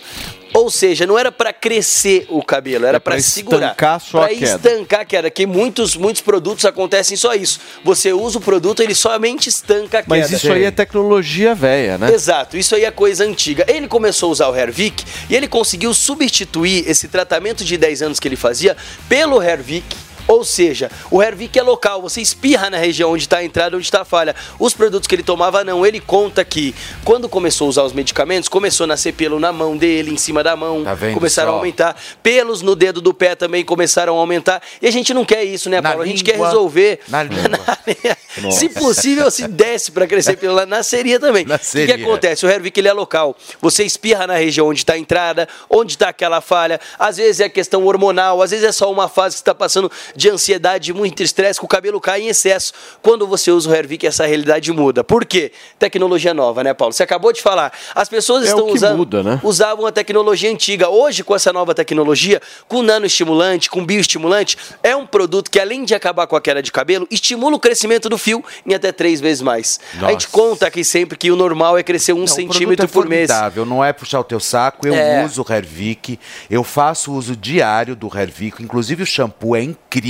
Ou 0.54 0.70
seja, 0.70 1.06
não 1.06 1.18
era 1.18 1.30
para 1.30 1.52
crescer 1.52 2.26
o 2.30 2.42
cabelo, 2.42 2.86
era 2.86 2.96
É 2.96 3.00
pra 3.00 3.14
para 3.14 3.22
segurar. 3.22 3.66
estancar 3.68 4.00
só 4.00 4.18
a 4.18 4.20
Pra 4.26 4.34
queda. 4.34 4.44
estancar 4.56 5.00
a 5.00 5.04
queda, 5.04 5.30
que 5.30 5.46
muitos, 5.46 5.96
muitos 5.96 6.22
produtos 6.22 6.64
acontecem 6.64 7.16
só 7.16 7.34
isso. 7.34 7.60
Você 7.84 8.12
usa 8.12 8.38
o 8.38 8.40
produto, 8.40 8.80
ele 8.82 8.94
somente 8.94 9.48
estanca 9.48 9.98
a 9.98 10.02
queda. 10.02 10.06
Mas 10.08 10.30
isso 10.30 10.50
aí 10.50 10.64
é 10.64 10.70
tecnologia 10.70 11.54
velha, 11.54 11.98
né? 11.98 12.12
Exato, 12.12 12.56
isso 12.56 12.74
aí 12.74 12.84
é 12.84 12.90
coisa 12.90 13.24
antiga. 13.24 13.64
Ele 13.68 13.86
começou 13.88 14.28
a 14.28 14.32
usar 14.32 14.48
o 14.48 14.56
Hervik 14.56 15.04
e 15.28 15.36
ele 15.36 15.46
conseguiu 15.48 15.92
substituir 15.92 16.88
esse 16.88 17.08
tratamento 17.08 17.64
de 17.64 17.76
10 17.76 18.02
anos 18.02 18.20
que 18.20 18.26
ele 18.28 18.36
fazia 18.36 18.76
pelo 19.08 19.42
Hervik. 19.42 19.96
Ou 20.26 20.44
seja, 20.44 20.90
o 21.10 21.22
Hervik 21.22 21.58
é 21.58 21.62
local, 21.62 22.02
você 22.02 22.20
espirra 22.20 22.68
na 22.70 22.76
região 22.78 23.10
onde 23.12 23.24
está 23.24 23.38
a 23.38 23.44
entrada, 23.44 23.76
onde 23.76 23.84
está 23.86 24.02
a 24.02 24.04
falha. 24.04 24.34
Os 24.58 24.74
produtos 24.74 25.06
que 25.06 25.14
ele 25.14 25.22
tomava, 25.22 25.62
não. 25.64 25.84
Ele 25.86 26.00
conta 26.00 26.44
que 26.44 26.74
quando 27.04 27.28
começou 27.28 27.66
a 27.66 27.70
usar 27.70 27.82
os 27.84 27.92
medicamentos, 27.92 28.48
começou 28.48 28.84
a 28.84 28.86
nascer 28.88 29.12
pelo 29.12 29.38
na 29.38 29.52
mão 29.52 29.76
dele, 29.76 30.12
em 30.12 30.16
cima 30.16 30.42
da 30.42 30.56
mão, 30.56 30.84
vendo 30.96 31.14
começaram 31.14 31.50
a 31.50 31.52
só? 31.52 31.58
aumentar. 31.58 31.96
Pelos 32.22 32.62
no 32.62 32.74
dedo 32.74 33.00
do 33.00 33.14
pé 33.14 33.34
também 33.34 33.64
começaram 33.64 34.16
a 34.16 34.20
aumentar. 34.20 34.62
E 34.80 34.86
a 34.86 34.90
gente 34.90 35.12
não 35.14 35.24
quer 35.24 35.44
isso, 35.44 35.68
né, 35.70 35.80
Na 35.80 35.90
Paulo? 35.90 36.02
A 36.02 36.06
gente 36.06 36.24
quer 36.24 36.32
língua, 36.32 36.48
resolver. 36.48 37.00
na 37.08 37.22
língua. 37.24 38.52
se 38.52 38.68
possível, 38.68 39.30
se 39.30 39.46
desse 39.48 39.90
para 39.92 40.06
crescer 40.06 40.36
pelo 40.36 40.54
lá, 40.54 40.66
nasceria 40.66 41.18
também. 41.20 41.44
O 41.46 41.48
que, 41.48 41.52
Nasceria. 41.52 41.94
acontece? 41.96 42.44
O 42.46 42.48
Hervik 42.50 42.78
ele 42.80 42.88
é 42.88 42.92
local. 42.92 43.36
Você 43.60 43.84
espirra 43.84 44.26
na 44.26 44.34
região 44.34 44.68
onde 44.68 44.80
está 44.80 44.94
a 44.94 44.98
entrada, 44.98 45.48
onde 45.70 45.92
está 45.92 46.08
aquela 46.08 46.40
falha. 46.40 46.80
Às 46.98 47.16
vezes 47.18 47.40
é 47.40 47.48
questão 47.48 47.84
hormonal, 47.84 48.42
às 48.42 48.50
vezes 48.50 48.64
é 48.66 48.72
só 48.72 48.90
uma 48.90 49.08
fase 49.08 49.36
que 49.36 49.40
está 49.42 49.54
passando 49.54 49.90
de 50.16 50.28
ansiedade, 50.30 50.92
muito 50.92 51.22
estresse, 51.22 51.58
que 51.58 51.64
o 51.64 51.68
cabelo 51.68 52.00
cai 52.00 52.22
em 52.22 52.28
excesso. 52.28 52.72
Quando 53.02 53.26
você 53.26 53.50
usa 53.50 53.70
o 53.70 53.74
Hervik, 53.74 54.06
essa 54.06 54.26
realidade 54.26 54.72
muda. 54.72 55.04
Por 55.04 55.24
quê? 55.24 55.52
Tecnologia 55.78 56.32
nova, 56.32 56.64
né, 56.64 56.72
Paulo? 56.74 56.92
Você 56.92 57.02
acabou 57.02 57.32
de 57.32 57.42
falar. 57.42 57.72
As 57.94 58.08
pessoas 58.08 58.44
É 58.44 58.46
o 58.46 58.48
estão 58.50 58.66
que 58.66 58.72
usando, 58.74 58.96
muda, 58.96 59.22
né? 59.22 59.40
usavam 59.42 59.86
a 59.86 59.92
tecnologia 59.92 60.50
antiga. 60.50 60.88
Hoje, 60.88 61.22
com 61.22 61.34
essa 61.34 61.52
nova 61.52 61.74
tecnologia, 61.74 62.40
com 62.66 62.82
nanoestimulante, 62.82 63.70
com 63.70 63.84
bioestimulante, 63.84 64.56
é 64.82 64.94
um 64.96 65.06
produto 65.06 65.50
que, 65.50 65.60
além 65.60 65.84
de 65.84 65.94
acabar 65.94 66.26
com 66.26 66.36
a 66.36 66.40
queda 66.40 66.62
de 66.62 66.72
cabelo, 66.72 67.06
estimula 67.10 67.56
o 67.56 67.60
crescimento 67.60 68.08
do 68.08 68.16
fio 68.18 68.44
em 68.66 68.74
até 68.74 68.92
três 68.92 69.20
vezes 69.20 69.42
mais. 69.42 69.78
A 69.94 70.10
gente 70.12 70.24
Nossa. 70.24 70.28
conta 70.30 70.66
aqui 70.66 70.84
sempre 70.84 71.16
que 71.18 71.30
o 71.30 71.36
normal 71.36 71.76
é 71.78 71.82
crescer 71.82 72.12
um 72.12 72.20
Não, 72.20 72.26
centímetro 72.26 72.84
é 72.84 72.88
por 72.88 73.06
mês. 73.06 73.28
formidável, 73.30 73.64
Não 73.66 73.84
é 73.84 73.92
puxar 73.92 74.20
o 74.20 74.24
teu 74.24 74.40
saco, 74.40 74.86
eu 74.86 74.94
É. 74.94 75.24
uso 75.24 75.44
o 75.46 75.52
Hervik, 75.52 76.18
eu 76.50 76.62
faço 76.64 77.12
uso 77.12 77.36
diário 77.36 77.94
do 77.96 78.06
Hervik, 78.06 78.62
inclusive 78.62 79.02
o 79.02 79.06
shampoo 79.06 79.54
é 79.56 79.62
incrível, 79.62 80.05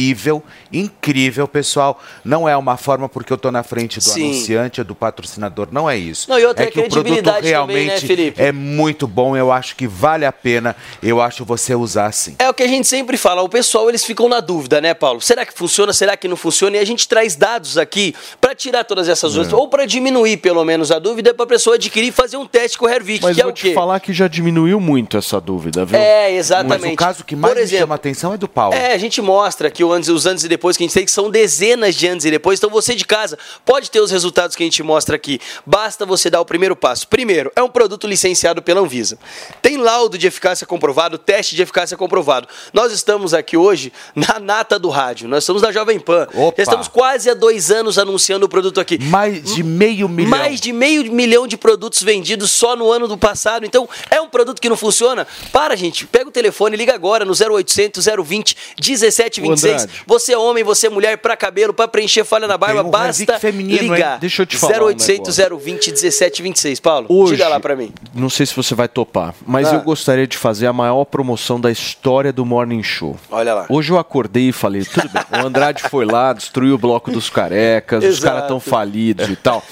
incrível, 0.72 1.46
pessoal. 1.48 2.00
Não 2.24 2.48
é 2.48 2.56
uma 2.56 2.76
forma 2.76 3.08
porque 3.08 3.32
eu 3.32 3.38
tô 3.38 3.50
na 3.50 3.62
frente 3.62 3.98
do 3.98 4.04
Sim. 4.04 4.30
anunciante 4.30 4.80
ou 4.80 4.84
do 4.84 4.94
patrocinador, 4.94 5.68
não 5.70 5.88
é 5.88 5.96
isso. 5.96 6.28
Não, 6.28 6.38
e 6.38 6.44
outra 6.44 6.64
é 6.64 6.68
é 6.68 6.70
que 6.70 6.78
o 6.78 6.82
produto 6.82 7.02
credibilidade 7.04 7.50
também, 7.50 7.86
realmente 7.86 8.16
né, 8.16 8.32
é 8.36 8.52
muito 8.52 9.06
bom, 9.06 9.36
eu 9.36 9.50
acho 9.52 9.76
que 9.76 9.86
vale 9.86 10.24
a 10.24 10.32
pena, 10.32 10.74
eu 11.02 11.20
acho 11.20 11.44
você 11.44 11.74
usar 11.74 12.12
sim. 12.12 12.36
É 12.38 12.48
o 12.48 12.54
que 12.54 12.62
a 12.62 12.68
gente 12.68 12.86
sempre 12.86 13.16
fala, 13.16 13.42
o 13.42 13.48
pessoal 13.48 13.88
eles 13.88 14.04
ficam 14.04 14.28
na 14.28 14.40
dúvida, 14.40 14.80
né, 14.80 14.94
Paulo? 14.94 15.20
Será 15.20 15.44
que 15.46 15.52
funciona, 15.52 15.92
será 15.92 16.16
que 16.16 16.28
não 16.28 16.36
funciona? 16.36 16.76
E 16.76 16.80
a 16.80 16.84
gente 16.84 17.06
traz 17.08 17.36
dados 17.36 17.78
aqui 17.78 18.14
para 18.40 18.54
tirar 18.54 18.84
todas 18.84 19.08
essas 19.08 19.32
É. 19.32 19.36
dúvidas, 19.36 19.52
ou 19.58 19.68
para 19.68 19.86
diminuir 19.86 20.38
pelo 20.38 20.64
menos 20.64 20.90
a 20.90 20.98
dúvida, 20.98 21.32
para 21.34 21.44
a 21.44 21.48
pessoa 21.48 21.76
adquirir 21.76 22.08
e 22.08 22.12
fazer 22.12 22.36
um 22.36 22.46
teste 22.46 22.78
com 22.78 22.86
o 22.86 22.88
Hervik, 22.88 23.22
Mas 23.22 23.34
que 23.34 23.40
é 23.40 23.44
vou 23.44 23.52
o 23.52 23.54
te 23.54 23.62
quê? 23.68 23.74
falar 23.74 24.00
que 24.00 24.12
já 24.12 24.28
diminuiu 24.28 24.80
muito 24.80 25.16
essa 25.16 25.40
dúvida, 25.40 25.84
viu? 25.84 25.98
É, 25.98 26.32
exatamente. 26.32 26.82
Mas 26.82 26.92
o 26.92 26.96
caso 26.96 27.24
que 27.24 27.34
mais 27.36 27.52
Por 27.52 27.58
me 27.58 27.62
exemplo, 27.62 27.82
chama 27.82 27.94
a 27.94 27.96
atenção 27.96 28.32
é 28.34 28.36
do 28.36 28.48
Paulo. 28.48 28.74
É, 28.74 28.92
a 28.92 28.98
gente 28.98 29.20
mostra 29.22 29.70
que 29.70 29.82
o 29.86 29.92
antes, 29.92 30.08
os 30.08 30.26
antes 30.26 30.44
e 30.44 30.48
depois 30.48 30.76
que 30.76 30.84
a 30.84 30.86
gente 30.86 30.94
tem, 30.94 31.04
que 31.04 31.10
são 31.10 31.30
dezenas 31.30 31.94
de 31.94 32.08
antes 32.08 32.26
e 32.26 32.30
depois. 32.30 32.58
Então 32.58 32.70
você 32.70 32.94
de 32.94 33.04
casa 33.04 33.38
pode 33.64 33.90
ter 33.90 34.00
os 34.00 34.10
resultados 34.10 34.56
que 34.56 34.62
a 34.62 34.66
gente 34.66 34.82
mostra 34.82 35.16
aqui. 35.16 35.40
Basta 35.64 36.04
você 36.04 36.28
dar 36.28 36.40
o 36.40 36.44
primeiro 36.44 36.76
passo. 36.76 37.08
Primeiro, 37.08 37.50
é 37.56 37.62
um 37.62 37.68
produto 37.68 38.06
licenciado 38.06 38.62
pela 38.62 38.80
Anvisa. 38.80 39.18
Tem 39.62 39.76
laudo 39.76 40.18
de 40.18 40.26
eficácia 40.26 40.66
comprovado, 40.66 41.18
teste 41.18 41.54
de 41.54 41.62
eficácia 41.62 41.96
comprovado. 41.96 42.48
Nós 42.72 42.92
estamos 42.92 43.32
aqui 43.34 43.56
hoje 43.56 43.92
na 44.14 44.38
nata 44.40 44.78
do 44.78 44.88
rádio. 44.88 45.28
Nós 45.28 45.42
estamos 45.44 45.62
na 45.62 45.72
Jovem 45.72 45.98
Pan. 45.98 46.26
Opa. 46.34 46.54
Já 46.56 46.62
estamos 46.62 46.88
quase 46.88 47.30
há 47.30 47.34
dois 47.34 47.70
anos 47.70 47.98
anunciando 47.98 48.46
o 48.46 48.48
produto 48.48 48.80
aqui. 48.80 48.98
Mais 48.98 49.54
de 49.54 49.62
meio 49.62 50.08
milhão. 50.08 50.30
Mais 50.30 50.60
de 50.60 50.72
meio 50.72 51.10
milhão 51.12 51.46
de 51.46 51.56
produtos 51.56 52.02
vendidos 52.02 52.50
só 52.50 52.74
no 52.76 52.90
ano 52.90 53.06
do 53.06 53.16
passado. 53.16 53.64
Então, 53.64 53.88
é 54.10 54.20
um 54.20 54.28
produto 54.28 54.60
que 54.60 54.68
não 54.68 54.76
funciona? 54.76 55.26
Para, 55.52 55.76
gente. 55.76 56.06
Pega 56.06 56.28
o 56.28 56.32
telefone, 56.32 56.76
liga 56.76 56.94
agora 56.94 57.24
no 57.24 57.32
0800 57.32 58.06
020 58.24 58.56
1726. 58.80 59.75
Vocês. 59.82 60.02
Você 60.06 60.32
é 60.32 60.38
homem, 60.38 60.64
você 60.64 60.86
é 60.86 60.90
mulher, 60.90 61.16
pra 61.18 61.36
cabelo, 61.36 61.72
pra 61.72 61.86
preencher 61.88 62.24
falha 62.24 62.46
na 62.46 62.56
barba, 62.58 62.82
um 62.82 62.90
basta 62.90 63.38
feminino, 63.38 63.82
hein? 63.82 63.90
ligar. 63.92 64.18
Deixa 64.18 64.42
eu 64.42 64.46
te 64.46 64.56
falar 64.56 64.82
um 64.82 64.86
0800 64.86 65.36
020 65.36 65.86
1726. 65.92 66.80
Paulo, 66.80 67.06
Hoje, 67.08 67.32
diga 67.36 67.48
lá 67.48 67.60
pra 67.60 67.74
mim. 67.76 67.92
Não 68.14 68.28
sei 68.30 68.46
se 68.46 68.54
você 68.54 68.74
vai 68.74 68.88
topar, 68.88 69.34
mas 69.46 69.68
Ah. 69.68 69.74
eu 69.76 69.80
gostaria 69.82 70.26
de 70.26 70.36
fazer 70.36 70.66
a 70.66 70.72
maior 70.72 71.04
promoção 71.04 71.60
da 71.60 71.70
história 71.70 72.32
do 72.32 72.44
Morning 72.44 72.82
Show. 72.82 73.16
Olha 73.30 73.54
lá. 73.54 73.66
Hoje 73.68 73.90
eu 73.92 73.98
acordei 73.98 74.48
e 74.48 74.52
falei, 74.52 74.84
tudo 74.84 75.08
bem, 75.08 75.42
o 75.42 75.46
Andrade 75.46 75.82
foi 75.84 76.04
lá, 76.04 76.32
destruiu 76.32 76.74
o 76.74 76.78
bloco 76.78 77.10
dos 77.10 77.28
carecas, 77.30 78.04
os 78.04 78.20
caras 78.20 78.42
estão 78.42 78.60
falidos 78.60 79.28
e 79.28 79.36
tal. 79.36 79.62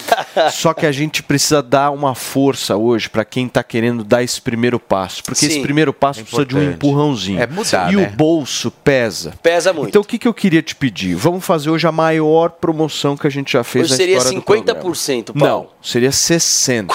Só 0.52 0.72
que 0.74 0.86
a 0.86 0.92
gente 0.92 1.22
precisa 1.22 1.62
dar 1.62 1.90
uma 1.90 2.14
força 2.14 2.76
hoje 2.76 3.08
pra 3.08 3.24
quem 3.24 3.48
tá 3.48 3.62
querendo 3.62 4.02
dar 4.04 4.22
esse 4.22 4.40
primeiro 4.40 4.78
passo, 4.80 5.22
porque 5.22 5.40
Sim. 5.40 5.46
esse 5.46 5.60
primeiro 5.60 5.92
passo 5.92 6.20
precisa 6.20 6.44
de 6.44 6.56
um 6.56 6.62
empurrãozinho. 6.62 7.40
É 7.40 7.46
mudar, 7.46 7.92
e 7.92 7.96
né? 7.96 8.08
o 8.12 8.16
bolso 8.16 8.70
pesa. 8.70 9.34
Pesa 9.42 9.72
muito. 9.72 9.83
Então 9.88 10.02
o 10.02 10.04
que, 10.04 10.18
que 10.18 10.26
eu 10.28 10.34
queria 10.34 10.62
te 10.62 10.74
pedir? 10.74 11.14
Vamos 11.14 11.44
fazer 11.44 11.70
hoje 11.70 11.86
a 11.86 11.92
maior 11.92 12.50
promoção 12.50 13.16
que 13.16 13.26
a 13.26 13.30
gente 13.30 13.52
já 13.52 13.62
fez 13.64 13.84
Hoje 13.84 13.92
na 13.92 13.96
seria 13.96 14.16
história 14.18 14.38
do 14.38 14.42
programa. 14.44 14.80
50%, 14.80 15.24
Paulo. 15.38 15.64
Não, 15.64 15.68
seria 15.82 16.12
60. 16.12 16.94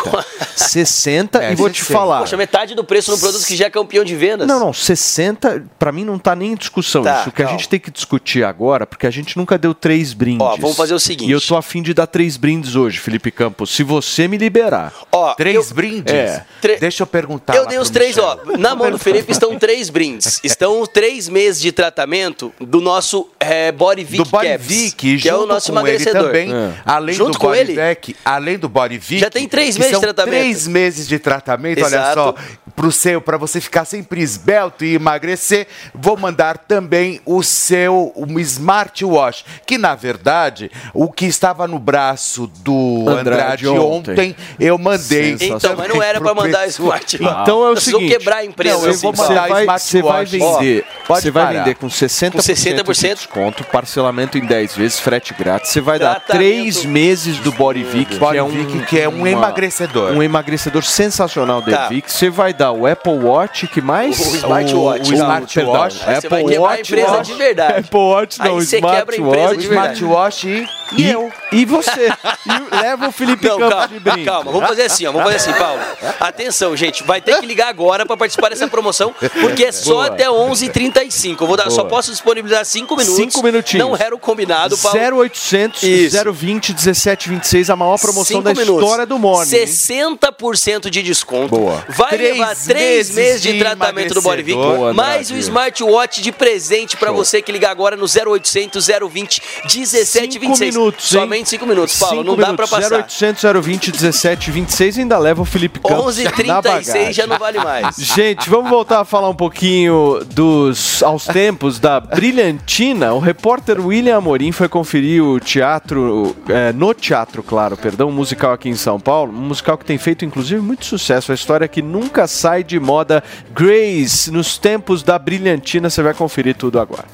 60 0.56 1.40
É, 1.44 1.52
e 1.54 1.56
vou 1.56 1.70
te 1.70 1.80
60. 1.80 1.94
falar. 2.00 2.20
Poxa, 2.20 2.38
metade 2.38 2.76
do 2.76 2.84
preço 2.84 3.12
no 3.12 3.18
produto 3.18 3.46
que 3.46 3.56
já 3.56 3.66
é 3.66 3.70
campeão 3.70 4.04
de 4.04 4.16
vendas. 4.16 4.48
Não, 4.48 4.60
não, 4.60 4.74
60, 4.74 5.66
pra 5.78 5.92
mim 5.92 6.04
não 6.04 6.18
tá 6.20 6.36
nem 6.36 6.52
em 6.54 6.56
discussão 6.56 7.04
Tá, 7.04 7.20
isso. 7.22 7.30
O 7.30 7.32
que 7.32 7.42
a 7.42 7.46
calma. 7.46 7.58
gente 7.60 7.70
tem 7.70 7.80
que 7.80 7.92
discutir 7.92 8.44
agora, 8.44 8.86
porque 8.86 9.08
a 9.08 9.12
gente 9.12 9.38
nunca 9.38 9.58
deu 9.58 9.74
três 9.74 10.14
brindes. 10.14 10.42
Ó, 10.46 10.56
vamos 10.58 10.76
fazer 10.76 10.94
o 10.94 11.00
seguinte. 11.00 11.30
E 11.30 11.32
eu 11.32 11.40
tô 11.42 11.56
afim 11.56 11.82
de 11.82 11.94
dar 11.94 12.08
três 12.08 12.36
brindes 12.38 12.76
hoje, 12.76 13.00
Felipe 13.00 13.32
Campos, 13.32 13.70
se 13.70 13.84
você 13.84 14.28
me 14.28 14.38
liberar. 14.38 14.94
Ó, 15.12 15.34
Três 15.36 15.72
brindes? 15.72 16.14
É. 16.14 16.46
Deixa 16.80 17.04
eu 17.04 17.08
perguntar. 17.08 17.56
Eu 17.56 17.64
lá 17.64 17.70
dei 17.70 17.80
os 17.80 17.90
três, 17.90 18.18
ó. 18.18 18.36
Michel. 18.38 18.58
Na 18.58 18.76
mão 18.76 18.92
do 18.92 18.98
Felipe 19.00 19.32
estão 19.32 19.58
três 19.58 19.90
brindes. 19.90 20.40
Estão 20.44 20.86
três 20.86 21.30
meses 21.30 21.62
de 21.62 21.72
tratamento 21.72 22.52
do 22.60 22.79
nosso 22.82 23.30
é, 23.40 23.72
Body 23.72 24.04
Vic 24.04 24.24
do 24.24 24.30
Body 24.30 24.48
Caps, 24.48 24.66
Vic, 24.68 25.18
que 25.20 25.30
é 25.30 25.36
o 25.36 25.46
nosso 25.46 25.72
com 25.72 25.80
ele 25.80 25.90
emagrecedor. 25.96 26.24
também, 26.28 26.54
É. 26.54 26.74
além 26.86 27.16
Junto 27.16 27.32
do 27.34 27.40
com 27.40 27.48
Body 27.48 27.60
ele? 27.60 27.76
Vic, 27.76 28.16
além 28.24 28.58
do 28.58 28.70
Body 28.70 28.98
Vic, 28.98 29.20
Já 29.20 29.30
tem 29.30 29.48
três 29.48 29.78
meses 29.78 29.94
de 29.96 30.00
tratamento. 30.02 30.32
Três 30.36 30.68
meses 30.68 31.08
de 31.08 31.20
tratamento, 31.20 31.78
olha 31.84 31.88
Exato. 31.96 32.14
só, 32.16 32.36
pro 32.76 32.92
seu, 32.92 33.20
para 33.22 33.38
você 33.38 33.60
ficar 33.60 33.86
sempre 33.86 34.22
esbelto 34.22 34.86
e 34.86 34.96
emagrecer, 34.96 35.68
vou 35.94 36.16
mandar 36.18 36.58
também 36.58 37.20
o 37.26 37.42
seu 37.44 38.14
um 38.16 38.40
smartwatch, 38.40 39.46
que 39.66 39.78
na 39.78 39.96
verdade, 39.96 40.72
o 40.94 41.12
que 41.12 41.26
estava 41.26 41.68
no 41.68 41.80
braço 41.80 42.48
do 42.62 43.06
Andrade 43.08 43.66
Andrade, 43.66 43.68
ontem. 43.70 44.12
ontem, 44.12 44.36
eu 44.60 44.78
mandei. 44.78 45.38
Então, 45.40 45.76
mas 45.78 45.90
não 45.90 46.02
era 46.02 46.20
pra 46.22 46.34
pro 46.34 46.44
mandar 46.44 46.68
smartwatch. 46.68 47.16
Então 47.42 47.66
é 47.68 47.72
o 47.72 47.80
seguinte. 47.80 48.10
quebrar 48.12 48.38
a 48.38 48.46
empresa. 48.46 48.78
Não, 48.78 48.84
eu 48.86 48.92
assim, 48.92 49.02
vou 49.02 49.14
mandar 49.16 49.48
Você 49.48 49.66
vai, 49.66 49.80
você 49.80 50.02
vai 50.02 50.24
smartwatch. 50.24 50.60
vender, 50.62 50.86
você 51.08 51.32
vai 51.32 51.54
vender 51.58 51.76
com 51.76 51.88
60%, 51.88 52.32
Com 52.32 52.38
60%. 52.40 52.69
De 52.76 53.16
desconto, 53.16 53.64
parcelamento 53.66 54.38
em 54.38 54.46
10 54.46 54.76
vezes, 54.76 55.00
frete 55.00 55.34
grátis. 55.34 55.72
Você 55.72 55.82
vai 55.82 55.98
dar 56.00 56.16
Tratamento. 56.22 56.38
três 56.38 56.86
meses 56.86 57.38
do 57.40 57.52
Body 57.52 57.84
Vic, 57.84 58.14
que 58.14 58.18
Body 58.20 58.38
é 58.38 58.44
um, 58.44 58.48
Vic, 58.50 58.86
que 58.86 59.00
é 59.00 59.08
um 59.10 59.16
uma- 59.20 59.30
emagrecedor. 59.30 60.12
Um 60.12 60.24
emagrecedor 60.24 60.84
sensacional 60.84 61.62
da 61.62 61.78
Tá. 61.78 61.88
Vic. 61.88 62.12
Você 62.12 62.30
vai 62.30 62.54
dar 62.54 62.72
o 62.72 62.86
Apple 62.88 63.14
Watch, 63.14 63.68
que 63.68 63.82
mais? 63.82 64.20
O 64.20 64.36
smartwatch. 64.36 65.10
O, 65.10 65.12
o, 65.12 65.14
Smartwatch. 65.16 66.02
Aí 66.06 66.16
você 66.16 66.28
Apple 66.28 66.30
vai 66.30 66.44
quebrar 66.44 66.58
a 66.58 66.62
Watch, 66.62 66.82
empresa 66.92 67.12
Watch. 67.12 67.32
de 67.32 67.38
verdade. 67.38 67.74
Apple 67.80 68.00
Watch, 68.00 68.40
não, 68.40 68.46
Aí 68.46 68.52
você 68.66 68.82
quebra 68.82 69.16
a 69.16 69.20
empresa 69.20 69.58
de 69.58 69.68
verdade. 69.68 69.94
Smartwatch 69.94 70.48
e, 70.48 70.68
E, 70.98 71.02
e 71.04 71.12
eu. 71.12 71.32
e 71.52 71.66
você. 71.66 72.08
E 72.46 72.76
leva 72.76 73.08
o 73.08 73.12
Felipe 73.12 73.48
Não, 73.48 73.58
Campos 73.58 73.74
calma, 73.74 73.88
de 73.88 74.00
brinde. 74.00 74.26
calma, 74.26 74.52
vamos 74.52 74.68
fazer 74.68 74.84
assim, 74.84 75.06
ó, 75.06 75.12
vamos 75.12 75.32
fazer 75.32 75.50
assim, 75.50 75.60
Paulo. 75.60 75.80
Atenção, 76.20 76.76
gente, 76.76 77.04
vai 77.04 77.22
ter 77.22 77.38
que 77.40 77.46
ligar 77.46 77.68
agora 77.70 78.06
pra 78.06 78.18
participar 78.18 78.50
dessa 78.50 78.68
promoção, 78.68 79.14
porque 79.42 79.66
é 79.66 79.72
só 79.72 79.94
Boa. 79.94 80.08
até 80.08 80.28
11h35. 80.30 81.42
Eu 81.42 81.48
vou 81.48 81.56
dar, 81.58 81.70
só 81.70 81.84
posso 81.84 82.12
disponibilizar 82.12 82.59
5 82.64 82.96
minutos. 82.96 83.16
Cinco 83.16 83.44
minutinhos. 83.44 83.88
Não 83.88 83.96
era 83.96 84.14
o 84.16 84.20
combinado, 84.20 84.78
Paulo. 84.78 85.00
0800 85.22 85.84
Isso. 85.84 86.32
020 86.34 86.70
1726, 86.74 87.70
a 87.70 87.76
maior 87.76 87.98
promoção 88.00 88.38
Cinco 88.38 88.42
da 88.44 88.54
minutos. 88.54 88.84
história 88.84 89.06
do 89.06 89.18
Morning. 89.20 89.56
hein? 89.56 89.66
60% 89.66 90.90
de 90.90 91.02
desconto. 91.04 91.56
Boa. 91.56 91.84
Vai 91.90 92.10
Três 92.12 92.38
levar 92.38 92.56
3 92.56 92.76
meses 92.76 93.16
meses 93.16 93.42
de 93.42 93.54
de 93.54 93.60
tratamento 93.60 94.14
do 94.14 94.22
Body 94.22 94.44
Vic, 94.44 94.58
mais 94.96 95.30
o 95.30 95.34
Andrade. 95.34 95.40
smartwatch 95.40 96.22
de 96.22 96.32
presente 96.32 96.96
pra 96.98 97.12
você 97.12 97.42
que 97.42 97.52
ligar 97.52 97.72
agora 97.72 97.96
no 97.96 98.06
0800 98.06 98.88
020 99.12 99.42
1726. 99.66 100.08
Cinco 100.08 100.80
minutos, 100.80 101.14
hein? 101.14 101.22
Somente 101.22 101.50
5 101.50 101.66
minutos, 101.66 101.96
Paulo, 101.98 102.16
Cinco 102.18 102.26
não 102.30 102.36
dá 102.38 102.54
pra 102.54 102.66
minutos. 102.66 102.70
passar. 102.70 102.96
0800 103.00 103.44
020 103.66 103.92
1726 103.92 104.98
ainda 105.00 105.18
leva 105.18 105.42
o 105.42 105.46
Felipe 105.46 105.80
Campos 105.80 106.18
na 106.18 106.32
11h36 106.32 106.62
bagagem. 106.62 107.14
já 107.14 107.28
não 107.28 107.38
vale 107.38 107.58
mais. 107.60 107.96
Gente, 107.98 108.50
vamos 108.50 108.70
voltar 108.70 109.00
a 109.02 109.06
falar 109.06 109.30
um 109.30 109.36
pouquinho 109.36 110.22
dos 110.26 111.02
aos 111.04 111.26
tempos 111.26 111.80
da 111.80 112.02
Brilhantina. 112.50 113.14
O 113.14 113.20
repórter 113.20 113.80
William 113.80 114.18
Amorim 114.18 114.52
foi 114.52 114.68
conferir 114.68 115.24
o 115.24 115.40
teatro, 115.40 116.36
é, 116.50 116.72
no 116.74 116.94
teatro, 116.94 117.44
claro, 117.44 117.78
perdão, 117.78 118.10
um 118.10 118.12
musical 118.12 118.54
aqui 118.54 118.70
em 118.70 118.76
São 118.76 119.00
Paulo. 119.00 119.32
Um 119.32 119.42
musical 119.42 119.78
que 119.78 119.86
tem 119.86 119.98
feito, 119.98 120.26
inclusive, 120.26 120.60
muito 120.62 120.86
sucesso. 120.86 121.32
A 121.32 121.36
história 121.36 121.68
que 121.68 121.82
nunca 121.82 122.28
sai 122.28 122.64
de 122.64 122.80
moda. 122.80 123.24
Grace, 123.54 124.32
nos 124.32 124.58
tempos 124.58 125.04
da 125.04 125.20
Brilhantina, 125.20 125.90
você 125.90 126.02
vai 126.02 126.14
conferir 126.14 126.56
tudo 126.56 126.80
agora. 126.80 127.06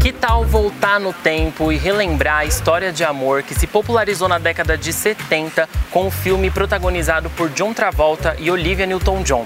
Que 0.00 0.12
tal 0.12 0.44
voltar 0.44 1.00
no 1.00 1.12
tempo 1.12 1.72
e 1.72 1.76
relembrar 1.76 2.38
a 2.38 2.44
história 2.44 2.92
de 2.92 3.02
amor 3.02 3.42
que 3.42 3.54
se 3.54 3.66
popularizou 3.66 4.28
na 4.28 4.38
década 4.38 4.78
de 4.78 4.92
70 4.92 5.68
com 5.90 6.06
o 6.06 6.10
filme 6.10 6.48
protagonizado 6.48 7.28
por 7.30 7.50
John 7.50 7.74
Travolta 7.74 8.36
e 8.38 8.50
Olivia 8.50 8.86
Newton-John? 8.86 9.44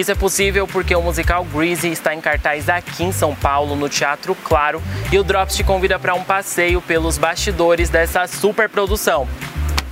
Isso 0.00 0.10
é 0.10 0.14
possível 0.14 0.66
porque 0.66 0.96
o 0.96 1.02
musical 1.02 1.44
Greasy 1.44 1.88
está 1.88 2.14
em 2.14 2.22
cartaz 2.22 2.70
aqui 2.70 3.04
em 3.04 3.12
São 3.12 3.34
Paulo, 3.34 3.76
no 3.76 3.86
Teatro 3.86 4.34
Claro, 4.34 4.82
e 5.12 5.18
o 5.18 5.22
Drops 5.22 5.54
te 5.54 5.62
convida 5.62 5.98
para 5.98 6.14
um 6.14 6.24
passeio 6.24 6.80
pelos 6.80 7.18
bastidores 7.18 7.90
dessa 7.90 8.26
super 8.26 8.66
produção. 8.70 9.28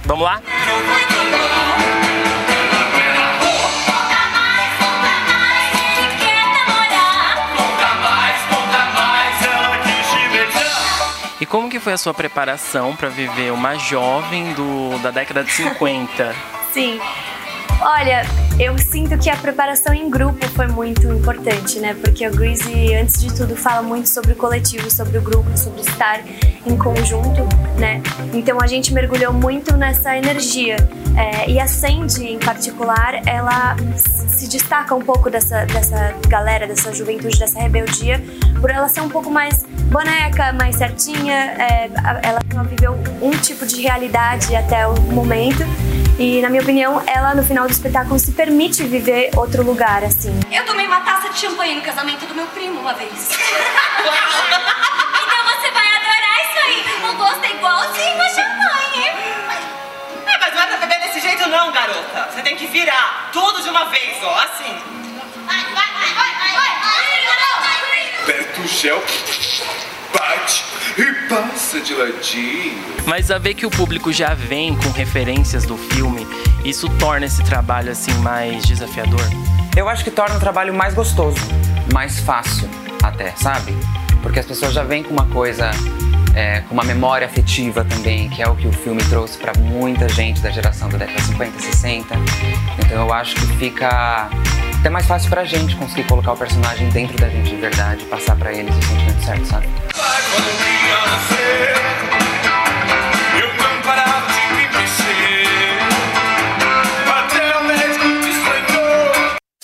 Vamos 0.07 0.25
lá? 0.25 0.41
E 11.39 11.45
como 11.45 11.69
que 11.69 11.79
foi 11.79 11.93
a 11.93 11.99
sua 11.99 12.15
preparação 12.15 12.97
para 12.97 13.11
viver 13.11 13.53
uma 13.53 13.77
jovem 13.77 14.55
do, 14.55 14.99
da 15.03 15.11
década 15.11 15.45
de 15.45 15.53
50? 15.53 16.35
Sim. 16.73 16.99
Olha, 17.83 18.23
eu 18.59 18.77
sinto 18.77 19.17
que 19.17 19.31
a 19.31 19.37
preparação 19.37 19.95
em 19.95 20.11
grupo 20.11 20.45
foi 20.49 20.67
muito 20.67 21.07
importante, 21.07 21.79
né? 21.79 21.95
Porque 21.95 22.27
o 22.27 22.31
Greasy, 22.35 22.93
antes 22.95 23.21
de 23.21 23.33
tudo, 23.33 23.55
fala 23.55 23.83
muito 23.83 24.09
sobre 24.09 24.33
o 24.33 24.37
coletivo, 24.37 24.91
sobre 24.91 25.17
o 25.19 25.23
grupo, 25.23 25.57
sobre 25.57 25.81
estar 25.83 26.21
em 26.67 26.77
conjunto, 26.77 27.43
né? 27.79 28.03
Então 28.35 28.59
a 28.61 28.67
gente 28.67 28.93
mergulhou 28.93 29.33
muito 29.33 29.77
nessa 29.77 30.17
energia. 30.17 30.77
É, 31.17 31.49
e 31.51 31.61
a 31.61 31.69
Sandy, 31.69 32.27
em 32.27 32.39
particular, 32.39 33.23
ela 33.27 33.77
se 33.97 34.49
destaca 34.49 34.95
um 34.95 35.03
pouco 35.03 35.31
dessa, 35.31 35.65
dessa 35.65 36.15
galera, 36.29 36.67
dessa 36.67 36.93
juventude, 36.93 37.39
dessa 37.39 37.61
rebeldia, 37.61 38.23
por 38.61 38.71
ela 38.71 38.89
ser 38.89 39.01
um 39.01 39.09
pouco 39.09 39.31
mais 39.31 39.65
boneca, 39.91 40.53
mais 40.53 40.77
certinha. 40.77 41.35
É, 41.35 41.91
ela 42.23 42.41
viveu 42.65 42.99
um 43.23 43.31
tipo 43.31 43.65
de 43.67 43.81
realidade 43.83 44.55
até 44.55 44.87
o 44.87 45.01
momento. 45.13 45.65
E, 46.19 46.43
na 46.43 46.49
minha 46.51 46.63
opinião, 46.63 47.01
ela, 47.07 47.33
no 47.33 47.45
final 47.45 47.67
do 47.67 47.71
espetáculo, 47.71 48.19
se 48.19 48.33
permite 48.49 48.83
viver 48.85 49.29
outro 49.37 49.63
lugar, 49.63 50.03
assim. 50.03 50.33
Eu 50.51 50.65
tomei 50.65 50.87
uma 50.87 51.01
taça 51.01 51.29
de 51.29 51.39
champanhe 51.39 51.75
no 51.75 51.83
casamento 51.83 52.25
do 52.25 52.35
meu 52.35 52.47
primo 52.47 52.81
uma 52.81 52.95
vez. 52.95 53.13
então 53.13 53.37
você 55.45 55.71
vai 55.71 55.87
adorar 55.97 56.39
isso 56.49 56.59
aí. 56.65 57.11
O 57.11 57.15
gosto 57.15 57.45
é 57.45 57.51
igualzinho 57.51 58.23
a 58.23 58.29
champanhe. 58.31 59.07
É, 60.25 60.39
mas 60.41 60.55
não 60.55 60.63
é 60.63 60.67
pra 60.67 60.79
beber 60.79 60.99
desse 61.01 61.21
jeito 61.21 61.47
não, 61.47 61.71
garota. 61.73 62.31
Você 62.33 62.41
tem 62.41 62.57
que 62.57 62.67
virar 62.69 63.29
tudo 63.35 63.63
de 63.63 63.69
uma 63.69 63.85
vez, 63.91 64.17
ó, 64.23 64.35
assim. 64.39 64.79
Vai, 65.45 65.65
vai, 65.65 65.93
vai, 65.93 66.15
vai, 66.15 66.33
vai, 66.39 66.55
vai. 66.57 66.79
Aperta 68.23 68.61
o 68.63 68.67
gel, 68.67 69.05
bate 70.15 70.65
e 70.97 71.29
passa 71.29 71.81
de 71.81 71.95
ladinho. 71.95 72.99
Mas 73.07 73.31
a 73.31 73.39
ver 73.39 73.55
que 73.55 73.65
o 73.65 73.71
público 73.71 74.13
já 74.13 74.35
vem 74.35 74.77
com 74.77 74.91
referências 74.91 75.65
do 75.65 75.79
filme, 75.79 76.27
isso 76.65 76.89
torna 76.99 77.27
esse 77.27 77.43
trabalho 77.45 77.93
assim 77.93 78.13
mais 78.19 78.65
desafiador? 78.65 79.21
Eu 79.77 79.89
acho 79.89 80.03
que 80.03 80.11
torna 80.11 80.37
o 80.37 80.41
trabalho 80.41 80.75
mais 80.75 80.95
gostoso, 80.95 81.39
mais 81.93 82.19
fácil 82.21 82.69
até, 83.03 83.33
sabe? 83.37 83.77
Porque 84.23 84.39
as 84.41 84.47
pessoas 84.47 84.73
já 84.73 84.83
vêm 84.83 85.03
com 85.03 85.13
uma 85.13 85.27
coisa, 85.27 85.71
é, 86.35 86.61
com 86.63 86.75
uma 86.75 86.85
memória 86.85 87.27
afetiva 87.27 87.85
também, 87.85 88.29
que 88.29 88.43
é 88.43 88.49
o 88.49 88.57
que 88.57 88.67
o 88.67 88.73
filme 88.73 89.03
trouxe 89.05 89.39
para 89.39 89.53
muita 89.61 90.09
gente 90.09 90.41
da 90.41 90.51
geração 90.51 90.89
da 90.89 90.99
década 90.99 91.21
50 91.21 91.57
e 91.57 91.63
60. 91.63 92.15
Então 92.85 93.07
eu 93.07 93.13
acho 93.13 93.35
que 93.37 93.47
fica 93.59 94.29
até 94.81 94.91
mais 94.91 95.07
fácil 95.07 95.31
pra 95.31 95.45
gente 95.45 95.77
conseguir 95.77 96.05
colocar 96.05 96.33
o 96.33 96.37
personagem 96.37 96.89
dentro 96.91 97.17
da 97.19 97.29
gente 97.29 97.51
de 97.51 97.57
verdade, 97.57 98.05
passar 98.07 98.37
pra 98.37 98.53
eles 98.53 98.75
o 98.77 98.83
sentimento 98.83 99.25
certo, 99.25 99.47
sabe? 99.47 99.69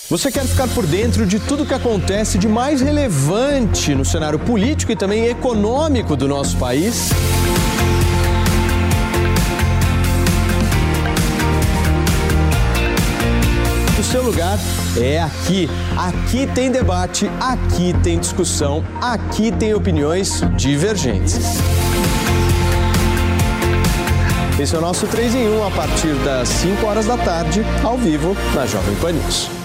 Você 0.07 0.31
quer 0.31 0.45
ficar 0.45 0.67
por 0.67 0.85
dentro 0.85 1.25
de 1.25 1.39
tudo 1.39 1.65
que 1.65 1.73
acontece 1.73 2.37
de 2.37 2.47
mais 2.47 2.79
relevante 2.79 3.95
no 3.95 4.05
cenário 4.05 4.37
político 4.37 4.91
e 4.91 4.95
também 4.95 5.25
econômico 5.25 6.15
do 6.15 6.27
nosso 6.27 6.57
país? 6.57 7.09
O 13.99 14.03
seu 14.03 14.21
lugar 14.21 14.59
é 14.95 15.23
aqui. 15.23 15.67
Aqui 15.97 16.45
tem 16.53 16.69
debate, 16.69 17.27
aqui 17.39 17.91
tem 18.03 18.19
discussão, 18.19 18.83
aqui 19.01 19.51
tem 19.51 19.73
opiniões 19.73 20.41
divergentes. 20.55 21.39
Esse 24.59 24.75
é 24.75 24.77
o 24.77 24.81
nosso 24.81 25.07
3 25.07 25.33
em 25.33 25.49
1 25.49 25.65
a 25.65 25.71
partir 25.71 26.13
das 26.23 26.47
5 26.47 26.85
horas 26.85 27.07
da 27.07 27.17
tarde, 27.17 27.65
ao 27.83 27.97
vivo, 27.97 28.37
na 28.53 28.67
Jovem 28.67 28.95
Pan 28.97 29.11
News. 29.11 29.64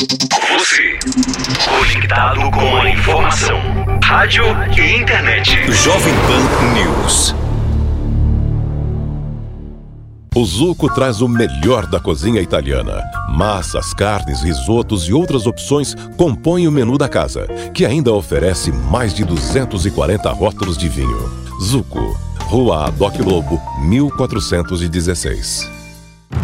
Você, 0.00 0.98
conectado 1.68 2.50
com 2.52 2.76
a 2.78 2.88
informação. 2.88 3.60
Rádio 4.02 4.44
e 4.74 4.96
internet. 4.96 5.70
Jovem 5.70 6.14
Pan 6.26 6.72
News. 6.72 7.34
O 10.34 10.42
Zuco 10.46 10.88
traz 10.94 11.20
o 11.20 11.28
melhor 11.28 11.84
da 11.84 12.00
cozinha 12.00 12.40
italiana. 12.40 13.02
Massas, 13.28 13.92
carnes, 13.92 14.40
risotos 14.40 15.06
e 15.06 15.12
outras 15.12 15.46
opções 15.46 15.94
compõem 16.16 16.66
o 16.66 16.72
menu 16.72 16.96
da 16.96 17.06
casa, 17.06 17.46
que 17.74 17.84
ainda 17.84 18.10
oferece 18.10 18.72
mais 18.72 19.12
de 19.12 19.22
240 19.22 20.30
rótulos 20.30 20.78
de 20.78 20.88
vinho. 20.88 21.30
Zuco, 21.62 22.18
Rua 22.46 22.86
Adoc 22.86 23.18
Lobo, 23.18 23.60
1416. 23.82 25.79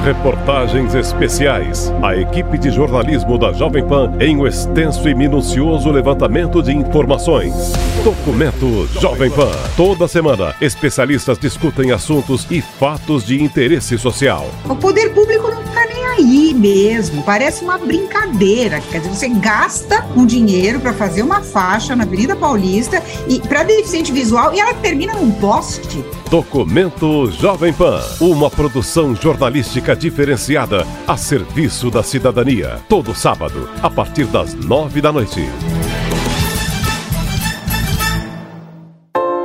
Reportagens 0.00 0.94
especiais. 0.94 1.92
A 2.02 2.16
equipe 2.16 2.58
de 2.58 2.70
jornalismo 2.70 3.38
da 3.38 3.52
Jovem 3.52 3.86
Pan 3.86 4.12
em 4.18 4.36
um 4.36 4.46
extenso 4.46 5.08
e 5.08 5.14
minucioso 5.14 5.90
levantamento 5.90 6.60
de 6.60 6.72
informações. 6.72 7.72
Documento 8.02 8.88
Jovem 9.00 9.30
Pan. 9.30 9.52
Toda 9.76 10.08
semana, 10.08 10.56
especialistas 10.60 11.38
discutem 11.38 11.92
assuntos 11.92 12.48
e 12.50 12.60
fatos 12.60 13.24
de 13.24 13.40
interesse 13.40 13.96
social. 13.96 14.48
O 14.68 14.74
poder 14.74 15.10
público 15.10 15.48
não 15.48 15.62
tá 15.62 15.86
nem 15.86 16.04
aí 16.06 16.54
mesmo. 16.54 17.22
Parece 17.22 17.62
uma 17.62 17.78
brincadeira. 17.78 18.80
Quer 18.80 19.02
dizer, 19.02 19.14
você 19.14 19.28
gasta 19.28 20.04
um 20.16 20.26
dinheiro 20.26 20.80
para 20.80 20.94
fazer 20.94 21.22
uma 21.22 21.42
faixa 21.42 21.94
na 21.94 22.02
Avenida 22.02 22.34
Paulista 22.34 23.00
e 23.28 23.38
para 23.40 23.62
deficiente 23.62 24.10
visual 24.10 24.52
e 24.52 24.58
ela 24.58 24.74
termina 24.74 25.14
num 25.14 25.30
poste. 25.30 26.04
Documento 26.28 27.30
Jovem 27.30 27.72
Pan. 27.72 28.00
Uma 28.18 28.50
produção 28.50 29.14
jornalística 29.14 29.81
diferenciada 29.96 30.86
a 31.06 31.16
serviço 31.16 31.90
da 31.90 32.02
cidadania. 32.02 32.78
Todo 32.88 33.12
sábado, 33.14 33.68
a 33.82 33.90
partir 33.90 34.26
das 34.26 34.54
nove 34.54 35.00
da 35.00 35.12
noite. 35.12 35.42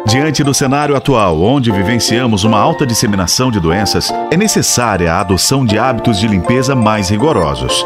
Diante 0.08 0.44
do 0.44 0.54
cenário 0.54 0.96
atual, 0.96 1.42
onde 1.42 1.72
vivenciamos 1.72 2.44
uma 2.44 2.60
alta 2.60 2.86
disseminação 2.86 3.52
de 3.52 3.60
doenças, 3.60 4.14
é 4.32 4.38
necessária 4.38 5.12
a 5.12 5.20
adoção 5.20 5.66
de 5.66 5.78
hábitos 5.78 6.20
de 6.20 6.28
limpeza 6.28 6.74
mais 6.76 7.10
rigorosos. 7.10 7.86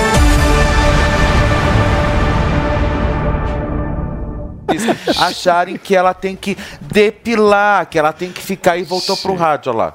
Acharem 5.17 5.77
que 5.77 5.95
ela 5.95 6.13
tem 6.13 6.35
que 6.35 6.57
depilar, 6.79 7.87
que 7.87 7.97
ela 7.97 8.13
tem 8.13 8.31
que 8.31 8.41
ficar 8.41 8.77
e 8.77 8.83
voltou 8.83 9.17
pro 9.17 9.35
rádio 9.35 9.71
olha 9.71 9.77
lá. 9.77 9.93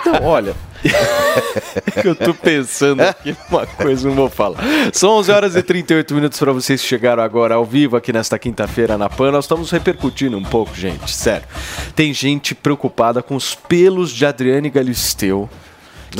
Então, 0.00 0.24
olha, 0.24 0.54
que 2.00 2.08
eu 2.08 2.14
tô 2.14 2.34
pensando 2.34 3.00
aqui 3.00 3.36
uma 3.48 3.66
coisa, 3.66 4.08
não 4.08 4.14
vou 4.14 4.28
falar. 4.28 4.58
São 4.92 5.10
11 5.10 5.32
horas 5.32 5.56
e 5.56 5.62
38 5.62 6.14
minutos 6.14 6.38
para 6.38 6.52
vocês 6.52 6.82
que 6.82 6.88
chegaram 6.88 7.22
agora 7.22 7.54
ao 7.54 7.64
vivo 7.64 7.96
aqui 7.96 8.12
nesta 8.12 8.38
quinta-feira 8.38 8.98
na 8.98 9.08
PAN. 9.08 9.30
Nós 9.30 9.44
estamos 9.44 9.70
repercutindo 9.70 10.36
um 10.36 10.42
pouco, 10.42 10.74
gente, 10.74 11.10
sério. 11.10 11.46
Tem 11.94 12.12
gente 12.12 12.54
preocupada 12.54 13.22
com 13.22 13.36
os 13.36 13.54
pelos 13.54 14.10
de 14.10 14.26
Adriane 14.26 14.70
Galisteu 14.70 15.48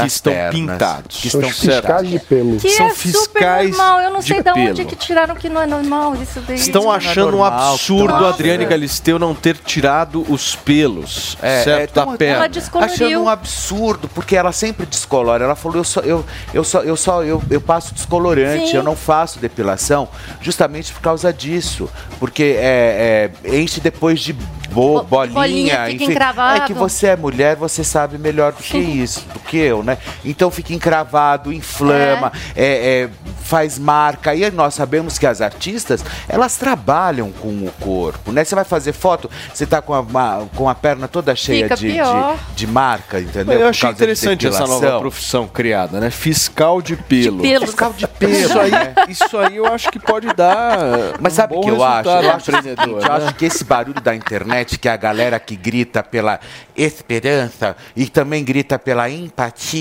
que 0.01 0.07
estão 0.07 0.33
pernas. 0.33 0.55
pintados. 0.55 1.21
Que 1.21 1.31
São 1.31 1.41
estão 1.43 1.53
fiscais 1.53 2.09
de 2.11 2.19
pelo. 2.19 2.57
Que 2.57 2.71
São 2.71 2.87
é 2.87 2.91
super 2.91 3.03
fiscais 3.13 3.69
normal. 3.77 4.01
Eu 4.01 4.11
não 4.11 4.21
de 4.21 4.27
sei 4.27 4.43
de 4.43 4.51
onde 4.51 4.75
pelo. 4.75 4.89
que 4.89 4.97
tiraram 4.97 5.35
que 5.35 5.49
não 5.49 5.61
é 5.61 5.67
normal 5.67 6.15
isso 6.17 6.41
daí. 6.47 6.57
Estão 6.57 6.93
é 6.93 6.97
achando 6.97 7.29
um 7.37 7.39
normal, 7.41 7.73
absurdo 7.75 8.09
Nossa. 8.15 8.27
a 8.27 8.29
Adriane 8.31 8.65
Galisteu 8.65 9.19
não 9.19 9.35
ter 9.35 9.57
tirado 9.57 10.25
os 10.33 10.55
pelos, 10.57 11.37
É, 11.43 11.63
certo, 11.65 11.81
é, 11.81 11.87
da 11.95 12.05
tão- 12.07 12.17
perna. 12.17 12.51
Achando 12.81 13.21
um 13.23 13.29
absurdo, 13.29 14.09
porque 14.09 14.37
ela 14.37 14.53
sempre 14.53 14.87
descolora. 14.87 15.45
Ela 15.45 15.55
falou, 15.55 15.79
eu 15.79 15.85
só, 15.85 16.01
eu, 16.01 16.25
eu 16.53 16.65
só, 16.65 16.81
eu 16.83 16.97
só, 16.97 17.23
eu, 17.23 17.43
eu 17.51 17.61
passo 17.61 17.95
descolorante, 17.95 18.69
Sim. 18.71 18.77
eu 18.77 18.83
não 18.83 18.97
faço 18.97 19.39
depilação, 19.39 20.09
justamente 20.41 20.93
por 20.93 21.01
causa 21.01 21.33
disso. 21.33 21.89
Porque 22.19 22.57
é, 22.59 23.31
é, 23.45 23.57
enche 23.59 23.81
depois 23.81 24.21
de 24.21 24.33
bo, 24.33 25.03
bolinha, 25.03 25.35
bolinha, 25.35 25.91
enfim. 25.91 26.05
encravado. 26.11 26.63
É 26.63 26.67
que 26.67 26.73
você 26.73 27.09
é 27.09 27.17
mulher, 27.17 27.57
você 27.57 27.83
sabe 27.85 28.17
melhor 28.19 28.53
do 28.53 28.63
que 28.63 28.79
isso, 28.79 29.21
do 29.33 29.39
que 29.41 29.57
eu, 29.59 29.82
né? 29.83 29.99
Então 30.25 30.51
fica 30.51 30.73
encravado, 30.73 31.53
inflama, 31.53 32.33
é, 32.55 33.05
é, 33.05 33.09
faz 33.43 33.79
marca. 33.79 34.35
E 34.35 34.51
nós 34.51 34.75
sabemos 34.75 35.19
que 35.19 35.27
as 35.27 35.41
artistas, 35.41 36.05
elas 36.29 36.57
trabalham 36.57 37.31
com 37.33 37.49
o 37.49 37.73
corpo, 37.81 38.33
né? 38.33 38.45
Você 38.45 38.55
vai 38.55 38.65
fazer 38.65 38.93
foto, 38.93 39.31
você 39.53 39.67
tá 39.67 39.81
com 39.83 39.95
a, 39.95 40.03
ma- 40.03 40.47
com 40.55 40.69
a 40.69 40.75
perna 40.75 41.09
toda 41.09 41.35
cheia 41.35 41.69
de, 41.69 41.93
de, 41.93 41.99
de 42.55 42.67
marca, 42.67 43.21
entendeu? 43.21 43.61
Eu 43.61 43.69
achei 43.69 43.89
de 43.89 43.95
interessante 43.95 44.47
essa 44.47 44.67
nova 44.67 44.99
profissão 44.99 45.47
criada, 45.47 46.01
né? 46.01 46.11
Fiscal 46.11 46.81
de 46.83 46.97
pelo. 46.97 47.41
pelo. 47.43 47.67
Fiscal 47.67 47.93
de 47.93 48.07
pelo, 48.07 48.33
Isso 48.33 48.59
aí, 48.59 48.71
né? 48.71 48.95
isso 49.09 49.39
aí 49.39 49.57
eu 49.57 49.67
acho 49.67 49.91
que 49.91 49.99
pode 49.99 50.33
dar. 50.35 50.79
Mas 51.21 51.33
um 51.35 51.37
sabe 51.37 51.55
o 51.57 51.61
que 51.61 51.69
eu 51.71 51.83
acho? 51.83 52.09
Eu 52.09 52.31
acho, 52.31 52.45
seguinte, 52.53 52.83
eu 52.87 52.97
né? 52.97 53.09
acho 53.11 53.35
que 53.35 53.45
esse 53.45 53.65
barulho 53.65 54.01
da 54.01 54.15
internet, 54.15 54.79
que 54.79 54.89
é 54.89 54.93
a 54.93 54.97
galera 54.97 55.39
que 55.41 55.57
grita 55.57 56.03
pela 56.03 56.39
esperança 56.77 57.77
e 57.97 58.07
também 58.07 58.45
grita 58.45 58.79
pela 58.79 59.09
empatia, 59.09 59.72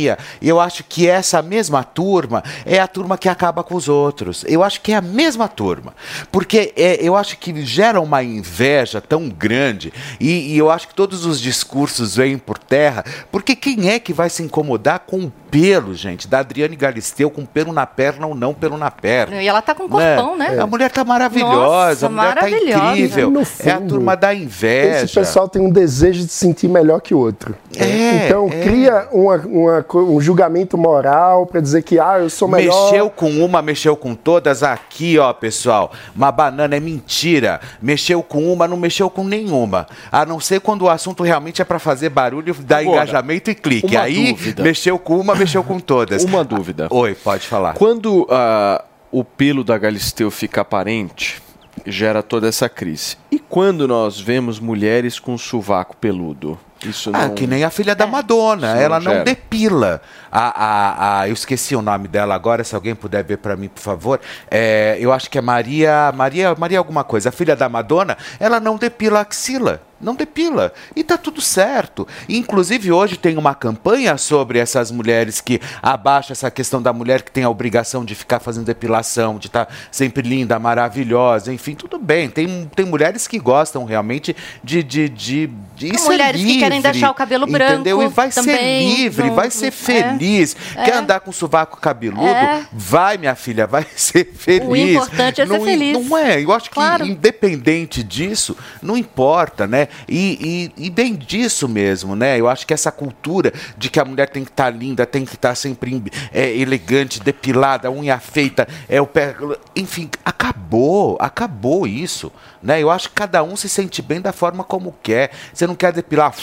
eu 0.41 0.59
acho 0.59 0.83
que 0.83 1.07
essa 1.07 1.41
mesma 1.41 1.83
turma 1.83 2.43
é 2.65 2.79
a 2.79 2.87
turma 2.87 3.17
que 3.17 3.29
acaba 3.29 3.63
com 3.63 3.75
os 3.75 3.87
outros. 3.89 4.43
Eu 4.47 4.63
acho 4.63 4.81
que 4.81 4.91
é 4.91 4.95
a 4.95 5.01
mesma 5.01 5.47
turma. 5.47 5.93
Porque 6.31 6.73
é, 6.75 6.97
eu 7.01 7.15
acho 7.15 7.37
que 7.37 7.65
gera 7.65 7.99
uma 7.99 8.23
inveja 8.23 8.99
tão 9.01 9.29
grande 9.29 9.91
e, 10.19 10.53
e 10.53 10.57
eu 10.57 10.69
acho 10.69 10.87
que 10.87 10.95
todos 10.95 11.25
os 11.25 11.39
discursos 11.39 12.15
vêm 12.15 12.37
por 12.37 12.57
terra, 12.57 13.03
porque 13.31 13.55
quem 13.55 13.89
é 13.89 13.99
que 13.99 14.13
vai 14.13 14.29
se 14.29 14.43
incomodar 14.43 14.99
com 15.05 15.25
o 15.25 15.31
pelo, 15.51 15.93
gente, 15.93 16.29
da 16.29 16.39
Adriane 16.39 16.77
Galisteu, 16.77 17.29
com 17.29 17.45
pelo 17.45 17.73
na 17.73 17.85
perna 17.85 18.25
ou 18.25 18.33
não 18.33 18.53
pelo 18.53 18.77
na 18.77 18.89
perna? 18.89 19.41
E 19.43 19.47
ela 19.47 19.61
tá 19.61 19.75
com 19.75 19.83
um 19.83 19.89
corpão, 19.89 20.37
né? 20.37 20.57
A 20.57 20.65
mulher 20.65 20.89
tá 20.89 21.03
maravilhosa, 21.03 21.55
Nossa, 21.55 22.05
a 22.05 22.09
mulher 22.09 22.35
tá 22.35 22.41
maravilhosa. 22.41 22.85
incrível. 22.91 23.31
No 23.31 23.39
é 23.41 23.43
a 23.43 23.45
fundo, 23.45 23.89
turma 23.89 24.15
da 24.15 24.33
inveja. 24.33 25.03
Esse 25.05 25.13
pessoal 25.13 25.49
tem 25.49 25.61
um 25.61 25.69
desejo 25.69 26.23
de 26.23 26.31
se 26.31 26.37
sentir 26.37 26.69
melhor 26.69 27.01
que 27.01 27.13
o 27.13 27.19
outro. 27.19 27.53
É, 27.75 28.27
então 28.27 28.47
é. 28.51 28.61
cria 28.63 29.07
uma- 29.11 29.35
uma 29.45 29.80
um 29.93 30.19
julgamento 30.19 30.77
moral 30.77 31.45
para 31.45 31.61
dizer 31.61 31.81
que 31.83 31.99
ah, 31.99 32.19
eu 32.19 32.29
sou 32.29 32.47
melhor. 32.47 32.91
Mexeu 32.91 33.09
com 33.09 33.29
uma, 33.43 33.61
mexeu 33.61 33.95
com 33.95 34.15
todas. 34.15 34.63
Aqui, 34.63 35.17
ó, 35.17 35.31
pessoal. 35.33 35.91
Uma 36.15 36.31
banana 36.31 36.75
é 36.75 36.79
mentira. 36.79 37.59
Mexeu 37.81 38.23
com 38.23 38.51
uma, 38.51 38.67
não 38.67 38.77
mexeu 38.77 39.09
com 39.09 39.23
nenhuma. 39.23 39.87
A 40.11 40.25
não 40.25 40.39
ser 40.39 40.61
quando 40.61 40.83
o 40.83 40.89
assunto 40.89 41.23
realmente 41.23 41.61
é 41.61 41.65
pra 41.65 41.79
fazer 41.79 42.09
barulho, 42.09 42.53
dar 42.53 42.79
Agora, 42.79 42.97
engajamento 42.97 43.49
e 43.49 43.55
clique. 43.55 43.95
Aí, 43.97 44.33
dúvida. 44.33 44.63
mexeu 44.63 44.97
com 44.97 45.19
uma, 45.19 45.35
mexeu 45.35 45.63
com 45.63 45.79
todas. 45.79 46.23
Uma 46.23 46.43
dúvida. 46.43 46.87
Oi, 46.89 47.15
pode 47.15 47.47
falar. 47.47 47.73
Quando 47.73 48.27
ah, 48.29 48.83
o 49.11 49.23
pelo 49.23 49.63
da 49.63 49.77
Galisteu 49.77 50.31
fica 50.31 50.61
aparente, 50.61 51.41
gera 51.85 52.21
toda 52.21 52.47
essa 52.47 52.69
crise. 52.69 53.17
E 53.31 53.39
quando 53.39 53.87
nós 53.87 54.19
vemos 54.19 54.59
mulheres 54.59 55.19
com 55.19 55.37
sovaco 55.37 55.95
peludo? 55.97 56.57
Isso 56.85 57.11
Ah, 57.13 57.27
não... 57.27 57.35
que 57.35 57.45
nem 57.45 57.63
a 57.63 57.69
filha 57.69 57.93
da 57.93 58.07
Madonna. 58.07 58.67
Isso 58.67 58.75
não 58.75 58.81
ela 58.81 58.99
não 58.99 59.11
gera. 59.11 59.23
depila. 59.23 60.01
A, 60.31 60.65
a, 60.65 61.19
a- 61.21 61.27
eu 61.27 61.33
esqueci 61.33 61.75
o 61.75 61.81
nome 61.81 62.07
dela 62.07 62.33
agora, 62.33 62.63
se 62.63 62.73
alguém 62.73 62.95
puder 62.95 63.23
ver 63.23 63.37
pra 63.37 63.55
mim, 63.55 63.67
por 63.67 63.81
favor. 63.81 64.19
É, 64.49 64.97
eu 64.99 65.13
acho 65.13 65.29
que 65.29 65.37
é 65.37 65.41
Maria, 65.41 66.11
Maria, 66.15 66.55
Maria 66.57 66.77
alguma 66.79 67.03
coisa. 67.03 67.29
A 67.29 67.31
filha 67.31 67.55
da 67.55 67.69
Madonna, 67.69 68.17
ela 68.39 68.59
não 68.59 68.77
depila 68.77 69.19
a 69.19 69.21
axila. 69.21 69.81
Não 70.01 70.15
depila. 70.15 70.73
E 70.95 71.03
tá 71.03 71.17
tudo 71.17 71.41
certo. 71.41 72.07
Inclusive, 72.27 72.91
hoje 72.91 73.17
tem 73.17 73.37
uma 73.37 73.53
campanha 73.53 74.17
sobre 74.17 74.59
essas 74.59 74.91
mulheres 74.91 75.39
que 75.41 75.59
abaixam 75.81 76.31
essa 76.33 76.49
questão 76.49 76.81
da 76.81 76.91
mulher 76.91 77.21
que 77.21 77.31
tem 77.31 77.43
a 77.43 77.49
obrigação 77.49 78.03
de 78.03 78.15
ficar 78.15 78.39
fazendo 78.39 78.65
depilação, 78.65 79.37
de 79.37 79.47
estar 79.47 79.67
sempre 79.91 80.27
linda, 80.27 80.57
maravilhosa, 80.59 81.53
enfim, 81.53 81.75
tudo 81.75 81.97
bem. 81.99 82.29
Tem, 82.29 82.69
tem 82.75 82.85
mulheres 82.85 83.27
que 83.27 83.37
gostam 83.39 83.85
realmente 83.85 84.35
de, 84.63 84.81
de, 84.83 85.09
de, 85.09 85.47
de 85.75 85.89
Tem 85.89 85.97
ser 85.97 86.05
mulheres 86.05 86.41
que 86.41 86.59
querem 86.59 86.77
livre, 86.79 86.91
deixar 86.91 87.11
o 87.11 87.13
cabelo 87.13 87.45
branco 87.47 87.73
Entendeu? 87.73 88.01
E 88.01 88.07
vai 88.07 88.31
ser 88.31 88.41
também, 88.41 88.95
livre, 88.95 89.27
não- 89.27 89.35
vai 89.35 89.51
ser 89.51 89.67
é. 89.67 89.71
feliz. 89.71 90.55
É. 90.75 90.83
Quer 90.83 90.93
andar 90.95 91.19
com 91.19 91.31
sovaco 91.31 91.77
cabeludo? 91.79 92.25
É. 92.27 92.65
Vai, 92.73 93.17
minha 93.17 93.35
filha, 93.35 93.67
vai 93.67 93.85
ser 93.95 94.25
feliz. 94.33 94.91
importante 94.95 95.41
é 95.41 95.45
ser 95.45 95.51
não, 95.57 95.63
feliz. 95.63 96.07
Não 96.09 96.17
é? 96.17 96.43
Eu 96.43 96.51
acho 96.51 96.69
Claro. 96.71 97.03
que 97.05 97.11
independente 97.11 98.03
disso, 98.03 98.55
não 98.81 98.95
importa, 98.97 99.67
né? 99.67 99.87
E, 100.07 100.71
e, 100.77 100.85
e 100.87 100.89
bem 100.89 101.15
disso 101.15 101.67
mesmo, 101.67 102.15
né? 102.15 102.39
Eu 102.39 102.47
acho 102.47 102.67
que 102.67 102.73
essa 102.73 102.91
cultura 102.91 103.53
de 103.77 103.89
que 103.89 103.99
a 103.99 104.05
mulher 104.05 104.29
tem 104.29 104.43
que 104.43 104.51
estar 104.51 104.69
linda, 104.69 105.05
tem 105.05 105.25
que 105.25 105.35
estar 105.35 105.55
sempre 105.55 106.03
é, 106.33 106.55
elegante, 106.57 107.19
depilada, 107.19 107.89
unha 107.89 108.19
feita, 108.19 108.67
é 108.89 109.01
o 109.01 109.07
pé. 109.07 109.35
Enfim, 109.75 110.09
acabou, 110.23 111.17
acabou 111.19 111.87
isso. 111.87 112.31
Né? 112.61 112.81
Eu 112.81 112.91
acho 112.91 113.09
que 113.09 113.15
cada 113.15 113.41
um 113.43 113.55
se 113.55 113.67
sente 113.67 114.01
bem 114.01 114.21
da 114.21 114.31
forma 114.31 114.63
como 114.63 114.95
quer. 115.01 115.31
Você 115.51 115.65
não 115.65 115.75
quer 115.75 115.91
depilar, 115.91 116.33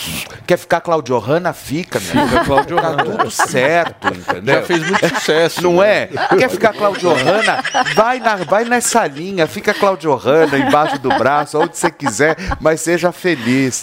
quer 0.46 0.56
ficar 0.56 0.80
Claudio 0.80 1.18
Hanna, 1.18 1.52
fica, 1.52 2.00
meu. 2.00 2.26
Fica 2.26 2.44
Claudio 2.44 2.78
Tá 2.80 2.96
tudo 2.96 3.30
certo, 3.30 4.08
entendeu? 4.08 4.54
Já 4.56 4.62
fez 4.62 4.80
muito 4.88 5.08
sucesso. 5.08 5.62
Não 5.62 5.76
né? 5.76 6.02
é? 6.02 6.06
Quer 6.38 6.50
ficar 6.50 6.72
Claudio 6.72 7.12
Hanna? 7.12 7.62
Vai, 7.94 8.18
na, 8.18 8.36
vai 8.36 8.64
nessa 8.64 9.06
linha, 9.06 9.46
fica 9.46 9.74
Claudio 9.74 10.14
Hanna 10.14 10.58
embaixo 10.58 10.98
do 10.98 11.08
braço, 11.10 11.58
onde 11.58 11.76
você 11.76 11.90
quiser, 11.90 12.36
mas 12.60 12.80
seja 12.80 13.12
feliz. 13.12 13.37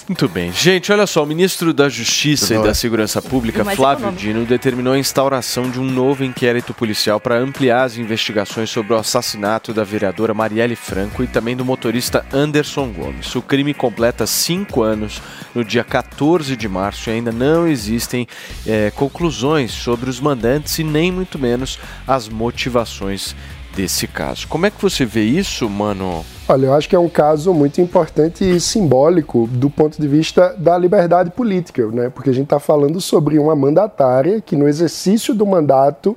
Muito 0.07 0.27
bem. 0.27 0.51
Gente, 0.51 0.91
olha 0.91 1.07
só, 1.07 1.23
o 1.23 1.25
ministro 1.25 1.73
da 1.73 1.89
Justiça 1.89 2.53
e 2.53 2.57
da 2.57 2.63
bem. 2.63 2.73
Segurança 2.73 3.21
Pública, 3.21 3.63
Mais 3.63 3.77
Flávio 3.77 4.03
econômico. 4.03 4.21
Dino, 4.21 4.45
determinou 4.45 4.93
a 4.93 4.99
instauração 4.99 5.69
de 5.69 5.79
um 5.79 5.83
novo 5.83 6.23
inquérito 6.23 6.73
policial 6.73 7.19
para 7.19 7.37
ampliar 7.37 7.83
as 7.83 7.97
investigações 7.97 8.69
sobre 8.69 8.93
o 8.93 8.97
assassinato 8.97 9.73
da 9.73 9.83
vereadora 9.83 10.33
Marielle 10.33 10.75
Franco 10.75 11.23
e 11.23 11.27
também 11.27 11.55
do 11.55 11.65
motorista 11.65 12.25
Anderson 12.33 12.91
Gomes. 12.91 13.33
O 13.35 13.41
crime 13.41 13.73
completa 13.73 14.27
cinco 14.27 14.83
anos 14.83 15.21
no 15.53 15.63
dia 15.63 15.83
14 15.83 16.55
de 16.55 16.67
março 16.67 17.09
e 17.09 17.13
ainda 17.13 17.31
não 17.31 17.67
existem 17.67 18.27
eh, 18.67 18.91
conclusões 18.95 19.71
sobre 19.71 20.09
os 20.09 20.19
mandantes 20.19 20.77
e 20.79 20.83
nem 20.83 21.11
muito 21.11 21.39
menos 21.39 21.79
as 22.07 22.27
motivações 22.27 23.35
desse 23.75 24.07
caso. 24.07 24.47
Como 24.47 24.65
é 24.65 24.71
que 24.71 24.81
você 24.81 25.05
vê 25.05 25.23
isso, 25.23 25.69
mano? 25.69 26.25
Olha, 26.47 26.67
eu 26.67 26.73
acho 26.73 26.87
que 26.87 26.95
é 26.95 26.99
um 26.99 27.09
caso 27.09 27.53
muito 27.53 27.81
importante 27.81 28.43
e 28.49 28.59
simbólico 28.59 29.47
do 29.51 29.69
ponto 29.69 29.99
de 30.01 30.07
vista 30.07 30.55
da 30.57 30.77
liberdade 30.77 31.31
política, 31.31 31.85
né? 31.87 32.09
Porque 32.09 32.29
a 32.29 32.33
gente 32.33 32.45
está 32.45 32.59
falando 32.59 33.01
sobre 33.01 33.37
uma 33.37 33.55
mandatária 33.55 34.39
que, 34.41 34.55
no 34.55 34.67
exercício 34.67 35.33
do 35.33 35.45
mandato, 35.45 36.15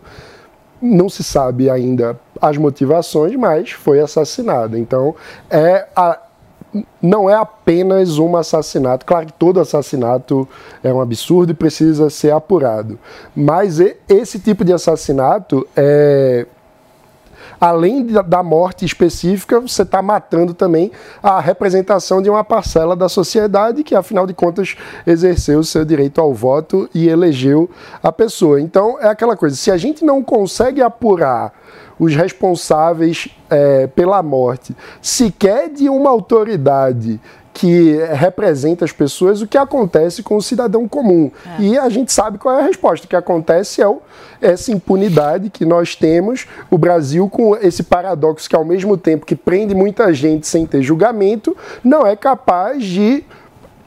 não 0.81 1.09
se 1.09 1.25
sabe 1.25 1.69
ainda 1.69 2.19
as 2.41 2.57
motivações, 2.57 3.35
mas 3.35 3.73
foi 3.73 3.99
assassinada. 4.01 4.79
Então, 4.79 5.15
é 5.51 5.87
a- 5.97 6.19
não 7.01 7.29
é 7.29 7.35
apenas 7.35 8.19
um 8.19 8.37
assassinato. 8.37 9.05
Claro 9.07 9.27
que 9.27 9.33
todo 9.33 9.59
assassinato 9.59 10.47
é 10.85 10.93
um 10.93 11.01
absurdo 11.01 11.51
e 11.53 11.55
precisa 11.55 12.11
ser 12.11 12.31
apurado. 12.33 12.99
Mas 13.35 13.81
esse 14.09 14.39
tipo 14.39 14.65
de 14.65 14.73
assassinato 14.73 15.67
é 15.75 16.47
além 17.61 18.05
da- 18.07 18.43
morte 18.43 18.85
específica, 18.85 19.61
você 19.61 19.83
está 19.83 20.01
matando 20.01 20.55
também 20.55 20.91
a 21.23 21.41
representação 21.41 22.23
de 22.23 22.31
uma 22.31 22.45
parcela 22.45 22.95
da 22.95 23.09
sociedade 23.09 23.83
que, 23.83 23.95
afinal 23.95 24.27
de 24.27 24.33
contas, 24.35 24.77
exerceu 25.07 25.59
o 25.59 25.65
seu 25.65 25.85
direito 25.85 26.21
ao 26.21 26.33
voto 26.33 26.89
e 26.95 27.09
elegeu 27.09 27.69
a 28.03 28.13
pessoa. 28.13 28.61
Então, 28.61 28.99
é 29.01 29.09
aquela 29.09 29.37
coisa: 29.37 29.57
se 29.57 29.71
a 29.71 29.77
gente 29.77 30.05
não 30.05 30.23
consegue 30.23 30.81
apurar 30.81 31.53
os 31.99 32.15
responsáveis 32.15 33.29
eh, 33.51 33.89
pela 33.89 34.23
morte, 34.23 34.75
sequer 35.03 35.69
de 35.69 35.89
uma 35.89 36.11
autoridade 36.11 37.21
que 37.59 37.97
representa 38.13 38.85
as 38.85 38.93
pessoas, 38.93 39.43
o 39.43 39.47
que 39.49 39.59
acontece 39.59 40.23
com 40.23 40.37
o 40.37 40.41
cidadão 40.41 40.87
comum. 40.87 41.29
E 41.59 41.77
a 41.77 41.89
gente 41.89 42.13
sabe 42.13 42.39
qual 42.39 42.57
é 42.57 42.61
a 42.63 42.65
resposta. 42.65 43.05
O 43.05 43.09
que 43.09 43.17
acontece 43.17 43.83
é 43.83 43.89
o- 43.89 44.01
essa 44.41 44.71
impunidade 44.71 45.51
que 45.51 45.65
nós 45.65 45.97
temos, 45.97 46.47
o 46.71 46.79
Brasil 46.79 47.29
com 47.29 47.57
esse 47.57 47.83
paradoxo 47.83 48.49
que 48.49 48.55
ao 48.55 48.65
mesmo 48.65 48.97
tempo 48.97 49.27
que 49.27 49.35
prende 49.35 49.75
muita 49.75 50.15
gente 50.15 50.47
sem 50.47 50.65
ter 50.67 50.83
julgamento, 50.83 51.57
não 51.83 52.07
é 52.07 52.15
capaz 52.15 52.85
de 52.85 53.25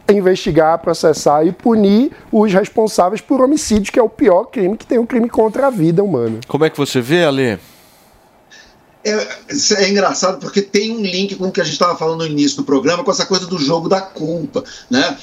investigar, 0.10 0.78
processar 0.80 1.46
e 1.46 1.54
punir 1.54 2.12
os 2.30 2.52
responsáveis 2.54 3.22
por 3.22 3.40
homicídio, 3.40 3.94
que 3.94 4.00
é 4.00 4.04
o 4.04 4.10
pior 4.10 4.44
crime 4.46 4.76
que 4.76 4.86
tem 4.86 5.00
um 5.00 5.06
crime 5.06 5.30
contra 5.30 5.68
a 5.68 5.70
vida 5.70 6.04
humana. 6.04 6.42
Como 6.50 6.66
é 6.66 6.70
que 6.70 6.78
você 6.78 7.00
vê, 7.00 7.24
Ale? 7.24 7.58
É, 9.04 9.84
é 9.84 9.90
engraçado 9.90 10.40
porque 10.40 10.62
tem 10.62 10.92
um 10.92 11.02
link 11.02 11.36
com 11.36 11.48
o 11.48 11.52
que 11.52 11.62
a 11.62 11.64
gente 11.64 11.74
estava 11.74 11.98
falando 11.98 12.20
no 12.20 12.28
início 12.28 12.58
do 12.58 12.64
programa, 12.64 13.04
com 13.04 13.12
essa 13.12 13.26
coisa 13.26 13.48
do 13.48 13.58
jogo 13.58 13.90
da 13.90 14.02
culpa. 14.02 14.64
Né? 14.90 15.18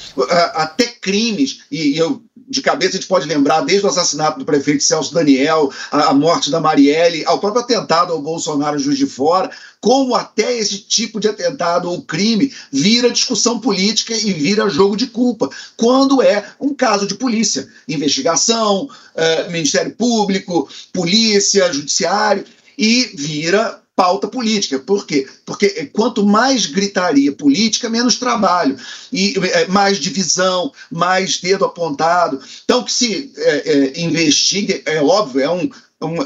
Até 0.54 0.86
crimes, 0.86 1.60
e 1.70 1.96
eu 1.96 2.22
de 2.48 2.62
cabeça 2.62 2.96
a 2.96 3.00
gente 3.00 3.08
pode 3.08 3.26
lembrar, 3.26 3.60
desde 3.60 3.84
o 3.84 3.90
assassinato 3.90 4.38
do 4.38 4.44
prefeito 4.44 4.82
Celso 4.82 5.12
Daniel, 5.12 5.70
a, 5.90 6.08
a 6.08 6.14
morte 6.14 6.50
da 6.50 6.60
Marielle, 6.60 7.24
ao 7.26 7.38
próprio 7.38 7.62
atentado 7.62 8.12
ao 8.12 8.22
Bolsonaro 8.22 8.78
Juiz 8.78 8.96
de 8.96 9.06
Fora, 9.06 9.50
como 9.80 10.14
até 10.14 10.56
esse 10.56 10.78
tipo 10.78 11.20
de 11.20 11.28
atentado 11.28 11.90
ou 11.90 12.02
crime 12.02 12.52
vira 12.72 13.10
discussão 13.10 13.60
política 13.60 14.14
e 14.14 14.32
vira 14.32 14.68
jogo 14.68 14.96
de 14.96 15.06
culpa, 15.06 15.50
quando 15.76 16.22
é 16.22 16.44
um 16.58 16.74
caso 16.74 17.06
de 17.06 17.14
polícia, 17.14 17.68
investigação, 17.86 18.88
eh, 19.14 19.48
Ministério 19.50 19.94
Público, 19.94 20.68
polícia, 20.92 21.72
judiciário, 21.72 22.44
e 22.78 23.10
vira 23.14 23.82
pauta 23.96 24.28
política. 24.28 24.78
Por 24.78 25.04
quê? 25.04 25.26
Porque 25.44 25.90
quanto 25.92 26.24
mais 26.24 26.66
gritaria 26.66 27.32
política, 27.32 27.90
menos 27.90 28.14
trabalho. 28.16 28.76
E 29.12 29.34
eh, 29.36 29.66
mais 29.66 29.98
divisão, 29.98 30.72
mais 30.88 31.40
dedo 31.40 31.64
apontado. 31.64 32.40
Então, 32.64 32.84
que 32.84 32.92
se 32.92 33.32
eh, 33.36 33.62
eh, 33.66 34.00
investigue, 34.00 34.82
é 34.86 35.02
óbvio, 35.02 35.40
é 35.40 35.50
um. 35.50 35.68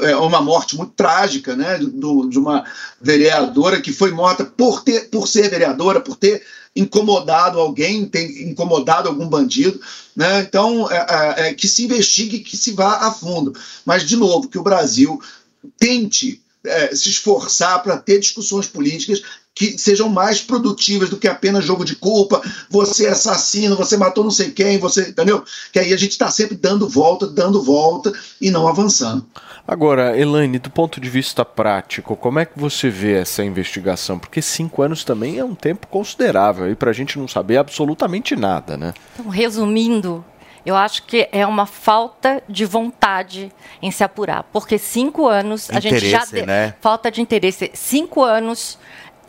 É 0.03 0.15
uma 0.15 0.39
morte 0.39 0.77
muito 0.77 0.93
trágica, 0.93 1.55
né? 1.55 1.79
do- 1.79 2.29
de 2.29 2.37
uma 2.37 2.63
vereadora 3.01 3.81
que 3.81 3.91
foi 3.91 4.11
morta 4.11 4.45
por, 4.45 4.83
ter, 4.83 5.09
por 5.09 5.27
ser 5.27 5.49
vereadora, 5.49 5.99
por 5.99 6.15
ter 6.15 6.43
incomodado 6.75 7.59
alguém, 7.59 8.05
ter 8.05 8.43
incomodado 8.43 9.09
algum 9.09 9.27
bandido. 9.27 9.81
Né? 10.15 10.41
Então, 10.41 10.87
é, 10.91 10.97
é, 10.97 11.47
é, 11.47 11.53
que 11.55 11.67
se 11.67 11.85
investigue, 11.85 12.41
que 12.41 12.55
se 12.55 12.71
vá 12.73 13.07
a 13.07 13.11
fundo. 13.11 13.51
Mas, 13.83 14.03
de 14.07 14.15
novo, 14.15 14.47
que 14.47 14.59
o 14.59 14.63
Brasil 14.63 15.19
tente 15.79 16.42
eh, 16.65 16.95
se 16.95 17.09
esforçar 17.09 17.81
para 17.83 17.97
ter 17.97 18.19
discussões 18.19 18.67
políticas 18.67 19.21
que 19.55 19.77
sejam 19.77 20.09
mais 20.09 20.41
produtivas 20.41 21.09
do 21.09 21.17
que 21.17 21.27
apenas 21.27 21.63
jogo 21.63 21.85
de 21.85 21.95
culpa, 21.95 22.41
você 22.69 23.05
é 23.05 23.09
assassino, 23.09 23.75
você 23.75 23.95
matou 23.95 24.23
não 24.23 24.31
sei 24.31 24.51
quem, 24.51 24.79
você. 24.79 25.09
Entendeu? 25.09 25.43
Que 25.71 25.79
aí 25.79 25.93
a 25.93 25.97
gente 25.97 26.11
está 26.11 26.31
sempre 26.31 26.55
dando 26.55 26.87
volta, 26.89 27.27
dando 27.27 27.61
volta 27.61 28.11
e 28.41 28.49
não 28.49 28.67
avançando. 28.67 29.25
Agora, 29.65 30.19
Elaine, 30.19 30.59
do 30.59 30.69
ponto 30.69 30.99
de 30.99 31.09
vista 31.09 31.45
prático, 31.45 32.17
como 32.17 32.39
é 32.39 32.45
que 32.45 32.59
você 32.59 32.89
vê 32.89 33.13
essa 33.13 33.43
investigação? 33.45 34.19
Porque 34.19 34.41
cinco 34.41 34.81
anos 34.81 35.03
também 35.05 35.37
é 35.37 35.45
um 35.45 35.55
tempo 35.55 35.87
considerável 35.87 36.69
e 36.69 36.75
para 36.75 36.89
a 36.89 36.93
gente 36.93 37.17
não 37.17 37.27
saber 37.27 37.57
absolutamente 37.57 38.35
nada, 38.35 38.75
né? 38.75 38.93
Então, 39.13 39.29
resumindo, 39.29 40.25
eu 40.65 40.75
acho 40.75 41.03
que 41.03 41.27
é 41.31 41.45
uma 41.45 41.65
falta 41.65 42.41
de 42.47 42.65
vontade 42.65 43.51
em 43.81 43.91
se 43.91 44.03
apurar. 44.03 44.43
Porque 44.51 44.77
cinco 44.77 45.27
anos, 45.27 45.69
a 45.69 45.79
gente 45.79 46.09
já. 46.09 46.25
Né? 46.45 46.73
Falta 46.79 47.11
de 47.11 47.21
interesse. 47.21 47.71
Cinco 47.73 48.23
anos. 48.23 48.77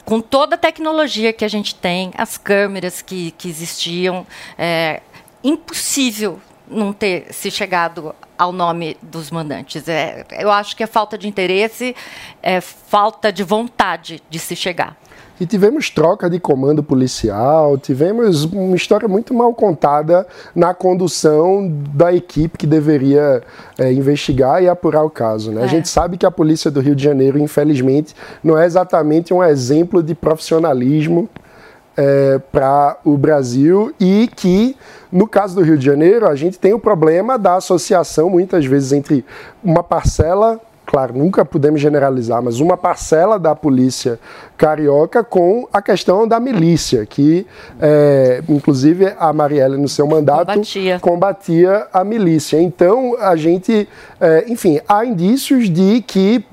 Com 0.04 0.20
toda 0.20 0.54
a 0.54 0.58
tecnologia 0.58 1.32
que 1.32 1.46
a 1.46 1.48
gente 1.48 1.74
tem, 1.74 2.12
as 2.18 2.36
câmeras 2.36 3.00
que, 3.00 3.30
que 3.32 3.48
existiam, 3.48 4.26
é 4.58 5.00
impossível 5.42 6.38
não 6.68 6.92
ter 6.92 7.32
se 7.32 7.50
chegado 7.50 8.14
ao 8.36 8.52
nome 8.52 8.98
dos 9.00 9.30
mandantes. 9.30 9.88
É, 9.88 10.26
eu 10.32 10.50
acho 10.50 10.76
que 10.76 10.82
é 10.82 10.86
falta 10.86 11.16
de 11.16 11.26
interesse, 11.26 11.96
é 12.42 12.60
falta 12.60 13.32
de 13.32 13.42
vontade 13.42 14.22
de 14.28 14.38
se 14.38 14.54
chegar. 14.54 14.96
E 15.40 15.46
tivemos 15.46 15.90
troca 15.90 16.30
de 16.30 16.38
comando 16.38 16.82
policial, 16.82 17.76
tivemos 17.76 18.44
uma 18.44 18.76
história 18.76 19.08
muito 19.08 19.34
mal 19.34 19.52
contada 19.52 20.24
na 20.54 20.72
condução 20.72 21.68
da 21.92 22.12
equipe 22.12 22.56
que 22.56 22.66
deveria 22.66 23.42
eh, 23.76 23.92
investigar 23.92 24.62
e 24.62 24.68
apurar 24.68 25.02
o 25.02 25.10
caso. 25.10 25.50
Né? 25.50 25.62
A 25.62 25.64
É. 25.64 25.68
gente 25.68 25.88
sabe 25.88 26.16
que 26.16 26.24
a 26.24 26.30
polícia 26.30 26.70
do 26.70 26.80
Rio 26.80 26.94
de 26.94 27.02
Janeiro, 27.02 27.36
infelizmente, 27.38 28.14
não 28.44 28.56
é 28.56 28.64
exatamente 28.64 29.34
um 29.34 29.42
exemplo 29.42 30.02
de 30.02 30.14
profissionalismo 30.14 31.28
para 32.50 32.96
o 33.04 33.16
Brasil 33.16 33.94
e 34.00 34.28
que, 34.34 34.76
no 35.12 35.28
caso 35.28 35.54
do 35.54 35.62
Rio 35.62 35.78
de 35.78 35.84
Janeiro, 35.84 36.26
a 36.28 36.34
gente 36.34 36.58
tem 36.58 36.72
o 36.74 36.78
problema 36.78 37.38
da 37.38 37.54
associação, 37.54 38.28
muitas 38.28 38.66
vezes, 38.66 38.90
entre 38.92 39.24
uma 39.62 39.80
parcela, 39.80 40.60
claro, 40.94 41.12
nunca 41.12 41.44
podemos 41.44 41.80
generalizar, 41.80 42.40
mas 42.40 42.60
uma 42.60 42.76
parcela 42.76 43.36
da 43.36 43.52
polícia 43.52 44.16
carioca 44.56 45.24
com 45.24 45.66
a 45.72 45.82
questão 45.82 46.28
da 46.28 46.38
milícia, 46.38 47.04
que, 47.04 47.44
é, 47.80 48.40
inclusive, 48.48 49.12
a 49.18 49.32
Marielle, 49.32 49.76
no 49.76 49.88
seu 49.88 50.06
mandato, 50.06 50.52
Combatia. 50.52 51.00
combatia 51.00 51.88
a 51.92 52.04
milícia. 52.04 52.62
Então, 52.62 53.16
a 53.18 53.34
gente, 53.34 53.88
é, 54.20 54.44
enfim, 54.46 54.80
há 54.88 55.04
indícios 55.04 55.68
de 55.68 56.00
que 56.00 56.46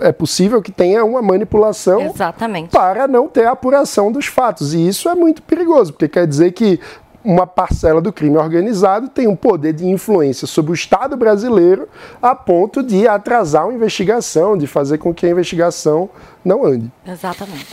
é 0.00 0.10
possível 0.10 0.60
que 0.60 0.72
tenha 0.72 1.04
uma 1.04 1.22
manipulação 1.22 2.00
Exatamente. 2.00 2.70
para 2.70 3.06
não 3.06 3.28
ter 3.28 3.46
apuração 3.46 4.10
dos 4.10 4.26
fatos. 4.26 4.74
E 4.74 4.88
isso 4.88 5.08
é 5.08 5.14
muito 5.14 5.40
perigoso, 5.40 5.92
porque 5.92 6.08
quer 6.08 6.26
dizer 6.26 6.50
que 6.50 6.80
uma 7.28 7.46
parcela 7.46 8.00
do 8.00 8.10
crime 8.10 8.38
organizado 8.38 9.06
tem 9.06 9.28
um 9.28 9.36
poder 9.36 9.74
de 9.74 9.86
influência 9.86 10.46
sobre 10.46 10.70
o 10.70 10.74
Estado 10.74 11.14
brasileiro 11.14 11.86
a 12.22 12.34
ponto 12.34 12.82
de 12.82 13.06
atrasar 13.06 13.66
uma 13.66 13.74
investigação, 13.74 14.56
de 14.56 14.66
fazer 14.66 14.96
com 14.96 15.12
que 15.12 15.26
a 15.26 15.30
investigação 15.30 16.08
não 16.44 16.64
ande. 16.64 16.90
Exatamente. 17.06 17.66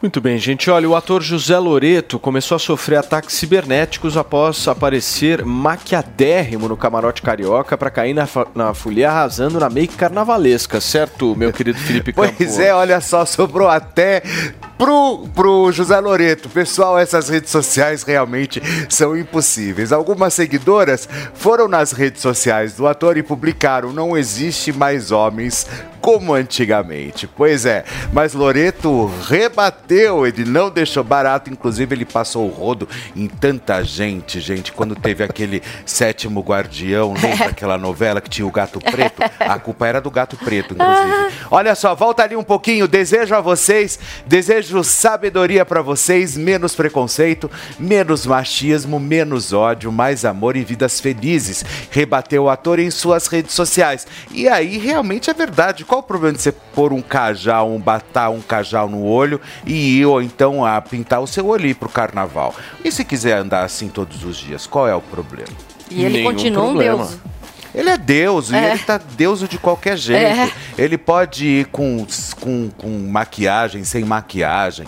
Muito 0.00 0.20
bem, 0.20 0.38
gente. 0.38 0.70
Olha, 0.70 0.88
o 0.88 0.96
ator 0.96 1.22
José 1.22 1.58
Loreto 1.58 2.18
começou 2.18 2.56
a 2.56 2.58
sofrer 2.58 2.96
ataques 2.96 3.34
cibernéticos 3.36 4.16
após 4.16 4.66
aparecer 4.66 5.44
maquiadérrimo 5.44 6.68
no 6.68 6.76
camarote 6.76 7.22
carioca 7.22 7.76
para 7.76 7.90
cair 7.90 8.14
na, 8.14 8.26
na 8.54 8.72
folia 8.72 9.10
arrasando 9.10 9.60
na 9.60 9.68
make 9.68 9.96
carnavalesca, 9.96 10.80
certo, 10.80 11.34
meu 11.36 11.52
querido 11.52 11.78
Felipe 11.78 12.12
Campos? 12.14 12.34
Pois 12.36 12.58
é, 12.58 12.74
olha 12.74 13.00
só, 13.00 13.26
sobrou 13.26 13.68
até 13.68 14.22
pro, 14.78 15.28
pro 15.34 15.70
José 15.70 16.00
Loreto. 16.00 16.48
Pessoal, 16.48 16.98
essas 16.98 17.28
redes 17.28 17.50
sociais 17.50 18.02
realmente 18.02 18.62
são 18.88 19.14
impossíveis. 19.14 19.92
Algumas 19.92 20.32
seguidoras 20.32 21.06
foram 21.34 21.68
nas 21.68 21.92
redes 21.92 22.22
sociais 22.22 22.74
do 22.74 22.86
ator 22.86 23.18
e 23.18 23.22
publicaram: 23.22 23.92
não 23.92 24.16
existe 24.16 24.72
mais 24.72 25.12
homens 25.12 25.66
como 26.00 26.34
antigamente. 26.34 27.26
Pois 27.26 27.66
é, 27.66 27.84
mas 28.12 28.34
Loreto 28.34 29.06
rebateu, 29.26 30.26
ele 30.26 30.44
não 30.44 30.70
deixou 30.70 31.04
barato, 31.04 31.50
inclusive 31.50 31.94
ele 31.94 32.04
passou 32.04 32.46
o 32.46 32.50
rodo 32.50 32.88
em 33.14 33.28
tanta 33.28 33.82
gente, 33.84 34.40
gente, 34.40 34.72
quando 34.72 34.94
teve 34.94 35.22
aquele 35.22 35.62
sétimo 35.84 36.40
guardião, 36.40 37.12
lembra 37.14 37.46
aquela 37.50 37.78
novela 37.78 38.20
que 38.20 38.30
tinha 38.30 38.46
o 38.46 38.50
gato 38.50 38.80
preto? 38.80 39.22
A 39.38 39.58
culpa 39.58 39.86
era 39.86 40.00
do 40.00 40.10
gato 40.10 40.36
preto, 40.36 40.74
inclusive. 40.74 41.34
Olha 41.50 41.74
só, 41.74 41.94
volta 41.94 42.22
ali 42.22 42.36
um 42.36 42.42
pouquinho, 42.42 42.88
desejo 42.88 43.34
a 43.34 43.40
vocês, 43.40 43.98
desejo 44.26 44.82
sabedoria 44.84 45.64
pra 45.64 45.82
vocês, 45.82 46.36
menos 46.36 46.74
preconceito, 46.74 47.50
menos 47.78 48.26
machismo, 48.26 48.98
menos 48.98 49.52
ódio, 49.52 49.92
mais 49.92 50.24
amor 50.24 50.56
e 50.56 50.64
vidas 50.64 51.00
felizes. 51.00 51.64
Rebateu 51.90 52.44
o 52.44 52.50
ator 52.50 52.78
em 52.78 52.90
suas 52.90 53.26
redes 53.26 53.54
sociais. 53.54 54.06
E 54.30 54.48
aí, 54.48 54.78
realmente 54.78 55.28
é 55.28 55.34
verdade. 55.34 55.84
Qual 55.90 55.98
o 55.98 56.04
problema 56.04 56.36
de 56.36 56.40
você 56.40 56.52
pôr 56.52 56.92
um 56.92 57.02
cajal, 57.02 57.68
um 57.68 57.80
batar 57.80 58.30
um 58.30 58.40
cajal 58.40 58.88
no 58.88 59.02
olho 59.02 59.40
e 59.66 59.98
ir, 59.98 60.06
ou 60.06 60.22
então 60.22 60.64
a 60.64 60.80
pintar 60.80 61.20
o 61.20 61.26
seu 61.26 61.48
olho 61.48 61.66
e 61.66 61.70
ir 61.70 61.74
pro 61.74 61.88
carnaval? 61.88 62.54
E 62.84 62.92
se 62.92 63.04
quiser 63.04 63.36
andar 63.36 63.64
assim 63.64 63.88
todos 63.88 64.22
os 64.22 64.36
dias, 64.36 64.68
qual 64.68 64.86
é 64.86 64.94
o 64.94 65.00
problema? 65.00 65.50
E 65.90 66.04
ele 66.04 66.22
continua 66.22 66.62
um 66.66 66.76
deus. 66.76 67.18
Ele 67.74 67.90
é 67.90 67.98
Deus, 67.98 68.52
e 68.52 68.54
É. 68.54 68.70
ele 68.70 68.78
tá 68.78 68.98
Deus 68.98 69.40
de 69.48 69.58
qualquer 69.58 69.96
jeito. 69.96 70.22
É. 70.22 70.52
Ele 70.78 70.96
pode 70.96 71.44
ir 71.44 71.64
com, 71.66 72.06
com, 72.40 72.70
com 72.78 72.88
maquiagem, 73.10 73.82
sem 73.82 74.04
maquiagem. 74.04 74.86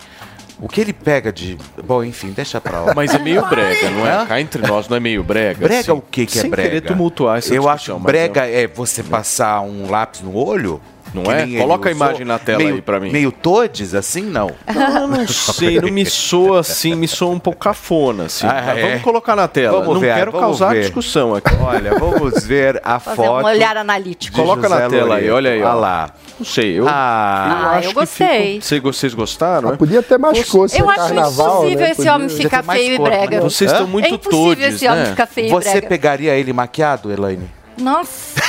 O 0.62 0.68
que 0.68 0.80
ele 0.80 0.92
pega 0.92 1.32
de. 1.32 1.58
Bom, 1.84 2.04
enfim, 2.04 2.30
deixa 2.30 2.60
pra 2.60 2.80
lá. 2.80 2.94
Mas 2.94 3.12
é 3.12 3.18
meio 3.18 3.44
brega, 3.48 3.90
não 3.90 4.06
é? 4.06 4.12
Hã? 4.12 4.26
Cá 4.26 4.40
entre 4.40 4.64
nós 4.64 4.88
não 4.88 4.96
é 4.96 5.00
meio 5.00 5.24
brega? 5.24 5.58
Brega 5.66 5.80
assim? 5.80 5.90
o 5.90 6.00
que, 6.00 6.24
que 6.24 6.38
é 6.38 6.42
Sem 6.42 6.50
brega? 6.50 6.68
querer 6.68 6.80
tumultuar 6.82 7.38
essa 7.38 7.52
Eu 7.52 7.68
acho 7.68 7.98
brega 7.98 8.46
é 8.46 8.68
você 8.68 9.02
passar 9.02 9.60
um 9.62 9.90
lápis 9.90 10.20
no 10.20 10.36
olho. 10.36 10.80
Não 11.14 11.22
que 11.24 11.30
é? 11.56 11.60
Coloca 11.60 11.88
a 11.88 11.92
imagem 11.92 12.24
na 12.24 12.38
tela 12.38 12.58
meio, 12.58 12.74
aí 12.76 12.82
pra 12.82 12.98
mim. 12.98 13.10
Meio 13.10 13.30
todes, 13.30 13.94
assim, 13.94 14.22
não? 14.22 14.50
Eu 14.66 15.06
não 15.08 15.26
sei, 15.28 15.78
não 15.82 15.90
me 15.90 16.06
soa 16.06 16.60
assim, 16.60 16.94
me 16.94 17.06
soa 17.06 17.30
um 17.30 17.38
pouco 17.38 17.58
cafona, 17.58 18.24
assim. 18.24 18.46
Ah, 18.46 18.74
é? 18.76 18.82
Vamos 18.88 19.02
colocar 19.02 19.36
na 19.36 19.46
tela. 19.48 19.78
Vamos 19.80 19.94
não 19.94 20.00
ver, 20.00 20.14
quero 20.14 20.32
vamos 20.32 20.46
causar 20.46 20.74
ver. 20.74 20.82
discussão 20.82 21.34
aqui. 21.34 21.54
Olha, 21.60 21.94
vamos 21.98 22.44
ver 22.46 22.80
a 22.84 22.98
Fazer 22.98 23.16
foto. 23.16 23.44
um 23.44 23.48
olhar 23.48 23.76
analítico. 23.76 24.36
Coloca 24.36 24.68
na 24.68 24.82
José 24.84 24.88
tela 24.96 25.16
aí, 25.16 25.30
olha 25.30 25.50
aí, 25.50 25.62
ó. 25.62 25.66
Olha 25.68 25.74
lá. 25.74 26.10
Não 26.38 26.46
sei, 26.46 26.78
eu, 26.80 26.86
Ah, 26.88 27.80
eu 27.84 27.92
gostei. 27.92 28.58
Que 28.58 28.66
ficou- 28.66 28.92
Vocês 28.92 29.14
gostaram? 29.14 29.68
Ah, 29.68 29.72
né? 29.72 29.76
podia 29.78 30.02
ter 30.02 30.18
mais 30.18 30.42
cor, 30.48 30.66
Eu 30.74 30.88
acho 30.90 31.12
impossível 31.14 31.86
esse 31.86 32.08
homem 32.08 32.28
Podia 32.28 32.42
ficar 32.44 32.62
feio 32.62 32.94
e 32.94 32.98
brega. 32.98 33.42
mas- 33.42 33.52
Vocês 33.52 33.70
estão 33.70 33.86
muito 33.86 34.06
é 34.06 34.10
impossível 34.10 34.46
todes, 34.56 34.74
esse 34.74 34.86
homem 34.88 35.00
né? 35.04 35.06
ficar 35.10 35.26
feio 35.26 35.46
e 35.46 35.50
Você 35.50 35.70
brega. 35.72 35.86
pegaria 35.88 36.34
ele 36.34 36.52
maquiado, 36.52 37.12
Elaine? 37.12 37.48
Nossa, 37.78 38.40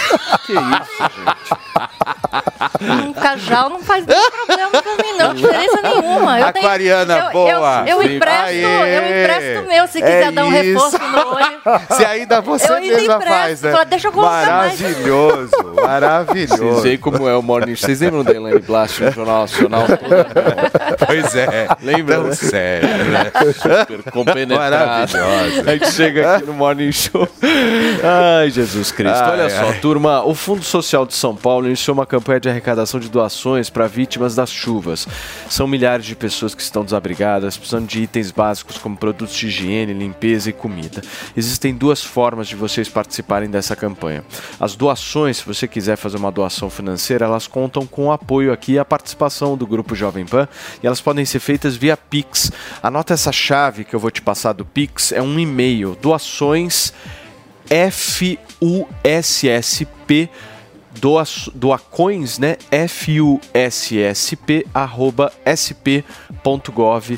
Que 0.45 0.53
isso, 0.53 0.59
um 3.07 3.13
cajal 3.13 3.69
não 3.69 3.79
faz 3.81 4.05
nenhum 4.05 4.29
problema 4.31 4.69
pra 4.71 4.81
mim, 5.03 5.17
não. 5.17 5.33
Diferença 5.33 5.81
nenhuma. 5.81 6.39
Eu 6.39 6.51
tenho- 6.53 6.65
Aquariana, 6.65 7.17
eu- 7.17 7.31
boa. 7.31 7.83
Eu, 7.87 8.01
eu 8.01 8.03
empresto, 8.15 8.43
Aê. 8.45 8.97
eu 8.97 9.03
empresto 9.21 9.61
o 9.65 9.67
meu 9.67 9.87
se 9.87 10.01
quiser 10.01 10.23
É 10.27 10.31
dar 10.31 10.45
um 10.45 10.47
isso. 10.47 10.55
reforço 10.61 10.97
no 10.99 11.35
olho. 11.35 11.53
Se 11.95 12.05
ainda 12.05 12.41
você 12.41 12.69
Eu 12.69 12.75
ainda 12.75 12.97
mesma 12.97 13.15
empresto, 13.15 13.33
faz, 13.39 13.61
né? 13.61 13.71
fala, 13.71 13.85
"Deixa 13.85 14.07
eu 14.07 14.11
colocar 14.11 14.45
mais." 14.57 14.81
Maravilhoso, 14.81 15.51
maravilhoso. 15.81 16.57
Vocês 16.57 16.83
veem 16.83 16.97
como 16.97 17.27
é 17.29 17.35
o 17.37 17.41
Morning 17.41 17.75
Show. 17.75 17.85
Vocês 17.87 18.01
lembram 18.01 18.23
da 18.23 18.33
Elaine 18.33 18.59
Blast 18.59 19.01
no 19.01 19.11
Jornal 19.11 19.41
Nacional? 19.41 19.83
Pois 21.05 21.35
é. 21.35 21.67
Lembra, 21.81 22.15
Tão 22.15 22.23
né? 22.25 22.35
sério, 22.35 22.87
né? 23.05 23.31
Super 23.53 24.11
compenetrada. 24.11 24.77
Maravilhosa. 24.77 25.69
A 25.69 25.73
gente 25.73 25.91
chega 25.91 26.35
aqui 26.35 26.45
no 26.45 26.53
Morning 26.53 26.91
Show. 26.91 27.27
Ai, 28.03 28.49
Jesus 28.49 28.91
Cristo. 28.91 29.15
Ai, 29.23 29.31
Olha 29.31 29.49
só, 29.49 29.67
ai. 29.69 29.79
turma, 29.79 30.23
o 30.25 30.33
Fundo 30.35 30.63
Social 30.63 31.05
de 31.05 31.13
São 31.13 31.35
Paulo 31.35 31.67
iniciou 31.67 31.92
uma 31.93 32.05
campanha 32.05 32.39
de 32.39 32.49
arrecadação 32.49 32.99
de 32.99 33.09
doações 33.09 33.69
para 33.69 33.87
vítimas 33.87 34.35
das 34.35 34.51
chuvas. 34.51 35.07
São 35.49 35.67
milhares 35.67 36.05
de 36.05 36.15
pessoas 36.15 36.53
que 36.53 36.61
estão 36.61 36.83
desabrigadas, 36.83 37.55
precisando 37.55 37.87
de 37.87 38.01
itens 38.01 38.31
básicos 38.31 38.77
como 38.77 38.97
produtos 38.97 39.35
de 39.35 39.47
higiene, 39.47 39.93
limpeza 39.93 40.49
e 40.49 40.53
comida. 40.53 41.01
Existem 41.35 41.73
duas 41.73 42.03
formas 42.03 42.47
de 42.47 42.55
vocês 42.55 42.89
participarem 42.89 43.49
dessa 43.49 43.75
campanha. 43.75 44.23
As 44.59 44.75
doações, 44.75 45.37
se 45.37 45.45
você 45.45 45.67
quiser 45.67 45.95
fazer 45.95 46.17
uma 46.17 46.31
doação 46.31 46.69
financeira, 46.69 47.25
elas 47.25 47.47
contam 47.47 47.85
com 47.85 48.07
o 48.07 48.11
apoio 48.11 48.51
aqui 48.51 48.73
e 48.73 48.79
a 48.79 48.85
participação 48.85 49.55
do 49.55 49.67
Grupo 49.67 49.95
Jovem 49.95 50.25
Pan 50.25 50.47
e 50.81 50.87
elas 50.87 51.01
podem 51.01 51.25
ser 51.25 51.39
feitas 51.39 51.75
via 51.75 51.95
Pix. 51.95 52.51
Anota 52.81 53.13
essa 53.13 53.31
chave 53.31 53.83
que 53.83 53.95
eu 53.95 53.99
vou 53.99 54.11
te 54.11 54.21
passar 54.21 54.53
do 54.53 54.65
Pix, 54.65 55.11
é 55.11 55.21
um 55.21 55.39
e-mail, 55.39 55.97
doações 56.01 56.93
FUSSP 57.91 58.39
doa, 60.99 61.23
doacoins, 61.53 62.39
né? 62.39 62.57
FUSSP 62.87 64.65
arroba 64.73 65.31
sp.gov.br. 65.45 67.17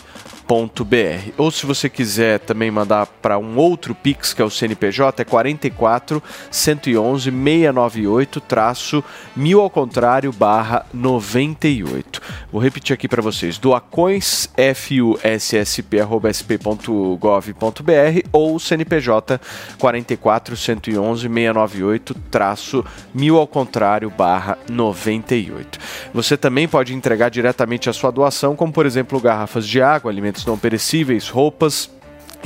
Ou 1.38 1.52
se 1.52 1.66
você 1.66 1.90
quiser 1.90 2.40
também 2.40 2.70
mandar 2.70 3.06
para 3.06 3.38
um 3.38 3.58
outro 3.58 3.96
Pix, 3.96 4.34
que 4.34 4.42
é 4.42 4.46
o 4.46 4.50
CNPJ, 4.50 5.22
é 5.22 5.26
44 5.26 6.22
111 6.52 7.32
698 7.32 8.42
traço 8.42 9.04
mil 9.36 9.60
ao 9.62 9.70
contrário 9.70 10.32
barra 10.32 10.86
98. 10.94 12.22
Vou 12.52 12.62
repetir 12.62 12.94
aqui 12.94 13.08
para 13.08 13.22
vocês: 13.22 13.58
doacoins 13.58 14.50
fussp 14.76 16.00
arroba 16.00 16.30
sp.gov.br 16.30 18.28
ou 18.32 18.60
CNPJ 18.60 19.40
44 19.78 20.56
111 20.56 21.22
698 21.22 22.14
traço 22.30 22.86
mil 23.14 23.38
ao 23.38 23.48
contrário 23.48 24.10
barra 24.10 24.58
98. 24.70 25.80
Você 26.14 26.38
também 26.38 26.68
pode 26.68 26.94
entregar 26.94 27.30
diretamente 27.30 27.90
a 27.90 27.94
sua 27.94 28.12
doação, 28.12 28.56
como 28.56 28.72
por 28.72 28.86
exemplo 28.86 29.20
garrafas 29.20 29.68
de 29.68 29.82
água, 29.82 30.12
alimentos 30.12 30.35
não 30.44 30.58
perecíveis, 30.58 31.30
roupas 31.30 31.90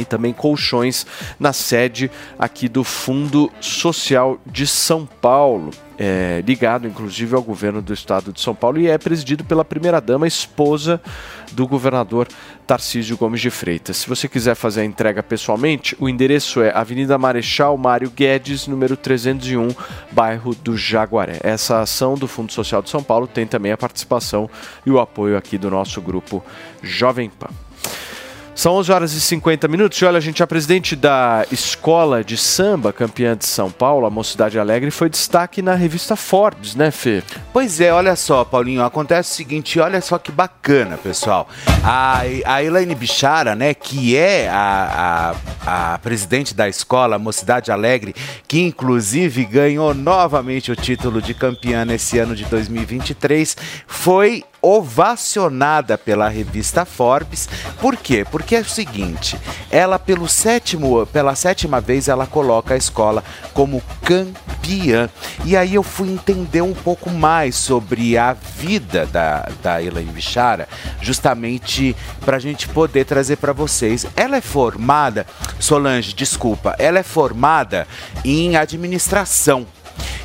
e 0.02 0.06
também 0.06 0.34
colchões 0.34 1.06
na 1.40 1.54
sede 1.54 2.10
aqui 2.38 2.70
do 2.70 2.84
Fundo 2.84 3.52
Social 3.60 4.40
de 4.46 4.66
São 4.66 5.06
Paulo. 5.06 5.72
É, 6.02 6.42
ligado 6.48 6.88
inclusive 6.88 7.36
ao 7.36 7.42
governo 7.42 7.82
do 7.82 7.94
estado 7.94 8.32
de 8.32 8.40
São 8.40 8.56
Paulo 8.56 8.80
e 8.80 8.88
é 8.88 8.98
presidido 8.98 9.44
pela 9.44 9.66
primeira-dama, 9.66 10.26
esposa 10.26 11.02
do 11.52 11.68
governador 11.68 12.26
Tarcísio 12.66 13.18
Gomes 13.18 13.42
de 13.42 13.50
Freitas. 13.50 13.98
Se 13.98 14.08
você 14.08 14.30
quiser 14.30 14.56
fazer 14.56 14.80
a 14.80 14.86
entrega 14.86 15.22
pessoalmente, 15.22 15.98
o 16.00 16.08
endereço 16.08 16.62
é 16.62 16.72
Avenida 16.74 17.18
Marechal 17.18 17.78
Mário 17.78 18.10
Guedes, 18.10 18.66
número 18.66 18.96
301, 18.96 19.68
bairro 20.10 20.56
do 20.56 20.78
Jaguaré. 20.78 21.38
Essa 21.44 21.82
ação 21.82 22.16
do 22.16 22.30
Fundo 22.30 22.54
Social 22.54 22.82
de 22.82 22.90
São 22.90 23.04
Paulo 23.04 23.28
tem 23.28 23.46
também 23.46 23.74
a 23.74 23.78
participação 23.78 24.50
e 24.86 24.92
o 24.92 25.02
apoio 25.02 25.36
aqui 25.36 25.58
do 25.58 25.70
nosso 25.70 26.00
grupo 26.00 26.42
Jovem 26.82 27.30
Pan. 27.30 27.50
São 28.60 28.74
11 28.74 28.92
horas 28.92 29.14
e 29.14 29.22
50 29.22 29.70
minutos. 29.70 29.98
E 30.02 30.04
olha, 30.04 30.20
gente, 30.20 30.44
a 30.44 30.48
presidente 30.48 30.94
da 30.94 31.46
Escola 31.50 32.22
de 32.22 32.36
Samba, 32.36 32.92
campeã 32.92 33.34
de 33.34 33.46
São 33.46 33.72
Paulo, 33.72 34.06
a 34.06 34.10
Mocidade 34.10 34.60
Alegre, 34.60 34.92
foi 34.92 35.10
destaque 35.10 35.62
na 35.62 35.76
revista 35.76 36.14
Forbes, 36.18 36.76
né, 36.76 36.92
Fê? 36.92 37.24
Pois 37.54 37.80
é, 37.80 37.94
olha 37.94 38.18
só, 38.18 38.44
Paulinho, 38.44 38.84
acontece 38.84 39.32
o 39.32 39.36
seguinte, 39.36 39.80
olha 39.80 40.02
só 40.02 40.18
que 40.18 40.30
bacana, 40.30 40.98
pessoal. 40.98 41.48
A, 41.82 42.20
a 42.44 42.62
Elaine 42.62 42.96
Bichara, 42.96 43.56
né, 43.56 43.74
que 43.74 44.18
é 44.18 44.50
a, 44.50 45.34
a, 45.66 45.94
a 45.94 45.98
presidente 46.00 46.54
da 46.54 46.68
escola 46.68 47.18
Mocidade 47.18 47.72
Alegre, 47.72 48.14
que 48.46 48.60
inclusive 48.60 49.46
ganhou 49.46 49.94
novamente 49.94 50.70
o 50.70 50.76
título 50.76 51.22
de 51.22 51.34
campeã 51.34 51.86
nesse 51.86 52.20
ano 52.20 52.36
de 52.36 52.44
2023, 52.44 53.56
foi 53.88 54.44
ovacionada 54.62 55.98
pela 55.98 56.30
revista 56.30 56.86
Forbes. 56.86 57.48
Por 57.80 57.96
quê? 57.96 58.26
Porque 58.30 58.56
é 58.56 58.60
o 58.60 58.66
seguinte, 58.66 59.40
ela 59.72 59.98
pelo 59.98 60.28
sétimo, 60.28 61.06
pela 61.08 61.36
sétima 61.36 61.80
vez 61.80 62.08
ela 62.08 62.28
coloca 62.28 62.74
a 62.74 62.78
escola 62.78 63.24
como 63.54 63.82
campeã. 64.04 65.10
E 65.46 65.56
aí 65.56 65.76
eu 65.76 65.84
fui 65.84 66.10
entender 66.10 66.62
um 66.62 66.74
pouco 66.74 67.10
mais 67.10 67.56
sobre 67.56 68.18
a 68.18 68.34
vida 68.34 69.06
da, 69.06 69.50
da 69.64 69.82
Elaine 69.82 70.12
Bichara, 70.12 70.68
justamente 71.02 71.96
para 72.26 72.38
a 72.38 72.40
gente 72.40 72.68
poder 72.68 73.06
trazer 73.06 73.38
para 73.38 73.54
vocês. 73.54 74.06
Ela 74.16 74.38
é 74.38 74.42
formada, 74.42 75.26
Solange, 75.60 76.14
desculpa, 76.14 76.76
ela 76.78 77.00
é 77.00 77.04
formada 77.04 77.88
em 78.24 78.56
administração. 78.56 79.66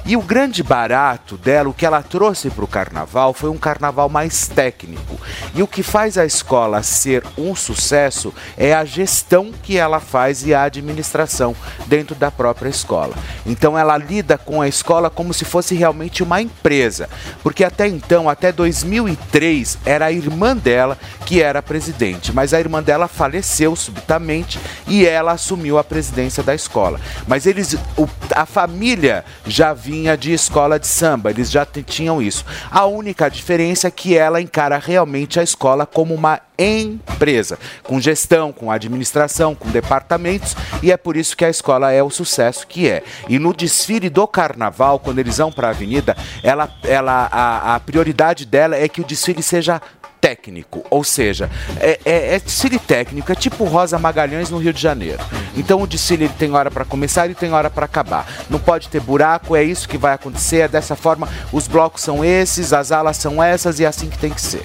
E 0.06 0.16
o 0.16 0.22
grande 0.22 0.62
barato 0.62 1.36
dela, 1.36 1.68
o 1.68 1.74
que 1.74 1.86
ela 1.86 2.02
trouxe 2.02 2.50
para 2.50 2.64
o 2.64 2.68
carnaval, 2.68 3.32
foi 3.32 3.48
um 3.50 3.56
carnaval 3.56 4.08
mais 4.08 4.46
técnico. 4.48 5.18
E 5.54 5.62
o 5.62 5.66
que 5.66 5.82
faz 5.82 6.18
a 6.18 6.24
escola 6.26 6.82
ser 6.82 7.24
um 7.38 7.54
sucesso 7.54 8.32
é 8.56 8.74
a 8.74 8.84
gestão 8.84 9.50
que 9.62 9.76
ela 9.78 10.00
faz 10.00 10.46
e 10.46 10.52
a 10.54 10.62
administração 10.64 11.56
dentro 11.86 12.14
da 12.14 12.30
própria 12.30 12.68
escola. 12.68 13.14
Então 13.46 13.78
ela 13.78 13.96
lida 13.96 14.36
com 14.36 14.60
a 14.60 14.68
escola 14.68 15.08
como 15.08 15.32
se 15.32 15.44
fosse 15.44 15.74
realmente 15.74 16.22
uma 16.22 16.40
empresa. 16.42 17.08
Porque 17.42 17.64
até 17.64 17.86
então, 17.86 18.28
até 18.28 18.52
2003, 18.52 19.78
era 19.84 20.06
a 20.06 20.12
irmã 20.12 20.56
dela 20.56 20.98
que 21.24 21.40
era 21.42 21.62
presidente. 21.62 22.32
Mas 22.32 22.52
a 22.52 22.60
irmã 22.60 22.82
dela 22.82 23.08
faleceu 23.08 23.74
subitamente 23.76 24.58
e 24.86 25.06
ela 25.06 25.32
assumiu 25.32 25.78
a 25.78 25.84
presidência 25.84 26.42
da 26.42 26.54
escola. 26.54 27.00
Mas 27.26 27.46
eles, 27.46 27.74
o- 27.96 28.08
a 28.34 28.44
família 28.46 29.24
já 29.46 29.63
vinha 29.72 30.16
de 30.16 30.32
escola 30.32 30.78
de 30.78 30.86
samba, 30.86 31.30
eles 31.30 31.50
já 31.50 31.64
tinham 31.64 32.20
isso. 32.20 32.44
A 32.70 32.84
única 32.86 33.28
diferença 33.28 33.88
é 33.88 33.90
que 33.90 34.16
ela 34.16 34.40
encara 34.40 34.78
realmente 34.78 35.40
a 35.40 35.42
escola 35.42 35.86
como 35.86 36.12
uma 36.14 36.40
empresa, 36.58 37.58
com 37.82 38.00
gestão, 38.00 38.52
com 38.52 38.70
administração, 38.70 39.54
com 39.54 39.68
departamentos, 39.70 40.56
e 40.82 40.92
é 40.92 40.96
por 40.96 41.16
isso 41.16 41.36
que 41.36 41.44
a 41.44 41.50
escola 41.50 41.90
é 41.90 42.02
o 42.02 42.10
sucesso 42.10 42.66
que 42.66 42.88
é. 42.88 43.02
E 43.28 43.38
no 43.38 43.52
desfile 43.52 44.08
do 44.08 44.26
carnaval, 44.26 44.98
quando 44.98 45.18
eles 45.18 45.38
vão 45.38 45.50
para 45.50 45.68
a 45.68 45.70
avenida, 45.70 46.16
ela, 46.42 46.70
ela, 46.84 47.28
a, 47.30 47.74
a 47.74 47.80
prioridade 47.80 48.44
dela 48.44 48.76
é 48.76 48.88
que 48.88 49.00
o 49.00 49.04
desfile 49.04 49.42
seja 49.42 49.80
técnico, 50.24 50.82
ou 50.88 51.04
seja, 51.04 51.50
é, 51.78 52.00
é, 52.02 52.34
é 52.36 52.38
desfile 52.38 52.78
técnico, 52.78 53.30
é 53.30 53.34
tipo 53.34 53.62
Rosa 53.64 53.98
Magalhães 53.98 54.48
no 54.48 54.56
Rio 54.56 54.72
de 54.72 54.80
Janeiro. 54.80 55.22
Então 55.54 55.82
o 55.82 55.86
desfile 55.86 56.24
ele 56.24 56.32
tem 56.38 56.50
hora 56.54 56.70
para 56.70 56.82
começar 56.82 57.28
e 57.28 57.34
tem 57.34 57.52
hora 57.52 57.68
para 57.68 57.84
acabar. 57.84 58.26
Não 58.48 58.58
pode 58.58 58.88
ter 58.88 59.00
buraco, 59.00 59.54
é 59.54 59.62
isso 59.62 59.86
que 59.86 59.98
vai 59.98 60.14
acontecer, 60.14 60.60
é 60.60 60.68
dessa 60.68 60.96
forma, 60.96 61.28
os 61.52 61.68
blocos 61.68 62.00
são 62.00 62.24
esses, 62.24 62.72
as 62.72 62.90
alas 62.90 63.18
são 63.18 63.42
essas 63.42 63.78
e 63.80 63.84
é 63.84 63.86
assim 63.86 64.08
que 64.08 64.16
tem 64.16 64.30
que 64.30 64.40
ser. 64.40 64.64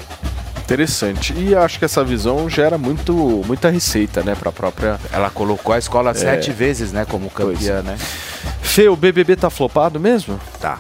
Interessante. 0.64 1.34
E 1.36 1.54
acho 1.54 1.78
que 1.78 1.84
essa 1.84 2.06
visão 2.06 2.50
gera 2.50 2.78
muito, 2.78 3.14
muita 3.46 3.70
receita, 3.70 4.24
né, 4.24 4.36
para 4.36 4.50
a 4.50 4.54
própria. 4.54 4.98
Ela 5.12 5.30
colocou 5.30 5.74
a 5.74 5.78
escola 5.78 6.12
É. 6.12 6.14
sete 6.14 6.52
vezes, 6.52 6.94
né, 6.94 7.06
como 7.10 7.30
campeã, 7.30 7.54
Pois 7.58 7.68
é. 7.68 7.82
né? 7.82 7.98
Fê, 8.62 8.88
o 8.88 8.96
BBB 8.96 9.36
tá 9.36 9.50
flopado 9.50 10.00
mesmo? 10.00 10.40
Tá. 10.62 10.78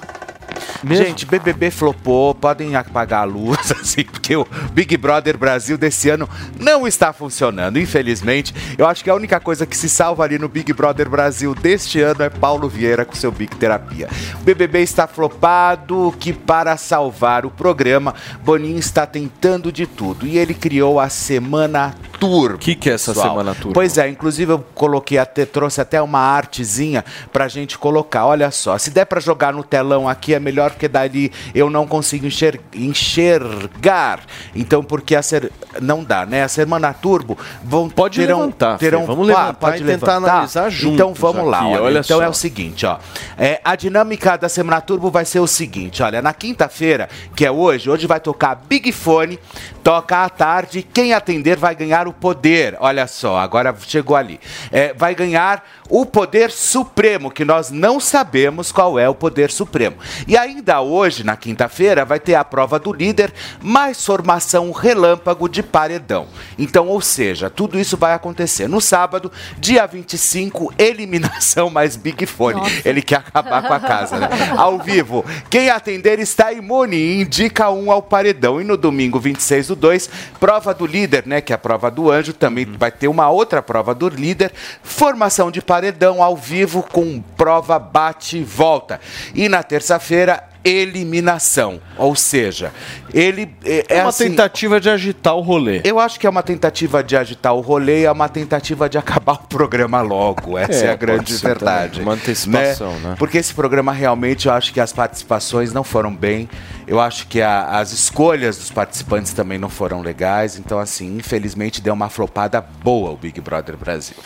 Mesmo? 0.83 1.05
Gente, 1.05 1.25
BBB 1.25 1.71
flopou, 1.71 2.33
podem 2.33 2.75
apagar 2.75 3.21
a 3.21 3.25
luz, 3.25 3.71
assim, 3.79 4.03
porque 4.03 4.35
o 4.35 4.47
Big 4.71 4.95
Brother 4.97 5.37
Brasil 5.37 5.77
desse 5.77 6.09
ano 6.09 6.27
não 6.59 6.87
está 6.87 7.11
funcionando, 7.11 7.79
infelizmente. 7.79 8.53
Eu 8.77 8.87
acho 8.87 9.03
que 9.03 9.09
a 9.09 9.15
única 9.15 9.39
coisa 9.39 9.65
que 9.65 9.75
se 9.75 9.89
salva 9.89 10.23
ali 10.23 10.39
no 10.39 10.47
Big 10.47 10.71
Brother 10.73 11.09
Brasil 11.09 11.53
deste 11.53 11.99
ano 11.99 12.23
é 12.23 12.29
Paulo 12.29 12.69
Vieira 12.69 13.05
com 13.05 13.13
seu 13.13 13.31
Big 13.31 13.55
Terapia. 13.55 14.07
O 14.35 14.43
BBB 14.43 14.81
está 14.81 15.07
flopado, 15.07 16.13
que 16.19 16.33
para 16.33 16.77
salvar 16.77 17.45
o 17.45 17.51
programa, 17.51 18.13
Boninho 18.43 18.79
está 18.79 19.05
tentando 19.05 19.71
de 19.71 19.85
tudo. 19.85 20.25
E 20.25 20.37
ele 20.37 20.53
criou 20.53 20.99
a 20.99 21.09
Semana 21.09 21.95
Tour. 22.19 22.55
O 22.55 22.57
que, 22.57 22.75
que 22.75 22.89
é 22.89 22.93
essa 22.93 23.13
Semana 23.13 23.55
Tour? 23.55 23.73
Pois 23.73 23.97
é, 23.97 24.09
inclusive 24.09 24.53
eu 24.53 24.59
coloquei 24.73 25.17
até, 25.17 25.45
trouxe 25.45 25.81
até 25.81 26.01
uma 26.01 26.19
artezinha 26.19 27.03
pra 27.31 27.47
gente 27.47 27.77
colocar. 27.77 28.25
Olha 28.25 28.51
só, 28.51 28.77
se 28.77 28.89
der 28.89 29.05
pra 29.05 29.19
jogar 29.19 29.53
no 29.53 29.63
telão 29.63 30.07
aqui 30.07 30.33
é 30.33 30.39
melhor 30.39 30.68
porque 30.69 30.87
dali 30.87 31.31
eu 31.53 31.69
não 31.69 31.85
consigo 31.87 32.25
enxer- 32.25 32.59
enxergar. 32.73 34.21
Então, 34.55 34.83
porque 34.83 35.15
a 35.15 35.21
ser... 35.21 35.51
não 35.81 36.03
dá, 36.03 36.25
né? 36.25 36.43
A 36.43 36.47
Semana 36.47 36.93
Turbo 36.93 37.37
vão 37.63 37.89
Pode 37.89 38.19
terão, 38.19 38.39
levantar, 38.41 38.77
terão 38.77 39.05
Vamos 39.05 39.29
Ah, 39.29 39.47
levantar 39.47 39.77
e 39.79 39.83
tentar 39.83 40.15
analisar 40.15 40.69
juntos 40.69 40.95
Então 40.95 41.13
vamos 41.13 41.45
lá, 41.49 41.59
aqui, 41.59 41.67
olha. 41.67 41.81
olha 41.83 41.99
então 41.99 42.17
só. 42.17 42.23
é 42.23 42.29
o 42.29 42.33
seguinte, 42.33 42.85
ó. 42.85 42.97
É, 43.37 43.59
a 43.63 43.75
dinâmica 43.75 44.37
da 44.37 44.49
Semana 44.49 44.81
Turbo 44.81 45.09
vai 45.09 45.25
ser 45.25 45.39
o 45.39 45.47
seguinte, 45.47 46.01
olha, 46.03 46.21
na 46.21 46.33
quinta-feira, 46.33 47.09
que 47.35 47.45
é 47.45 47.51
hoje, 47.51 47.89
hoje 47.89 48.07
vai 48.07 48.19
tocar 48.19 48.55
Big 48.67 48.91
Fone, 48.91 49.39
toca 49.83 50.23
à 50.23 50.29
tarde, 50.29 50.81
quem 50.93 51.13
atender 51.13 51.57
vai 51.57 51.75
ganhar 51.75 52.07
o 52.07 52.13
poder. 52.13 52.75
Olha 52.79 53.07
só, 53.07 53.37
agora 53.37 53.75
chegou 53.87 54.15
ali. 54.15 54.39
É, 54.71 54.93
vai 54.93 55.15
ganhar 55.15 55.63
o 55.89 56.05
poder 56.05 56.51
supremo, 56.51 57.31
que 57.31 57.43
nós 57.43 57.71
não 57.71 57.99
sabemos 57.99 58.71
qual 58.71 58.99
é 58.99 59.09
o 59.09 59.15
poder 59.15 59.49
supremo. 59.51 59.95
E 60.27 60.37
ainda 60.59 60.81
hoje, 60.81 61.23
na 61.23 61.35
quinta-feira, 61.37 62.03
vai 62.05 62.19
ter 62.19 62.35
a 62.35 62.43
prova 62.43 62.77
do 62.77 62.91
líder, 62.91 63.33
mais 63.61 64.05
formação 64.05 64.71
relâmpago 64.71 65.47
de 65.47 65.63
paredão. 65.63 66.27
Então, 66.57 66.87
ou 66.87 67.01
seja, 67.01 67.49
tudo 67.49 67.79
isso 67.79 67.95
vai 67.95 68.13
acontecer 68.13 68.67
no 68.67 68.81
sábado, 68.81 69.31
dia 69.57 69.87
25, 69.87 70.73
eliminação 70.77 71.69
mais 71.69 71.95
Big 71.95 72.25
Fone. 72.25 72.61
Ele 72.83 73.01
quer 73.01 73.17
acabar 73.17 73.63
com 73.63 73.73
a 73.73 73.79
casa, 73.79 74.19
né? 74.19 74.29
Ao 74.57 74.77
vivo, 74.79 75.25
quem 75.49 75.69
atender 75.69 76.19
está 76.19 76.51
imune 76.51 76.97
e 76.97 77.21
indica 77.21 77.69
um 77.69 77.89
ao 77.91 78.01
paredão. 78.01 78.59
E 78.59 78.63
no 78.63 78.75
domingo 78.75 79.19
26 79.19 79.67
do 79.67 79.75
2, 79.75 80.09
prova 80.39 80.73
do 80.73 80.85
líder, 80.85 81.25
né? 81.25 81.39
Que 81.39 81.53
é 81.53 81.55
a 81.55 81.59
prova 81.59 81.89
do 81.89 82.11
anjo, 82.11 82.33
também 82.33 82.65
vai 82.65 82.91
ter 82.91 83.07
uma 83.07 83.29
outra 83.29 83.61
prova 83.61 83.95
do 83.95 84.09
líder, 84.09 84.51
formação 84.83 85.49
de 85.49 85.61
paredão 85.61 86.21
ao 86.21 86.35
vivo 86.35 86.83
com 86.83 87.21
prova 87.37 87.79
bate 87.79 88.37
e 88.37 88.43
volta. 88.43 88.99
E 89.33 89.47
na 89.47 89.63
terça-feira, 89.63 90.48
eliminação. 90.63 91.79
Ou 91.97 92.15
seja, 92.15 92.71
ele 93.13 93.53
é, 93.63 93.85
É 93.89 94.01
uma 94.01 94.09
assim, 94.09 94.29
tentativa 94.29 94.79
de 94.79 94.89
agitar 94.89 95.35
o 95.35 95.41
rolê. 95.41 95.81
eu 95.83 95.99
acho 95.99 96.19
que 96.19 96.27
é 96.27 96.29
uma 96.29 96.43
tentativa 96.43 97.03
de 97.03 97.15
agitar 97.15 97.53
o 97.53 97.61
rolê, 97.61 98.03
é 98.03 98.11
uma 98.11 98.27
tentativa 98.29 98.89
de 98.89 98.97
acabar 98.97 99.33
o 99.33 99.47
programa 99.47 100.01
logo. 100.01 100.57
Essa 100.57 100.85
é, 100.85 100.87
É, 100.87 100.91
a 100.91 100.95
grande 100.95 101.33
verdade. 101.37 101.91
também, 101.99 102.03
uma 102.07 102.13
antecipação, 102.13 102.99
né? 102.99 103.15
Porque 103.17 103.37
esse 103.37 103.53
programa 103.53 103.91
realmente 103.93 104.47
eu 104.47 104.53
acho 104.53 104.73
que 104.73 104.79
as 104.79 104.91
participações 104.93 105.71
não 105.73 105.83
foram 105.83 106.15
bem. 106.15 106.49
Eu 106.87 106.99
acho 106.99 107.27
que 107.27 107.41
a- 107.41 107.79
as 107.79 107.91
escolhas 107.91 108.57
dos 108.57 108.71
participantes 108.71 109.33
também 109.33 109.57
não 109.57 109.69
foram 109.69 110.01
legais. 110.01 110.57
Então, 110.57 110.79
assim, 110.79 111.17
infelizmente 111.17 111.81
deu 111.81 111.93
uma 111.93 112.09
flopada 112.09 112.59
boa 112.61 113.11
o 113.11 113.17
Big 113.17 113.39
Brother 113.41 113.77
Brasil. 113.77 114.17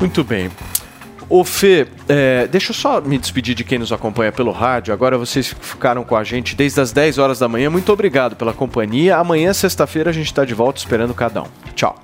Muito 0.00 0.24
bem. 0.24 0.50
Ô 1.28 1.44
Fê, 1.44 1.86
é, 2.08 2.46
deixa 2.46 2.70
eu 2.72 2.74
só 2.74 3.00
me 3.00 3.16
despedir 3.16 3.54
de 3.54 3.64
quem 3.64 3.78
nos 3.78 3.92
acompanha 3.92 4.30
pelo 4.30 4.52
rádio. 4.52 4.92
Agora 4.92 5.16
vocês 5.16 5.54
ficaram 5.60 6.04
com 6.04 6.14
a 6.16 6.22
gente 6.24 6.54
desde 6.54 6.80
as 6.80 6.92
10 6.92 7.18
horas 7.18 7.38
da 7.38 7.48
manhã. 7.48 7.70
Muito 7.70 7.90
obrigado 7.92 8.36
pela 8.36 8.52
companhia. 8.52 9.16
Amanhã, 9.16 9.52
sexta-feira, 9.52 10.10
a 10.10 10.12
gente 10.12 10.26
está 10.26 10.44
de 10.44 10.52
volta 10.54 10.78
esperando 10.78 11.14
cada 11.14 11.42
um. 11.42 11.46
Tchau. 11.74 11.96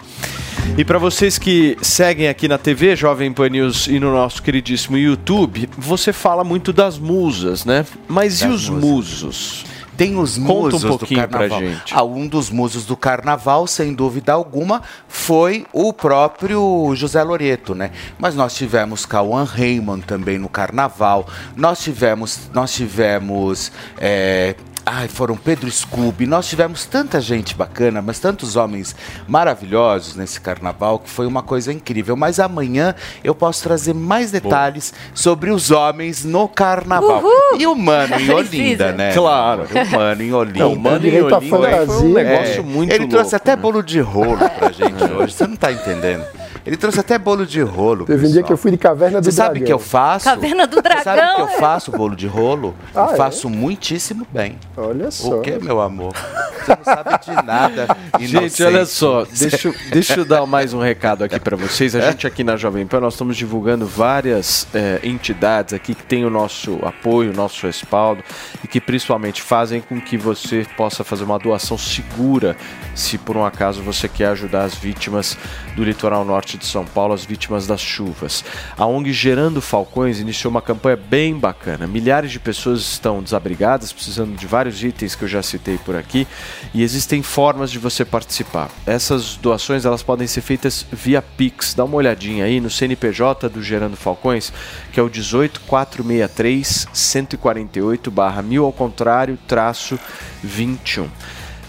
E 0.76 0.84
para 0.84 0.98
vocês 0.98 1.38
que 1.38 1.76
seguem 1.82 2.28
aqui 2.28 2.46
na 2.46 2.58
TV, 2.58 2.94
Jovem 2.94 3.32
Pan 3.32 3.48
News 3.48 3.86
e 3.86 3.98
no 3.98 4.12
nosso 4.12 4.42
queridíssimo 4.42 4.96
YouTube, 4.96 5.68
você 5.76 6.12
fala 6.12 6.44
muito 6.44 6.72
das 6.72 6.98
musas, 6.98 7.64
né? 7.64 7.84
Mas 8.06 8.40
e 8.40 8.44
Das 8.46 8.54
os 8.54 8.68
musas. 8.68 8.82
musos? 9.22 9.64
Tem 9.98 10.16
os 10.16 10.38
Conta 10.38 10.52
musos 10.52 10.84
um 10.84 10.88
pouquinho 10.90 11.26
do 11.26 11.28
carnaval. 11.28 11.60
Ah, 11.90 12.04
um 12.04 12.28
dos 12.28 12.50
musos 12.50 12.86
do 12.86 12.96
carnaval, 12.96 13.66
sem 13.66 13.92
dúvida 13.92 14.32
alguma, 14.32 14.80
foi 15.08 15.66
o 15.72 15.92
próprio 15.92 16.92
José 16.94 17.20
Loreto, 17.20 17.74
né? 17.74 17.90
Mas 18.16 18.36
nós 18.36 18.54
tivemos 18.54 19.04
Cauã 19.04 19.42
Raymond 19.42 20.06
também 20.06 20.38
no 20.38 20.48
carnaval. 20.48 21.26
Nós 21.56 21.80
tivemos, 21.80 22.48
nós 22.54 22.72
tivemos 22.72 23.72
é, 23.98 24.54
Ai, 24.90 25.06
foram 25.06 25.36
Pedro 25.36 25.70
Scooby. 25.70 26.26
Nós 26.26 26.48
tivemos 26.48 26.86
tanta 26.86 27.20
gente 27.20 27.54
bacana, 27.54 28.00
mas 28.00 28.18
tantos 28.18 28.56
homens 28.56 28.96
maravilhosos 29.26 30.16
nesse 30.16 30.40
carnaval 30.40 30.98
que 30.98 31.10
foi 31.10 31.26
uma 31.26 31.42
coisa 31.42 31.70
incrível. 31.70 32.16
Mas 32.16 32.40
amanhã 32.40 32.94
eu 33.22 33.34
posso 33.34 33.62
trazer 33.62 33.92
mais 33.92 34.30
detalhes 34.30 34.94
sobre 35.12 35.50
os 35.50 35.70
homens 35.70 36.24
no 36.24 36.48
carnaval. 36.48 37.22
Uhul! 37.22 37.60
E 37.60 37.66
o 37.66 37.74
Mano 37.74 38.14
em 38.18 38.30
Olinda, 38.30 38.48
Precisa. 38.48 38.92
né? 38.92 39.12
Claro. 39.12 39.64
O 39.64 39.90
Mano 39.94 40.22
em 40.22 40.32
Olinda. 40.32 40.58
Não, 40.60 40.72
o 40.72 40.78
Mano 40.80 41.06
em 41.06 41.18
à 41.18 41.24
Olinda 41.26 41.40
foi 41.86 42.06
um 42.06 42.14
negócio 42.14 42.64
muito 42.64 42.90
Ele 42.90 43.08
trouxe 43.08 43.32
louco, 43.32 43.36
até 43.36 43.56
bolo 43.56 43.82
de 43.82 44.00
rolo 44.00 44.38
pra 44.58 44.72
gente 44.72 45.04
hoje. 45.04 45.34
Você 45.34 45.46
não 45.46 45.56
tá 45.56 45.70
entendendo. 45.70 46.24
Ele 46.68 46.76
trouxe 46.76 47.00
até 47.00 47.18
bolo 47.18 47.46
de 47.46 47.62
rolo. 47.62 48.04
Teve 48.04 48.26
um 48.26 48.30
dia 48.30 48.42
que 48.42 48.52
eu 48.52 48.56
fui 48.58 48.70
de 48.70 48.76
Caverna 48.76 49.22
do 49.22 49.24
Você 49.24 49.32
sabe 49.32 49.52
Dragão. 49.60 49.66
que 49.66 49.72
eu 49.72 49.78
faço? 49.78 50.26
Caverna 50.26 50.66
do 50.66 50.76
Você 50.76 50.82
Dragão. 50.82 51.02
sabe 51.02 51.34
que 51.36 51.40
eu 51.40 51.48
faço 51.58 51.90
bolo 51.90 52.14
de 52.14 52.26
rolo? 52.26 52.74
Ah, 52.94 53.06
eu 53.08 53.14
é? 53.14 53.16
faço 53.16 53.48
muitíssimo 53.48 54.26
bem. 54.30 54.58
Olha 54.76 55.10
só. 55.10 55.38
O 55.38 55.40
que, 55.40 55.58
meu 55.58 55.80
amor? 55.80 56.12
Você 56.12 56.76
não 56.76 56.84
sabe 56.84 57.18
de 57.24 57.32
nada. 57.46 57.86
Gente, 58.20 58.30
inocente. 58.32 58.62
olha 58.64 58.84
só, 58.84 59.24
deixa, 59.32 59.68
eu- 59.68 59.74
deixa 59.90 60.14
eu 60.20 60.24
dar 60.26 60.44
mais 60.44 60.74
um 60.74 60.80
recado 60.80 61.24
aqui 61.24 61.40
para 61.40 61.56
vocês. 61.56 61.94
A 61.94 62.00
gente 62.10 62.26
aqui 62.26 62.44
na 62.44 62.54
Jovem 62.58 62.86
Pan, 62.86 63.00
nós 63.00 63.14
estamos 63.14 63.34
divulgando 63.34 63.86
várias 63.86 64.66
eh, 64.74 65.00
entidades 65.02 65.72
aqui 65.72 65.94
que 65.94 66.02
têm 66.02 66.26
o 66.26 66.30
nosso 66.30 66.78
apoio, 66.82 67.30
o 67.32 67.34
nosso 67.34 67.64
respaldo 67.66 68.22
e 68.62 68.68
que 68.68 68.78
principalmente 68.80 69.40
fazem 69.40 69.80
com 69.80 69.98
que 69.98 70.18
você 70.18 70.66
possa 70.76 71.02
fazer 71.02 71.24
uma 71.24 71.38
doação 71.38 71.78
segura 71.78 72.54
se 72.94 73.16
por 73.16 73.36
um 73.38 73.44
acaso 73.46 73.80
você 73.82 74.06
quer 74.08 74.26
ajudar 74.28 74.64
as 74.64 74.74
vítimas 74.74 75.38
do 75.74 75.82
litoral 75.82 76.24
norte 76.24 76.57
de 76.58 76.66
São 76.66 76.84
Paulo, 76.84 77.14
as 77.14 77.24
vítimas 77.24 77.66
das 77.66 77.80
chuvas. 77.80 78.44
A 78.76 78.84
ONG 78.84 79.12
Gerando 79.12 79.62
Falcões 79.62 80.20
iniciou 80.20 80.50
uma 80.50 80.60
campanha 80.60 80.96
bem 80.96 81.38
bacana. 81.38 81.86
Milhares 81.86 82.30
de 82.30 82.38
pessoas 82.38 82.80
estão 82.80 83.22
desabrigadas, 83.22 83.92
precisando 83.92 84.36
de 84.36 84.46
vários 84.46 84.82
itens 84.82 85.14
que 85.14 85.24
eu 85.24 85.28
já 85.28 85.42
citei 85.42 85.78
por 85.78 85.96
aqui, 85.96 86.26
e 86.74 86.82
existem 86.82 87.22
formas 87.22 87.70
de 87.70 87.78
você 87.78 88.04
participar. 88.04 88.70
Essas 88.84 89.36
doações 89.36 89.84
elas 89.84 90.02
podem 90.02 90.26
ser 90.26 90.40
feitas 90.40 90.84
via 90.92 91.22
Pix. 91.22 91.74
Dá 91.74 91.84
uma 91.84 91.96
olhadinha 91.96 92.44
aí 92.44 92.60
no 92.60 92.68
CNPJ 92.68 93.48
do 93.48 93.62
Gerando 93.62 93.96
Falcões, 93.96 94.52
que 94.92 94.98
é 95.00 95.02
o 95.02 95.08
18463 95.08 96.88
148 96.92 98.10
barra 98.10 98.42
mil 98.42 98.64
ao 98.64 98.72
contrário 98.72 99.38
traço 99.46 99.98
21. 100.42 101.08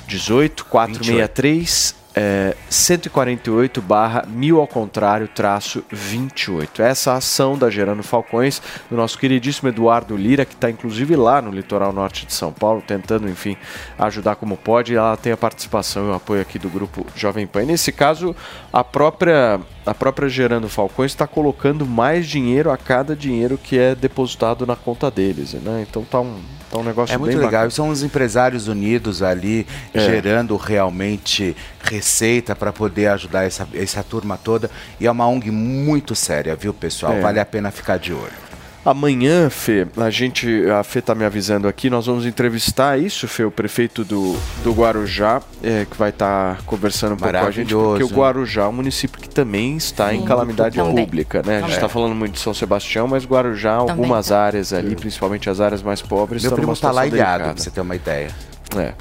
18463 0.07 1.98
é, 2.15 2.55
148 2.69 3.81
barra 3.81 4.25
mil 4.27 4.59
ao 4.59 4.67
contrário 4.67 5.27
traço 5.27 5.83
28. 5.91 6.81
Essa 6.81 7.13
ação 7.13 7.57
da 7.57 7.69
Gerando 7.69 8.03
Falcões, 8.03 8.61
do 8.89 8.95
nosso 8.95 9.17
queridíssimo 9.17 9.69
Eduardo 9.69 10.17
Lira, 10.17 10.45
que 10.45 10.53
está 10.53 10.69
inclusive 10.69 11.15
lá 11.15 11.41
no 11.41 11.51
litoral 11.51 11.93
norte 11.93 12.25
de 12.25 12.33
São 12.33 12.51
Paulo, 12.51 12.83
tentando, 12.85 13.29
enfim, 13.29 13.55
ajudar 13.97 14.35
como 14.35 14.57
pode. 14.57 14.95
Ela 14.95 15.15
tem 15.17 15.31
a 15.31 15.37
participação 15.37 16.07
e 16.07 16.09
o 16.09 16.13
apoio 16.13 16.41
aqui 16.41 16.57
do 16.57 16.69
grupo 16.69 17.05
Jovem 17.15 17.45
Pan. 17.45 17.63
Nesse 17.65 17.91
caso, 17.91 18.35
a 18.73 18.83
própria, 18.83 19.59
a 19.89 19.93
própria 19.93 20.29
Gerando 20.29 20.69
Falcões 20.69 21.11
está 21.11 21.25
colocando 21.25 21.85
mais 21.85 22.27
dinheiro 22.27 22.69
a 22.71 22.77
cada 22.77 23.15
dinheiro 23.15 23.57
que 23.57 23.77
é 23.77 23.95
depositado 23.95 24.65
na 24.65 24.75
conta 24.75 25.09
deles. 25.09 25.53
Né? 25.53 25.85
Então 25.89 26.03
tá 26.03 26.19
um, 26.19 26.39
tá 26.69 26.77
um 26.77 26.83
negócio 26.83 27.13
É 27.13 27.17
muito 27.17 27.29
bem 27.31 27.37
legal. 27.37 27.51
bacana. 27.51 27.71
São 27.71 27.89
os 27.89 28.03
empresários 28.03 28.67
unidos 28.67 29.23
ali, 29.23 29.65
É. 29.93 29.99
gerando 29.99 30.55
realmente 30.57 31.55
receita 31.83 32.55
para 32.55 32.71
poder 32.71 33.07
ajudar 33.07 33.43
essa, 33.45 33.67
essa 33.73 34.03
turma 34.03 34.37
toda. 34.37 34.69
E 34.99 35.07
é 35.07 35.11
uma 35.11 35.27
ONG 35.27 35.49
muito 35.49 36.15
séria, 36.15 36.55
viu, 36.55 36.73
pessoal? 36.73 37.13
É. 37.13 37.21
Vale 37.21 37.39
a 37.39 37.45
pena 37.45 37.71
ficar 37.71 37.97
de 37.97 38.13
olho. 38.13 38.48
Amanhã, 38.85 39.49
Fê, 39.49 39.85
a 39.97 40.09
gente, 40.09 40.65
a 40.69 40.83
Fê 40.83 41.01
tá 41.01 41.13
me 41.13 41.25
avisando 41.25 41.67
aqui, 41.67 41.89
nós 41.89 42.05
vamos 42.05 42.25
entrevistar 42.25 42.97
isso, 42.97 43.27
Fê, 43.27 43.43
o 43.43 43.51
prefeito 43.51 44.05
do, 44.05 44.37
do 44.63 44.71
Guarujá, 44.71 45.41
é, 45.61 45.85
que 45.89 45.97
vai 45.97 46.11
estar 46.11 46.61
conversando 46.65 47.13
um 47.13 47.17
pouco 47.17 47.33
com 47.37 47.45
a 47.45 47.51
gente, 47.51 47.73
porque 47.73 48.03
o. 48.03 48.07
Guarujá 48.07 48.63
é 48.63 48.67
um 48.67 48.71
município 48.71 49.19
que 49.19 49.29
também 49.29 49.75
está 49.75 50.13
em 50.13 50.21
Sim, 50.21 50.25
calamidade 50.25 50.77
também. 50.77 50.95
pública, 50.95 51.43
né? 51.45 51.51
A 51.51 51.55
gente 51.55 51.61
Também. 51.61 51.75
está 51.75 51.89
falando 51.89 52.15
muito 52.15 52.33
de 52.33 52.39
São 52.39 52.53
Sebastião, 52.53 53.05
mas 53.05 53.25
Guarujá, 53.25 53.73
algumas 53.73 54.31
áreas 54.31 54.71
ali, 54.71 54.95
principalmente 54.95 55.49
as 55.49 55.59
áreas 55.59 55.83
mais 55.83 56.01
pobres, 56.01 56.41
Meu 56.43 56.49
estão 56.49 56.55
primo 56.55 56.71
numa 56.71 56.81
tá 56.81 56.91
lá 56.91 57.05
ilhado, 57.05 57.43
pra 57.43 57.53
você 57.57 57.69
ter 57.69 57.81
uma 57.81 57.95
ideia. 57.95 58.29
É. 58.77 58.93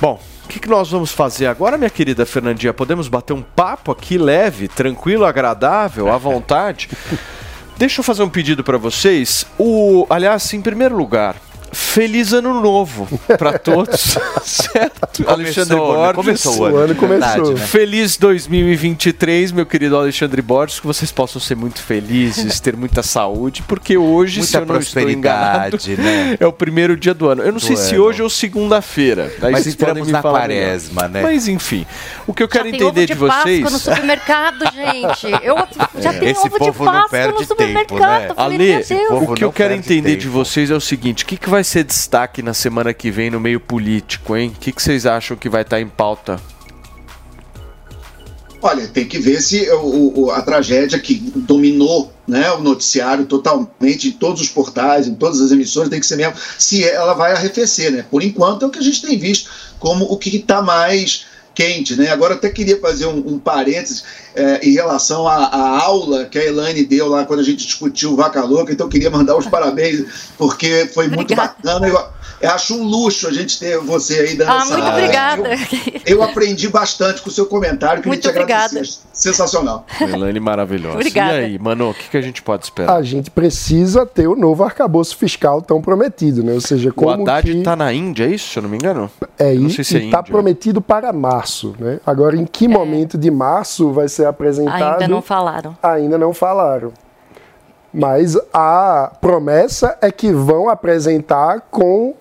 Bom, 0.00 0.20
o 0.44 0.48
que, 0.48 0.58
que 0.58 0.68
nós 0.68 0.90
vamos 0.90 1.12
fazer 1.12 1.46
agora, 1.46 1.78
minha 1.78 1.88
querida 1.90 2.26
Fernandinha? 2.26 2.74
Podemos 2.74 3.06
bater 3.06 3.32
um 3.32 3.42
papo 3.42 3.92
aqui 3.92 4.18
leve, 4.18 4.66
tranquilo, 4.66 5.24
agradável, 5.24 6.12
à 6.12 6.18
vontade? 6.18 6.88
Deixa 7.76 8.00
eu 8.00 8.04
fazer 8.04 8.22
um 8.22 8.28
pedido 8.28 8.62
para 8.62 8.78
vocês. 8.78 9.46
O, 9.58 10.06
aliás, 10.08 10.52
em 10.54 10.60
primeiro 10.60 10.96
lugar, 10.96 11.36
feliz 11.72 12.32
ano 12.32 12.60
novo 12.60 13.08
para 13.38 13.58
todos, 13.58 14.16
certo? 14.44 15.24
Começou, 15.24 15.34
Alexandre 15.34 15.74
né? 15.74 15.80
Borges. 15.80 16.14
Começou 16.16 16.58
o 16.60 16.64
ano, 16.66 16.74
O 16.76 16.78
ano 16.80 16.94
verdade, 16.94 17.34
começou. 17.40 17.54
né? 17.58 17.66
Feliz 17.66 18.16
2023, 18.16 19.52
meu 19.52 19.66
querido 19.66 19.96
Alexandre 19.96 20.42
Borges, 20.42 20.80
que 20.80 20.86
vocês 20.86 21.10
possam 21.10 21.40
ser 21.40 21.54
muito 21.56 21.82
felizes, 21.82 22.60
ter 22.60 22.76
muita 22.76 23.02
saúde, 23.02 23.62
porque 23.66 23.96
hoje, 23.96 24.38
Muita 24.40 24.50
se 24.50 24.56
eu 24.58 24.66
não 24.66 24.78
estou 24.78 25.08
enganado, 25.10 25.70
prosperidade, 25.70 26.02
né? 26.02 26.36
é 26.38 26.46
o 26.46 26.52
primeiro 26.52 26.96
dia 26.96 27.14
do 27.14 27.28
ano. 27.28 27.42
Eu 27.42 27.52
não 27.52 27.58
Do 27.58 27.64
sei 27.66 27.76
se 27.76 27.94
ano. 27.94 28.04
hoje 28.04 28.22
ou 28.22 28.30
segunda-feira. 28.30 29.32
Mas 29.40 29.66
entramos 29.66 30.06
me 30.06 30.12
na 30.12 30.22
quaresma, 30.22 31.08
melhor. 31.08 31.10
né? 31.10 31.22
Mas 31.22 31.48
enfim, 31.48 31.86
o 32.26 32.34
que 32.34 32.42
eu 32.42 32.48
quero 32.48 32.64
Já 32.64 32.70
tem 32.70 32.80
entender 32.80 33.00
ovo 33.02 33.06
de, 33.06 33.14
de, 33.14 33.26
Páscoa 33.28 33.42
vocês... 33.44 33.72
no 33.72 33.78
supermercado, 33.78 34.64
gente. 34.74 35.26
Eu 35.42 35.56
já 36.00 36.12
tenho 36.12 36.30
Esse 36.32 36.40
ovo 36.46 36.50
de 36.50 36.58
povo 36.58 36.84
não 36.84 36.92
Páscoa 36.92 37.08
perde 37.10 37.28
no 37.32 37.38
tempo, 37.38 37.48
supermercado. 37.48 38.00
né? 38.28 38.34
Ale, 38.36 38.58
meu 38.58 38.82
Deus. 38.84 39.22
o 39.30 39.34
que 39.34 39.44
eu 39.44 39.52
quero 39.52 39.74
entender 39.74 40.16
de 40.16 40.28
vocês 40.28 40.70
é 40.70 40.74
o 40.74 40.80
seguinte: 40.80 41.24
o 41.24 41.26
que, 41.26 41.36
que 41.36 41.48
vai 41.50 41.61
vai 41.62 41.64
ser 41.64 41.84
destaque 41.84 42.42
na 42.42 42.52
semana 42.52 42.92
que 42.92 43.08
vem 43.08 43.30
no 43.30 43.38
meio 43.38 43.60
político, 43.60 44.36
hein? 44.36 44.52
O 44.54 44.58
que, 44.58 44.72
que 44.72 44.82
vocês 44.82 45.06
acham 45.06 45.36
que 45.36 45.48
vai 45.48 45.62
estar 45.62 45.80
em 45.80 45.88
pauta? 45.88 46.40
Olha, 48.60 48.86
tem 48.88 49.06
que 49.06 49.18
ver 49.18 49.40
se 49.40 49.70
o, 49.70 50.22
o, 50.22 50.30
a 50.32 50.42
tragédia 50.42 50.98
que 50.98 51.14
dominou 51.36 52.12
né, 52.26 52.50
o 52.52 52.60
noticiário 52.60 53.26
totalmente 53.26 54.08
em 54.08 54.12
todos 54.12 54.40
os 54.40 54.48
portais, 54.48 55.06
em 55.06 55.14
todas 55.14 55.40
as 55.40 55.52
emissoras, 55.52 55.88
tem 55.88 56.00
que 56.00 56.06
ser 56.06 56.16
mesmo 56.16 56.34
se 56.58 56.84
ela 56.84 57.14
vai 57.14 57.32
arrefecer, 57.32 57.92
né? 57.92 58.04
Por 58.10 58.22
enquanto 58.24 58.64
é 58.64 58.66
o 58.66 58.70
que 58.70 58.80
a 58.80 58.82
gente 58.82 59.00
tem 59.00 59.16
visto 59.16 59.48
como 59.78 60.04
o 60.04 60.16
que 60.16 60.36
está 60.36 60.62
mais 60.62 61.26
quente, 61.54 61.96
né? 61.96 62.10
Agora 62.10 62.34
até 62.34 62.48
queria 62.48 62.78
fazer 62.80 63.06
um, 63.06 63.18
um 63.18 63.38
parênteses 63.38 64.04
é, 64.34 64.60
em 64.66 64.72
relação 64.72 65.26
à, 65.26 65.46
à, 65.46 65.82
aula 65.82 66.24
que 66.24 66.38
a 66.38 66.44
Elaine 66.44 66.84
deu 66.84 67.08
lá 67.08 67.24
quando 67.24 67.40
a 67.40 67.44
gente 67.44 67.66
discutiu 67.66 68.12
o 68.12 68.16
Vaca 68.16 68.42
Louca, 68.42 68.72
então 68.72 68.88
queria 68.88 69.10
mandar 69.10 69.36
os 69.36 69.46
parabéns, 69.46 70.04
porque 70.38 70.86
foi 70.92 71.06
Obrigada. 71.06 71.16
muito 71.16 71.34
bacana. 71.34 71.88
Eu, 71.88 72.21
eu 72.42 72.50
acho 72.50 72.74
um 72.74 72.82
luxo 72.82 73.28
a 73.28 73.32
gente 73.32 73.56
ter 73.60 73.78
você 73.78 74.14
aí 74.18 74.36
dando 74.36 74.50
ah, 74.50 74.56
essa 74.56 74.76
muito 74.76 74.88
obrigada. 74.88 75.50
Eu, 76.04 76.16
eu, 76.16 76.22
aprendi 76.24 76.68
bastante 76.68 77.22
com 77.22 77.28
o 77.28 77.32
seu 77.32 77.46
comentário, 77.46 78.02
que 78.02 78.08
muito 78.08 78.28
obrigada. 78.28 78.82
Sensacional. 79.12 79.86
Elaine 80.00 80.40
maravilhosa. 80.40 80.96
Obrigada. 80.96 81.40
E 81.40 81.44
aí, 81.44 81.58
Mano, 81.58 81.90
o 81.90 81.94
que, 81.94 82.10
que 82.10 82.16
a 82.16 82.20
gente 82.20 82.42
pode 82.42 82.64
esperar? 82.64 82.96
A 82.96 83.02
gente 83.02 83.30
precisa 83.30 84.04
ter 84.04 84.26
o 84.26 84.34
novo 84.34 84.64
arcabouço 84.64 85.16
fiscal 85.16 85.62
tão 85.62 85.80
prometido, 85.80 86.42
né? 86.42 86.52
Ou 86.52 86.60
seja, 86.60 86.90
como 86.90 87.10
o 87.10 87.12
Haddad 87.12 87.52
que... 87.52 87.62
tá 87.62 87.76
na 87.76 87.92
Índia, 87.92 88.24
é 88.24 88.30
isso, 88.30 88.48
se 88.48 88.58
eu 88.58 88.64
não 88.64 88.70
me 88.70 88.76
engano? 88.76 89.08
É 89.38 89.54
não 89.54 89.68
isso, 89.68 89.76
sei 89.76 89.84
se 89.84 89.96
é 89.98 90.04
está 90.06 90.18
Índia. 90.18 90.32
prometido 90.32 90.80
para 90.82 91.12
março, 91.12 91.76
né? 91.78 92.00
Agora, 92.04 92.36
em 92.36 92.44
que 92.44 92.66
momento 92.66 93.16
de 93.16 93.30
março 93.30 93.92
vai 93.92 94.08
ser 94.08 94.26
apresentado? 94.26 95.02
Ainda 95.02 95.06
não 95.06 95.22
falaram. 95.22 95.76
Ainda 95.80 96.18
não 96.18 96.34
falaram. 96.34 96.92
Mas 97.92 98.38
a 98.54 99.12
promessa 99.20 99.98
é 100.00 100.10
que 100.10 100.32
vão 100.32 100.68
apresentar 100.68 101.60
com 101.70 102.14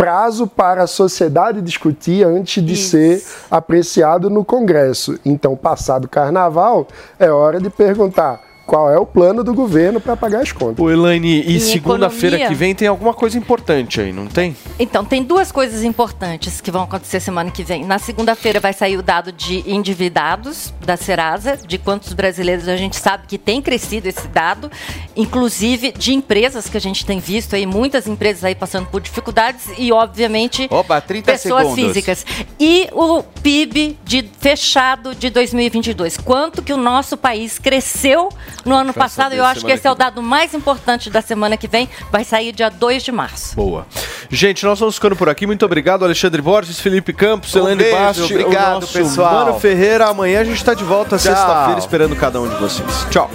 prazo 0.00 0.46
para 0.46 0.84
a 0.84 0.86
sociedade 0.86 1.60
discutir 1.60 2.24
antes 2.24 2.64
de 2.64 2.72
Isso. 2.72 2.90
ser 2.92 3.22
apreciado 3.50 4.30
no 4.30 4.42
Congresso. 4.42 5.20
Então, 5.26 5.54
passado 5.54 6.06
o 6.06 6.08
carnaval, 6.08 6.88
é 7.18 7.30
hora 7.30 7.60
de 7.60 7.68
perguntar 7.68 8.49
qual 8.70 8.88
é 8.88 8.96
o 8.96 9.04
plano 9.04 9.42
do 9.42 9.52
governo 9.52 10.00
para 10.00 10.16
pagar 10.16 10.42
as 10.42 10.52
contas. 10.52 10.78
O 10.78 10.88
Elaine, 10.88 11.42
e 11.44 11.58
segunda-feira 11.58 12.38
que 12.46 12.54
vem 12.54 12.72
tem 12.72 12.86
alguma 12.86 13.12
coisa 13.12 13.36
importante 13.36 14.00
aí, 14.00 14.12
não 14.12 14.28
tem? 14.28 14.56
Então, 14.78 15.04
tem 15.04 15.24
duas 15.24 15.50
coisas 15.50 15.82
importantes 15.82 16.60
que 16.60 16.70
vão 16.70 16.84
acontecer 16.84 17.18
semana 17.18 17.50
que 17.50 17.64
vem. 17.64 17.84
Na 17.84 17.98
segunda-feira 17.98 18.60
vai 18.60 18.72
sair 18.72 18.96
o 18.96 19.02
dado 19.02 19.32
de 19.32 19.68
endividados 19.68 20.72
da 20.86 20.96
Serasa, 20.96 21.56
de 21.56 21.78
quantos 21.78 22.12
brasileiros 22.12 22.68
a 22.68 22.76
gente 22.76 22.94
sabe 22.94 23.24
que 23.26 23.36
tem 23.36 23.60
crescido 23.60 24.06
esse 24.06 24.28
dado, 24.28 24.70
inclusive 25.16 25.90
de 25.90 26.14
empresas 26.14 26.68
que 26.68 26.76
a 26.76 26.80
gente 26.80 27.04
tem 27.04 27.18
visto 27.18 27.56
aí, 27.56 27.66
muitas 27.66 28.06
empresas 28.06 28.44
aí 28.44 28.54
passando 28.54 28.86
por 28.86 29.00
dificuldades 29.00 29.66
e, 29.78 29.90
obviamente, 29.90 30.68
Opa, 30.70 31.00
30 31.00 31.32
pessoas 31.32 31.62
segundos. 31.62 31.86
físicas. 31.86 32.24
E 32.60 32.88
o 32.92 33.20
PIB 33.42 33.98
de 34.04 34.30
fechado 34.38 35.12
de 35.12 35.28
2022. 35.28 36.18
Quanto 36.18 36.62
que 36.62 36.72
o 36.72 36.76
nosso 36.76 37.16
país 37.16 37.58
cresceu 37.58 38.28
no 38.64 38.74
ano 38.74 38.92
passado? 38.92 39.34
Eu 39.34 39.44
acho 39.44 39.64
que 39.64 39.72
esse 39.72 39.86
é 39.86 39.90
o 39.90 39.94
dado 39.94 40.22
mais 40.22 40.54
importante 40.54 41.10
da 41.10 41.22
semana 41.22 41.56
que 41.56 41.68
vem. 41.68 41.88
Vai 42.10 42.24
sair 42.24 42.52
dia 42.52 42.70
2 42.70 43.02
de 43.02 43.12
março. 43.12 43.56
Boa. 43.56 43.86
Gente, 44.30 44.64
nós 44.64 44.78
vamos 44.78 44.94
ficando 44.94 45.16
por 45.16 45.28
aqui. 45.28 45.46
Muito 45.46 45.64
obrigado, 45.64 46.04
Alexandre 46.04 46.40
Borges, 46.40 46.78
Felipe 46.80 47.12
Campos, 47.12 47.54
Um 47.54 47.68
Helene 47.68 47.90
Basti, 47.90 48.22
obrigado, 48.34 48.76
o 48.76 48.80
nosso 48.80 48.92
pessoal. 48.92 49.46
Mano 49.46 49.60
Ferreira. 49.60 50.06
Amanhã 50.06 50.40
a 50.40 50.44
gente 50.44 50.56
está 50.56 50.74
de 50.74 50.84
volta 50.84 51.18
sexta-feira 51.18 51.78
esperando 51.78 52.14
cada 52.16 52.40
um 52.40 52.48
de 52.48 52.54
vocês. 52.56 53.06
Tchau. 53.10 53.30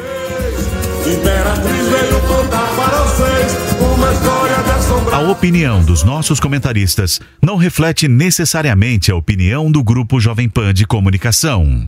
A 5.11 5.19
opinião 5.19 5.83
dos 5.83 6.03
nossos 6.03 6.39
comentaristas 6.39 7.19
não 7.41 7.55
reflete 7.57 8.07
necessariamente 8.07 9.11
a 9.11 9.15
opinião 9.15 9.71
do 9.71 9.83
Grupo 9.83 10.19
Jovem 10.19 10.49
Pan 10.49 10.73
de 10.73 10.85
Comunicação. 10.85 11.87